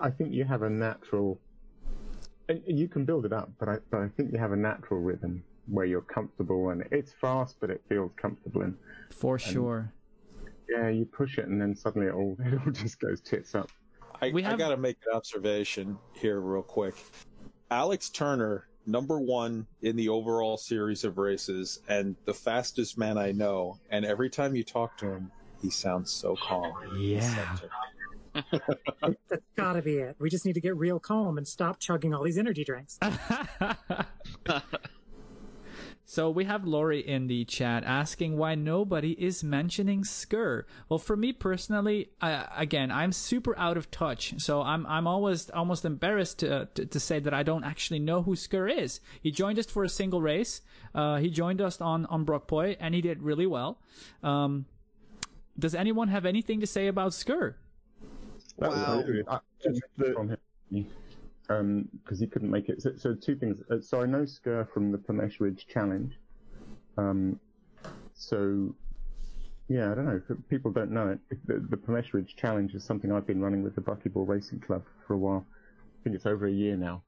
[0.00, 1.38] I think you have a natural,
[2.48, 5.00] and you can build it up, but I, but I think you have a natural
[5.00, 8.62] rhythm where you're comfortable and it's fast, but it feels comfortable.
[8.62, 8.76] And
[9.10, 9.92] For sure.
[10.68, 13.70] yeah, you push it, and then suddenly it all it all just goes tits up.
[14.20, 16.94] I, We have- I got to make an observation here, real quick.
[17.70, 23.32] Alex Turner, number one in the overall series of races, and the fastest man I
[23.32, 23.78] know.
[23.90, 25.30] And every time you talk to him,
[25.60, 26.72] he sounds so calm.
[26.98, 27.56] Yeah.
[29.28, 30.16] That's gotta be it.
[30.18, 32.98] We just need to get real calm and stop chugging all these energy drinks.
[36.06, 40.64] So we have Lori in the chat asking why nobody is mentioning Skur.
[40.88, 45.48] Well, for me personally, I, again, I'm super out of touch, so I'm I'm always
[45.50, 49.00] almost embarrassed to, to to say that I don't actually know who Skur is.
[49.22, 50.60] He joined us for a single race.
[50.94, 53.78] Uh, he joined us on on Brockpoy, and he did really well.
[54.22, 54.66] Um,
[55.58, 57.54] does anyone have anything to say about Skur?
[58.58, 58.78] That was
[59.26, 59.40] Wow.
[61.48, 62.82] Really- I- just from him, um, because he couldn't make it.
[62.82, 63.62] So, so two things.
[63.70, 66.18] Uh, So I know Skur from the Pamesh Ridge Challenge.
[66.96, 67.40] Um,
[68.14, 68.74] so
[69.68, 70.20] yeah, I don't know.
[70.28, 71.18] if People don't know it.
[71.46, 74.84] The, the Pamesh Ridge Challenge is something I've been running with the Buckyball Racing Club
[75.06, 75.46] for a while,
[76.00, 77.02] I think it's over a year now.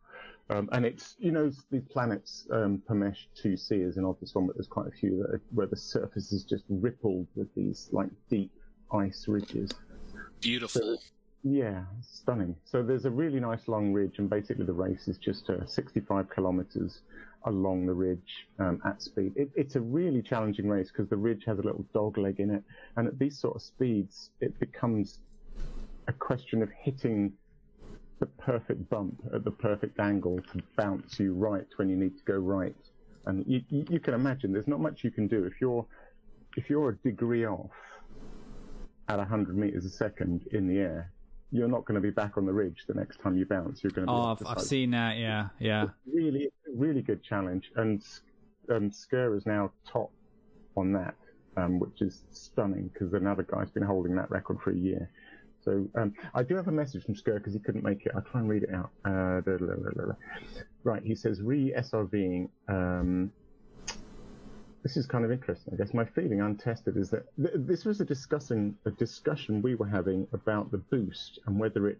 [0.49, 4.57] Um, and it's, you know, the planets, um, Pamesh 2c is an obvious one, but
[4.57, 8.11] there's quite a few that are, where the surface is just rippled with these like
[8.31, 8.53] deep
[8.93, 9.73] ice ridges.
[10.41, 10.99] Beautiful.
[11.48, 12.56] Yeah, stunning.
[12.64, 16.28] So there's a really nice long ridge, and basically the race is just uh, 65
[16.28, 17.02] kilometers
[17.44, 19.32] along the ridge um, at speed.
[19.36, 22.51] It, it's a really challenging race because the ridge has a little dog leg in
[22.51, 22.64] it,
[22.97, 25.20] and at these sort of speeds, it becomes
[26.09, 27.32] a question of hitting
[28.18, 32.24] the perfect bump at the perfect angle to bounce you right when you need to
[32.24, 32.74] go right.
[33.27, 35.86] And you, you, can imagine there's not much you can do if you're
[36.56, 37.70] if you're a degree off
[39.09, 41.12] at 100 meters a second in the air.
[41.52, 43.82] You're not going to be back on the ridge the next time you bounce.
[43.82, 45.16] You're going to be Oh, I've, I've seen that.
[45.16, 45.86] Yeah, yeah.
[46.12, 48.02] really, really good challenge, and
[48.70, 50.10] um, Skur is now top
[50.77, 51.14] on that,
[51.56, 55.09] um, which is stunning because another guy's been holding that record for a year.
[55.64, 58.12] So um, I do have a message from Skur because he couldn't make it.
[58.14, 58.90] I'll try and read it out.
[59.05, 59.40] Uh.
[60.85, 62.48] Right, he says re SRVing.
[62.68, 63.32] Um,
[64.87, 65.75] this is kind of interesting.
[65.75, 69.75] I guess my feeling untested is that th- this was a discussing a discussion we
[69.75, 71.99] were having about the boost and whether it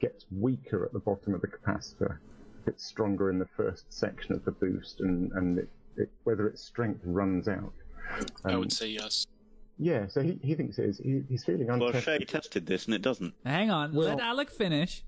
[0.00, 2.18] gets weaker at the bottom of the capacitor,
[2.62, 6.46] if it's stronger in the first section of the boost, and and it, it, whether
[6.46, 7.72] its strength runs out.
[8.44, 9.26] I Um, would say yes.
[9.76, 10.98] yeah, so he, he thinks it is.
[10.98, 11.80] He, he's feeling untested.
[11.80, 12.20] Well, untested.
[12.20, 13.34] Shay tested this and it doesn't.
[13.44, 15.02] Hang on, let Alec finish.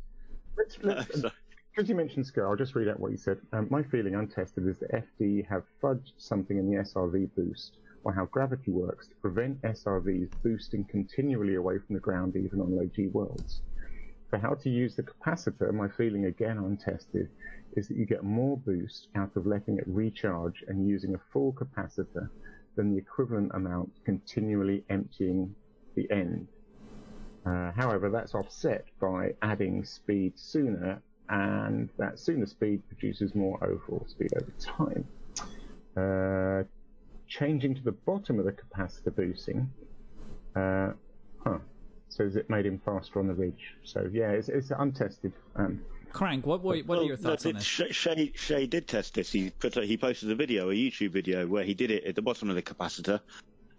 [0.59, 1.31] Let's, let's, So-
[1.73, 3.39] because you mentioned Skur, I'll just read out what you said.
[3.53, 8.13] Um, my feeling untested is that FD have fudged something in the SRV boost, or
[8.13, 12.87] how gravity works to prevent SRVs boosting continually away from the ground even on low
[12.87, 13.63] G worlds.
[14.31, 17.29] For how to use the capacitor, my feeling again untested
[17.77, 21.53] is that you get more boost out of letting it recharge and using a full
[21.53, 22.29] capacitor
[22.77, 25.55] than the equivalent amount continually emptying
[25.95, 26.47] the end.
[27.45, 34.05] Uh, however, that's offset by adding speed sooner, and that sooner speed produces more overall
[34.09, 35.07] speed over time.
[35.97, 36.65] Uh,
[37.29, 39.71] changing to the bottom of the capacitor boosting,
[40.57, 40.91] uh,
[41.45, 41.59] huh,
[42.09, 43.75] says it made him faster on the ridge.
[43.85, 45.33] So yeah, it's, it's untested.
[45.55, 45.81] Um,
[46.13, 47.65] Crank, what were, what are your thoughts no, on this?
[47.65, 49.31] Shay, Shay, Shay did test this.
[49.31, 52.17] He put a, he posted a video, a YouTube video, where he did it at
[52.17, 53.21] the bottom of the capacitor,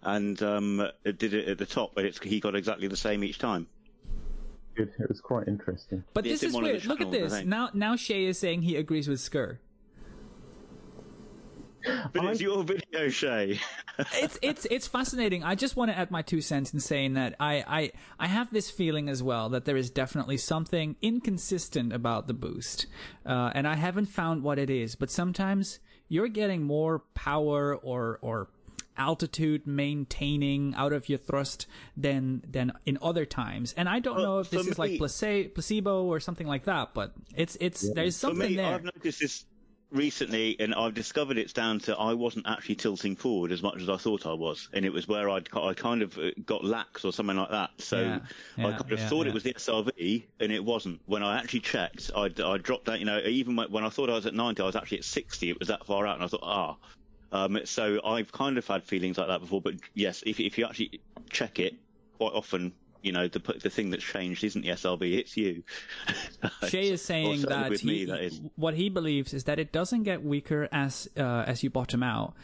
[0.02, 3.38] and um, did it at the top, but it's, he got exactly the same each
[3.38, 3.66] time.
[4.76, 6.04] It, it was quite interesting.
[6.14, 6.84] But It's this is one of the weird.
[6.86, 7.44] Look at this.
[7.44, 9.58] Now, now Shay is saying he agrees with Skur.
[12.12, 13.58] But it's your video, Shay.
[14.14, 15.42] it's it's it's fascinating.
[15.42, 18.52] I just want to add my two cents in saying that I, I I have
[18.52, 22.86] this feeling as well that there is definitely something inconsistent about the boost,
[23.26, 24.94] uh, and I haven't found what it is.
[24.94, 28.48] But sometimes you're getting more power or or
[28.96, 31.66] altitude maintaining out of your thrust
[31.96, 33.72] than than in other times.
[33.76, 36.64] And I don't Well, know if this is like me- placebo, placebo or something like
[36.64, 36.94] that.
[36.94, 38.74] But it's it's there's For something me, there.
[38.74, 39.44] I've noticed this
[39.90, 43.88] recently, and I've discovered it's down to I wasn't actually tilting forward as much as
[43.90, 47.04] I thought I was, and it was where I'd I kind of uh, got lax
[47.04, 47.70] or something like that.
[47.78, 48.18] So Yeah,
[48.58, 49.30] I yeah, kind of yeah, thought yeah.
[49.30, 51.00] it was the SRV, and it wasn't.
[51.06, 53.00] When I actually checked, I I dropped out.
[53.00, 55.04] You know, even when when I thought I was at 90, I was actually at
[55.04, 55.50] 60.
[55.50, 56.76] It was that far out, and I thought, ah.
[57.32, 60.66] Um, so I've kind of had feelings like that before, but yes, if if you
[60.66, 61.00] actually
[61.30, 61.74] check it,
[62.18, 65.62] quite often, you know, the the thing that's changed isn't the SRV, it's you.
[66.68, 68.40] Shay is saying that, he, me, that is.
[68.56, 72.34] what he believes is that it doesn't get weaker as uh, as you bottom out,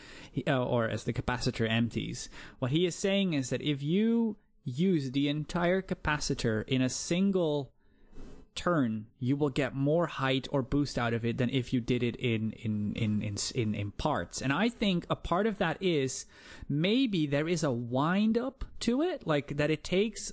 [0.47, 2.31] uh, or as the capacitor empties.
[2.59, 7.73] What he is saying is that if you use the entire capacitor in a single
[8.59, 12.02] turn, you will get more height or boost out of it than if you did
[12.02, 14.43] it in in in in in, in parts.
[14.43, 16.26] And I think a part of that is
[16.68, 20.32] maybe there is a wind up to it, like that it takes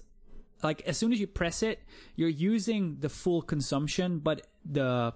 [0.64, 1.80] like as soon as you press it,
[2.16, 5.14] you're using the full consumption, but the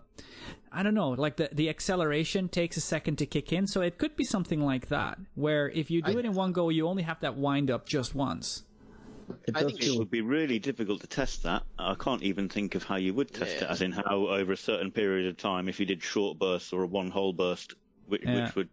[0.71, 3.65] I don't know, like the the acceleration takes a second to kick in.
[3.65, 6.69] So it could be something like that, where if you do it in one go,
[6.69, 8.63] you only have that wind up just once.
[9.47, 11.63] It I does think It would be really difficult to test that.
[11.77, 14.57] I can't even think of how you would test it, as in how over a
[14.57, 17.73] certain period of time, if you did short bursts or a one whole burst,
[18.07, 18.45] which, Yeah.
[18.45, 18.69] which would.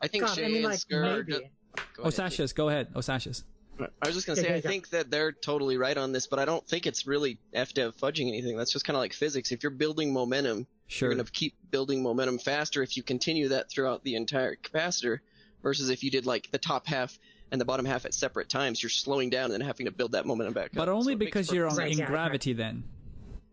[0.00, 1.50] I think God, Shay I mean, and like Skur are maybe.
[1.94, 2.12] Go ahead.
[2.12, 2.92] Osashas, go ahead.
[2.94, 3.44] Osashas.
[3.80, 4.68] I was just gonna say, go, I go.
[4.68, 8.28] think that they're totally right on this, but I don't think it's really FDev fudging
[8.28, 8.56] anything.
[8.56, 9.50] That's just kind of like physics.
[9.50, 11.08] If you're building momentum, Sure.
[11.08, 15.20] you're gonna keep building momentum faster if you continue that throughout the entire capacitor,
[15.62, 17.18] versus if you did like the top half
[17.52, 20.12] and the bottom half at separate times, you're slowing down and then having to build
[20.12, 20.86] that momentum back But up.
[20.86, 22.82] But only So because you're on, perfect in yeah, gravity then.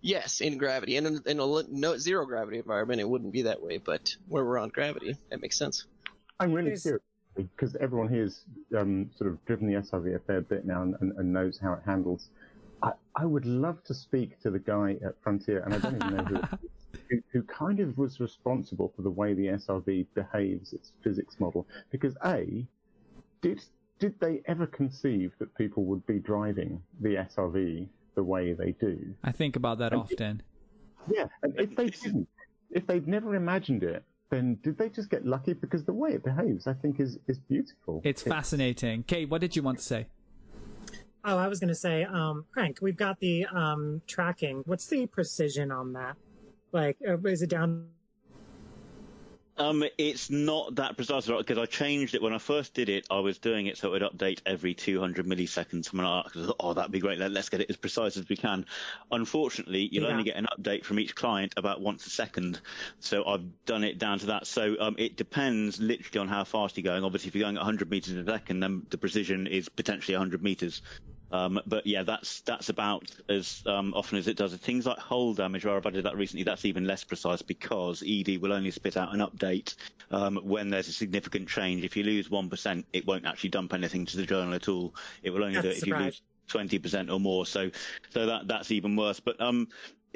[0.02, 3.62] Yes, in gravity, and in, in a no, zero gravity environment, it wouldn't be that
[3.62, 3.78] way.
[3.78, 5.86] But where we're on gravity, that makes sense.
[6.40, 7.04] I'm really There's- curious
[7.36, 8.42] because everyone here's
[8.78, 11.74] um, sort of driven the SRV a fair bit now and, and, and knows how
[11.74, 12.30] it handles.
[12.82, 16.16] I, I would love to speak to the guy at Frontier, and I don't even
[16.16, 16.38] know who,
[17.10, 21.68] who, who kind of was responsible for the way the SRV behaves, its physics model.
[21.92, 22.66] Because A,
[23.42, 23.62] did
[24.00, 29.14] did they ever conceive that people would be driving the SRV the way they do?
[29.24, 30.42] I think about that And- often.
[31.12, 32.28] Yeah, and if they didn't,
[32.72, 35.54] if they'd never imagined it, then did they just get lucky?
[35.54, 38.02] Because the way it behaves, I think, is is beautiful.
[38.04, 39.04] It's fascinating.
[39.04, 40.08] Kate, what did you want to say?
[41.26, 44.62] Oh, I was going to say, um, Crank, we've got the um, tracking.
[44.66, 46.16] What's the precision on that?
[46.72, 47.88] Like, uh, is it down?
[49.60, 53.06] Um, it's not that precise because I changed it when I first did it.
[53.12, 55.92] I was doing it so it would update every 200 milliseconds.
[55.92, 57.20] When I thought, oh, that'd be great.
[57.20, 58.66] Let, us get it as precise as we can.
[59.12, 60.12] Unfortunately, you'll Yeah.
[60.12, 62.62] only get an update from each client about once a second.
[63.02, 64.48] So I've done it down to that.
[64.48, 67.04] So um, it depends literally on how fast you're going.
[67.04, 70.42] Obviously, if you're going at 100 meters a second, then the precision is potentially 100
[70.42, 70.82] meters.
[71.32, 74.54] Um, but yeah, that's that's about as um, often as it does.
[74.56, 78.42] Things like hull damage, where I've added that recently, that's even less precise because ED
[78.42, 79.76] will only spit out an update
[80.12, 81.84] um, when there's a significant change.
[81.84, 84.96] If you lose one percent, it won't actually dump anything to the journal at all.
[85.24, 87.46] It will only do it That's if you lose twenty percent or more.
[87.46, 87.72] So
[88.10, 89.20] so that that's even worse.
[89.20, 89.68] But um,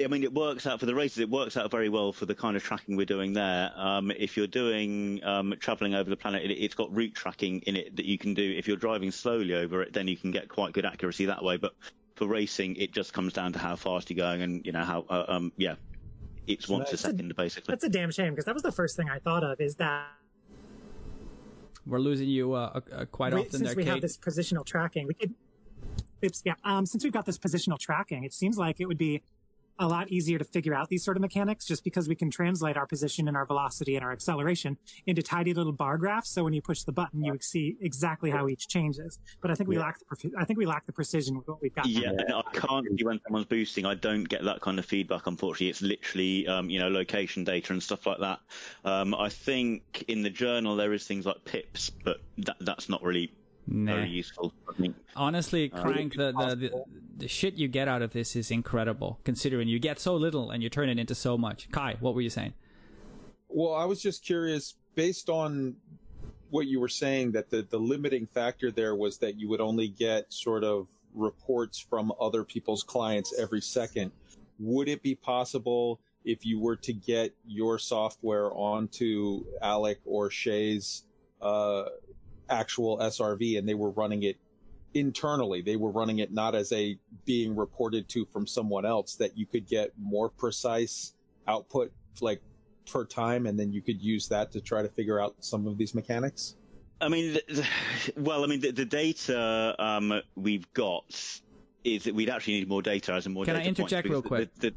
[0.02, 1.18] I mean, it works out for the races.
[1.18, 3.70] It works out very well for the kind of tracking we're doing there.
[3.76, 7.76] Um, if you're doing um, traveling over the planet, it, it's got route tracking in
[7.76, 8.42] it that you can do.
[8.42, 11.58] If you're driving slowly over it, then you can get quite good accuracy that way.
[11.58, 11.74] But
[12.16, 15.04] for racing, it just comes down to how fast you're going, and you know how
[15.08, 15.76] uh, um yeah,
[16.48, 17.70] it's once a That's a- second basically.
[17.72, 19.60] That's a damn shame because that was the first thing I thought of.
[19.60, 20.08] Is that
[21.86, 23.90] We're losing you uh, uh, quite we- often since there, we Kate.
[23.90, 25.34] have this positional tracking, we could.
[26.24, 26.54] Oops, yeah.
[26.64, 29.22] Um, since we've got this positional tracking, it seems like it would be
[29.78, 32.76] a lot easier to figure out these sort of mechanics just because we can translate
[32.76, 34.76] our position and our velocity and our acceleration
[35.06, 36.30] into tidy little bar graphs.
[36.30, 39.18] So when you push the button, you see exactly how each changes.
[39.40, 39.82] But I think we Yeah.
[39.82, 41.86] lack the profi- I think we lack the precision with what we've got.
[41.86, 43.84] Yeah, and I can't see when someone's boosting.
[43.86, 45.26] I don't get that kind of feedback.
[45.26, 48.40] Unfortunately, it's literally um, you know location data and stuff like that.
[48.84, 53.02] Um, I think in the journal there is things like pips, but that, that's not
[53.02, 53.32] really
[53.66, 53.96] Nah.
[53.96, 54.52] very useful.
[54.68, 54.96] I think.
[55.16, 56.84] Honestly, Uh, Crank, the, the, the,
[57.16, 60.62] the shit you get out of this is incredible, considering you get so little and
[60.62, 61.70] you turn it into so much.
[61.70, 62.54] Kai, what were you saying?
[63.48, 65.76] Well, I was just curious, based on
[66.50, 69.88] what you were saying, that the, the limiting factor there was that you would only
[69.88, 74.10] get sort of reports from other people's clients every second.
[74.58, 81.04] Would it be possible if you were to get your software onto Alec or Shay's
[81.40, 81.84] uh,
[82.54, 84.36] actual SRV and they were running it
[84.94, 89.36] internally, they were running it not as a being reported to from someone else, that
[89.36, 91.14] you could get more precise
[91.48, 92.40] output, like
[92.90, 95.76] per time, and then you could use that to try to figure out some of
[95.76, 96.56] these mechanics?
[97.00, 97.66] I mean, the, the,
[98.16, 101.04] well, I mean, the, the data um, we've got
[101.82, 104.08] is that we'd actually need more data as in more Can I data points interject
[104.08, 104.54] real quick?
[104.54, 104.76] The, the,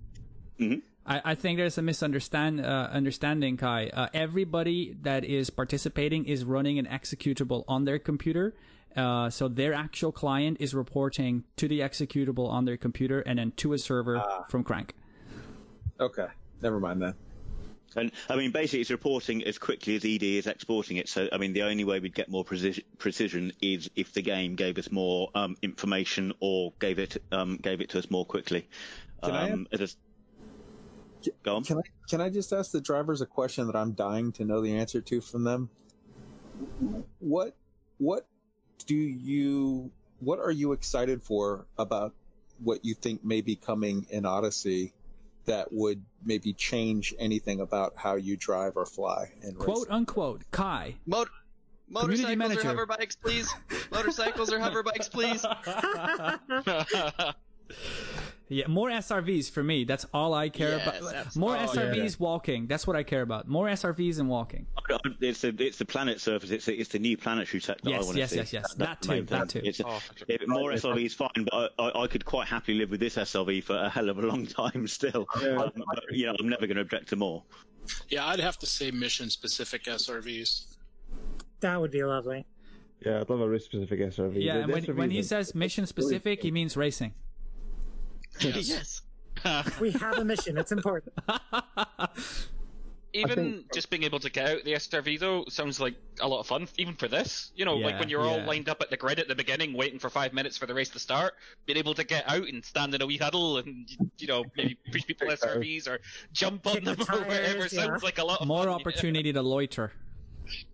[0.59, 0.81] Mhm.
[1.07, 3.88] I, I think there's a misunderstand uh, understanding, Kai.
[3.88, 8.53] Uh, everybody that is participating is running an executable on their computer.
[8.95, 13.51] Uh, so their actual client is reporting to the executable on their computer and then
[13.51, 14.93] to a server from Crank.
[15.99, 16.27] Okay,
[16.61, 17.13] never mind then.
[17.95, 21.07] And I mean, basically, it's reporting as quickly as ED is exporting it.
[21.09, 24.55] So, I mean, the only way we'd get more precision, precision is if the game
[24.55, 28.67] gave us more um, information or gave it um, gave it to us more quickly.
[29.23, 29.95] Can I um, it is-
[31.43, 31.61] Go.
[31.61, 34.61] Can I can I just ask the drivers a question that I'm dying to know
[34.61, 35.69] the answer to from them?
[37.19, 37.55] What
[37.97, 38.27] what
[38.85, 42.13] do you what are you excited for about
[42.59, 44.93] what you think may be coming in Odyssey
[45.45, 49.91] that would maybe change anything about how you drive or fly in Quote racing?
[49.91, 50.95] unquote, Kai.
[51.05, 51.31] Motor-
[51.95, 52.67] Community motorcycles or manager.
[52.67, 53.53] hover bikes, please.
[53.93, 55.45] Motorcycles or hover bikes, please.
[58.49, 59.84] Yeah, more SRVs for me.
[59.84, 61.15] That's all I care Yes, about.
[61.15, 62.65] abs- More oh, SRVs walking.
[62.68, 63.48] That's what I care about.
[63.48, 64.68] More SRVs and walking.
[65.19, 66.52] It's the it's the planet surface.
[66.52, 68.36] It's the, it's the new planetary tech that I Yes, want to yes, see.
[68.38, 68.74] yes, yes.
[68.74, 69.61] That's That the main too, that too.
[69.65, 69.99] It's, Oh,
[70.30, 73.18] it- more SRV is fine, but I, I, I could quite happily live with this
[73.18, 75.26] SRV for a hell of a long time still.
[75.36, 77.44] Um, but you know, I'm never going to object to more.
[78.07, 80.78] Yeah, I'd have to say mission specific SRVs.
[81.60, 82.45] That would be lovely.
[83.06, 84.36] Yeah, I'd love a race specific SRV.
[84.41, 87.14] Yeah, The- and the when, SRV when he says mission specific, he means racing.
[88.41, 89.01] Yes.
[89.80, 90.57] We have a mission.
[90.57, 91.14] It's important.
[93.14, 96.39] Even think- just being able to get out the SRV though sounds like a lot
[96.41, 97.51] of fun, even for this.
[97.55, 99.97] You know, like when you're all lined up at the grid at the beginning, waiting
[99.97, 101.34] for five minutes for the race to start,
[101.65, 104.77] being able to get out and stand in a wee huddle and you know maybe
[104.91, 105.99] push people SRVs or
[106.34, 107.68] jump on Kick the them or whatever yeah.
[107.68, 108.73] sounds like a lot of More fun.
[108.73, 109.93] opportunity to loiter.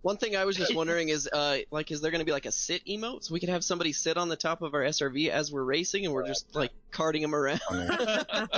[0.02, 2.46] One thing I was just wondering is, uh, like, is there going to be like
[2.46, 5.28] a sit emote so we could have somebody sit on the top of our SRV
[5.28, 7.60] as we're racing and we're just like carting them around?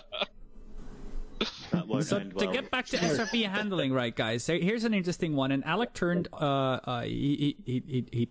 [2.00, 4.42] So end to get back to SRV handling, right, guys?
[4.44, 6.28] So here's an interesting one, and Alec turned.
[6.32, 8.04] Uh, uh, he he he.
[8.12, 8.28] he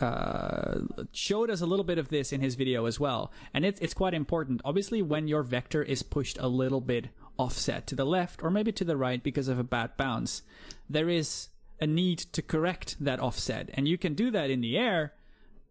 [0.00, 0.80] uh,
[1.12, 3.94] showed us a little bit of this in his video as well, and it's it's
[3.94, 4.60] quite important.
[4.64, 7.08] Obviously, when your vector is pushed a little bit
[7.38, 10.42] offset to the left or maybe to the right because of a bad bounce,
[10.88, 11.48] there is
[11.80, 15.14] a need to correct that offset, and you can do that in the air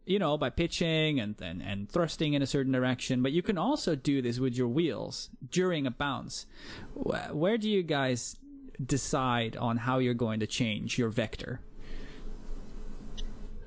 [0.08, 3.58] you know, by pitching and, and, and thrusting in a certain direction, but you can
[3.58, 6.46] also do this with your wheels during a bounce.
[6.94, 8.38] Where do you guys
[8.84, 11.60] decide on how you're going to change your vector?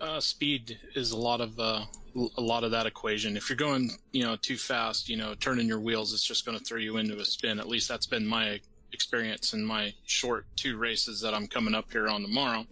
[0.01, 1.85] Uh, speed is a lot of uh,
[2.39, 3.37] a lot of that equation.
[3.37, 6.59] If you're going, you know, too fast, you know, turning your wheels, it's just going
[6.59, 7.61] to throw you into a spin.
[7.61, 8.61] At least that's been my
[8.93, 12.67] experience in my short two races that I'm coming up here on tomorrow.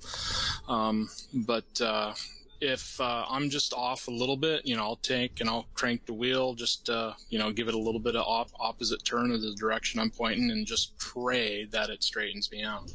[0.68, 2.14] Um, but uh,
[2.60, 6.06] if uh, I'm just off a little bit, you know, I'll take and I'll crank
[6.06, 9.30] the wheel, just uh, you know, give it a little bit of op- opposite turn
[9.30, 12.90] of the direction I'm pointing, and just pray that it straightens me out.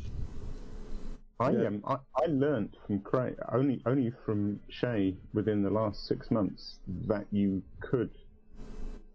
[1.40, 1.68] I Yeah.
[1.68, 6.76] um, I, I learnt from Craig only only from Shay within the last six months
[7.08, 8.12] that you could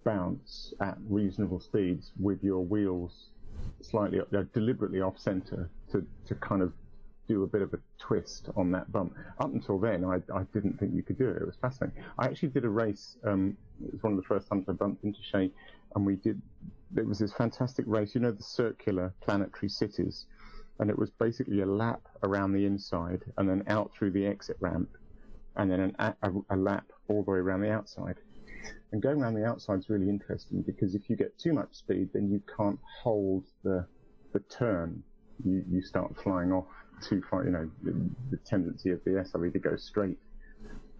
[0.04, 3.28] bounce at reasonable speeds with your wheels
[3.80, 6.72] slightly uh, deliberately off center to, to kind of
[7.28, 9.14] do a bit of a twist on that bump.
[9.38, 11.42] Up until then, I, I didn't think you could do it.
[11.42, 12.02] It was fascinating.
[12.18, 13.18] I actually did a race.
[13.24, 15.50] Um, it was one of the first times I bumped into Shay,
[15.94, 16.40] and we did.
[16.96, 18.14] It was this fantastic race.
[18.14, 20.26] You know the circular planetary cities
[20.78, 24.56] and it was basically a lap around the inside and then out through the exit
[24.60, 24.88] ramp
[25.56, 28.16] and then an, a, a lap all the way around the outside.
[28.92, 32.10] And going around the outside is really interesting because if you get too much speed,
[32.12, 33.86] then you can't hold the
[34.32, 35.02] the turn.
[35.44, 36.68] You you start flying off
[37.02, 37.44] too far.
[37.44, 37.92] You know the,
[38.30, 40.18] the tendency of the SRV to go straight.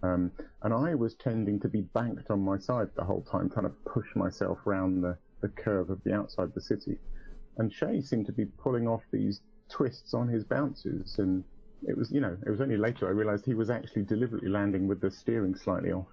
[0.01, 0.31] Um,
[0.63, 3.75] and I was tending to be banked on my side the whole time, trying to
[3.85, 6.97] push myself round the, the curve of the outside of the city.
[7.57, 11.43] And Shay seemed to be pulling off these twists on his bounces, and
[11.85, 14.87] it was, you know, it was only later I realised he was actually deliberately landing
[14.87, 16.07] with the steering slightly off.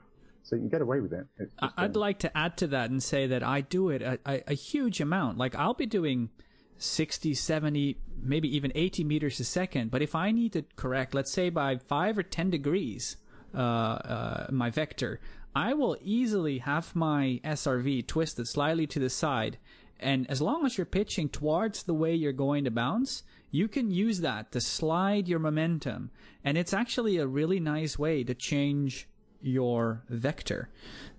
[0.46, 1.26] So you can get away with it.
[1.38, 3.90] It's I- just, I'd um, like to add to that and say that I do
[3.90, 5.38] it a, a, a huge amount.
[5.38, 6.30] Like I'll be doing
[6.78, 9.90] 60, 70, maybe even 80 meters a second.
[9.90, 13.16] But if I need to correct, let's say by 5 or 10 degrees,
[13.54, 15.20] uh, uh, my vector,
[15.54, 19.58] I will easily have my SRV twisted slightly to the side.
[19.98, 23.90] And as long as you're pitching towards the way you're going to bounce, you can
[23.90, 26.10] use that to slide your momentum.
[26.44, 29.08] And it's actually a really nice way to change
[29.42, 30.68] your vector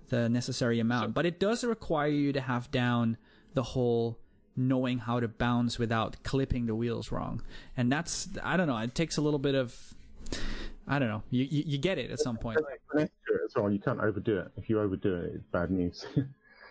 [0.08, 1.12] the necessary amount.
[1.14, 3.16] but it does require you to have down
[3.54, 4.18] the whole
[4.56, 7.42] knowing how to bounce without clipping the wheels wrong.
[7.76, 9.94] And that's, I don't know, it takes a little bit of,
[10.86, 12.58] I don't know, you, you, you get it at some point.
[12.90, 13.70] finesse to it as well.
[13.70, 14.48] You can't overdo it.
[14.56, 16.06] If you overdo it, it's bad news.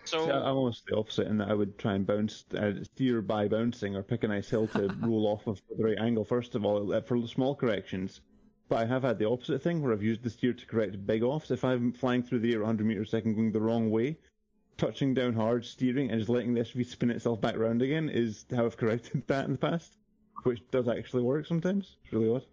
[0.04, 2.82] So See, I- I'm almost the opposite in that I would try and bounce, uh,
[2.82, 6.24] steer by bouncing, or pick a nice hill to roll off of the right angle.
[6.24, 8.22] First of all, uh, for small corrections.
[8.68, 11.22] But I have had the opposite thing where I've used the steer to correct big
[11.22, 11.50] offs.
[11.50, 14.18] If I'm flying through the air 100 meters a second, going the wrong way,
[14.76, 18.44] touching down hard, steering, and just letting the SRV spin itself back around again is
[18.54, 19.96] how I've corrected that in the past,
[20.42, 21.96] which does actually work sometimes.
[22.04, 22.44] It's really odd.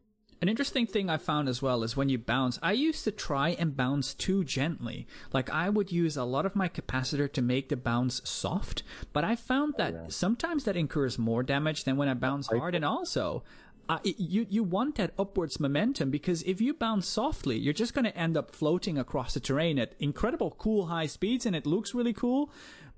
[0.42, 3.50] An interesting thing I found as well is when you bounce, I used to try
[3.50, 5.08] and bounce too gently.
[5.32, 8.84] Like I would use a lot of my capacitor to make the bounce soft,
[9.14, 12.76] but I found oh, that sometimes that incurs more damage than when I bounce hard.
[12.76, 13.44] And also,
[13.88, 18.06] uh, you you want that upwards momentum because if you bounce softly, you're just going
[18.06, 21.94] to end up floating across the terrain at incredible cool high speeds, and it looks
[21.94, 22.50] really cool,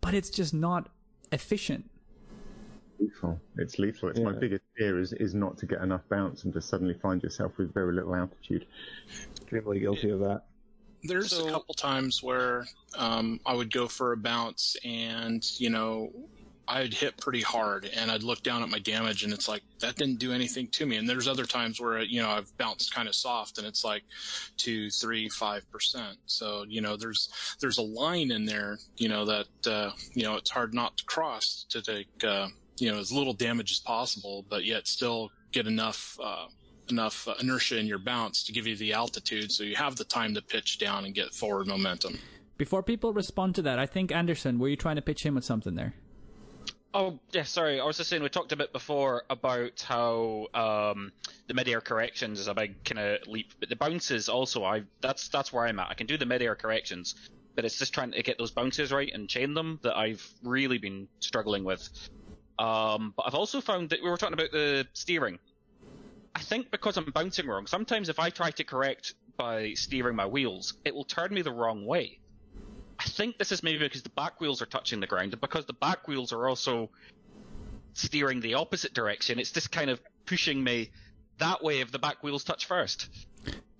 [0.02, 0.90] but it's just not
[1.32, 1.90] efficient.
[3.00, 3.40] lethal.
[3.58, 4.10] It's lethal.
[4.10, 7.22] It's my biggest fear is, is not to get enough bounce and to suddenly find
[7.22, 8.66] yourself with very little altitude.
[9.36, 10.44] Extremely guilty of that.
[11.04, 12.66] There's So- a couple times where
[12.98, 16.12] um, I would go for a bounce and, you know,
[16.68, 19.96] I'd hit pretty hard and I'd look down at my damage and it's like, that
[19.96, 20.98] didn't do anything to me.
[20.98, 24.04] And there's other times where, you know, I've bounced kind of soft and it's like
[24.58, 26.18] two, three, five percent.
[26.26, 27.30] So, you know, there's,
[27.62, 31.06] there's a line in there, you know, that, uh, you know, it's hard not to
[31.06, 35.68] cross to take, uh, you know, as little damage as possible, but yet still get
[35.68, 36.48] enough, uh,
[36.90, 40.06] enough uh, inertia in your bounce to give you the altitude so you have the
[40.06, 42.20] time to pitch down and get forward momentum.
[42.58, 45.46] Before people respond to that, I think Anderson, were you trying to pitch him with
[45.46, 45.94] something there?
[46.98, 47.80] Oh, yeah, sorry.
[47.80, 51.14] I was just saying we talked a bit before about how um,
[51.48, 54.66] the mid-air corrections is a big kind of leap, but the bounces also.
[54.66, 55.90] I that's that's where I'm at.
[55.92, 57.16] I can do the mid-air corrections,
[57.56, 60.80] but it's just trying to get those bounces right and chain them that I've really
[60.80, 61.88] been struggling with.
[62.60, 65.40] Um, but I've also found that we were talking about the steering,
[66.36, 70.28] I think because I'm bouncing wrong, sometimes if I try to correct by steering my
[70.28, 72.20] wheels, it will turn me the wrong way.
[73.00, 75.66] I think this is maybe because the back wheels are touching the ground, and because
[75.66, 76.90] the back wheels are also
[77.94, 80.92] steering the opposite direction, it's just kind of pushing me
[81.38, 83.10] that way if the back wheels touch first.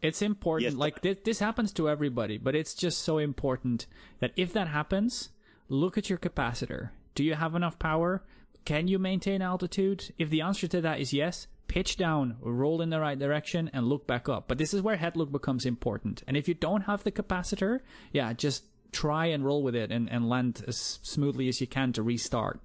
[0.02, 0.72] It's important.
[0.72, 0.80] Yes.
[0.80, 3.88] Like this, this happens to everybody, but it's just so important
[4.20, 5.30] that if that happens,
[5.70, 6.92] look at your capacitor.
[7.16, 8.24] Do you have enough power?
[8.66, 10.14] Can you maintain altitude?
[10.18, 13.88] If the answer to that is yes, pitch down, roll in the right direction, and
[13.88, 14.48] look back up.
[14.48, 16.24] But this is where head look becomes important.
[16.28, 17.80] And if you don't have the capacitor,
[18.12, 21.94] yeah, just try and roll with it and, and land as smoothly as you can
[21.94, 22.60] to restart.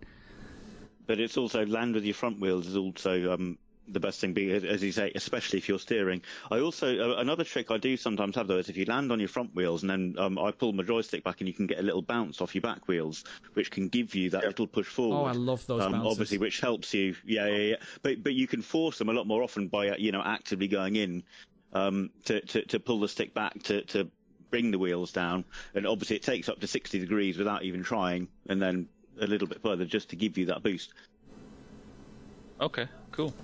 [1.07, 3.59] But it's also land with your front wheels is also um,
[3.89, 6.23] the best thing, be as you say, especially if you're steering.
[6.51, 9.19] I also uh, another trick I do sometimes have though is if you land on
[9.19, 11.79] your front wheels and then um, I pull my joystick back and you can get
[11.79, 13.25] a little bounce off your back wheels,
[13.55, 15.17] which can give you that little push forward.
[15.17, 16.13] Oh, I love those um, bounces.
[16.13, 17.17] Obviously, which helps you.
[17.25, 17.77] Yeah, yeah, yeah.
[18.03, 20.69] But but you can force them a lot more often by uh, you know actively
[20.69, 21.25] going in
[21.73, 24.09] um, to, to to pull the stick back to to
[24.53, 28.29] bring the wheels down, and obviously it takes up to 60 degrees without even trying,
[28.49, 28.87] and then
[29.21, 30.93] a little bit further just to give you that boost.
[32.61, 33.35] Okay, cool.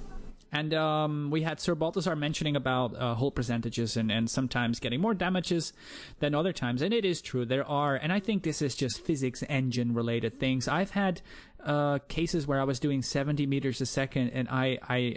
[0.53, 5.01] And um, we had Sir Balthazar mentioning about uh, hull percentages and, and sometimes getting
[5.01, 5.73] more damages
[6.21, 6.81] than other times.
[6.81, 7.45] And it is true.
[7.45, 10.67] There are, and I think this is just physics engine related things.
[10.67, 11.21] I've had
[11.63, 15.17] uh, cases where I was doing 70 meters a second and I, I,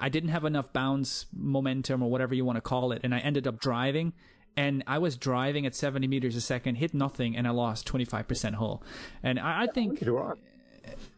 [0.00, 3.02] I didn't have enough bounce momentum or whatever you want to call it.
[3.04, 4.12] And I ended up driving
[4.56, 8.54] and I was driving at 70 meters a second, hit nothing, and I lost 25%
[8.54, 8.82] hull.
[9.22, 10.34] And I, I think, wanted to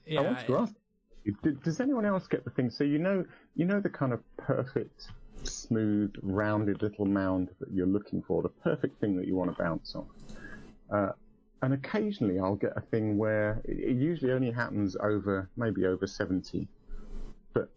[0.06, 0.74] yeah, I wanted to ask
[1.62, 2.70] does anyone else get the thing?
[2.70, 5.08] So you know, you know the kind of perfect,
[5.42, 9.62] smooth, rounded little mound that you're looking for, the perfect thing that you want to
[9.62, 10.06] bounce on.
[10.90, 11.12] Uh,
[11.62, 16.06] and occasionally I'll get a thing where it, it usually only happens over maybe over
[16.06, 16.68] 70,
[17.52, 17.68] but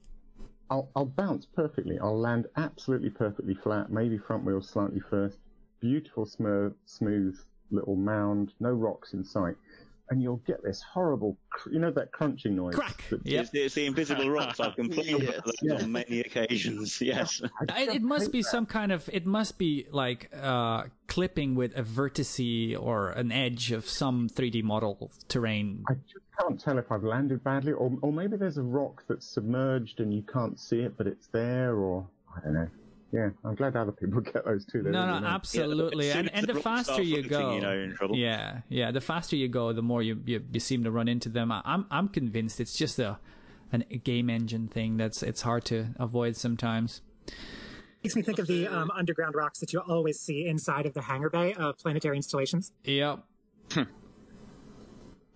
[0.70, 1.98] I'll, I'll bounce perfectly.
[2.00, 5.40] I'll land absolutely perfectly flat, maybe front wheel slightly first.
[5.82, 7.38] Beautiful, smooth, smooth
[7.72, 9.56] little mound, no rocks in sight.
[10.12, 12.74] And you'll get this horrible, cr- you know, that crunching noise.
[12.74, 13.04] Crack.
[13.12, 13.44] that Yep.
[13.44, 14.60] It's, it's the invisible rocks.
[14.60, 15.84] I've complained about those Yes.
[15.84, 17.00] on many occasions.
[17.00, 17.44] Yes.
[17.70, 21.84] I, it must be some kind of it must be like uh clipping with a
[21.84, 27.04] vertice or an edge of some 3d model terrain I just can't tell if I've
[27.04, 30.98] landed badly, or or maybe there's a rock that's submerged and you can't see it,
[30.98, 32.68] but it's there, or I don't know.
[33.12, 34.84] Yeah, I'm glad other people get those too.
[34.84, 35.34] They're no really no nice.
[35.36, 38.16] absolutely as soon and and the the faster you go you know you're in trouble.
[38.16, 41.28] yeah yeah the faster you go the more you you, you seem to run into
[41.30, 43.18] them I- i'm i'm convinced it's just a
[43.72, 47.02] an, a game engine thing that's it's hard to avoid sometimes
[48.04, 51.02] Makes me think of the um, underground rocks that you always see inside of the
[51.02, 52.72] hangar bay of planetary installations.
[52.84, 53.24] yep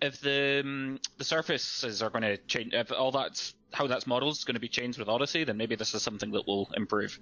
[0.02, 4.34] If the um, the surfaces are going to change, if all that's how that's modeled
[4.34, 7.20] is going to be changed with Odyssey, then maybe this is something that will improve.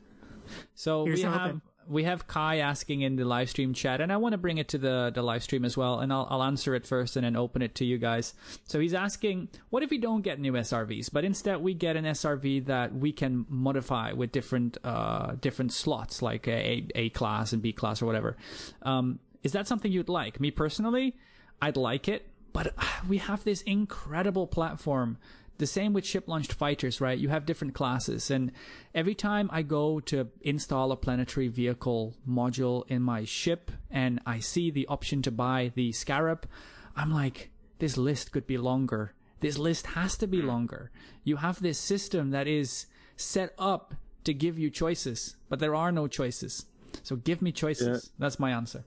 [0.75, 4.17] So Here's we have we have Kai asking in the live stream chat, and I
[4.17, 6.75] want to bring it to the the live stream as well, and I'll I'll answer
[6.75, 8.33] it first and then open it to you guys.
[8.65, 12.05] So he's asking, what if we don't get new SRVs, but instead we get an
[12.05, 17.61] SRV that we can modify with different uh different slots, like a A class and
[17.61, 18.37] B class or whatever.
[18.83, 20.39] Um, is that something you'd like?
[20.39, 21.15] Me personally,
[21.61, 22.73] I'd like it, but
[23.07, 25.17] we have this incredible platform
[25.57, 27.17] the same with ship launched fighters, right?
[27.17, 28.51] You have different classes, and
[28.95, 34.39] every time I go to install a planetary vehicle module in my ship and I
[34.39, 36.47] see the option to buy the Scarab,
[36.95, 39.13] I'm like, this list could be longer.
[39.39, 40.47] This list has to be hmm.
[40.47, 40.91] longer.
[41.23, 45.91] You have this system that is set up to give you choices, but there are
[45.91, 46.65] no choices.
[47.03, 48.11] So give me choices.
[48.19, 48.83] That's my answer.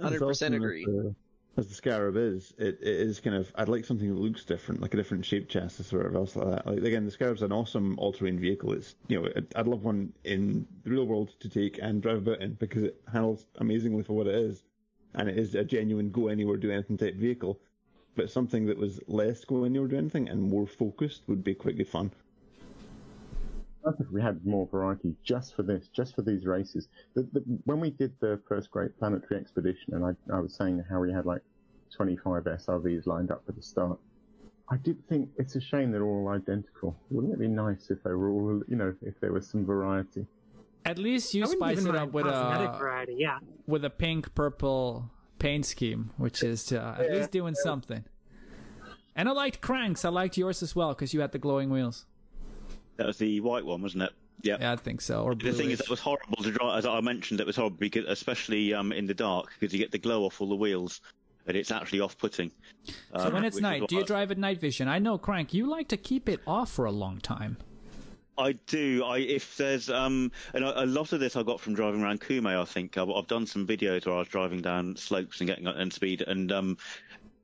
[0.00, 0.86] 100% awesome agree.
[1.58, 3.50] As the, Scarab is, it, it is kind of.
[3.56, 6.50] I'd like something that looks different, like a different shaped chassis or whatever else like
[6.50, 6.66] that.
[6.68, 8.74] Like again, the Scarab's an awesome all-terrain vehicle.
[8.74, 12.18] It's you know, I'd- I'd love one in the real world to take and drive
[12.18, 14.62] about in because it handles amazingly for what it is,
[15.14, 17.58] and it is a genuine go anywhere, do anything type vehicle.
[18.14, 21.76] But something that was less go anywhere, do anything, and more focused would be quite
[21.76, 22.12] good fun.
[23.88, 26.88] I think we had more variety just for this, just for these races.
[27.14, 30.84] The, the, when we did the first Great Planetary Expedition, and I, I was saying
[30.90, 31.42] how we had like
[31.96, 33.98] 25 SRVs lined up for the start,
[34.70, 36.94] I did think it's a shame they're all identical.
[37.10, 40.26] Wouldn't it be nice if they were all, you know, if there was some variety?
[40.84, 43.16] At least you I spice it up with a variety.
[43.18, 48.04] Yeah, with a pink purple paint scheme, which is uh, at least doing something.
[49.16, 50.04] And I liked Cranks.
[50.04, 52.06] I liked yours as well because you had the glowing wheels.
[52.98, 54.10] That was the white one, wasn't it?
[54.42, 54.56] Yeah.
[54.60, 55.22] Yeah, I think so.
[55.22, 55.78] Or The thing is, bluish.
[55.78, 56.78] that was horrible to drive.
[56.78, 59.90] As I mentioned, it was horrible because, especially um, in the dark, because you get
[59.92, 61.00] the glow off all the wheels,
[61.46, 62.50] and it's actually off-putting.
[62.84, 64.88] So Um, when it's night, do you what- drive at night vision?
[64.88, 67.56] I know, Crank, you like to keep it off for a long time.
[68.36, 69.02] I do.
[69.04, 72.20] I if there's um, and a, a lot of this I got from driving around
[72.20, 72.56] Kumay.
[72.60, 75.66] I think I've, I've done some videos where I was driving down slopes and getting
[75.66, 76.78] up and speed, and um,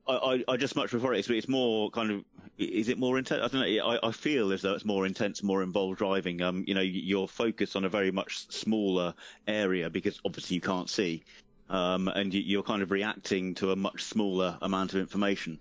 [0.07, 1.19] I, I, I just much prefer it.
[1.19, 2.23] It's, it's more kind of.
[2.57, 3.41] Is it more intense?
[3.43, 3.85] I don't know.
[3.85, 6.41] I, I feel as though it's more intense, more involved driving.
[6.41, 9.13] Um, you know, you're focused on a very much smaller
[9.47, 11.23] area because obviously you can't see,
[11.69, 15.59] um, and you, you're kind of reacting to a much smaller amount of information.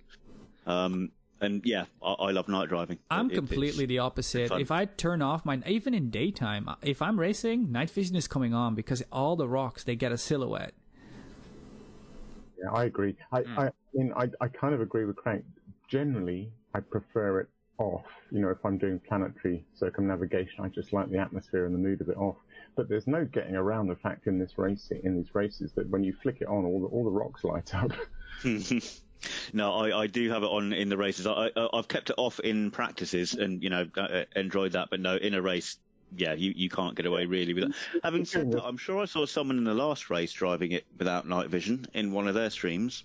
[0.66, 1.10] Um,
[1.40, 2.98] and yeah, I, I love night driving.
[3.10, 4.52] I'm it- completely the opposite.
[4.52, 8.54] If I turn off my, even in daytime, if I'm racing, night vision is coming
[8.54, 10.74] on because all the rocks they get a silhouette.
[12.64, 13.16] Yeah, I agree.
[13.32, 13.58] I, Hmm.
[13.58, 15.44] I mean, I, I kind of agree with Crank.
[15.88, 18.06] Generally, I prefer it off.
[18.30, 22.00] You know, if I'm doing planetary circumnavigation, I just like the atmosphere and the mood
[22.00, 22.36] of it off.
[22.76, 26.02] But there's no getting around the fact in this race, in these races, that when
[26.02, 27.92] you flick it on, all the all the rocks light up.
[29.52, 31.26] no, I, I do have it on in the races.
[31.26, 34.88] I, I, I've kept it off in practices and, you know, uh, enjoyed that.
[34.90, 35.78] But no, in a race,
[36.16, 37.74] yeah, you, you can't get away really with that.
[38.04, 41.26] Having said that, I'm sure I saw someone in the last race driving it without
[41.26, 43.04] night vision in one of their streams.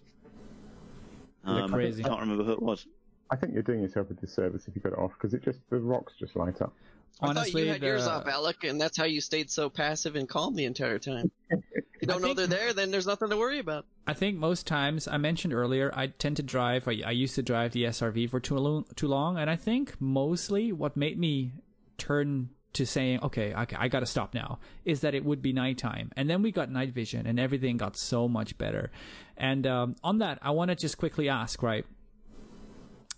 [1.46, 2.04] Um, crazy.
[2.04, 2.86] I can't remember who it was.
[3.32, 5.60] I think you're doing yourself a disservice if you got it off because it just
[5.70, 6.74] the rocks just light up.
[7.22, 10.16] I thought Honestly, you had yours off, Alec, and that's how you stayed so passive
[10.16, 11.32] and calm the entire time.
[12.02, 13.86] You don't know think- they're there, then there's nothing to worry about.
[14.08, 16.88] I think most times I mentioned earlier I tend to drive.
[16.88, 20.00] I, I used to drive the SRV for too long, too long, and I think
[20.00, 21.52] mostly what made me
[21.98, 25.54] turn to saying, okay, I, I got to stop now, is that it would be
[25.54, 28.92] nighttime, and then we got night vision, and everything got so much better.
[29.38, 31.86] And um, on that, I want to just quickly ask, right?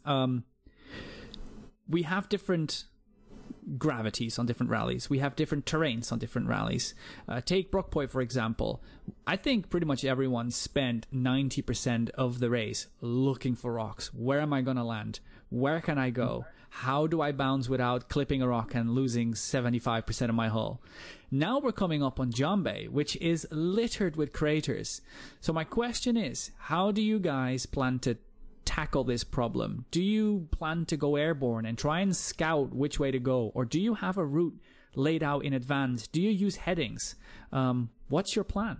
[0.05, 0.45] Um,
[1.89, 2.85] we have different
[3.77, 5.09] gravities on different rallies.
[5.09, 6.93] We have different terrains on different rallies.
[7.27, 8.81] Uh, take Brockpoy, for example.
[9.27, 14.13] I think pretty much everyone spent 90% of the race looking for rocks.
[14.13, 15.19] Where am I going to land?
[15.49, 16.45] Where can I go?
[16.75, 20.81] How do I bounce without clipping a rock and losing 75% of my hull?
[21.29, 25.01] Now we're coming up on Jombe, which is littered with craters.
[25.41, 28.17] So my question is, how do you guys plan to
[28.63, 29.85] tackle this problem?
[29.91, 33.65] Do you plan to go airborne and try and scout which way to go, or
[33.65, 34.57] do you have a route
[34.95, 36.07] laid out in advance?
[36.07, 37.15] Do you use headings?
[37.51, 38.79] Um, what's your plan?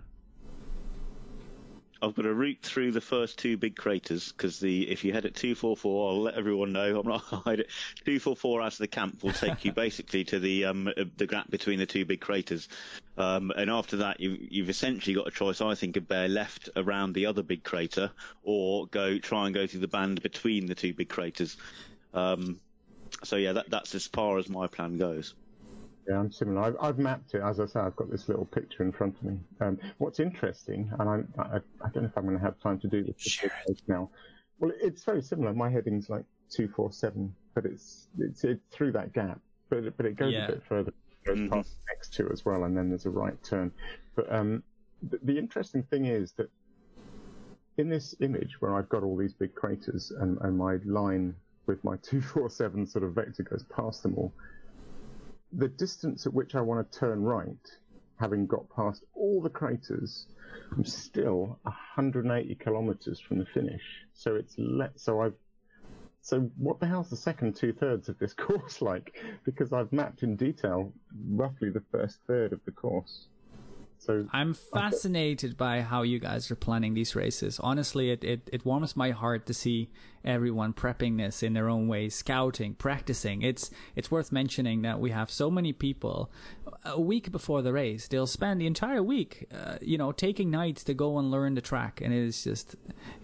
[2.02, 5.24] I've got to route through the first two big craters because the if you head
[5.24, 6.98] at two four four, I'll let everyone know.
[6.98, 7.70] I'm not hide it.
[8.04, 11.04] Two four four out of the camp will take you basically to the um uh,
[11.16, 12.68] the gap between the two big craters,
[13.16, 15.60] um, and after that you you've essentially got a choice.
[15.60, 18.10] I think of bear left around the other big crater
[18.42, 21.56] or go try and go through the band between the two big craters.
[22.12, 22.58] Um,
[23.22, 25.34] so yeah, that that's as far as my plan goes.
[26.08, 26.62] Yeah, I'm similar.
[26.62, 27.42] I've, I've mapped it.
[27.42, 29.38] As I say, I've got this little picture in front of me.
[29.60, 32.80] Um, what's interesting, and I, I, I don't know if I'm going to have time
[32.80, 33.50] to do this Share
[33.86, 34.10] now.
[34.58, 35.52] Well, it's very similar.
[35.54, 39.96] My heading's like two four seven, but it's it's, it's through that gap, but it-
[39.96, 40.44] but it goes Yeah.
[40.44, 40.90] a bit further.
[41.10, 41.50] It goes Mhm.
[41.50, 43.70] past next two as well, and then there's a right turn.
[44.16, 44.62] But um,
[45.08, 46.50] the, the interesting thing is that
[47.78, 51.34] in this image where I've got all these big craters and, and my line
[51.66, 54.32] with my 247 sort of vector goes past them all,
[55.52, 57.70] the distance at which I want to turn right,
[58.18, 60.26] having got past all the craters,
[60.70, 63.82] I'm still 180 kilometers from the finish.
[64.14, 65.34] So it's let, so I've,
[66.22, 69.14] so what the hell's the second two thirds of this course like?
[69.44, 70.92] Because I've mapped in detail
[71.30, 73.26] roughly the first third of the course.
[74.04, 77.60] So I'm fascinated by how you guys are planning these races.
[77.60, 79.90] Honestly, it, it, it warms my heart to see
[80.24, 83.42] everyone prepping this in their own way, scouting, practicing.
[83.42, 86.32] It's it's worth mentioning that we have so many people
[86.84, 88.08] a week before the race.
[88.08, 91.60] They'll spend the entire week, uh, you know, taking nights to go and learn the
[91.60, 92.74] track, and it is just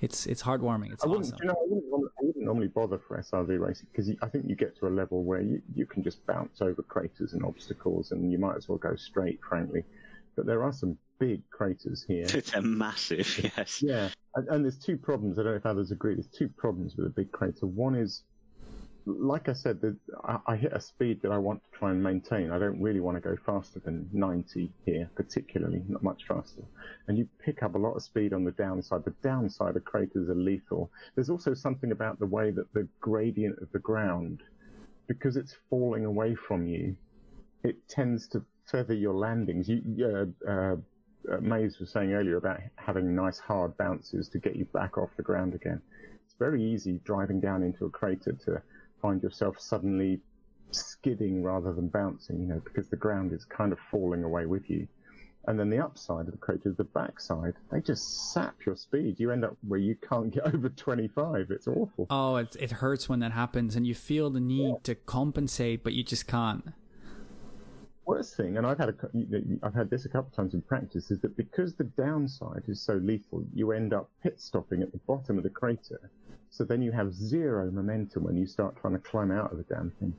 [0.00, 0.92] it's it's heartwarming.
[0.92, 1.38] It's I wouldn't, awesome.
[1.42, 4.48] you know, I wouldn't, normally- I wouldn't normally bother for SRV racing because I think
[4.48, 8.12] you get to a level where you, you can just bounce over craters and obstacles,
[8.12, 9.82] and you might as well go straight, frankly.
[10.38, 12.24] But there are some big craters here.
[12.52, 13.82] They're massive, yes.
[13.82, 15.36] Yeah, and, and there's two problems.
[15.36, 16.14] I don't know if others agree.
[16.14, 17.66] There's two problems with a big crater.
[17.66, 18.22] One is,
[19.04, 22.00] like I said, that I, I hit a speed that I want to try and
[22.00, 22.52] maintain.
[22.52, 26.62] I don't really want to go faster than 90 here, particularly, not much faster.
[27.08, 29.04] And you pick up a lot of speed on the downside.
[29.04, 30.88] The downside of craters are lethal.
[31.16, 34.44] There's also something about the way that the gradient of the ground,
[35.08, 36.94] because it's falling away from you,
[37.64, 39.68] it tends to feather your landings.
[39.68, 39.82] You,
[40.46, 40.76] uh, uh,
[41.30, 45.10] uh, Maze was saying earlier about having nice hard bounces to get you back off
[45.16, 45.80] the ground again.
[46.24, 48.62] It's very easy driving down into a crater to
[49.00, 50.20] find yourself suddenly
[50.70, 54.68] skidding rather than bouncing, you know, because the ground is kind of falling away with
[54.68, 54.86] you.
[55.46, 59.18] And then the upside of the crater, the backside, they just sap your speed.
[59.18, 61.46] You end up where you can't get over 25.
[61.50, 62.06] It's awful.
[62.10, 65.94] Oh, it it hurts when that happens, and you feel the need to compensate, but
[65.94, 66.74] you just can't.
[68.08, 68.94] Worst thing, and I've had a,
[69.62, 72.80] I've had this a couple of times in practice, is that because the downside is
[72.80, 76.10] so lethal, you end up pit stopping at the bottom of the crater.
[76.50, 79.64] So then you have zero momentum when you start trying to climb out of the
[79.64, 80.14] damn thing.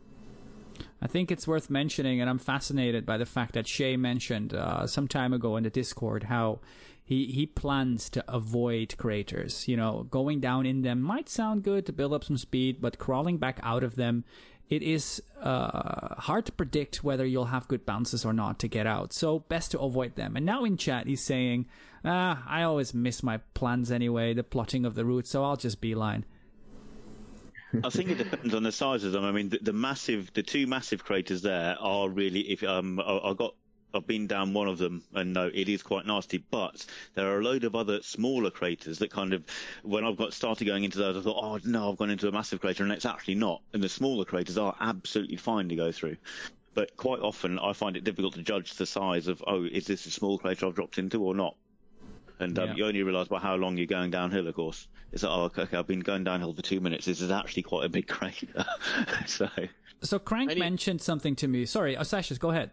[1.01, 4.85] I think it's worth mentioning, and I'm fascinated by the fact that Shay mentioned uh,
[4.85, 6.59] some time ago in the Discord how
[7.03, 9.67] he, he plans to avoid craters.
[9.67, 12.99] You know, going down in them might sound good to build up some speed, but
[12.99, 14.25] crawling back out of them,
[14.69, 18.85] it is uh, hard to predict whether you'll have good bounces or not to get
[18.85, 19.13] out.
[19.13, 20.35] So best to avoid them.
[20.35, 21.65] And now in chat, he's saying,
[22.05, 25.81] ah, I always miss my plans anyway, the plotting of the route, so I'll just
[25.81, 26.25] beeline.
[27.83, 29.23] I think it depends on the size of them.
[29.23, 32.41] I mean, the, the massive, the two massive craters there are really.
[32.41, 33.55] If um, I, I got,
[33.93, 36.37] I've been down one of them, and no, it is quite nasty.
[36.37, 36.85] But
[37.15, 39.43] there are a load of other smaller craters that kind of,
[39.83, 42.31] when I've got started going into those, I thought, oh no, I've gone into a
[42.31, 43.61] massive crater, and it's actually not.
[43.73, 46.17] And the smaller craters are absolutely fine to go through.
[46.75, 50.05] But quite often, I find it difficult to judge the size of, oh, is this
[50.05, 51.55] a small crater I've dropped into or not?
[52.39, 52.75] And um, Yeah.
[52.75, 54.87] you only realise by how long you're going downhill, of course.
[55.11, 57.05] It's like, oh, okay, okay, I've been going downhill for two minutes.
[57.05, 58.65] This is actually quite a big crater.
[59.25, 59.49] so,
[60.01, 61.65] So Crank I mentioned something to me.
[61.65, 62.71] Sorry, oh, Sasha, go ahead.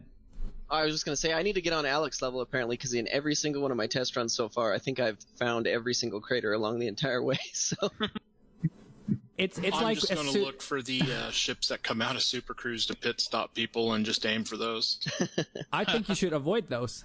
[0.71, 3.07] I was just gonna say I need to get on Alec's level apparently because in
[3.09, 6.21] every single one of my test runs so far, I think I've found every single
[6.21, 7.39] crater along the entire way.
[7.53, 7.77] So
[9.39, 12.01] It's it's I'm like just going to soo- look for the uh, ships that come
[12.01, 14.99] out of Super Cruise to pit stop people and just aim for those.
[15.73, 17.05] I think you should avoid those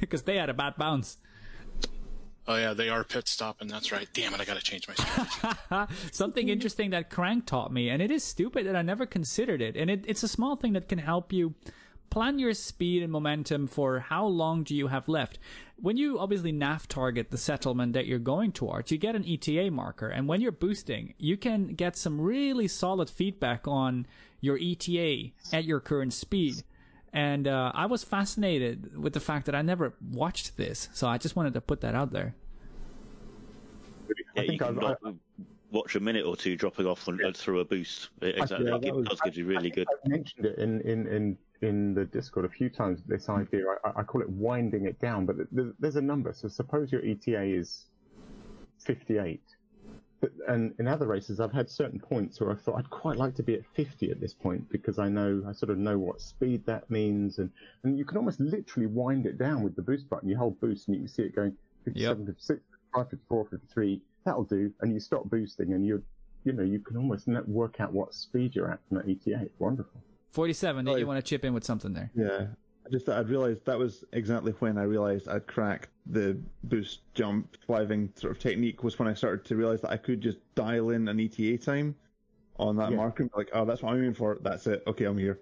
[0.00, 1.16] because they had a bad bounce.
[2.48, 3.68] Oh yeah, they are pit stopping.
[3.68, 4.08] That's right.
[4.12, 5.94] Damn it, I got to change my strategy.
[6.10, 9.76] Something interesting that Crank taught me, and it is stupid that I never considered it.
[9.76, 11.54] And it, it's a small thing that can help you
[12.10, 15.38] plan your speed and momentum for how long do you have left.
[15.76, 19.70] When you obviously nav target the settlement that you're going towards, you get an ETA
[19.70, 24.06] marker, and when you're boosting, you can get some really solid feedback on
[24.40, 26.62] your ETA at your current speed.
[27.12, 31.16] And uh, I was fascinated with the fact that I never watched this, so I
[31.18, 32.34] just wanted to put that out there.
[34.08, 35.14] yeah, I you think can I've, drop-
[35.72, 38.10] watch a minute or two dropping off on, through a boost.
[38.20, 38.68] Exactly.
[38.68, 39.86] yeah, It that was- does give you really good.
[40.04, 43.00] I've mentioned it in, in, in, in the Discord a few times.
[43.06, 43.76] This idea, mm.
[43.96, 46.32] I, I call it winding it down, but th- there's a number.
[46.32, 47.86] So suppose your ETA is
[48.84, 49.42] 58.
[50.20, 53.34] But, and in other races, I've had certain points where I thought I'd quite like
[53.36, 56.20] to be at 50 at this point because I know I sort of know what
[56.20, 57.50] speed that means, and,
[57.84, 60.28] and you can almost literally wind it down with the boost button.
[60.28, 62.60] You hold boost and you can see it going 57, 56,
[62.92, 64.02] 55, 54, 53.
[64.26, 66.02] That'll do, and you stop boosting, and you're
[66.44, 69.42] you know, you can almost work out what speed you're at from that ETA.
[69.42, 70.00] It's wonderful.
[70.30, 72.10] 47, did you want to chip in with something there?
[72.14, 72.46] Yeah.
[72.86, 77.56] I just I'd realised that was exactly when I realised I'd cracked the boost jump
[77.66, 80.90] flying sort of technique was when I started to realise that I could just dial
[80.90, 81.94] in an ETA time
[82.58, 82.96] on that Yeah.
[82.96, 83.22] marker.
[83.24, 84.38] and be Like, oh, that's what I'm aiming for.
[84.42, 84.82] That's it.
[84.86, 85.38] Okay, I'm here.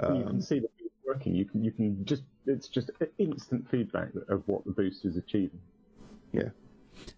[0.00, 1.34] you Um, can see that it's working.
[1.34, 5.60] You can you can just it's just instant feedback of what the boost is achieving.
[6.32, 6.48] yeah.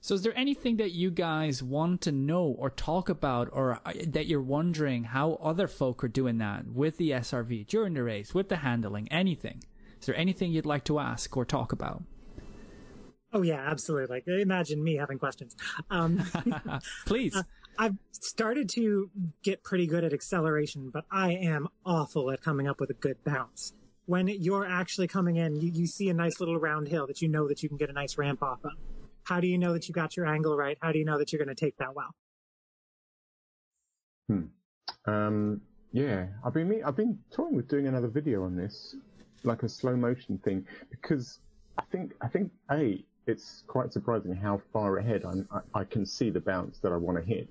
[0.00, 3.92] So, is there anything that you guys want to know or talk about, or uh,
[4.06, 8.34] that you're wondering how other folk are doing that with the SRV during the race,
[8.34, 9.62] with the handling, anything?
[10.00, 12.02] Is there anything you'd like to ask or talk about?
[13.32, 14.16] Oh yeah, absolutely.
[14.16, 15.56] Like, imagine me having questions.
[15.90, 16.24] Um,
[17.06, 17.36] Please.
[17.78, 19.10] I've started to
[19.42, 23.22] get pretty good at acceleration, but I am awful at coming up with a good
[23.24, 23.74] bounce.
[24.06, 27.28] When you're actually coming in, you, you see a nice little round hill that you
[27.28, 28.72] know that you can get a nice ramp off of.
[29.26, 30.78] How do you know that you got your angle right?
[30.80, 32.14] How do you know that you're going to take that well?
[35.06, 35.60] Um,
[35.92, 38.96] yeah, I've been I've been toying with doing another video on this,
[39.44, 41.40] like a slow motion thing, because
[41.78, 46.06] I think I think a it's quite surprising how far ahead I'm, I, I can
[46.06, 47.48] see the bounce that I want to hit,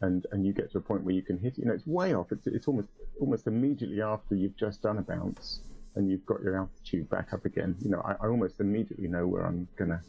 [0.00, 1.58] and and you get to a point where you can hit it.
[1.58, 2.32] You know, it's way off.
[2.32, 2.88] It's it's almost
[3.20, 5.60] almost immediately after you've just done a bounce
[5.96, 7.76] and you've got your altitude back up again.
[7.80, 10.02] You know, I, I almost immediately know where I'm gonna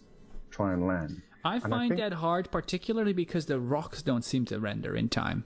[0.52, 1.22] try and land.
[1.44, 4.95] I and I find think- that hard, particularly because the rocks don't seem to render
[4.95, 5.45] in time.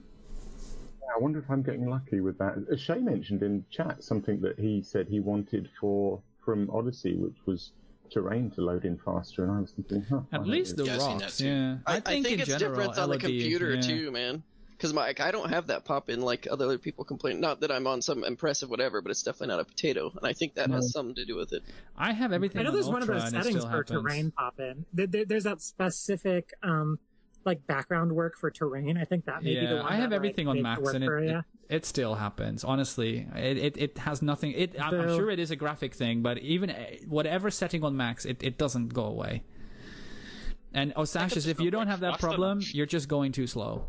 [1.14, 2.78] I wonder if I'm getting lucky with that.
[2.78, 7.72] Shay mentioned in chat something that he said he wanted for from Odyssey, which was
[8.10, 10.20] terrain to load in faster, and I was thinking, huh.
[10.32, 10.88] At least the not?
[10.88, 11.38] Yeah, I've seen that rocks.
[11.38, 11.46] too.
[11.46, 13.80] Yeah, I, I think, in it's general, different on the computer yeah.
[13.80, 14.42] too, man.
[14.76, 17.40] Because like I don't have that pop in like other people complain.
[17.40, 20.32] Not that I'm on some impressive whatever, but it's definitely not a potato, and I
[20.34, 21.62] think that has something to do with it.
[21.96, 22.60] I have everything.
[22.60, 23.90] I know on there's one of Ultra those settings for happens.
[23.90, 24.84] terrain pop in.
[24.92, 26.98] There, there- there's that specific um,
[27.46, 28.98] like background work for terrain.
[28.98, 30.92] I think that may be the Yeah, one I have that, everything like, on max,
[30.92, 32.62] and it, it, it still happens.
[32.62, 34.52] Honestly, it it, it has nothing.
[34.52, 37.96] It I'm, I'm sure it is a graphic thing, but even uh, whatever setting on
[37.96, 39.42] max, it, it doesn't go away.
[40.74, 43.86] And Osashis, if you don't have that problem, you're just going too slow.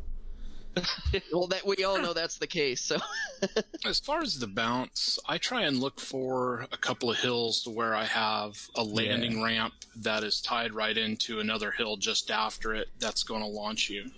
[1.32, 2.82] well, that we all know that's the case.
[2.82, 2.98] So
[3.86, 7.70] As far as the bounce, I try and look for a couple of hills to
[7.70, 12.74] where I have a landing ramp that is tied right into another hill just after
[12.74, 14.10] it that's going to launch you.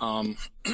[0.00, 0.36] Um,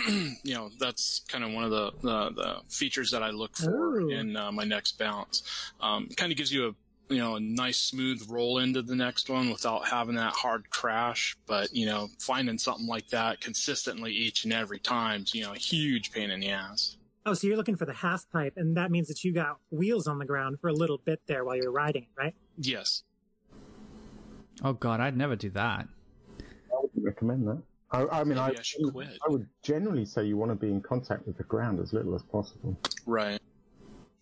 [0.43, 4.01] you know, that's kind of one of the, the, the features that I look for
[4.01, 4.11] Ooh.
[4.11, 5.43] in uh, my next bounce.
[5.81, 6.74] Um, kind of gives you a
[7.09, 11.37] you know, a nice smooth roll into the next one without having that hard crash.
[11.47, 15.53] But, you know, finding something like that consistently each and every time is, you know,
[15.53, 16.97] a huge pain in the ass.
[17.24, 20.07] Oh, so you're looking for the half pipe, and that means that you got wheels
[20.07, 22.35] on the ground for a little bit there while you're riding it, right?
[22.57, 23.03] Yes.
[24.62, 25.89] Oh god, I'd never do that.
[26.41, 27.62] I wouldn't recommend that.
[27.91, 29.09] I, I mean, I, I should quit.
[29.27, 32.15] I would generally say you want to be in contact with the ground as little
[32.15, 32.77] as possible.
[33.07, 33.41] Right.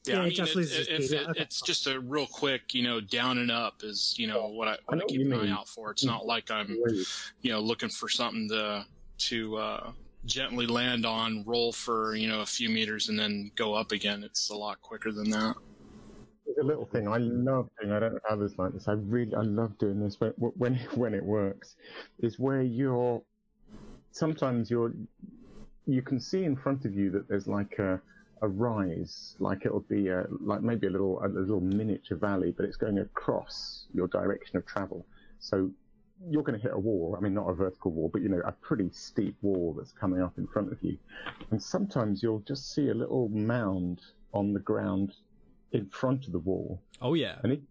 [0.06, 1.40] Yeah, Yeah, I mean, just it- it- if it, okay.
[1.40, 4.72] it's just a real quick, you know, down and up is, you know, what I,
[4.72, 5.90] what I, know what keep you an eye out for.
[5.90, 6.68] It's not like I'm,
[7.42, 8.84] you know, looking for something to,
[9.18, 9.92] to, uh,
[10.26, 14.24] gently land on, roll for, you know, a few meters and then go up again.
[14.24, 15.54] It's a lot quicker than that.
[16.46, 17.92] It's a little thing I love doing.
[17.92, 18.88] I don't know how others like this.
[18.88, 21.76] I really, I love doing this when when when it works.
[22.20, 23.22] Is where you're.
[24.12, 24.92] Sometimes you're.
[25.86, 28.00] You can see in front of you that there's like a
[28.42, 32.64] a rise, like it'll be a like maybe a little a little miniature valley, but
[32.66, 35.06] it's going across your direction of travel.
[35.38, 35.70] So
[36.30, 37.14] you're going to hit a wall.
[37.18, 40.22] I mean, not a vertical wall, but you know, a pretty steep wall that's coming
[40.22, 40.96] up in front of you.
[41.50, 44.00] And sometimes you'll just see a little mound
[44.32, 45.12] on the ground
[45.72, 47.36] in front of the wall Oh yeah.
[47.42, 47.62] and, it,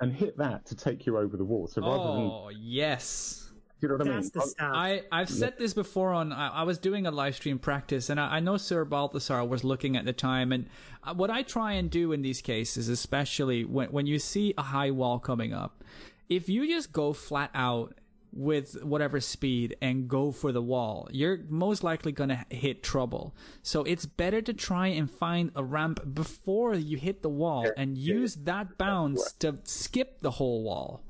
[0.00, 1.66] and hit that to take you over the wall.
[1.66, 3.49] So rather than, Oh yes.
[3.80, 4.30] Do you know what I mean?
[4.32, 4.54] The stuff.
[4.60, 8.20] I, I've said this before on I, I was doing a live stream practice and
[8.20, 10.66] I, I know Sir Balthasar was looking at the time and
[11.02, 14.62] uh, what I try and do in these cases especially when when you see a
[14.62, 15.82] high wall coming up
[16.28, 17.94] if you just go flat out
[18.32, 23.34] with whatever speed and go for the wall you're most likely going to hit trouble
[23.62, 27.98] so it's better to try and find a ramp before you hit the wall and
[27.98, 31.02] use that bounce to skip the whole wall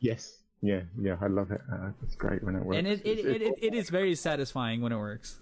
[0.00, 0.41] Yes.
[0.62, 1.60] Yeah, yeah, I love it.
[1.70, 2.78] Uh, it's great when it works.
[2.78, 5.40] and it it, It's- it, it, it is very satisfying when it works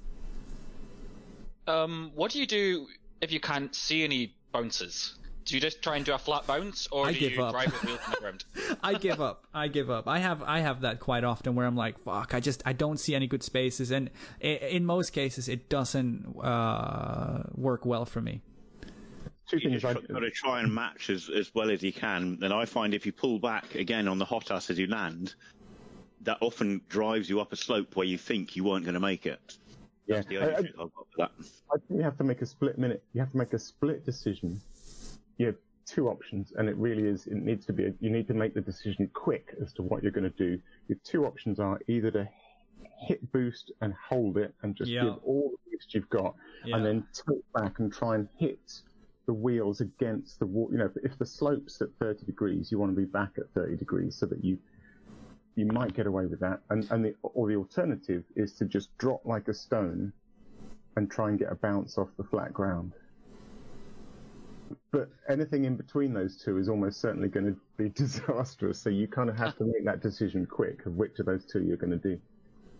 [1.66, 2.86] Um, what do you do
[3.20, 5.14] if you can't see any bounces?
[5.44, 7.52] Do you just try and do a flat bounce, or I do give you up.
[7.52, 8.44] drive with wheels on the ground?
[8.82, 9.46] I give up.
[9.54, 10.06] I give up.
[10.06, 12.98] I have I have that quite often where I'm like, fuck, I just I don't
[12.98, 14.10] see any good spaces, and
[14.40, 18.42] in most cases it doesn't uh, work well for me.
[19.50, 21.92] Two You things I just got to try and match as, as well as you
[21.92, 22.38] can.
[22.42, 25.34] And I find if you pull back again on the HOTAS as you land,
[26.22, 29.26] that often drives you up a slope where you think you weren't going to make
[29.26, 29.58] it.
[30.06, 31.30] yeah, That's the I, only I, truth I've got for that.
[31.72, 33.02] I think you have to make a split minute.
[33.12, 34.60] You have to make a split decision.
[35.38, 35.56] You have
[35.86, 37.26] two options, and it really is.
[37.26, 37.86] It needs to be.
[37.86, 40.60] A, you need to make the decision quick as to what you're going to do.
[40.86, 42.28] Your two options are either to
[43.00, 45.04] hit boost and hold it, and just Yeah.
[45.04, 46.76] give all the boost you've got, Yeah.
[46.76, 48.82] and then tilt back and try and hit
[49.30, 50.68] the wheels against the wall.
[50.72, 53.76] You know, if the slope's at 30 degrees, you want to be back at 30
[53.76, 54.58] degrees so that you
[55.54, 56.62] you might get away with that.
[56.68, 60.12] And and the or the alternative is to just drop like a stone
[60.96, 62.92] and try and get a bounce off the flat ground.
[64.90, 68.80] But anything in between those two is almost certainly going to be disastrous.
[68.80, 71.62] So you kind of have to make that decision quick of which of those two
[71.62, 72.20] you're going to do.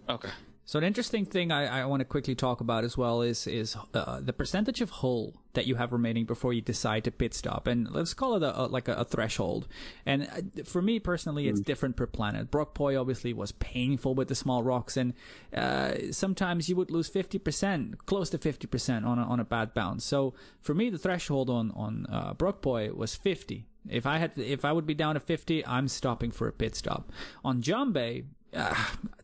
[0.09, 0.31] Okay.
[0.65, 3.77] So an interesting thing I, I want to quickly talk about as well is is
[3.93, 7.66] uh, the percentage of hull that you have remaining before you decide to pit stop,
[7.66, 9.66] and let's call it a, a like a, a threshold.
[10.07, 12.53] And uh, for me personally, it's different per planet.
[12.53, 15.15] Brockpoy obviously was painful with the small rocks, and
[15.53, 19.45] uh, sometimes you would lose fifty percent, close to fifty percent on a, on a
[19.45, 20.05] bad bounce.
[20.05, 23.66] So for me, the threshold on on uh, Brockpoy was fifty.
[23.89, 26.77] If I had, if I would be down to 50, I'm stopping for a pit
[26.77, 27.11] stop.
[27.43, 28.24] On Jumbe,
[28.55, 28.74] uh,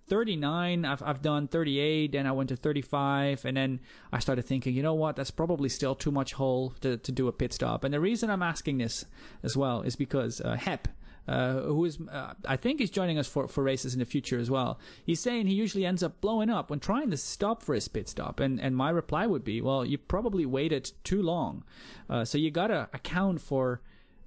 [0.09, 3.81] 39, I've, I've done 38, and I went to 35, and then
[4.13, 7.29] I started thinking, you know what, that's probably still too much hole to, to do
[7.29, 7.83] a pit stop.
[7.83, 9.05] And the reason I'm asking this
[9.43, 10.89] as well is because uh, Hep,
[11.29, 14.39] uh, who is, uh, I think is joining us for, for races in the future
[14.39, 14.79] as well.
[15.05, 18.09] He's saying he usually ends up blowing up when trying to stop for his pit
[18.09, 18.39] stop.
[18.39, 21.65] And, and my reply would be, well, you probably waited too long.
[22.09, 23.81] Uh, so you gotta account for,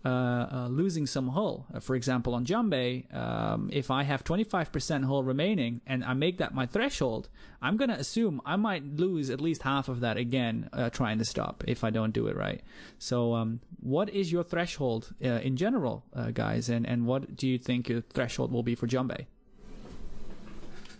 [0.06, 1.66] losing some hull.
[1.74, 6.38] Uh, for example, on Jumbe, um, if I have 25% hull remaining and I make
[6.38, 7.30] that my threshold,
[7.62, 11.18] I'm going to assume I might lose at least half of that again uh, trying
[11.20, 12.62] to stop if I don't do it right.
[12.98, 16.70] So, um, what is your threshold uh, in general, uh, guys?
[16.70, 19.26] And, and what do you think your threshold will be for Jumbe?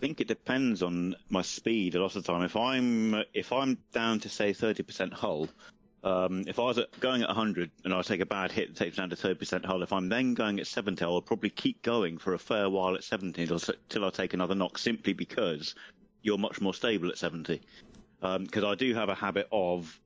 [0.00, 2.42] think it depends on my speed a lot of the time.
[2.42, 5.48] If I'm if I'm down to say 30% hull,
[6.02, 8.84] um, if I was at, going at 100 and I take a bad hit that
[8.84, 12.18] takes down to 30% hull, if I'm then going at 70, I'll probably keep going
[12.18, 15.74] for a fair while at 70 until, I take another knock, simply because
[16.22, 17.60] you're much more stable at 70.
[18.20, 20.00] because I do have a habit of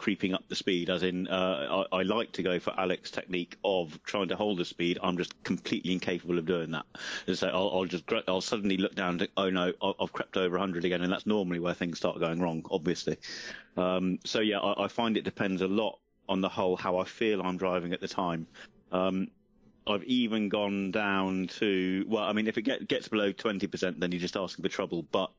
[0.00, 3.58] creeping up the speed, as in uh, I, I like to go for Alec's technique
[3.62, 4.98] of trying to hold the speed.
[5.02, 6.86] I'm just completely incapable of doing that.
[7.26, 10.86] And so I'll, I'll just I'll suddenly look down oh no, I've crept over 100
[10.86, 13.18] again, and that's normally where things start going wrong, obviously.
[13.76, 15.98] Um, so yeah, I, I find it depends a lot
[16.30, 18.46] on the whole how I feel I'm driving at the time.
[18.92, 19.28] Um,
[19.86, 24.12] I've even gone down to well, I mean, if it get, gets below 20%, then
[24.12, 25.02] you're just asking for trouble.
[25.12, 25.30] But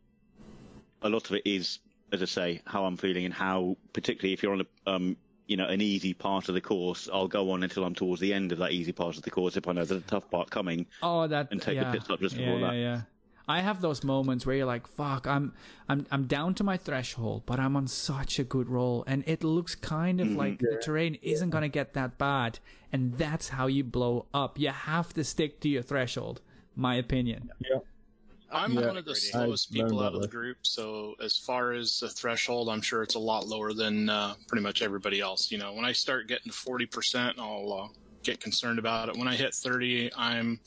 [1.02, 1.80] a lot of it is,
[2.12, 5.18] as I say, how I'm feeling and how, particularly if you're on a, um,
[5.48, 8.34] you know, an easy part of the course, I'll go on until I'm towards the
[8.34, 10.50] end of that easy part of the course if I know there's a tough part
[10.50, 10.88] coming.
[11.02, 11.92] Oh, that And take a yeah.
[11.92, 12.76] pit stop just yeah, before yeah, that.
[12.76, 13.02] Yeah,
[13.48, 15.54] I have those moments where you're like, "Fuck, I'm,
[15.90, 19.44] I'm, I'm down to my threshold, but I'm on such a good roll, and it
[19.44, 20.38] looks kind of Mm-hmm.
[20.38, 22.60] like the terrain isn't gonna get that bad,
[22.92, 24.60] and that's how you blow up.
[24.60, 26.42] You have to stick to your threshold,
[26.76, 27.50] my opinion.
[28.52, 31.73] I'm Yeah, one of the I've slowest people out of the group, so as far
[31.73, 35.52] as the threshold, I'm sure it's a lot lower than uh, pretty much everybody else.
[35.52, 37.88] You know, when I start getting to 40%, I'll uh,
[38.23, 39.18] get concerned about it.
[39.18, 40.60] When I hit 30, I'm,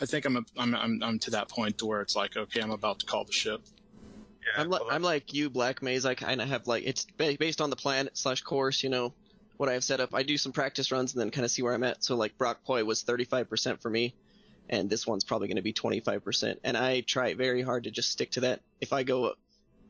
[0.00, 2.60] I think I'm, a, I'm, I'm, I'm to that point to where it's like, okay,
[2.60, 3.60] I'm about to call the ship.
[4.46, 6.06] Yeah, I'm like I'm like you, Black Maze.
[6.06, 8.82] I kind of have like it's ba- based on the plan slash course.
[8.82, 9.12] You know
[9.56, 10.14] what I have set up.
[10.14, 12.04] I do some practice runs and then kind of see where I'm at.
[12.04, 14.14] So like Brock Poi was 35% for me,
[14.68, 16.56] and this one's probably going to be 25%.
[16.64, 18.60] And I try very hard to just stick to that.
[18.80, 19.34] If I go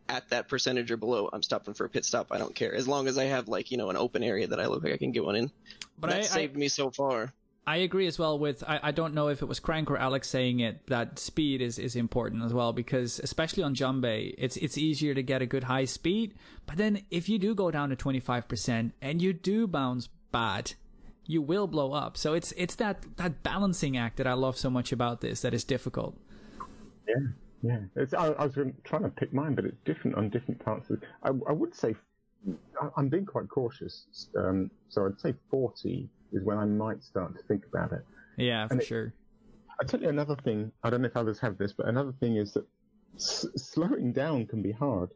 [0.09, 2.29] at that percentage or below, I'm stopping for a pit stop.
[2.31, 4.61] I don't care as long as I have like you know an open area that
[4.61, 5.51] I look like I can get one in.
[5.99, 7.33] But that I, I, saved me so far.
[7.67, 10.25] I agree as well with I, I don't know if it was Crank or Alec
[10.25, 14.79] saying it that speed is, is important as well because especially on Jumbe it's it's
[14.79, 16.35] easier to get a good high speed
[16.67, 20.75] but then if you do go down to 25% and you do bounce bad
[21.27, 24.71] you will blow up so it's it's that that balancing act that I love so
[24.71, 26.17] much about this that is difficult
[27.09, 27.15] Yeah,
[27.63, 27.79] yeah.
[27.97, 28.55] It's, I, I was
[28.85, 30.91] trying to pick mine, but it's different on different parts.
[30.91, 31.95] Of I, I would say
[32.97, 37.43] I'm being quite cautious, um, so I'd say 40 is when I might start to
[37.45, 38.05] think about it.
[38.37, 39.13] yeah for And it- sure
[39.81, 40.73] I tell you another thing.
[40.85, 42.65] I don't know if others have this, but another thing is that
[43.17, 45.11] s- slowing down can be hard.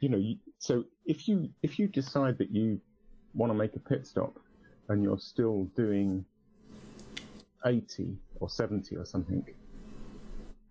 [0.00, 2.80] You know, you, so if you if you decide that you
[3.34, 4.38] want to make a pit stop
[4.88, 6.24] and you're still doing
[7.64, 9.44] 80 or 70 or something,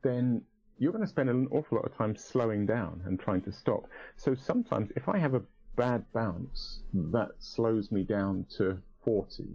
[0.02, 0.42] then
[0.78, 3.86] you're going to spend an awful lot of time slowing down and trying to stop.
[4.18, 5.42] So sometimes if I have a
[5.76, 9.46] bad bounce, that slows me down to 40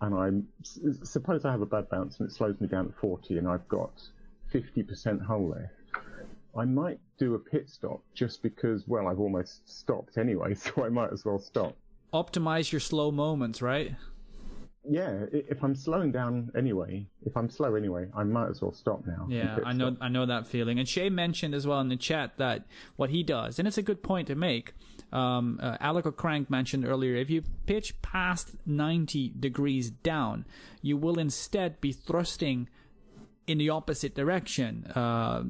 [0.00, 0.46] and I'm
[1.04, 3.66] suppose I have a bad bounce and it slows me down to 40 and I've
[3.68, 3.92] got
[4.52, 5.72] 50% hull left.
[6.56, 10.88] I might do a pit stop just because, well, I've almost stopped anyway, so I
[10.88, 11.76] might as well stop.
[12.12, 13.94] Optimize your slow moments right
[14.88, 19.04] Yeah, if I'm slowing down anyway, if I'm slow anyway, I might as well stop
[19.04, 19.26] now.
[19.28, 20.02] Yeah, I know stop.
[20.02, 20.78] I know that feeling.
[20.78, 23.82] And Shay mentioned as well in the chat that what he does, and it's a
[23.82, 24.74] good point to make.
[25.12, 30.44] Um, uh, Alec Crank mentioned earlier, if you pitch past 90 degrees down,
[30.82, 32.68] you will instead be thrusting
[33.46, 35.44] in the opposite direction, uh,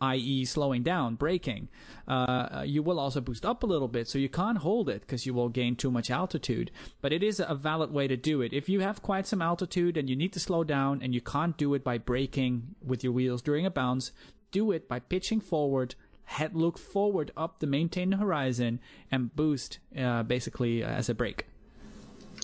[0.00, 1.68] i.e., slowing down, braking.
[2.08, 5.26] Uh, you will also boost up a little bit, so you can't hold it because
[5.26, 6.70] you will gain too much altitude.
[7.00, 8.52] But it is a valid way to do it.
[8.52, 11.56] If you have quite some altitude and you need to slow down and you can't
[11.56, 14.12] do it by braking with your wheels during a bounce,
[14.50, 15.94] do it by pitching forward.
[16.24, 18.80] Head look forward up the maintain horizon
[19.10, 21.46] and boost uh, basically as a brake.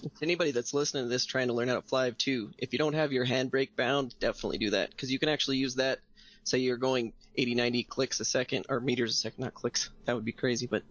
[0.01, 2.79] To anybody that's listening to this trying to learn how to fly too, if you
[2.79, 5.99] don't have your handbrake bound, definitely do that because you can actually use that.
[6.45, 9.91] Say you're going 80, 90 clicks a second or meters a second, not clicks.
[10.05, 10.83] That would be crazy, but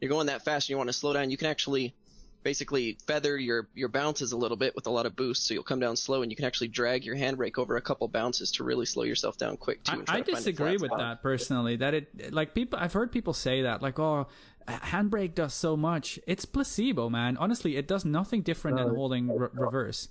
[0.00, 1.30] you're going that fast and you want to slow down.
[1.30, 1.94] You can actually
[2.44, 5.64] basically feather your your bounces a little bit with a lot of boost, so you'll
[5.64, 8.64] come down slow and you can actually drag your handbrake over a couple bounces to
[8.64, 10.04] really slow yourself down quick too.
[10.06, 10.98] I, I to disagree with spot.
[10.98, 11.76] that personally.
[11.76, 14.28] That it like people I've heard people say that like oh
[14.68, 16.20] handbrake does so much.
[16.26, 17.36] It's placebo, man.
[17.36, 20.08] Honestly, it does nothing different than holding re- reverse.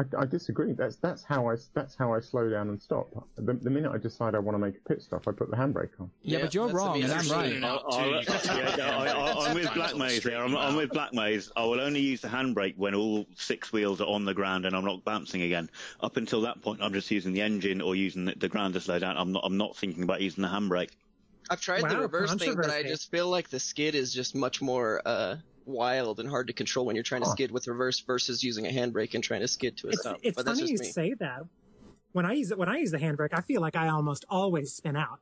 [0.00, 0.72] I, I disagree.
[0.72, 3.28] That's that's how I that's how I slow down and stop.
[3.36, 5.56] The, the minute I decide I want to make a pit stop, I put the
[5.56, 6.10] handbrake on.
[6.22, 7.62] Yeah, but you're wrong and I'm right.
[7.62, 10.60] I'll- you got to- yeah, no, I, I, I'm with Time Black Maze straighten there.
[10.60, 11.52] I'm, I'm with Black Maze.
[11.56, 14.74] I will only use the handbrake when all six wheels are on the ground and
[14.74, 15.68] I'm not bouncing again.
[16.00, 18.80] Up until that point, I'm just using the engine or using the, the ground to
[18.80, 19.16] slow down.
[19.18, 19.42] I'm not.
[19.44, 20.90] I'm not thinking about using the handbrake.
[21.50, 24.62] I've tried the reverse thing, but I just feel like the skid is just much
[24.62, 25.36] more uh,
[25.70, 27.34] wild and hard to control when you're trying to Huh.
[27.34, 30.18] skid with reverse versus using a handbrake and trying to skid to a It's, stop.
[30.22, 30.92] it's but that's funny just you me.
[30.92, 31.42] say that.
[32.12, 34.72] When I use it, when I use the handbrake, I feel like I almost always
[34.72, 35.20] spin out.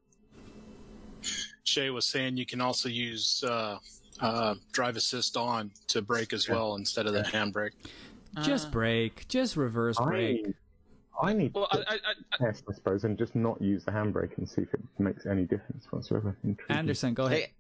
[1.65, 3.79] Shay was saying you can also use uh,
[4.21, 7.73] uh, drive assist on to brake as well instead of the handbrake.
[8.43, 10.47] Just brake, just reverse brake.
[11.21, 11.99] I, I need Well, to I, I,
[12.33, 15.27] I, test, I suppose, and just not use the handbrake and see if it makes
[15.27, 16.37] any difference whatsoever.
[16.45, 16.77] Intriguing.
[16.77, 17.39] Anderson, go ahead.
[17.39, 17.53] Hey,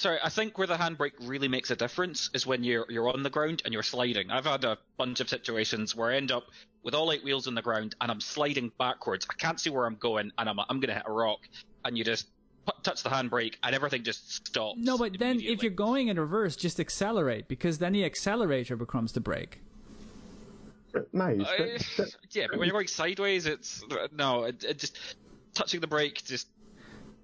[0.00, 3.22] Sorry, I think where the handbrake really makes a difference is when you're you're on
[3.22, 4.30] the ground and you're sliding.
[4.30, 6.44] I've had a bunch of situations where I end up
[6.82, 9.26] with all eight wheels on the ground and I'm sliding backwards.
[9.28, 11.40] I can't see where I'm going and I'm I'm gonna hit a rock
[11.84, 12.28] and you just
[12.64, 14.78] pu- touch the handbrake and everything just stops.
[14.78, 19.12] No, but then if you're going in reverse, just accelerate because then the accelerator becomes
[19.12, 19.60] the brake.
[20.94, 21.04] Nice.
[21.12, 23.84] Maze, I- that- that- yeah, but when you're going sideways, it's
[24.16, 24.96] no, it, it just
[25.52, 26.48] touching the brake just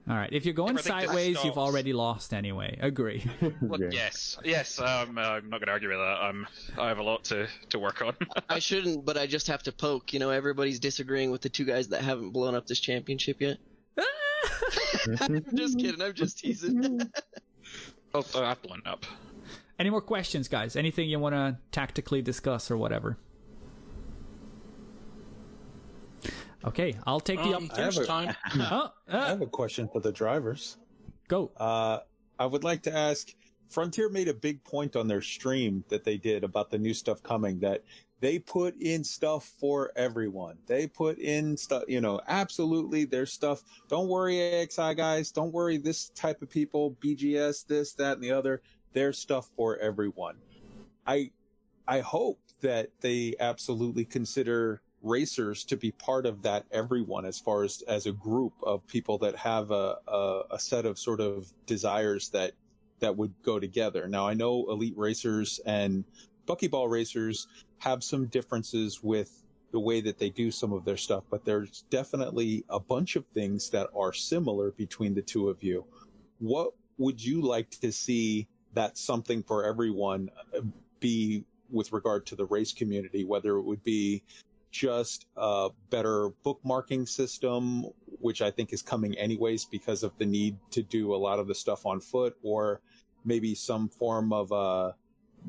[0.09, 2.79] All right, if you're going Everything sideways, you've already lost anyway.
[2.81, 3.25] Agree.
[3.61, 3.89] Look, Yeah.
[3.91, 4.79] yes, yes.
[4.79, 6.19] Um, I'm not going to argue with that.
[6.23, 6.47] I'm,
[6.79, 8.15] I have a lot to, to work on.
[8.49, 10.13] I shouldn't, but I just have to poke.
[10.13, 13.57] You know, everybody's disagreeing with the two guys that haven't blown up this championship yet.
[15.21, 16.01] I'm just kidding.
[16.01, 17.01] I'm just teasing.
[18.15, 19.05] oh, oh, I've blown up.
[19.79, 20.77] Any more questions, guys?
[20.77, 23.19] Anything you want to tactically discuss or whatever?
[26.65, 27.63] Okay, I'll take the up.
[27.63, 28.37] Um, I have there's a- time.
[28.55, 30.77] Oh, I uh, have a question for the drivers.
[31.29, 31.53] go.
[31.57, 32.01] Uh,
[32.39, 33.29] I would like to ask
[33.69, 37.23] Frontier made a big point on their stream that they did about the new stuff
[37.23, 37.83] coming that
[38.21, 40.57] they put in stuff for everyone.
[40.67, 43.63] They put in stuff, you know, absolutely there's stuff.
[43.89, 45.31] Don't worry, AXI guys.
[45.31, 48.63] Don't worry, this type of people, BGS, this, that, and the other.
[48.93, 50.37] Their stuff for everyone.
[51.07, 51.31] I,
[51.87, 57.63] I hope that they absolutely consider racers to be part of that everyone as far
[57.63, 61.53] as as a group of people that have a, a, a set of sort of
[61.67, 62.53] desires that
[63.01, 64.09] that would go together.
[64.09, 66.05] Now I know elite racers and
[66.47, 69.43] buckyball racers have some differences with
[69.73, 73.27] the way that they do some of their stuff, but there's definitely a bunch of
[73.35, 75.85] things that are similar between the two of you.
[76.39, 80.61] What would you like to see that something for everyone uh,
[81.01, 84.23] be with regard to the race community, whether it would be
[84.77, 87.85] just a better bookmarking system,
[88.21, 91.47] which I think is coming anyways because of the need to do a lot of
[91.49, 92.81] the stuff on foot, or
[93.25, 94.93] maybe some form of uh,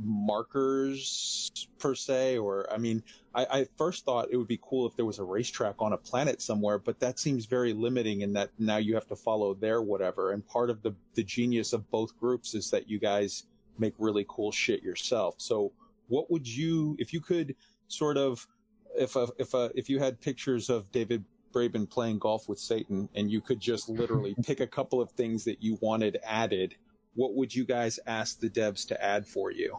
[0.02, 2.38] markers per se.
[2.38, 3.04] Or I mean,
[3.36, 5.98] I, I first thought it would be cool if there was a racetrack on a
[5.98, 9.82] planet somewhere, but that seems very limiting in that now you have to follow their
[9.82, 10.32] whatever.
[10.32, 13.44] And part of the the genius of both groups is that you guys
[13.80, 15.36] make really cool shit yourself.
[15.38, 15.72] So
[16.08, 17.56] what would you, if you could
[17.88, 18.48] sort of
[18.96, 21.24] if a, if a, if you had pictures of David
[21.54, 25.44] Braben playing golf with Satan and you could just literally pick a couple of things
[25.46, 26.76] that you wanted added,
[27.16, 29.78] what would you guys ask the devs to add for you?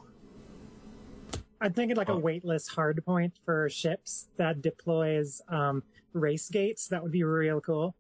[1.61, 5.83] I'm thinking like a weightless hardpoint for ships that deploys um,
[6.13, 6.87] race gates.
[6.89, 7.97] That would be real cool.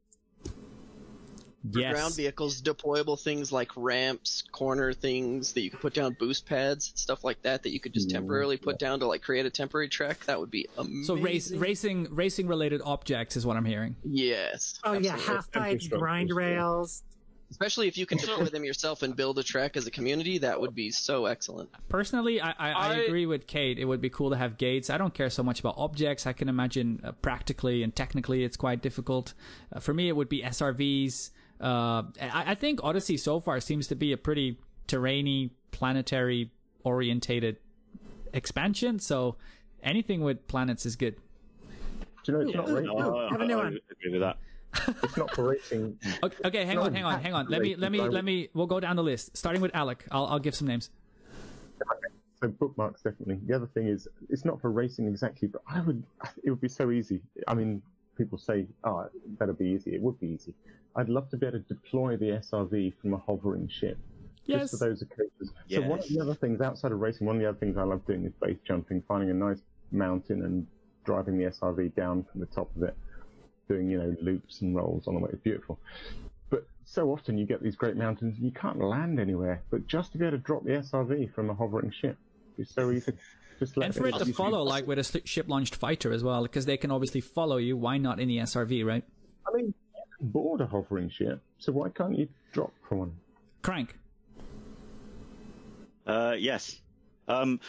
[1.72, 1.92] For yes.
[1.92, 6.92] ground vehicles, deployable things like ramps, corner things that you could put down, boost pads,
[6.94, 9.50] stuff like that that you could just Mm, temporarily put down to like create a
[9.50, 10.24] temporary track.
[10.26, 11.04] That would be amazing.
[11.04, 13.96] So race, racing, racing related objects is what I'm hearing.
[14.04, 14.78] Yes.
[14.84, 15.34] Oh yeah, absolutely.
[15.34, 17.02] half pipes, grind rails.
[17.50, 20.60] Especially if you can deploy them yourself and build a track as a community, that
[20.60, 21.70] would be so excellent.
[21.88, 23.78] Personally, I, I, I I- agree with Kate.
[23.78, 24.90] It would be cool to have gates.
[24.90, 26.26] I don't care so much about objects.
[26.26, 29.32] I can imagine uh, practically and technically it's quite difficult.
[29.72, 31.30] Uh, for me, it would be SRVs.
[31.60, 36.50] Uh, I, I think Odyssey so far seems to be a pretty terrainy, planetary
[36.84, 37.58] orientated
[38.32, 38.98] expansion.
[38.98, 39.36] So
[39.82, 41.16] anything with planets is good.
[42.24, 42.90] Do you know it's not racing?
[42.90, 43.78] ooh, have a new I one.
[43.90, 44.36] agree with that.
[45.02, 45.98] It's not for racing.
[46.22, 47.46] Okay, okay hang on, hang on, hang on.
[47.48, 48.48] Let me, let me, let me.
[48.54, 50.04] We'll go down the list, starting with Alec.
[50.10, 50.90] I'll, I'll give some names.
[52.40, 53.40] So bookmarks definitely.
[53.46, 56.02] The other thing is, it's not for racing exactly, but I would.
[56.44, 57.20] It would be so easy.
[57.48, 57.82] I mean,
[58.18, 60.54] people say, "Oh, it better be easy." It would be easy.
[60.96, 63.98] I'd love to be able to deploy the SRV from a hovering ship.
[64.44, 64.62] Yes.
[64.62, 65.52] Just for those occasions.
[65.70, 67.84] So one of the other things outside of racing, one of the other things I
[67.84, 69.60] love doing is base jumping, finding a nice
[69.92, 70.66] mountain and
[71.04, 72.96] driving the SRV down from the top of it,
[73.68, 75.30] doing you know loops and rolls on the way.
[75.32, 75.78] It's beautiful.
[76.50, 79.62] But so often you get these great mountains and you can't land anywhere.
[79.70, 82.16] But just to be able to drop the SRV from a hovering ship
[82.56, 83.12] is so easy.
[83.58, 86.22] Just let And for it to you- follow, like with a ship launched fighter as
[86.22, 87.76] well, because they can obviously follow you.
[87.76, 89.04] Why not in the SRV, right?
[89.46, 89.74] I mean,
[90.20, 93.12] you board a hovering ship, so why can't you drop from one?
[93.62, 93.98] Crank.
[96.06, 96.80] Uh, yes.
[97.26, 97.60] Um,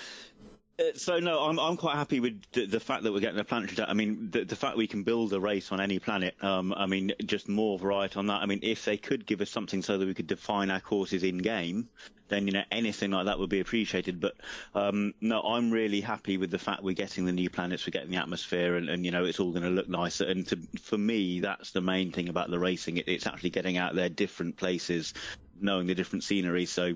[0.95, 3.75] so no, I'm I'm quite happy with the, the fact that we're getting a planetary.
[3.75, 6.35] da- I mean, the, the fact we can build a race on any planet.
[6.43, 8.41] Um, I mean, just more variety on that.
[8.41, 11.23] I mean, if they could give us something so that we could define our courses
[11.23, 11.89] in game,
[12.29, 14.19] then you know anything like that would be appreciated.
[14.19, 14.35] But
[14.73, 18.11] um, no, I'm really happy with the fact we're getting the new planets, we're getting
[18.11, 20.25] the atmosphere, and, and you know it's all going to look nicer.
[20.25, 22.97] And to, for me, that's the main thing about the racing.
[22.97, 25.13] It, it's actually getting out there, different places,
[25.59, 26.65] knowing the different scenery.
[26.65, 26.95] So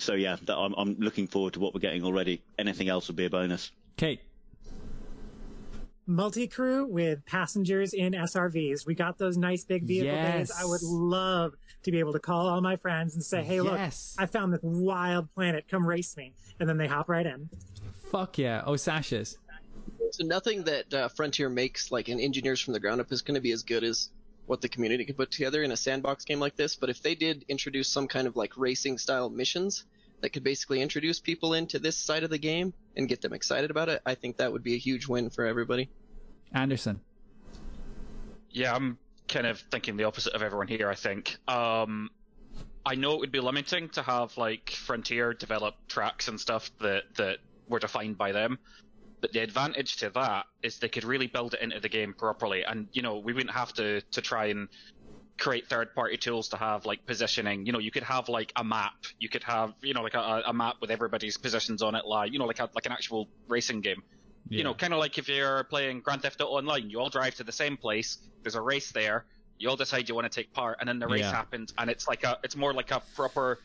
[0.00, 2.42] so yeah, that I'm, I'm looking forward to what we're getting already.
[2.58, 3.70] Anything else would be a bonus.
[3.96, 4.20] Kate.
[6.06, 8.86] multi crew with passengers in SRVs.
[8.86, 10.50] We got those nice big vehicle days.
[10.50, 13.74] I would love to be able to call all my friends and say, "Hey, look,
[13.78, 14.16] Yes.
[14.18, 15.66] I found this wild planet.
[15.68, 17.48] Come race me," and then they hop right in.
[18.10, 18.62] Fuck yeah.
[18.66, 19.38] Oh, Sashes.
[20.12, 23.36] So nothing that uh, Frontier makes, like and engineers from the ground up, is going
[23.36, 24.10] to be as good as
[24.50, 26.74] what the community can put together in a sandbox game like this.
[26.74, 29.84] But if they did introduce some kind of like racing style missions
[30.22, 33.70] that could basically introduce people into this side of the game and get them excited
[33.70, 35.88] about it, I think that would be a huge win for everybody.
[36.52, 37.00] Anderson.
[38.50, 38.98] Yeah, I'm
[39.28, 40.90] kind of thinking the opposite of everyone here.
[40.90, 41.36] I think.
[41.46, 42.10] Um,
[42.84, 47.04] I know it would be limiting to have like Frontier develop tracks and stuff that
[47.18, 47.38] that
[47.68, 48.58] were defined by them,
[49.20, 52.64] but the advantage to that is they could really build it into the game properly,
[52.64, 54.68] and you know we wouldn't have to to try and
[55.38, 57.64] create third party tools to have like positioning.
[57.66, 58.92] You know, you could have like a map.
[59.18, 62.32] You could have you know like a, a map with everybody's positions on it, like
[62.32, 64.02] you know like a, like an actual racing game.
[64.48, 67.36] You know, kind of like if you're playing Grand Theft Auto Online, you all drive
[67.36, 68.18] to the same place.
[68.42, 69.26] There's a race there.
[69.58, 71.32] You all decide you want to take part, and then the race Yeah.
[71.32, 73.60] happens, and it's like a, it's more like a proper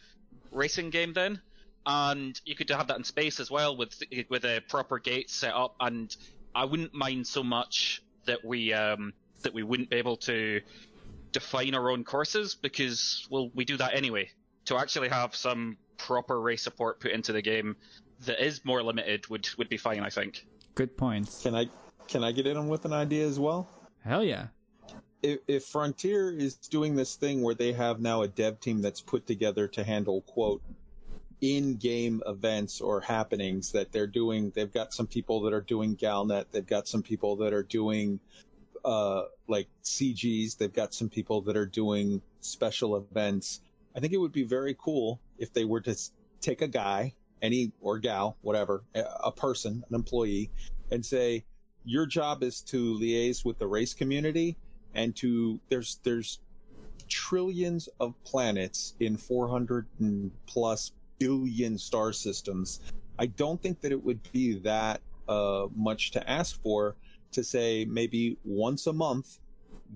[0.52, 1.42] racing game then.
[1.86, 5.54] And you could have that in space as well with with a proper gate set
[5.54, 5.76] up.
[5.80, 6.16] And
[6.54, 10.62] I wouldn't mind so much that we um that we wouldn't be able to
[11.32, 14.30] define our own courses because well we do that anyway.
[14.66, 17.76] To actually have some proper race support put into the game
[18.22, 20.46] that is more limited would would be fine, I think.
[20.74, 21.44] Good points.
[21.44, 21.68] Can I
[22.08, 23.68] can I get in with an idea as well?
[24.04, 24.48] Hell yeah.
[25.22, 29.02] If, if Frontier is doing this thing where they have now a dev team that's
[29.02, 30.62] put together to handle quote
[31.46, 36.46] in-game events or happenings that they're doing, they've got some people that are doing Galnet,
[36.52, 38.20] they've got some people that are doing
[38.84, 43.62] uh, like CGs, they've got some people that are doing special events.
[43.96, 45.96] I think it would be very cool if they were to
[46.42, 50.52] take a guy, any or gal, whatever, a, person, an employee,
[50.92, 51.44] and say,
[51.84, 54.58] your job is to liaise with the race community
[54.96, 56.40] and to there's there's
[57.08, 62.82] trillions of planets in 400 and plus billion star systems.
[63.18, 66.96] I don't think that it would be that uh, much to ask for
[67.32, 69.40] to say maybe once a month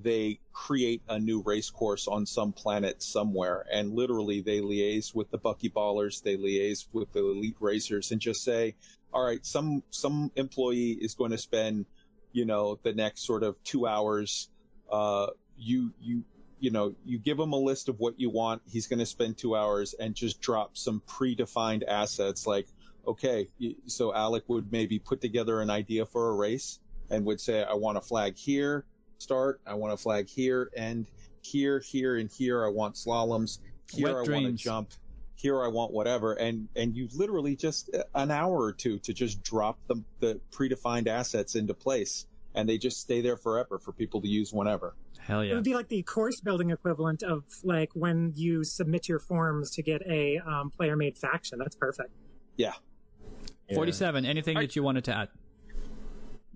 [0.02, 5.30] they create a new race course on some planet somewhere and literally they liaise with
[5.32, 8.76] the bucky ballers they liaise with the elite racers and just say
[9.14, 11.86] all right some some employee is going to spend
[12.34, 14.50] you know the next sort of two hours
[14.92, 16.24] uh you you
[16.60, 19.38] you know you give him a list of what you want he's going to spend
[19.38, 22.68] two hours and just drop some predefined assets like
[23.08, 23.48] okay
[23.86, 26.80] so alec would maybe put together an idea for a race
[27.10, 28.86] and would say i want a flag here
[29.18, 31.06] start i want a flag here and
[31.42, 33.60] here here and here i want slaloms
[33.92, 34.92] here Wet i want to jump
[35.36, 39.14] here i want whatever and and you literally just uh, an hour or two to
[39.14, 43.92] just drop the the predefined assets into place and they just stay there forever for
[43.92, 45.52] people to use whenever Hell yeah!
[45.52, 49.70] It would be like the course building equivalent of like when you submit your forms
[49.72, 51.60] to get a um, player made faction.
[51.60, 52.10] That's perfect.
[52.58, 52.74] yeah
[53.74, 54.26] 47.
[54.26, 55.30] Anything that you wanted to add?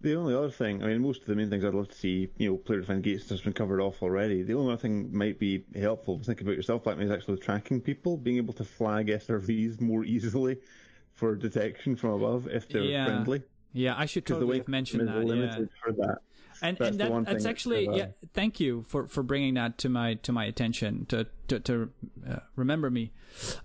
[0.01, 2.27] The only other thing, I mean, most of the main things I'd love to see,
[2.37, 4.43] you know, player defined gates has been covered off already.
[4.43, 7.79] The only other thing might be helpful to think about yourself, Blackman, is actually tracking
[7.79, 10.57] people, being able to flag SRVs more easily
[11.13, 13.05] for detection from above if they're Yeah.
[13.05, 13.43] friendly.
[13.73, 15.27] Yeah, I should totally have mentioned that.
[15.27, 15.65] Yeah.
[15.83, 16.19] for that.
[16.61, 19.77] and That's and that, that's actually that's, uh, yeah thank you for for bringing that
[19.79, 21.89] to my to my attention to to, to
[22.29, 23.11] uh, remember me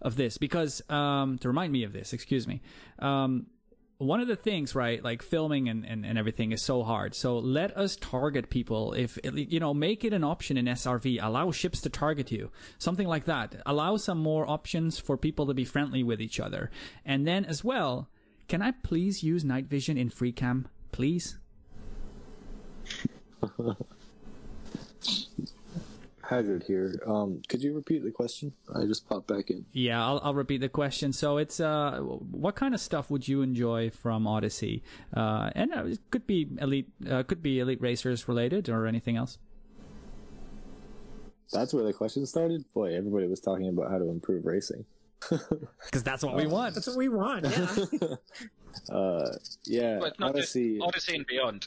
[0.00, 0.38] of this.
[0.38, 2.60] Because um to remind me of this excuse me.
[2.98, 3.46] Um
[3.98, 7.14] one of the things right like filming and, and, and everything is so hard.
[7.14, 8.94] So let us target people.
[8.94, 12.50] If you know make it an option in srv allow ships to target you.
[12.78, 13.56] Something like that.
[13.66, 16.70] Allow some more options for people to be friendly with each other.
[17.04, 18.08] And then as well
[18.48, 21.38] can i please use night vision in free cam please
[26.28, 27.00] Haggard here.
[27.06, 28.52] Um, could you repeat the question?
[28.74, 29.64] I just popped back in.
[29.72, 31.12] Yeah, I'll, I'll repeat the question.
[31.12, 34.82] So it's uh, what kind of stuff would you enjoy from Odyssey?
[35.16, 39.16] Uh, and uh, it could be elite, uh, could be elite racers related or anything
[39.16, 39.38] else.
[41.50, 42.62] That's where the question started.
[42.74, 44.84] Boy, everybody was talking about how to improve racing.
[45.84, 46.74] Because that's what we want.
[46.74, 47.44] That's what we want.
[47.46, 47.76] Yeah.
[48.90, 49.32] Uh,
[49.64, 50.76] yeah, But not Odyssey.
[50.78, 51.66] just Odyssey and beyond.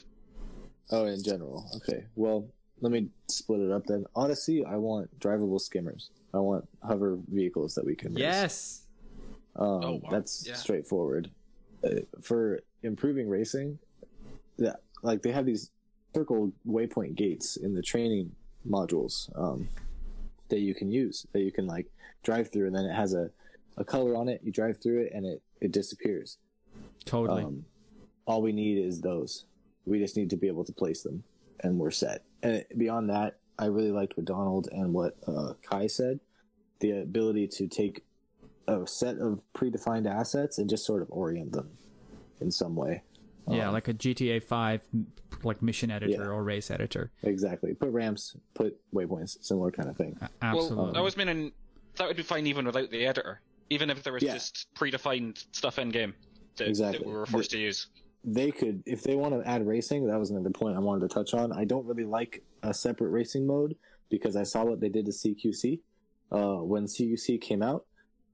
[0.90, 1.68] Oh, in general.
[1.76, 2.06] Okay.
[2.16, 2.48] Well,
[2.80, 4.06] let me split it up then.
[4.16, 6.10] Odyssey, I want drivable skimmers.
[6.32, 8.20] I want hover vehicles that we can race.
[8.20, 8.82] Yes.
[9.56, 10.10] Um, Oh, wow.
[10.10, 10.54] That's Yeah.
[10.54, 11.30] straightforward.
[11.84, 13.78] Uh, for improving racing,
[14.58, 15.70] that like they have these
[16.14, 18.34] circle waypoint gates in the training
[18.68, 19.68] modules um,
[20.48, 21.90] that you can use that you can like
[22.22, 23.30] drive through, and then it has a,
[23.76, 24.40] a color on it.
[24.44, 26.38] You drive through it, and it it disappears.
[27.04, 27.44] Totally.
[27.44, 27.64] Um,
[28.26, 29.44] all we need is those.
[29.86, 31.24] We just need to be able to place them,
[31.60, 32.22] and we're set.
[32.42, 36.20] And beyond that, I really liked what Donald and what uh, Kai said.
[36.80, 38.02] The ability to take
[38.68, 41.70] a set of predefined assets and just sort of orient them
[42.40, 43.02] in some way.
[43.48, 44.80] Yeah, Um, like a GTA 5
[45.42, 46.28] like mission editor Yeah.
[46.28, 47.10] or race editor.
[47.24, 47.74] exactly.
[47.74, 50.16] Put ramps, put waypoints, similar kind of thing.
[50.20, 50.76] A- Absolutely.
[50.76, 51.52] Well, I was meaning
[51.96, 53.40] that would be fine even without the editor,
[53.72, 54.34] even if there was Yeah.
[54.34, 56.14] just predefined stuff in game
[56.56, 56.98] that, Exactly.
[56.98, 57.86] that we were forced to use.
[58.24, 61.12] they could if they want to add racing that was another point i wanted to
[61.12, 63.74] touch on i don't really like a separate racing mode
[64.10, 65.80] because i saw what they did to cqc
[66.30, 67.84] uh, when cqc came out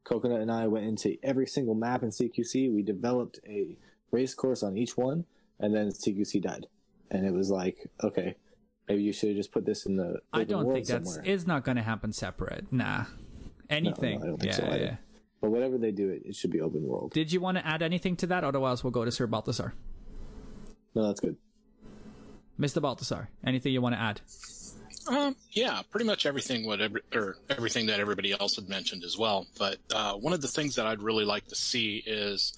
[0.04, 3.76] coconut and i went into every single map in cqc we developed a
[4.10, 5.24] race course on each one
[5.60, 6.66] and then cqc died
[7.10, 8.34] and it was like okay
[8.88, 11.32] maybe you should have just put this in the I don't world think that's somewhere.
[11.32, 12.70] it's not going to happen separate.
[12.72, 13.04] Nah.
[13.68, 14.22] Anything.
[14.22, 14.78] I don't think yeah, so either.
[14.78, 14.96] yeah.
[15.40, 17.82] But whatever they do it, it should be open world Did you want to add
[17.82, 18.44] anything to that?
[18.44, 19.74] Otherwise, we'll go to Sir Balthasar.
[20.94, 21.36] no that's good
[22.58, 22.82] Mr.
[22.82, 24.20] Balthasar, anything you want to add?
[25.08, 29.16] Um, yeah, pretty much everything what every, or everything that everybody else had mentioned as
[29.16, 29.46] well.
[29.58, 32.52] But uh, one of the things that I'd really like to see is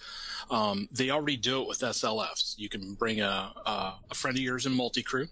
[0.50, 2.55] um, they already do it with SLFs.
[2.57, 5.28] You can bring a a, a friend of yours in multi crew.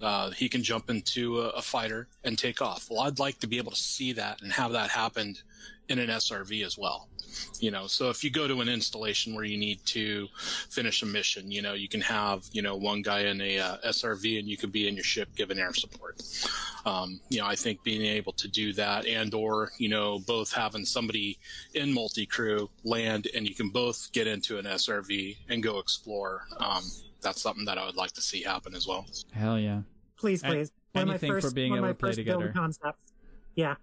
[0.00, 2.88] Uh, he can jump into a, a fighter and take off.
[2.90, 5.36] Well, I'd like to be able to see that and have that happen
[5.90, 7.08] in an SRV as well.
[7.60, 10.28] You know, so if you go to an installation where you need to
[10.68, 13.76] finish a mission, you know, you can have, you know, one guy in a uh,
[13.86, 16.22] SRV and you could be in your ship giving air support.
[16.86, 20.52] Um, you know, I think being able to do that and or, you know, both
[20.52, 21.38] having somebody
[21.74, 26.46] in multi-crew land and you can both get into an SRV and go explore.
[26.58, 26.82] Um,
[27.20, 29.06] that's something that I would like to see happen as well.
[29.32, 29.82] Hell yeah.
[30.16, 30.72] Please, And please.
[30.92, 32.38] One of my anything for first, being able my to play first together.
[32.46, 33.12] build concepts.
[33.54, 33.74] Yeah,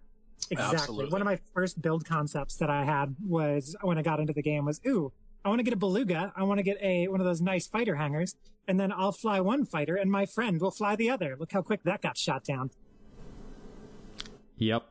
[0.51, 0.77] exactly.
[0.77, 1.11] Absolutely.
[1.11, 4.41] One of my first build concepts that I had was when I got into the
[4.41, 5.11] game was, ooh,
[5.43, 6.33] I want to get a beluga.
[6.35, 8.35] I want to get a one of those nice fighter hangars,
[8.67, 11.35] and then I'll fly one fighter, and my friend will fly the other.
[11.39, 12.71] Look how quick that got shot down.
[14.57, 14.83] Yep.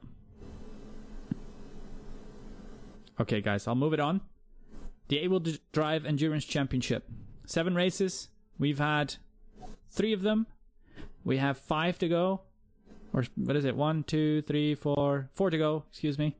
[3.18, 4.20] Okay, guys, I'll move it on.
[5.09, 7.09] The Able to Drive Endurance Championship.
[7.47, 8.28] Seven races.
[8.59, 9.17] We've had
[9.91, 10.47] three of them.
[11.25, 12.43] We have five to go.
[13.17, 13.75] Or what is it?
[13.75, 15.85] One, two, three, four, four to go.
[15.91, 16.36] Excuse me.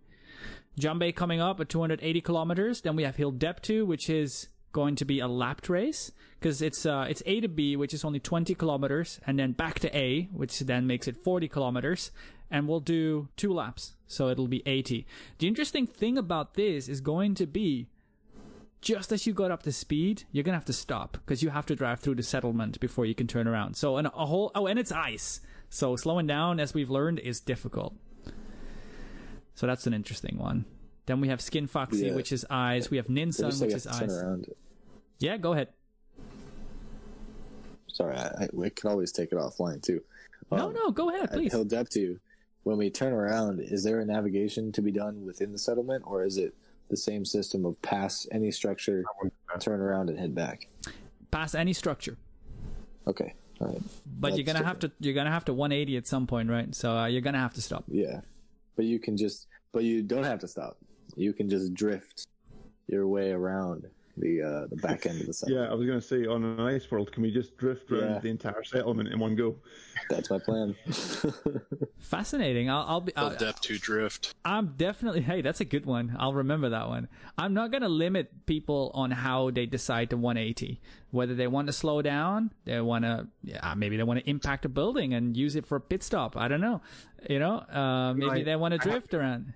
[0.79, 2.83] Jumbe coming up at 280 kilometers.
[2.83, 6.85] Then we have Hill Deptu, which is going to be a lapped race because it's
[6.85, 10.29] uh, it's A to B, which is only 20 kilometers, and then back to A,
[10.33, 12.11] which then makes it 40 kilometers,
[12.51, 15.07] and we'll do two laps, so it'll be 80.
[15.39, 17.87] The interesting thing about this is going to be
[18.83, 21.65] just as you got up to speed, you're gonna have to stop because you have
[21.67, 23.77] to drive through the settlement before you can turn around.
[23.77, 27.41] So, and a whole oh, and it's ice, so slowing down, as we've learned, is
[27.41, 27.95] difficult.
[29.55, 30.65] So that's an interesting one.
[31.07, 32.15] Then we have Skin Foxy, Yeah.
[32.15, 32.91] which is eyes.
[32.91, 34.17] We have Ninsun, which is have to turn eyes.
[34.17, 34.47] around
[35.19, 35.69] Yeah, go ahead.
[37.93, 40.03] sorry I, I, we can always take it offline too
[40.51, 41.53] No, Um, no, go ahead, at please.
[41.53, 42.19] Hill Deptu,
[42.65, 46.25] when we turn around, is there a navigation to be done within the settlement, or
[46.25, 46.55] is it
[46.89, 49.05] the same system of pass any structure,
[49.59, 50.69] turn around, and head back?
[51.31, 52.17] Pass any structure,
[53.07, 56.27] Okay, all right, but you're gonna have to you're gonna have to 180 at some
[56.27, 56.75] point, right?
[56.75, 57.85] So uh, you're gonna have to stop.
[57.89, 58.21] yeah,
[58.77, 60.77] but you can just, but you don't have to stop.
[61.17, 62.27] You can just drift
[62.89, 63.87] your way around
[64.17, 65.67] the uh, the back end of the settlement.
[65.67, 68.15] Yeah, I was going to say on an ice world, can we just drift around
[68.15, 68.19] Yeah.
[68.21, 69.57] the entire settlement in one go?
[70.11, 70.75] That's my plan.
[71.99, 72.71] Fascinating.
[72.71, 73.15] I'll, I'll be.
[73.17, 74.35] I'll, depth to drift.
[74.45, 75.23] I'm definitely.
[75.23, 76.17] Hey, that's a good one.
[76.19, 77.09] I'll remember that one.
[77.37, 80.81] I'm not gonna limit people on how they decide to 180.
[81.11, 83.27] Whether they want to slow down, they want to.
[83.43, 86.37] Yeah, maybe they want to impact a building and use it for a pit stop.
[86.37, 86.81] I don't know.
[87.29, 88.45] You know, uh, maybe Right.
[88.45, 89.53] they want to I have- drift around.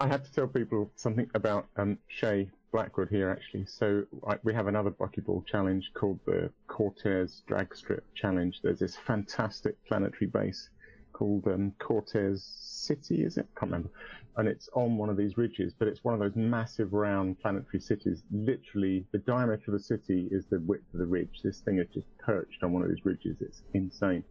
[0.00, 3.64] I have to tell people something about um, Shay Blackwood here, actually.
[3.66, 8.58] So I, we have another buckyball challenge called the Cortez Drag Strip Challenge.
[8.64, 10.70] There's this fantastic planetary base
[11.12, 13.46] called um, Cortez City, is it?
[13.56, 13.90] Can't remember.
[14.36, 17.78] And it's on one of these ridges, but it's one of those massive round planetary
[17.78, 18.24] cities.
[18.32, 21.42] Literally, the diameter of the city is the width of the ridge.
[21.44, 23.36] This thing is just perched on one of these ridges.
[23.40, 24.24] It's insane.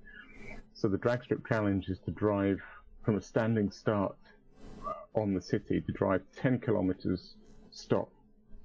[0.74, 2.60] So the drag strip challenge is to drive
[3.06, 4.18] from a standing start
[5.16, 7.36] on the city to drive 10 kilometers,
[7.72, 8.10] stop,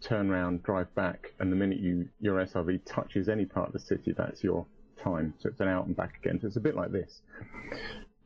[0.01, 3.81] turn around, drive back, and the minute you your SRV touches any part of the
[3.81, 4.67] city, that's your
[5.03, 5.35] time.
[5.39, 6.39] So it's an out and back again.
[6.41, 7.23] So it's a bit like this.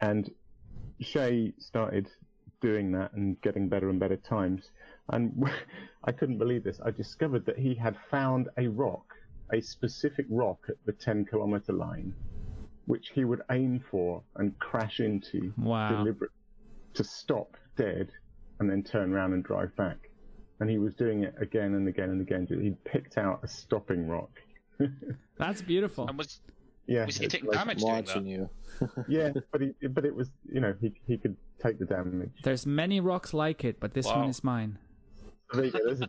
[0.01, 0.31] And
[1.01, 2.09] Shay started
[2.61, 4.71] doing that and getting better and better times.
[5.11, 5.49] And
[6.05, 6.81] I couldn't believe this.
[6.85, 9.05] I discovered that he had found a rock,
[9.53, 12.15] a specific rock at the 10 kilometer line,
[12.87, 15.89] which he would aim for and crash into Wow.
[15.97, 16.31] deliberate
[16.95, 18.11] to stop dead
[18.61, 20.09] and then turn around and drive back.
[20.63, 22.47] And he was doing it again and again and again.
[22.49, 24.31] He picked out a stopping rock
[25.37, 26.07] That's beautiful.
[26.07, 26.39] And was
[26.87, 28.25] Yeah, was he taking like- damage doing that?
[28.25, 28.49] you.
[29.09, 32.31] yeah, but he, but it was, you know, he he could take the damage.
[32.45, 34.79] There's many rocks like it, but this one is mine.
[35.53, 35.81] There you go.
[35.85, 36.09] There's a,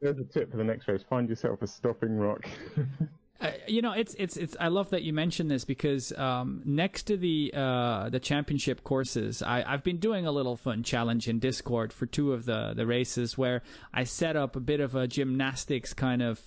[0.00, 1.04] there's a tip for the next race.
[1.08, 2.44] Find yourself a stopping rock.
[3.40, 4.56] Uh, you know, it's it's it's.
[4.60, 9.42] I love that you mentioned this because um, next to the uh, the championship courses,
[9.42, 12.86] I, I've been doing a little fun challenge in Discord for two of the the
[12.86, 16.40] races where I set up a bit of a gymnastics kind of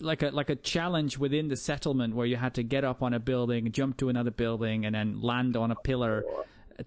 [0.00, 3.14] like a like a challenge within the settlement where you had to get up on
[3.14, 6.24] a building, jump to another building, and then land on a pillar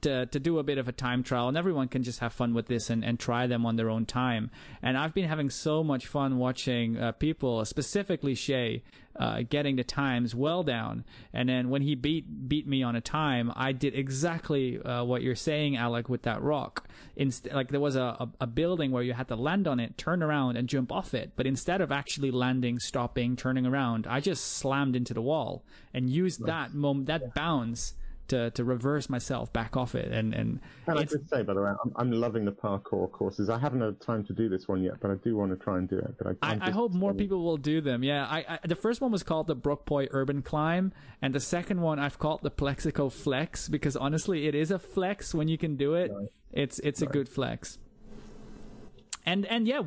[0.02, 2.54] to to do a bit of a time trial and everyone can just have fun
[2.54, 4.52] with this and, and try them on their own time.
[4.82, 8.84] And i've been having so much fun watching uh, people specifically shay
[9.18, 11.06] uh, getting the times well down.
[11.32, 15.22] And then when he beat beat me on a time i did exactly uh, what
[15.22, 16.88] you're saying alec with that rock.
[17.16, 19.98] Inst- like there was a, a, a building where you had to land on it
[19.98, 21.32] turn around and jump off it.
[21.36, 26.10] But instead of actually landing stopping turning around i just slammed into the wall and
[26.10, 27.94] used that moment that bounce
[28.28, 31.62] to, to reverse myself back off it and and And I should say, by the
[31.62, 33.50] way, I'm, I'm loving the parkour courses.
[33.50, 35.78] I haven't had time to do this one yet, but I do want to try
[35.78, 36.16] and do it.
[36.18, 38.04] But I, I, I just- hope more people will do them.
[38.04, 41.82] Yeah, I, I the first one was called the Brookpoy Urban Climb, and the second
[41.82, 45.76] one I've called the Plexico Flex because honestly, it is a flex when you can
[45.76, 46.12] do it.
[46.52, 47.78] It's it's a good flex.
[49.28, 49.82] And and yeah,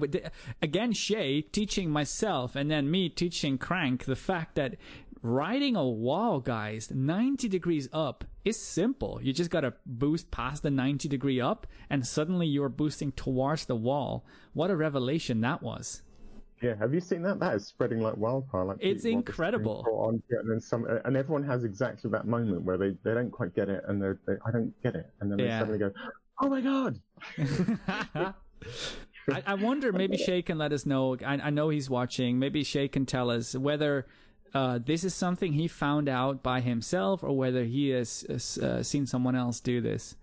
[0.60, 4.74] again, Shay teaching myself, and then me teaching Crank the fact that
[5.22, 9.20] riding a wall, guys, ninety degrees up is simple.
[9.22, 13.76] You just gotta boost past the ninety degree up, and suddenly you're boosting towards the
[13.76, 14.24] wall.
[14.52, 16.02] What a revelation that was!
[16.62, 17.38] Yeah, have you seen that?
[17.38, 18.64] That is spreading like wildfire.
[18.64, 19.84] Like It's people are just being incredible.
[19.88, 23.54] On, and then some, and everyone has exactly that moment where they, they don't quite
[23.54, 25.60] get it, and they're, they I don't get it, and then they Yeah.
[25.60, 25.92] suddenly go,
[26.40, 27.00] "Oh my god!"
[29.30, 31.16] I, I wonder maybe Shay can let us know.
[31.24, 32.38] I, I know he's watching.
[32.38, 34.06] Maybe Shay can tell us whether
[34.54, 38.24] uh, this is something he found out by himself or whether he has
[38.62, 40.16] uh, seen someone else do this.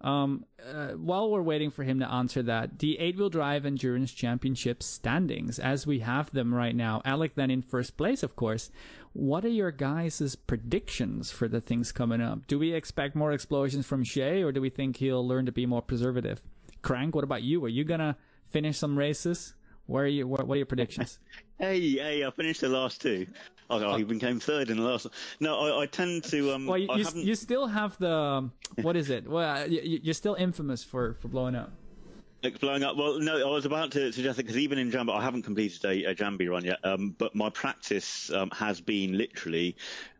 [0.00, 4.12] Um, uh, while we're waiting for him to answer that, the eight wheel drive endurance
[4.12, 7.02] championship standings as we have them right now.
[7.04, 8.70] Alec then in first place, of course.
[9.12, 12.46] What are your guys' predictions for the things coming up?
[12.46, 15.66] Do we expect more explosions from Shay or do we think he'll learn to be
[15.66, 16.40] more preservative?
[16.82, 17.64] Crank, what about you?
[17.64, 18.16] Are you gonna
[18.46, 19.54] finish some races?
[19.86, 20.28] Where are you?
[20.28, 21.18] What, what are your predictions?
[21.60, 23.26] Hey, hey, I finished the last two.
[23.70, 25.06] Oh, I even came third in the last.
[25.40, 26.52] No, I, I tend to.
[26.54, 28.48] Um, Well, you, I you, you still have the
[28.82, 29.28] what is it?
[29.28, 31.70] Well, you, you're still infamous for for blowing up.
[32.42, 32.96] Like blowing up.
[32.96, 35.84] Well, no, I was about to suggest it because even in Jambi, I haven't completed
[35.84, 36.78] a, a Jambi run yet.
[36.84, 39.76] Um, but my practice um, has been literally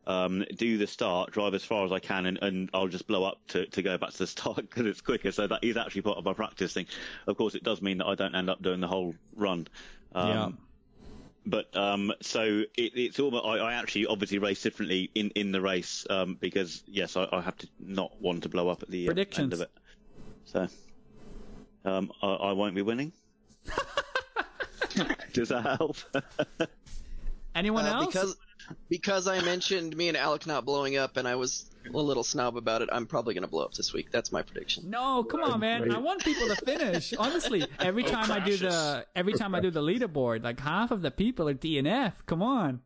[0.08, 3.24] um, do the start, drive as far as I can, and, and I'll just blow
[3.24, 5.30] up to, to go back to the start because it's quicker.
[5.30, 6.86] So that is actually part of my practice thing.
[7.28, 9.68] Of course, it does mean that I don't end up doing the whole run.
[10.14, 10.48] Um, Yeah.
[11.48, 12.42] But um, so
[12.76, 16.82] it, it's almost I, I actually obviously race differently in, in the race um, because
[16.86, 19.62] yes, I, I have to not want to blow up at the uh, end of
[19.62, 19.70] it.
[20.44, 20.68] So
[21.86, 23.12] um, I, I won't be winning.
[25.32, 25.96] Does that help?
[27.54, 28.06] Anyone Uh, else?
[28.06, 28.36] Because
[28.88, 32.56] because I mentioned me and Alec not blowing up, and I was a little snob
[32.56, 32.88] about it.
[32.92, 34.10] I'm probably gonna blow up this week.
[34.10, 34.90] That's my prediction.
[34.90, 35.90] No, come on, man.
[35.90, 37.14] I want people to finish.
[37.18, 40.90] Honestly, every Oh, time I do the every time I do the leaderboard, like half
[40.90, 42.12] of the people are DNF.
[42.26, 42.80] Come on.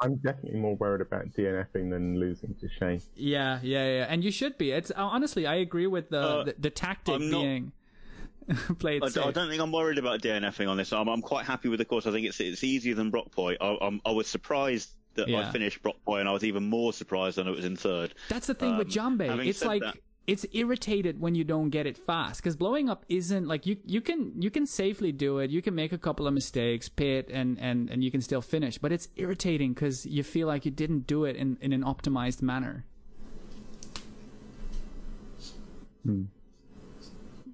[0.00, 3.02] I'm definitely more worried about DNFing than losing to Shane.
[3.16, 4.06] Yeah, yeah, yeah.
[4.08, 4.70] And you should be.
[4.70, 7.72] It's uh, honestly, I agree with the Uh, the, the tactic I'm not-
[8.48, 10.92] being played I, I don't think I'm worried about DNFing on this.
[10.92, 12.06] I'm, I'm quite happy with the course.
[12.06, 13.56] I think it's it's easier than Brockpoy.
[13.60, 15.48] I, I'm, I was surprised that Yeah.
[15.48, 18.14] I finished Brockpoy, and I was even more surprised when it was in third.
[18.28, 19.46] That's the thing with Um, Jambe.
[19.46, 19.96] It's like that-
[20.26, 24.02] it's irritated when you don't get it fast because blowing up isn't like you you
[24.02, 25.50] can you can safely do it.
[25.50, 28.76] You can make a couple of mistakes, pit, and and and you can still finish.
[28.76, 32.42] But it's irritating because you feel like you didn't do it in in an optimized
[32.42, 32.84] manner.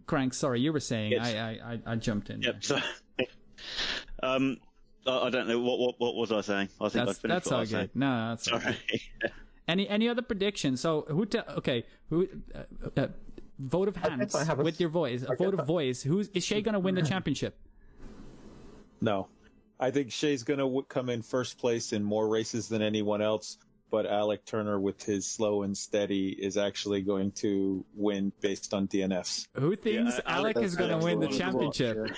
[0.07, 1.27] Crank, sorry, you were saying Yes.
[1.27, 2.43] I, I I I jumped in.
[2.43, 2.65] Yep.
[2.65, 2.79] So,
[4.23, 4.59] um,
[5.07, 6.69] I, I don't know what what what was I saying.
[6.81, 7.91] I think That's I finished that's what I all was saying.
[7.95, 8.77] No, no, that's all Sorry.
[9.21, 9.33] good.
[9.69, 10.83] Any any other predictions?
[10.83, 11.25] So who?
[11.25, 12.29] Te- okay, who?
[12.55, 13.07] Uh, uh,
[13.59, 15.25] vote of hands I have a- with your voice.
[15.27, 16.03] A vote of voice.
[16.03, 17.59] Who's is Shay gonna win the championship?
[19.01, 19.29] No,
[19.81, 23.21] I think Shay's going to w- come in first place in more races than anyone
[23.23, 23.59] else.
[23.95, 28.89] But Alec Turner, with his slow and steady, is actually going to win based on
[28.89, 29.47] DNFs.
[29.55, 32.17] Who thinks Yeah, Alec That's is gonna win the Lewis as well, championship?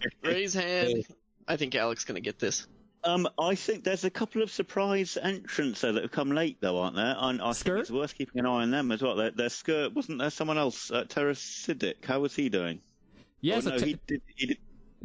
[0.00, 0.08] yeah.
[0.30, 1.04] Raise hand.
[1.48, 2.68] I think Alec's gonna get this.
[3.02, 6.78] Um, I think there's a couple of surprise entrants there that have come late, though,
[6.78, 7.16] aren't there?
[7.18, 7.72] And I Skirt?
[7.72, 9.16] think it's worth keeping an eye on them as well.
[9.16, 10.92] Their, their skirt wasn't there someone else?
[10.92, 12.04] Uh, Terrasidic.
[12.04, 12.80] How was he doing?
[13.40, 14.22] Yes, oh, no, a te- he did.
[14.36, 14.58] He did.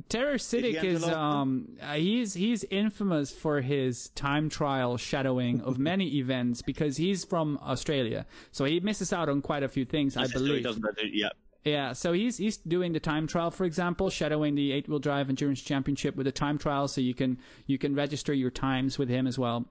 [0.09, 6.17] Terror Siddick is um uh, he's he's infamous for his time trial shadowing of many
[6.17, 10.17] events because he's from Australia, so he misses out on quite a few things.
[10.17, 10.65] I That's believe.
[11.13, 11.29] yeah.
[11.63, 15.29] Yeah, so he's he's doing the time trial, for example, shadowing the eight wheel drive
[15.29, 17.37] endurance championship with the time trial, so you can
[17.67, 19.67] you can register your times with him as well.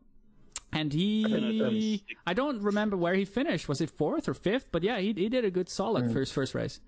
[0.73, 3.69] And he, I don't remember where he finished.
[3.69, 4.71] Was it fourth or fifth?
[4.71, 6.79] But yeah, he he did a good solid for his first race.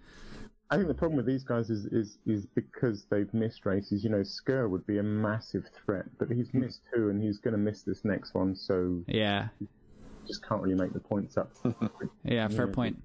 [0.72, 4.02] I think the problem with these guys is, is is because they've missed races.
[4.02, 6.60] You know, Skur would be a massive threat, but he's hmm.
[6.60, 9.48] missed two, and he's going to miss this next one, so Yeah,
[10.26, 11.50] just can't really make the points up.
[12.24, 12.72] yeah, fair Yeah.
[12.72, 13.02] point.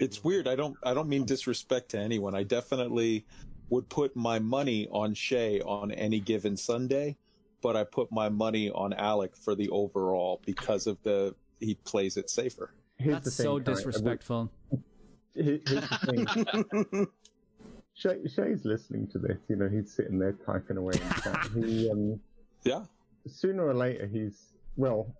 [0.00, 0.48] It's weird.
[0.48, 0.76] I don't.
[0.82, 2.34] I don't mean disrespect to anyone.
[2.34, 3.24] I definitely
[3.70, 7.18] would put my money on Shay on any given Sunday,
[7.62, 12.16] but I put my money on Alec for the overall because of the he plays
[12.16, 12.72] it safer.
[12.96, 14.40] Here's That's the thing, so Kai, and disrespectful.
[14.40, 14.84] here- Here's the thing.
[17.96, 19.38] Shay, Shay's listening to this.
[19.48, 20.94] You know, he's sitting there typing away.
[20.94, 21.48] In chat.
[21.54, 22.20] He, um,
[22.64, 22.84] Yeah.
[23.26, 25.14] sooner or later, he's well.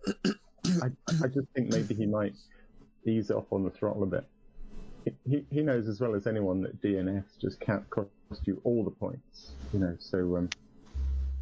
[0.83, 0.89] I,
[1.23, 2.35] I just think maybe he might
[3.07, 4.25] ease off on the throttle a bit.
[5.05, 8.09] He, he, he knows as well as anyone that DNS just can't cost
[8.45, 9.53] you all the points.
[9.73, 10.49] You know, so um,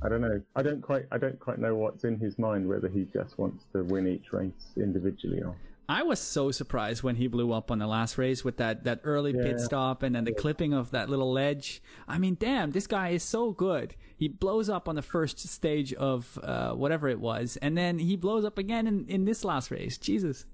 [0.02, 0.42] I don't know.
[0.56, 1.06] I don't quite.
[1.12, 2.68] I don't quite know what's in his mind.
[2.68, 5.54] Whether he just wants to win each race individually or.
[5.92, 9.00] I was so surprised when he blew up on the last race with that, that
[9.04, 11.82] early pit stop and then the clipping of that little ledge.
[12.08, 13.94] I mean, damn, this guy is so good.
[14.16, 18.16] He blows up on the first stage of uh, whatever it was, and then he
[18.16, 19.98] blows up again in, in this last race.
[19.98, 20.46] Jesus.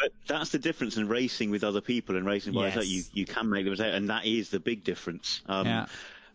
[0.00, 2.86] But that's the difference in racing with other people and racing by yourself.
[2.86, 5.42] You you can make the mistake, and that is the big difference.
[5.46, 5.86] Um, Yeah.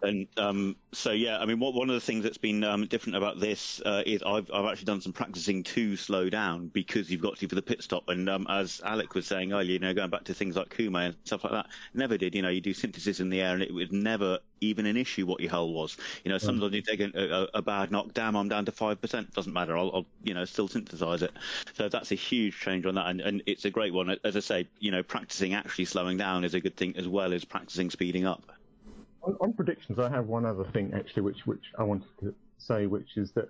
[0.06, 3.18] And um, so yeah, I mean, what, one of the things that's been um, different
[3.18, 7.22] about this uh, is I've I've actually done some practicing to slow down because you've
[7.22, 8.08] got to for the pit stop.
[8.10, 11.08] And um, as Alec was saying earlier, you know, going back to things like Kumay
[11.08, 12.36] and stuff like that, never did.
[12.36, 15.26] You know, you do synthesis in the air, and it was never even an issue
[15.26, 15.98] what your hull was.
[16.24, 19.02] You know, sometimes you take a, a, a bad knock, damn, I'm down to five
[19.02, 19.34] percent.
[19.34, 19.78] Doesn't matter.
[19.78, 21.32] I'll, I'll you know still synthesize it.
[21.74, 24.16] So that's a huge change on that, and, and it's a great one.
[24.24, 27.34] As I say, you know, practicing actually slowing down is a good thing as well
[27.34, 28.55] as practicing speeding up.
[29.26, 32.86] On, on predictions, I have one other thing actually, which which I wanted to say,
[32.86, 33.50] which is that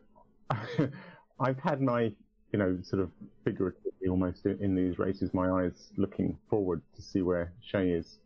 [1.39, 2.13] I've had my,
[2.51, 3.11] you know, sort of
[3.43, 8.19] figuratively almost in, these races, my eyes looking forward to see where Shay is,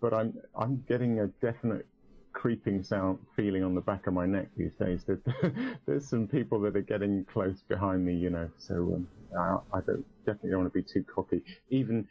[0.00, 1.86] but I'm I'm getting a definite
[2.32, 5.04] creeping sound feeling on the back of my neck these days.
[5.04, 5.20] That
[5.86, 8.50] there's some people that are getting close behind me, you know.
[8.58, 12.06] So um, I, I don't definitely don't want to be too cocky, even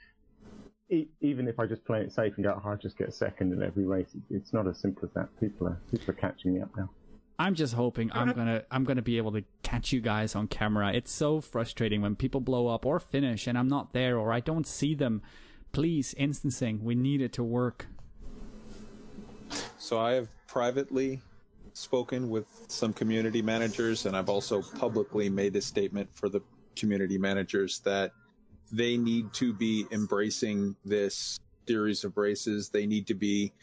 [0.93, 3.51] e- even if I just play it safe and go, oh, I'll just get second
[3.53, 5.29] in every race, it's not as simple as that.
[5.39, 6.89] People are people are catching me up now.
[7.39, 8.33] I'm just hoping I'm uh-huh.
[8.33, 10.93] gonna I'm gonna be able to catch you guys on camera.
[10.93, 14.39] It's so frustrating when people blow up or finish and I'm not there or I
[14.39, 15.21] don't see them.
[15.71, 16.83] Please, instancing.
[16.83, 17.87] We need it to work.
[19.79, 21.19] So I have privately
[21.73, 26.41] spoken with some community managers, and I've also publicly made a statement for the
[26.75, 28.11] community managers that
[28.73, 32.69] they need to be embracing this series of races.
[32.69, 33.53] They need to be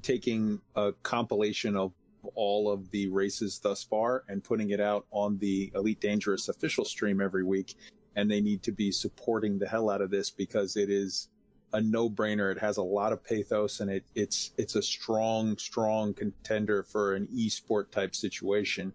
[0.00, 1.92] taking a compilation of
[2.36, 6.84] all of the races thus far and putting it out on the Elite Dangerous official
[6.84, 7.74] stream every week.
[8.14, 11.28] And they need to be supporting the hell out of this because it is
[11.72, 12.52] a no-brainer.
[12.52, 17.14] It has a lot of pathos, and it, it's it's a strong, strong contender for
[17.14, 18.92] an e-sport type situation.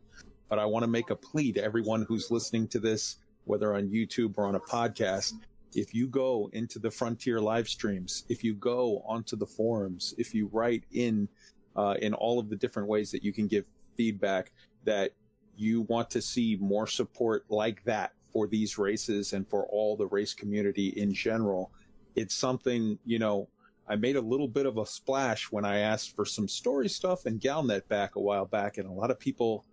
[0.50, 3.88] But I want to make a plea to everyone who's listening to this, whether on
[3.90, 5.34] YouTube or on a podcast.
[5.76, 10.34] If you go into the Frontier live streams, if you go onto the forums, if
[10.34, 11.28] you write in
[11.76, 14.52] uh, in all of the different ways that you can give feedback,
[14.86, 15.12] that
[15.58, 20.08] you want to see more support like that for these races and for all the
[20.08, 21.72] race community in general
[22.16, 23.48] it's something, you know,
[23.88, 27.26] I made a little bit of a splash when I asked for some story stuff
[27.26, 29.64] and Galnet back a while back, and a lot of people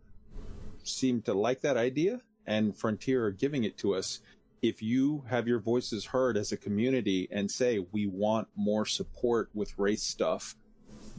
[0.82, 4.20] seem to like that idea, and Frontier are giving it to us.
[4.62, 9.50] If you have your voices heard as a community and say, we want more support
[9.54, 10.54] with race stuff,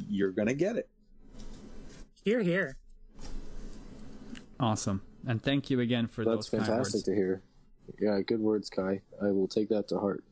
[0.09, 0.87] you're going to get it.
[2.23, 2.77] Here, here.
[4.61, 5.01] Awesome.
[5.27, 7.03] And thank you again for That's those kind fantastic words.
[7.03, 7.41] to hear.
[7.99, 9.01] Yeah, good words, Kai.
[9.21, 10.23] I will take that to heart.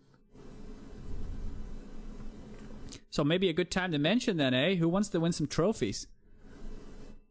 [3.09, 4.75] So maybe a good time to mention then, eh?
[4.75, 6.07] Who wants to win some trophies?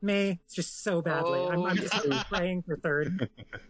[0.02, 1.40] Me, just so badly.
[1.40, 3.30] I'm, I'm just praying for third.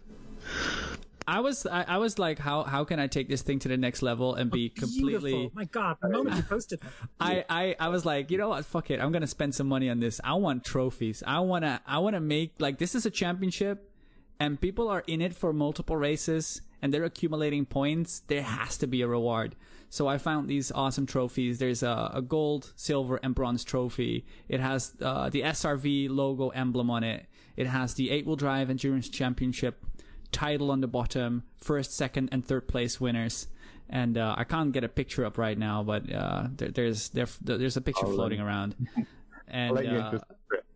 [1.26, 3.76] I was I, I was like, how how can I take this thing to the
[3.76, 5.52] next level and be completely Beautiful.
[5.54, 6.90] My God, the moment you posted that.
[7.20, 8.64] I, I, I was like, you know what?
[8.64, 9.00] Fuck it.
[9.00, 10.20] I'm gonna spend some money on this.
[10.24, 11.22] I want trophies.
[11.26, 13.90] I wanna I wanna make like this is a championship,
[14.38, 18.86] and people are in it for multiple races, and they're accumulating points, there has to
[18.86, 19.56] be a reward.
[19.88, 21.58] So I found these awesome trophies.
[21.58, 24.24] There's a, a gold, silver, and bronze trophy.
[24.48, 27.26] It has uh, the SRV logo emblem on it.
[27.56, 29.84] It has the eight wheel drive endurance championship
[30.32, 33.46] title on the bottom, first, second, and third place winners.
[33.88, 37.26] And uh, I can't get a picture up right now, but uh, there, there's there,
[37.42, 38.74] there's a picture I'll, floating around.
[39.52, 40.69] And uh, into the script.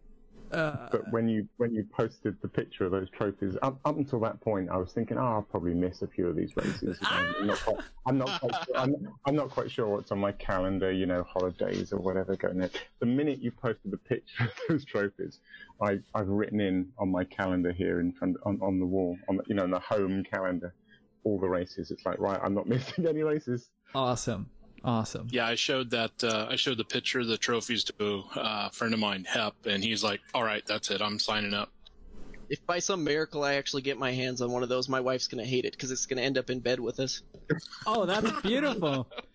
[0.54, 4.20] Uh, But when you when you posted the picture of those trophies, up, up until
[4.20, 6.98] that point, I was thinking, oh, I'll probably miss a few of these races.
[7.02, 7.76] I'm, not quite,
[8.06, 8.76] I'm not quite sure.
[8.76, 10.92] I'm, I'm not quite sure what's on my calendar.
[10.92, 12.70] You know, holidays or whatever going on.
[13.00, 15.40] The minute you posted the picture of those trophies,
[15.82, 19.36] I I've written in on my calendar here in front on, on the wall on
[19.38, 20.74] the, you know on the home calendar
[21.24, 21.90] all the races.
[21.90, 23.70] It's like right, I'm not missing any races.
[23.94, 24.50] awesome,
[24.84, 25.28] awesome.
[25.30, 26.12] Yeah, I showed that.
[26.22, 29.54] Uh, I showed the picture of the trophies to uh, a friend of mine, Hep,
[29.66, 31.00] and he's like, "All right, that's it.
[31.00, 31.70] I'm signing up."
[32.48, 35.28] If by some miracle I actually get my hands on one of those, my wife's
[35.28, 37.22] gonna hate it because it's gonna end up in bed with us.
[37.86, 39.08] Oh, that's beautiful.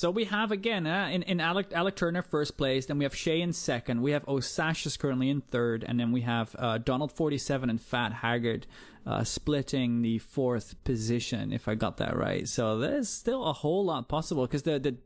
[0.00, 3.14] So we have again uh, in in Alec Alec Turner first place, then we have
[3.14, 7.12] Shay in second, we have Osashis currently in third, and then we have uh, Donald
[7.12, 8.66] forty seven and Fat Haggard
[9.04, 12.48] uh, splitting the fourth position, if I got that right.
[12.48, 14.96] So there's still a whole lot possible because the the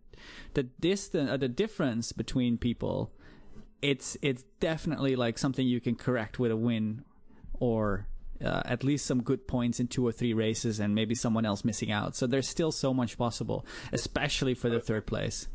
[0.53, 3.11] the distance, uh, the difference between people,
[3.83, 7.03] it's it's definitely like something you can correct with a win,
[7.55, 8.07] or
[8.45, 11.65] uh, at least some good points in two or three races and maybe someone else
[11.65, 12.15] missing out.
[12.17, 15.49] So there's still so much possible, especially for the third place.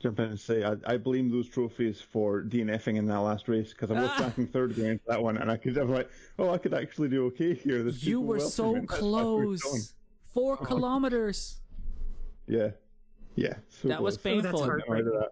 [0.00, 3.70] Jump in and say I, I blame those trophies for DNFing in that last race
[3.70, 4.16] because I was Ah.
[4.16, 6.72] tracking third going into that one, and I could I was like, oh, I could
[6.72, 7.82] actually do okay here.
[7.82, 8.80] There's You were welcoming so me.
[8.88, 9.70] That's why I pushed on.
[9.72, 9.94] close.
[10.32, 11.60] Four kilometers.
[12.46, 12.70] Yeah,
[13.34, 13.54] yeah.
[13.68, 14.22] So That was close.
[14.42, 14.50] painful.
[14.52, 15.04] that's Right heartbreaking.
[15.12, 15.28] to that.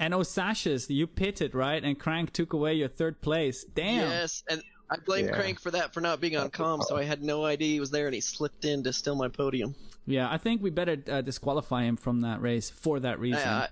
[0.00, 1.82] And Osashis, you pitted, right?
[1.82, 3.64] And Crank took away your third place.
[3.64, 4.10] Damn.
[4.10, 5.32] Yes, and I blame Yeah.
[5.36, 7.90] Crank for that for not being on comm, so I had no idea he was
[7.90, 9.74] there, and he slipped in to steal my podium.
[10.06, 13.48] Yeah, I think we better uh, disqualify him from that race for that reason.
[13.48, 13.68] I,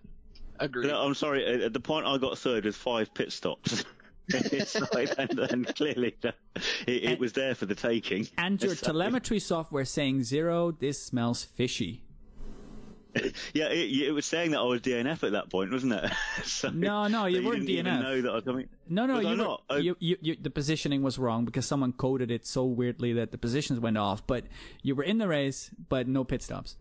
[0.58, 0.86] I agree.
[0.86, 1.44] No, I'm sorry.
[1.46, 3.84] At at the point I got third with five pit stops.
[4.28, 6.30] it's like, and, and clearly uh,
[6.86, 8.26] it, it was there for the taking.
[8.38, 12.04] and your So- telemetry software saying zero, this smells fishy.
[13.54, 16.10] Yeah, it, it was saying that I was DNF at that point, wasn't it?
[16.44, 17.84] so, No, no, you so weren't DNF.
[18.02, 18.68] know that coming.
[18.88, 19.62] No, no, Was you, were, not?
[19.68, 23.30] I- you, you, you, the positioning was wrong because someone coded it so weirdly that
[23.30, 24.26] the positions went off.
[24.26, 24.44] But
[24.82, 26.76] you were in the race, but no pit stops.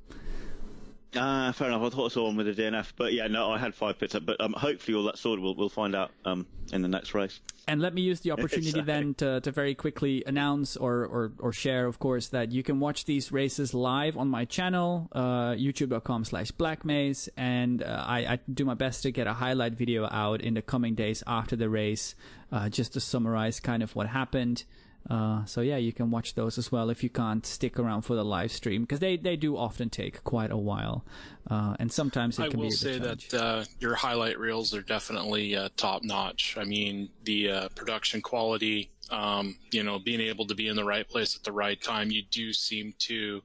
[1.16, 1.82] Ah, fair enough.
[1.82, 4.16] I thought I saw one with a DNF, but yeah, no, I had five pits
[4.16, 4.26] up.
[4.26, 5.44] But um, hopefully, all that sorted.
[5.44, 7.42] We'll we'll find out um in the next race.
[7.68, 8.84] And let me use the opportunity Sorry.
[8.84, 12.80] then to, to very quickly announce or, or, or share, of course, that you can
[12.80, 17.30] watch these races live on my channel, uh, youtube.com slash blackmaze.
[17.38, 20.62] And uh, I, I do my best to get a highlight video out in the
[20.62, 22.16] coming days after the race,
[22.52, 24.64] uh, just to summarize kind of what happened.
[25.10, 28.16] Uh, so yeah, you can watch those as well if you can't stick around for
[28.16, 31.04] the live stream because they, they do often take quite a while,
[31.50, 33.30] uh, and sometimes it I can will be a say bit challenging.
[33.32, 36.56] that uh, your highlight reels are definitely uh, top notch.
[36.58, 40.86] I mean, the uh, production quality, um, you know, being able to be in the
[40.86, 42.12] right place at the right time.
[42.12, 43.42] You do seem to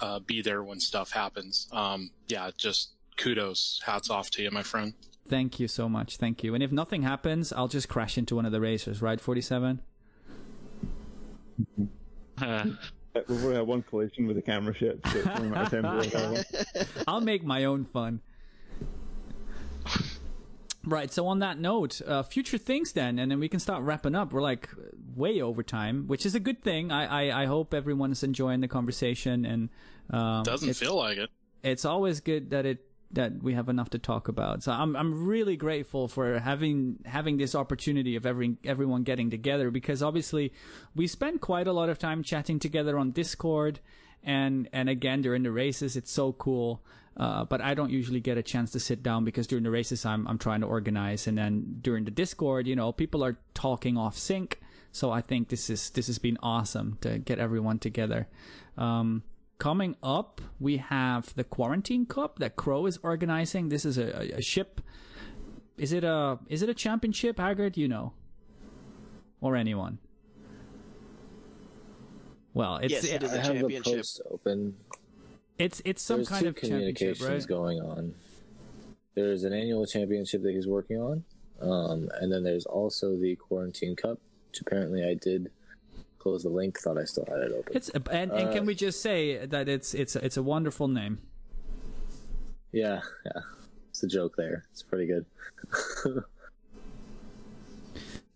[0.00, 1.68] uh, be there when stuff happens.
[1.72, 4.94] Um, yeah, just kudos, hats off to you, my friend.
[5.28, 6.16] Thank you so much.
[6.16, 6.54] Thank you.
[6.54, 9.20] And if nothing happens, I'll just crash into one of the racers, right?
[9.20, 9.80] 47?
[12.40, 12.66] Uh,
[13.28, 15.06] We've only had one collision with the camera ship.
[15.12, 16.46] So it's only a matter of time before we have
[16.96, 17.04] one.
[17.06, 18.20] I'll make my own fun.
[20.84, 24.16] Right, so on that note, uh, future things then, and then we can start wrapping
[24.16, 24.32] up.
[24.32, 24.68] We're like
[25.14, 26.90] way over time, which is a good thing.
[26.90, 29.68] I, I, I hope everyone is enjoying the conversation, and
[30.10, 31.30] um, Doesn't feel like it.
[31.62, 34.62] it's always good that it that we have enough to talk about.
[34.62, 39.70] So I'm I'm really grateful for having having this opportunity of every everyone getting together
[39.70, 40.52] because obviously
[40.94, 43.80] we spend quite a lot of time chatting together on Discord
[44.22, 46.82] and and again during the races it's so cool.
[47.14, 50.06] Uh, but I don't usually get a chance to sit down because during the races
[50.06, 53.98] I'm I'm trying to organize and then during the Discord, you know, people are talking
[53.98, 54.60] off sync.
[54.92, 58.28] So I think this is this has been awesome to get everyone together.
[58.78, 59.22] Um,
[59.62, 63.68] coming up, we have the Quarantine Cup that Crow is organizing.
[63.68, 64.80] This is a, a ship.
[65.78, 67.76] Is it a is it a championship, Haggard?
[67.76, 68.12] You know,
[69.40, 69.98] or anyone?
[72.54, 73.94] Well, it's Yes, it is I a have the championship.
[73.98, 74.74] post open.
[75.58, 76.78] it's it's some There's kind of championship,
[77.18, 77.46] communications right?
[77.46, 78.14] going on.
[79.14, 81.22] There's an annual championship that he's working on,
[81.60, 84.18] um, and then there's also the Quarantine Cup,
[84.48, 85.52] which apparently I did
[86.22, 86.78] close the link.
[86.78, 87.72] Thought I still had it open.
[87.74, 91.18] It's and, and can Uh, we just say that it's it's it's a wonderful name.
[92.70, 93.42] Yeah, yeah.
[93.90, 94.64] It's a joke there.
[94.70, 95.26] It's pretty good.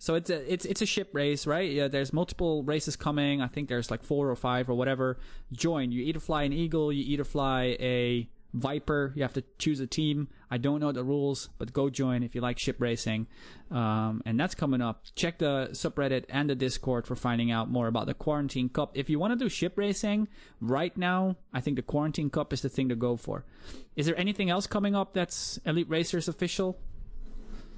[0.07, 1.69] So it's a it's it's a ship race, right?
[1.69, 3.43] Yeah, there's multiple races coming.
[3.43, 5.19] I think there's like four or five or whatever.
[5.51, 5.91] Join.
[5.91, 9.13] You either fly an Eagle, you either fly a Viper.
[9.15, 10.29] You have to choose a team.
[10.51, 13.27] I don't know the rules, but go join if you like ship racing.
[13.71, 15.05] Um, and that's coming up.
[15.15, 18.93] Check the subreddit and the Discord for finding out more about the Quarantine Cup.
[18.95, 20.29] If you want to do ship racing
[20.61, 23.45] right now, I think the Quarantine Cup is the thing to go for.
[23.95, 26.79] Is there anything else coming up that's Elite Racers official?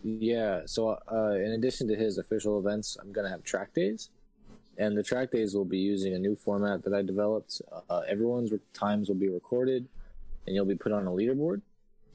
[0.04, 0.62] Yeah.
[0.66, 4.10] So, uh, in addition to his official events, I'm gonna have track days,
[4.76, 7.62] and the track days will be using a new format that I developed.
[7.90, 9.88] Uh, everyone's times will be recorded,
[10.48, 11.60] and you'll be put on a leaderboard.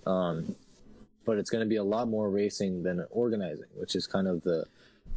[0.05, 0.55] Um,
[1.25, 4.43] but it's going to be a lot more racing than organizing, which is kind of
[4.43, 4.65] the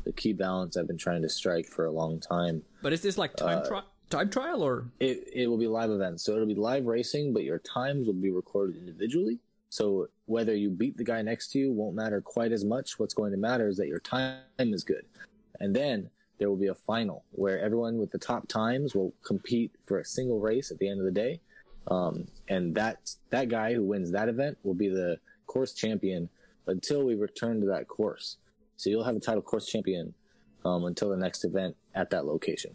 [0.04, 2.62] the key balance I've been trying to strike for a long time.
[2.82, 4.84] But is this like time Uh, tri- time trial or?
[5.00, 8.14] It it will be live events, so it'll be live racing, but your times will
[8.14, 9.40] be recorded individually.
[9.68, 13.00] So whether you beat the guy next to you won't matter quite as much.
[13.00, 15.06] What's going to matter is that your time is good,
[15.58, 19.72] and then there will be a final where everyone with the top times will compete
[19.86, 21.40] for a single race at the end of the day,
[21.88, 26.28] um, and that that guy who wins that event will be the course champion
[26.66, 28.36] until we return to that course.
[28.76, 30.14] So you'll have a title course champion
[30.64, 32.72] um, until the next event at that location.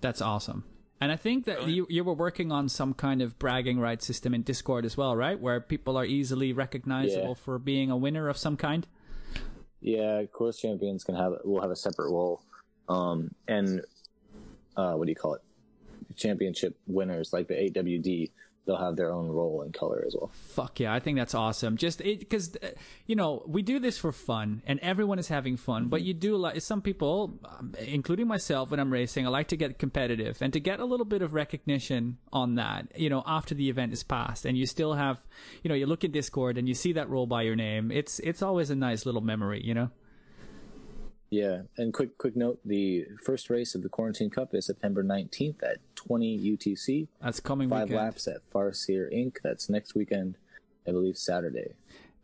[0.00, 0.64] That's awesome.
[1.00, 4.34] And I think that you you were working on some kind of bragging rights system
[4.34, 5.38] in Discord as well, right?
[5.38, 7.34] Where people are easily recognizable Yeah.
[7.34, 8.86] for being a winner of some kind.
[9.80, 12.40] Yeah, course champions can have will have a separate role,
[12.88, 13.82] um, and
[14.76, 15.42] uh, what do you call it?
[16.16, 18.30] Championship winners like the AWD,
[18.64, 20.30] they'll have their own role and color as well.
[20.32, 21.76] Fuck yeah, I think that's awesome.
[21.76, 22.56] Just because
[23.06, 25.88] you know we do this for fun, and everyone is having fun.
[25.88, 29.56] But you do like some people, um, including myself, when I'm racing, I like to
[29.56, 32.88] get competitive and to get a little bit of recognition on that.
[32.96, 35.18] You know, after the event is passed, and you still have,
[35.62, 37.90] you know, you look in Discord and you see that roll by your name.
[37.90, 39.90] It's it's always a nice little memory, you know.
[41.32, 45.62] Yeah, and quick quick note: the first race of the Quarantine Cup is September nineteenth
[45.62, 47.08] at twenty UTC.
[47.22, 48.04] That's coming Five weekend.
[48.04, 49.36] laps at Farseer Inc.
[49.42, 50.36] That's next weekend,
[50.86, 51.72] I believe Saturday.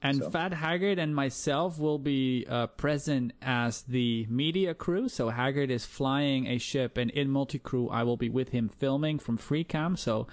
[0.02, 5.08] And So- Fat Haggard and myself will be uh, present as the media crew.
[5.08, 8.68] So Haggard is flying a ship, and in multi crew, I will be with him
[8.68, 9.96] filming from FreeCam.
[9.98, 10.26] So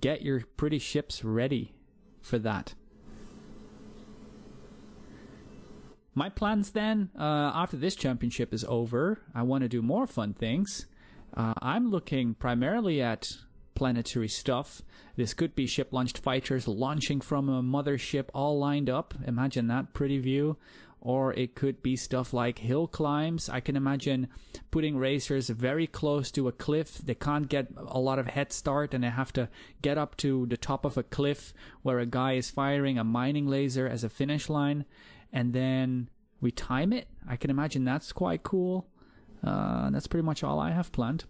[0.00, 1.72] get your pretty ships ready
[2.20, 2.74] for that.
[6.18, 10.34] My plans then, uh, after this championship is over, I want to do more fun
[10.34, 10.86] things.
[11.32, 13.28] Uh, I'm looking primarily at
[13.76, 14.82] planetary stuff.
[15.14, 19.14] This could be ship launched fighters launching from a mothership all lined up.
[19.28, 20.56] Imagine that pretty view.
[21.00, 23.48] Or it could be stuff like hill climbs.
[23.48, 24.26] I can imagine
[24.72, 26.98] putting racers very close to a cliff.
[26.98, 29.48] They can't get a lot of head start and they have to
[29.82, 33.46] get up to the top of a cliff where a guy is firing a mining
[33.46, 34.84] laser as a finish line.
[35.32, 36.08] And then
[36.40, 37.08] we time it.
[37.28, 38.86] I can imagine that's quite cool.
[39.44, 41.24] Uh, that's pretty much all I have planned.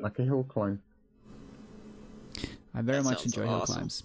[0.00, 0.80] Like a hill climb.
[2.74, 4.04] I very That much sounds enjoy hill climbs.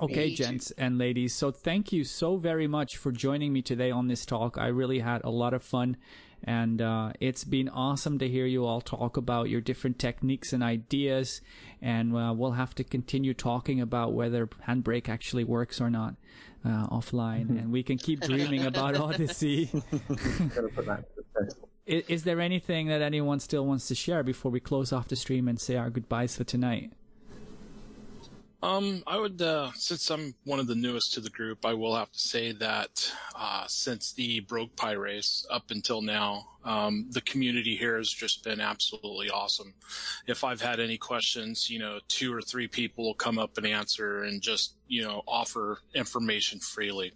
[0.00, 0.44] Okay, Me too.
[0.44, 1.34] gents and ladies.
[1.34, 4.56] So thank you so very much for joining me today on this talk.
[4.58, 5.98] I really had a lot of fun,
[6.42, 10.62] and uh, it's been awesome to hear you all talk about your different techniques and
[10.62, 11.42] ideas.
[11.82, 16.14] And uh, we'll have to continue talking about whether handbrake actually works or not
[16.64, 19.66] uh, offline, and we can keep dreaming about Odyssey.
[19.72, 21.56] Gotta put that to the test.
[21.86, 25.16] is, is there anything that anyone still wants to share before we close off the
[25.16, 26.92] stream and say our goodbyes for tonight?
[28.62, 31.96] Um, I would, uh, since I'm one of the newest to the group, I will
[31.96, 37.22] have to say that uh, since the Broke Pie race up until now, um, the
[37.22, 39.74] community here has just been absolutely awesome.
[40.28, 43.66] If I've had any questions, you know, two or three people will come up and
[43.66, 47.12] answer and just, you know, offer information freely.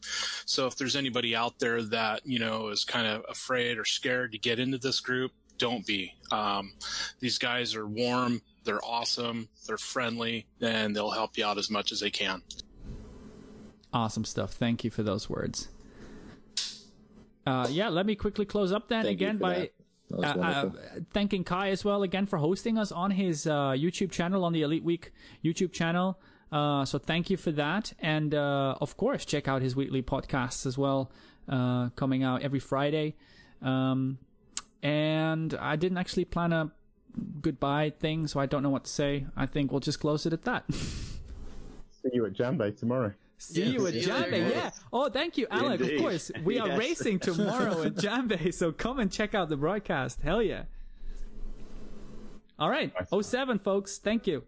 [0.46, 4.32] So if there's anybody out there that, you know, is kind of afraid or scared
[4.32, 6.12] to get into this group, don't be.
[6.32, 6.72] Um,
[7.20, 11.92] these guys are warm, they're awesome, they're friendly, and they'll help you out as much
[11.92, 12.42] as they can.
[13.92, 14.52] Awesome stuff.
[14.52, 15.68] Thank you for those words.
[17.46, 19.72] Uh, yeah, let me quickly close up then Thank again by that.
[20.10, 20.70] That uh, uh,
[21.12, 24.62] thanking Kai as well again for hosting us on his uh, YouTube channel, on the
[24.62, 25.12] Elite Week
[25.44, 26.20] YouTube channel.
[26.52, 27.92] Uh, so thank you for that.
[28.00, 31.10] And uh, of course, check out his weekly podcasts as well,
[31.48, 33.16] uh, coming out every Friday.
[33.62, 34.18] Um,
[34.82, 36.70] and I didn't actually plan a
[37.40, 39.26] goodbye thing, so I don't know what to say.
[39.36, 40.64] I think we'll just close it at that.
[40.74, 43.12] See you at Jambe tomorrow.
[43.38, 44.70] See yes, you at Jambay, Jambe, yeah.
[44.92, 45.80] Oh, thank you, Alec.
[45.80, 45.96] Indeed.
[45.96, 50.22] Of course, we are racing tomorrow at Jambe, so come and check out the broadcast.
[50.22, 50.64] Hell yeah!
[52.58, 53.98] All right, 07, folks.
[53.98, 54.44] Thank you.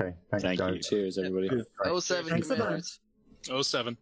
[0.00, 0.74] Okay, thanks, thank guys.
[0.74, 0.80] you.
[0.82, 1.48] Cheers, everybody.
[1.48, 2.42] Cheers, 07,
[3.62, 3.96] 07.